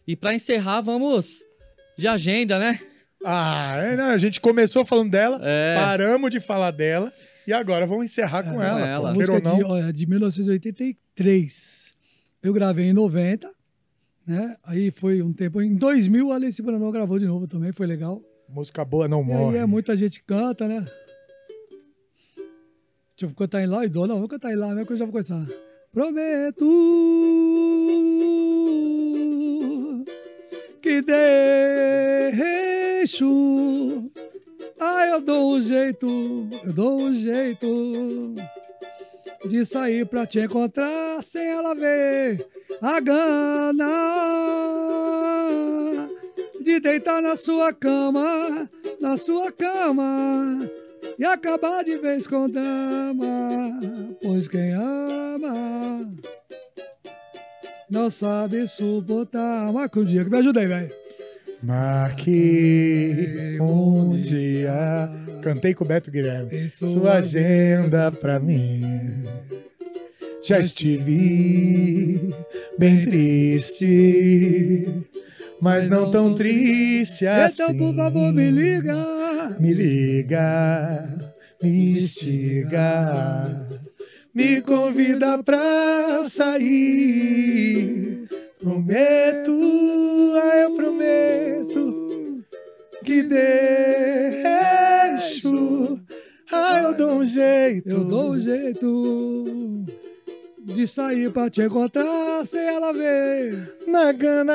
E 0.06 0.16
pra 0.16 0.34
encerrar, 0.34 0.80
vamos 0.80 1.42
de 1.98 2.08
agenda, 2.08 2.58
né? 2.58 2.80
Ah, 3.24 3.76
é, 3.76 3.96
né? 3.96 4.02
a 4.04 4.18
gente 4.18 4.40
começou 4.40 4.84
falando 4.84 5.10
dela, 5.12 5.38
É. 5.44 5.76
paramos 5.76 6.28
de 6.30 6.40
falar 6.40 6.72
dela 6.72 7.12
e 7.46 7.52
agora 7.52 7.86
vamos 7.86 8.06
encerrar 8.06 8.42
com 8.42 8.60
É, 8.60 8.66
ela. 8.68 8.88
ela. 8.88 9.10
A 9.10 9.14
música 9.14 9.32
ou 9.32 9.38
é 9.38 9.40
não. 9.42 9.86
de, 9.86 9.92
de 9.92 10.06
1983. 10.06 11.81
Eu 12.42 12.52
gravei 12.52 12.86
em 12.86 12.92
90, 12.92 13.50
né? 14.26 14.56
Aí 14.64 14.90
foi 14.90 15.22
um 15.22 15.32
tempo. 15.32 15.60
Em 15.62 15.74
2000, 15.76 16.32
a 16.32 16.34
Alice 16.36 16.60
Brandão 16.62 16.90
gravou 16.90 17.18
de 17.18 17.26
novo 17.26 17.46
também, 17.46 17.72
foi 17.72 17.86
legal. 17.86 18.20
Música 18.48 18.84
boa 18.84 19.06
não 19.08 19.22
E 19.22 19.24
morre. 19.24 19.56
aí 19.58 19.62
é, 19.62 19.66
muita 19.66 19.96
gente 19.96 20.22
canta, 20.24 20.66
né? 20.68 20.80
Deixa 23.16 23.30
eu 23.32 23.34
cantar 23.36 23.62
em 23.62 23.66
lá 23.66 23.84
e 23.84 23.88
dou. 23.88 24.06
Não, 24.06 24.18
vou 24.18 24.28
cantar 24.28 24.52
em 24.52 24.56
lá 24.56 24.68
mesmo 24.74 24.86
que 24.86 24.92
eu 24.92 24.96
já 24.96 25.04
vou 25.04 25.12
começar. 25.12 25.46
Prometo 25.92 26.66
que 30.80 31.00
deixo. 33.02 34.10
Ah, 34.80 35.06
eu 35.06 35.20
dou 35.20 35.54
um 35.54 35.60
jeito, 35.60 36.48
eu 36.64 36.72
dou 36.72 37.00
um 37.02 37.14
jeito 37.14 38.34
de 39.48 39.64
sair 39.66 40.06
pra 40.06 40.26
te 40.26 40.40
encontrar 40.40 41.22
sem 41.22 41.46
ela 41.46 41.74
ver 41.74 42.46
a 42.80 43.00
gana 43.00 43.86
de 46.60 46.80
deitar 46.80 47.20
na 47.20 47.36
sua 47.36 47.72
cama, 47.72 48.70
na 49.00 49.16
sua 49.16 49.50
cama 49.50 50.70
e 51.18 51.24
acabar 51.24 51.82
de 51.84 51.96
vez 51.96 52.26
com 52.26 52.48
drama, 52.48 53.80
pois 54.22 54.46
quem 54.48 54.72
ama 54.72 56.06
não 57.90 58.10
sabe 58.10 58.66
suportar. 58.66 59.70
Marca 59.72 60.00
um 60.00 60.04
dia 60.04 60.24
que 60.24 60.30
me 60.30 60.38
ajuda 60.38 60.60
aí, 60.60 60.66
velho. 60.66 61.01
Marque 61.62 63.58
um 63.60 64.20
dia. 64.20 65.08
Cantei 65.42 65.74
com 65.74 65.84
o 65.84 65.86
Beto 65.86 66.10
Guilherme. 66.10 66.68
Sua 66.68 66.88
Sua 66.88 67.12
agenda 67.14 68.10
pra 68.10 68.40
mim. 68.40 68.82
Já 70.42 70.58
estive 70.58 72.34
bem 72.76 73.04
triste, 73.04 74.88
mas 75.60 75.88
não 75.88 76.10
tão 76.10 76.34
triste 76.34 77.28
assim. 77.28 77.62
Então, 77.62 77.76
por 77.76 77.94
favor, 77.94 78.32
me 78.32 78.50
liga. 78.50 79.56
Me 79.60 79.72
liga, 79.72 81.16
me 81.62 81.96
instiga, 81.96 83.64
me 84.34 84.60
convida 84.62 85.40
pra 85.44 86.24
sair. 86.24 88.26
Prometo, 88.62 89.58
ah, 90.40 90.56
eu 90.58 90.70
prometo 90.74 92.44
que 93.04 93.22
deixo. 93.24 94.52
Ah, 96.52 96.80
eu 96.84 96.94
dou 96.94 97.10
um 97.14 97.24
jeito. 97.24 97.88
Eu 97.88 98.04
dou 98.04 98.30
um 98.30 98.38
jeito 98.38 99.84
de 100.60 100.86
sair 100.86 101.32
pra 101.32 101.50
te 101.50 101.60
encontrar 101.62 102.44
sem 102.44 102.60
ela 102.64 102.92
ver. 102.92 103.74
na 103.88 104.12
ganhaia, 104.12 104.54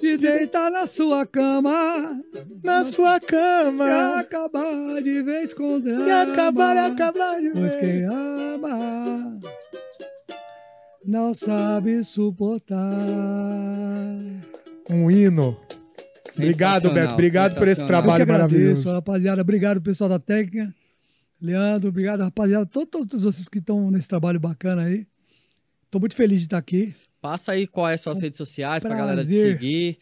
De 0.00 0.16
deitar 0.16 0.68
na 0.70 0.86
sua 0.88 1.24
cama 1.26 2.20
na 2.64 2.82
sua 2.82 3.18
e 3.18 3.20
cama. 3.20 4.18
acabar 4.18 5.00
de 5.00 5.22
vez 5.22 5.54
com 5.54 5.78
drama. 5.78 6.08
E 6.08 6.10
acabar, 6.10 6.74
e 6.74 6.78
acabar 6.92 7.40
de 7.40 7.50
Pois 7.50 7.74
vez. 7.74 7.76
quem 7.76 8.04
ama 8.04 9.38
não 11.10 11.34
sabe 11.34 12.02
suportar. 12.04 12.78
Um 14.88 15.10
hino. 15.10 15.58
Obrigado, 16.34 16.90
Beto. 16.92 17.12
Obrigado 17.14 17.54
por 17.56 17.66
esse 17.68 17.84
trabalho 17.86 18.22
Eu 18.22 18.26
que 18.26 18.32
agradeço, 18.32 18.58
maravilhoso. 18.60 18.92
rapaziada. 18.92 19.42
Obrigado, 19.42 19.80
pessoal 19.82 20.08
da 20.08 20.18
técnica. 20.18 20.72
Leandro, 21.40 21.88
obrigado, 21.88 22.20
rapaziada. 22.20 22.66
Todos, 22.66 22.88
todos 22.90 23.22
vocês 23.24 23.48
que 23.48 23.58
estão 23.58 23.90
nesse 23.90 24.06
trabalho 24.08 24.38
bacana 24.38 24.82
aí. 24.84 25.06
Tô 25.90 25.98
muito 25.98 26.14
feliz 26.14 26.38
de 26.40 26.46
estar 26.46 26.58
aqui. 26.58 26.94
Passa 27.20 27.52
aí 27.52 27.66
qual 27.66 27.88
é 27.88 27.94
as 27.94 28.00
suas 28.00 28.20
redes 28.20 28.38
sociais 28.38 28.82
pra 28.82 28.94
galera 28.94 29.24
te 29.24 29.28
seguir, 29.40 29.98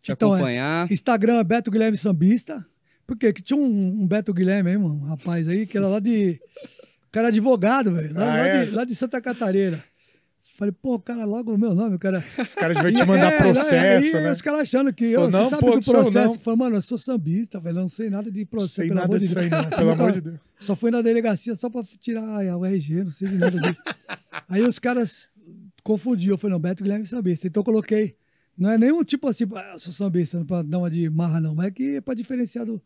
te 0.00 0.12
Então, 0.12 0.30
é, 0.32 0.36
acompanhar. 0.36 0.90
Instagram 0.92 1.38
é 1.38 1.44
Beto 1.44 1.70
Guilherme 1.70 1.96
Sambista. 1.96 2.64
Por 3.06 3.16
quê? 3.16 3.32
Que 3.32 3.42
tinha 3.42 3.58
um, 3.58 4.02
um 4.02 4.06
Beto 4.06 4.32
Guilherme 4.32 4.70
aí, 4.70 4.78
mano, 4.78 4.94
um 4.94 5.04
rapaz 5.06 5.48
aí, 5.48 5.66
que 5.66 5.76
era 5.76 5.88
lá 5.88 5.98
de. 5.98 6.40
O 7.08 7.10
cara 7.12 7.26
é 7.26 7.30
advogado, 7.30 7.90
velho. 7.92 8.14
Lá, 8.14 8.22
Ah, 8.22 8.26
lá 8.28 8.48
é? 8.48 8.70
lá 8.70 8.84
de 8.84 8.94
Santa 8.94 9.20
Catarina. 9.20 9.82
Falei, 10.58 10.70
pô, 10.70 10.94
o 10.94 11.00
cara, 11.00 11.24
logo 11.24 11.54
o 11.54 11.58
meu 11.58 11.74
nome, 11.74 11.96
o 11.96 11.98
cara. 11.98 12.22
Os 12.38 12.54
caras 12.54 12.76
vão 12.78 12.92
te 12.92 13.04
mandar 13.06 13.32
É, 13.32 13.38
processo, 13.38 14.16
aí, 14.16 14.22
né? 14.22 14.32
Os 14.32 14.42
caras 14.42 14.60
achando 14.60 14.92
que. 14.92 15.06
Eu, 15.06 15.30
não, 15.30 15.44
você 15.44 15.50
sabe 15.50 15.60
pô, 15.62 15.70
do 15.78 15.80
processo. 15.84 16.10
não. 16.28 16.34
Falei, 16.38 16.58
mano, 16.58 16.76
eu 16.76 16.82
sou 16.82 16.98
sambista, 16.98 17.58
velho. 17.58 17.78
Eu 17.78 17.80
não 17.80 17.88
sei 17.88 18.10
nada 18.10 18.30
de 18.30 18.44
processo, 18.44 18.74
Sei 18.74 18.84
pelo 18.88 18.96
nada 18.96 19.06
amor 19.08 19.18
de 19.18 19.34
Deus. 19.34 19.50
não. 19.50 19.64
Pelo 19.70 19.90
amor 19.92 20.12
de 20.12 20.20
Deus. 20.20 20.36
Só 20.60 20.76
fui 20.76 20.90
na 20.90 21.00
delegacia 21.00 21.56
só 21.56 21.70
pra 21.70 21.82
tirar 21.98 22.22
o 22.56 22.64
RG, 22.66 23.02
não 23.04 23.10
sei 23.10 23.28
de 23.28 23.38
nada 23.38 23.58
disso. 23.58 23.82
Aí 24.48 24.62
os 24.62 24.78
caras 24.78 25.30
confundiam. 25.82 26.34
Eu 26.34 26.38
falei, 26.38 26.52
não, 26.52 26.60
Beto 26.60 26.82
Guilherme 26.82 27.04
é 27.04 27.08
sambista. 27.08 27.46
Então 27.46 27.60
eu 27.62 27.64
coloquei. 27.64 28.14
Não 28.56 28.70
é 28.70 28.76
nenhum 28.76 29.02
tipo 29.02 29.26
assim, 29.28 29.44
ah, 29.54 29.70
eu 29.72 29.78
sou 29.78 29.92
sambista, 29.92 30.44
pra 30.44 30.60
dar 30.62 30.78
uma 30.78 30.90
de 30.90 31.08
marra, 31.08 31.40
não. 31.40 31.54
Mas 31.54 31.68
é 31.68 31.70
que 31.70 31.96
é 31.96 32.00
pra 32.02 32.12
diferenciar 32.14 32.66
do. 32.66 32.80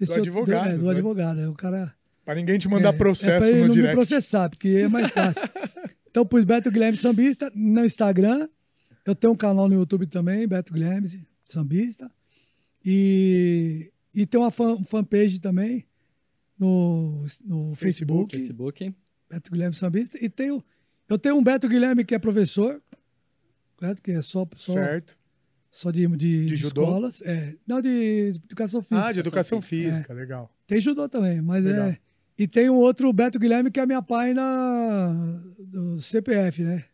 Do 0.00 0.14
advogado, 0.14 0.70
é, 0.70 0.72
do 0.76 0.78
do- 0.84 0.88
advogado. 0.90 1.40
É, 1.40 1.48
o 1.48 1.52
cara. 1.52 1.92
Pra 2.24 2.34
ninguém 2.34 2.58
te 2.58 2.68
mandar 2.68 2.94
é, 2.94 2.96
processo 2.96 3.30
é 3.34 3.38
pra 3.38 3.48
ele 3.48 3.60
no 3.60 3.66
não 3.66 3.74
direct. 3.74 3.90
me 3.90 4.06
processar, 4.06 4.48
porque 4.48 4.68
é 4.68 4.88
mais 4.88 5.10
fácil. 5.10 5.42
Então, 6.12 6.26
pus 6.26 6.44
Beto 6.44 6.70
Guilherme 6.70 6.98
Sambista 6.98 7.50
no 7.54 7.82
Instagram. 7.86 8.46
Eu 9.02 9.14
tenho 9.14 9.32
um 9.32 9.36
canal 9.36 9.66
no 9.66 9.74
YouTube 9.74 10.06
também, 10.06 10.46
Beto 10.46 10.70
Guilherme 10.74 11.08
Sambista. 11.42 12.10
E, 12.84 13.90
e 14.14 14.26
tem 14.26 14.38
uma 14.38 14.50
fan, 14.50 14.84
fanpage 14.84 15.38
também 15.40 15.86
no, 16.58 17.24
no 17.42 17.74
Facebook, 17.74 18.36
Facebook. 18.36 18.94
Beto 19.30 19.50
Guilherme 19.50 19.74
Sambista. 19.74 20.18
E 20.22 20.28
tenho, 20.28 20.62
eu 21.08 21.18
tenho 21.18 21.36
um 21.36 21.42
Beto 21.42 21.66
Guilherme 21.66 22.04
que 22.04 22.14
é 22.14 22.18
professor, 22.18 22.82
correto? 23.78 24.02
que 24.02 24.10
é 24.10 24.20
só, 24.20 24.46
só, 24.54 24.74
Certo. 24.74 25.18
só 25.70 25.90
de, 25.90 26.06
de, 26.08 26.44
De 26.44 26.56
de 26.56 26.62
escolas. 26.66 27.22
É, 27.22 27.56
não, 27.66 27.80
de, 27.80 28.32
de 28.32 28.38
educação 28.44 28.82
física. 28.82 29.06
Ah, 29.08 29.12
de 29.12 29.20
educação 29.20 29.62
física. 29.62 29.92
física, 29.92 30.12
legal. 30.12 30.54
Tem 30.66 30.78
judô 30.78 31.08
também, 31.08 31.40
mas 31.40 31.64
Legal. 31.64 31.86
é. 31.88 31.98
E 32.38 32.48
tem 32.48 32.70
um 32.70 32.76
outro 32.76 33.12
Beto 33.12 33.38
Guilherme 33.38 33.70
que 33.70 33.80
é 33.80 33.86
minha 33.86 34.02
página 34.02 34.42
do 35.58 36.00
CPF, 36.00 36.62
né? 36.62 36.84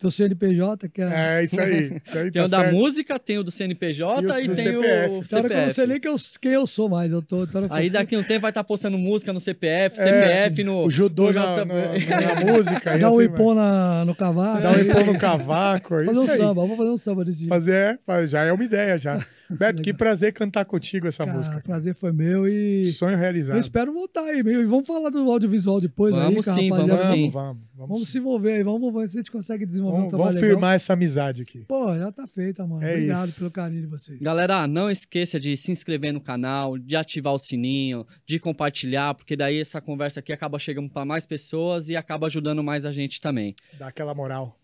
Do 0.00 0.10
CNPJ, 0.12 0.88
que 0.88 1.02
é. 1.02 1.38
É, 1.40 1.44
isso 1.44 1.60
aí. 1.60 2.00
Isso 2.06 2.18
aí 2.18 2.30
Tem 2.30 2.42
tá 2.42 2.44
o 2.46 2.48
da 2.48 2.58
certo. 2.60 2.74
música, 2.74 3.18
tem 3.18 3.38
o 3.38 3.42
do 3.42 3.50
CNPJ 3.50 4.22
E 4.40 4.44
e, 4.44 4.46
tem 4.48 4.56
CPF. 4.56 4.76
o 4.78 4.80
que 4.80 4.86
eu 4.88 5.10
não 5.10 5.22
CPF. 5.24 5.74
sei 5.74 5.86
nem 5.88 6.00
que 6.00 6.08
eu- 6.08 6.14
quem 6.40 6.52
eu 6.52 6.66
sou 6.68 6.88
mais. 6.88 7.10
Eu 7.10 7.20
tô, 7.20 7.46
tô 7.48 7.58
Aí 7.70 7.90
daqui 7.90 8.14
a 8.14 8.18
um 8.20 8.22
tempo 8.22 8.42
vai 8.42 8.50
estar 8.52 8.62
postando 8.62 8.96
música 8.96 9.32
no 9.32 9.40
CPF, 9.40 9.98
É, 10.00 10.04
CPF 10.04 10.62
no. 10.64 10.84
O 10.84 10.90
judô 10.90 11.26
no 11.26 11.32
na, 11.32 11.56
JB. 11.56 11.72
na- 11.74 12.34
na 12.44 12.52
música. 12.52 12.92
aí 12.92 13.00
Dá 13.00 13.10
um 13.10 13.18
assim, 13.20 13.54
na, 13.56 14.04
no 14.04 14.14
cavalo. 14.14 14.62
Dá 14.62 14.70
um 14.70 14.74
ipom 14.80 15.12
no 15.12 15.18
cavaco. 15.18 15.94
é 15.96 16.04
Fazer 16.06 16.18
um 16.20 16.22
aí. 16.30 16.36
samba, 16.36 16.54
vamos 16.62 16.76
fazer 16.76 16.90
um 16.90 16.96
samba 16.96 17.24
desse 17.24 17.38
dia. 17.40 17.48
Fazer, 17.48 18.00
é, 18.08 18.26
já 18.26 18.44
é 18.44 18.52
uma 18.52 18.62
ideia 18.64 18.96
já. 18.98 19.26
Beto, 19.50 19.82
que 19.82 19.92
prazer 19.94 20.32
cantar 20.32 20.64
contigo 20.66 21.08
essa 21.08 21.24
Cara, 21.24 21.36
música. 21.38 21.60
prazer 21.64 21.94
foi 21.94 22.12
meu 22.12 22.46
e 22.46 22.84
Sonho 22.92 23.14
eu 23.14 23.18
realizado. 23.18 23.58
espero 23.58 23.92
voltar 23.92 24.20
aí. 24.24 24.42
meu. 24.44 24.60
E 24.62 24.64
vamos 24.66 24.86
falar 24.86 25.08
do 25.10 25.28
audiovisual 25.30 25.80
depois 25.80 26.14
aí, 26.14 26.20
Vamos 26.20 26.44
com 26.44 26.50
a 26.50 26.54
sim, 26.54 26.70
rapaziada. 26.70 27.02
vamos 27.02 27.02
sim. 27.02 27.30
Vamos, 27.30 27.32
vamos. 27.32 27.68
Vamos, 27.78 27.90
Vamos 27.96 28.08
se 28.08 28.18
envolver 28.18 28.52
aí, 28.54 28.62
vamos 28.64 28.92
ver 28.92 29.08
se 29.08 29.16
a 29.16 29.20
gente 29.20 29.30
consegue 29.30 29.64
desenvolver 29.64 29.87
vamos, 29.90 30.12
vamos 30.12 30.34
legal. 30.34 30.50
firmar 30.50 30.74
essa 30.74 30.92
amizade 30.92 31.42
aqui. 31.42 31.60
Pô, 31.60 31.96
já 31.96 32.10
tá 32.12 32.26
feita, 32.26 32.66
mano. 32.66 32.84
É 32.84 32.92
Obrigado 32.94 33.28
isso. 33.28 33.38
pelo 33.38 33.50
carinho 33.50 33.82
de 33.82 33.86
vocês. 33.86 34.18
Galera, 34.20 34.66
não 34.66 34.90
esqueça 34.90 35.38
de 35.38 35.56
se 35.56 35.70
inscrever 35.72 36.12
no 36.12 36.20
canal, 36.20 36.78
de 36.78 36.96
ativar 36.96 37.32
o 37.34 37.38
sininho, 37.38 38.06
de 38.26 38.38
compartilhar, 38.38 39.14
porque 39.14 39.36
daí 39.36 39.60
essa 39.60 39.80
conversa 39.80 40.20
aqui 40.20 40.32
acaba 40.32 40.58
chegando 40.58 40.88
para 40.90 41.04
mais 41.04 41.26
pessoas 41.26 41.88
e 41.88 41.96
acaba 41.96 42.26
ajudando 42.26 42.62
mais 42.62 42.84
a 42.84 42.92
gente 42.92 43.20
também. 43.20 43.54
Dá 43.78 43.88
aquela 43.88 44.14
moral. 44.14 44.58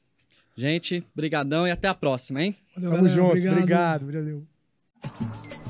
Gente, 0.57 1.05
brigadão 1.15 1.67
e 1.67 1.71
até 1.71 1.89
a 1.89 1.95
próxima, 1.95 2.43
hein? 2.43 2.55
Valeu, 2.77 2.91
Tamo 2.93 3.09
galera. 3.09 3.23
juntos. 3.23 3.45
Obrigado. 3.45 4.03
Obrigado. 4.03 5.64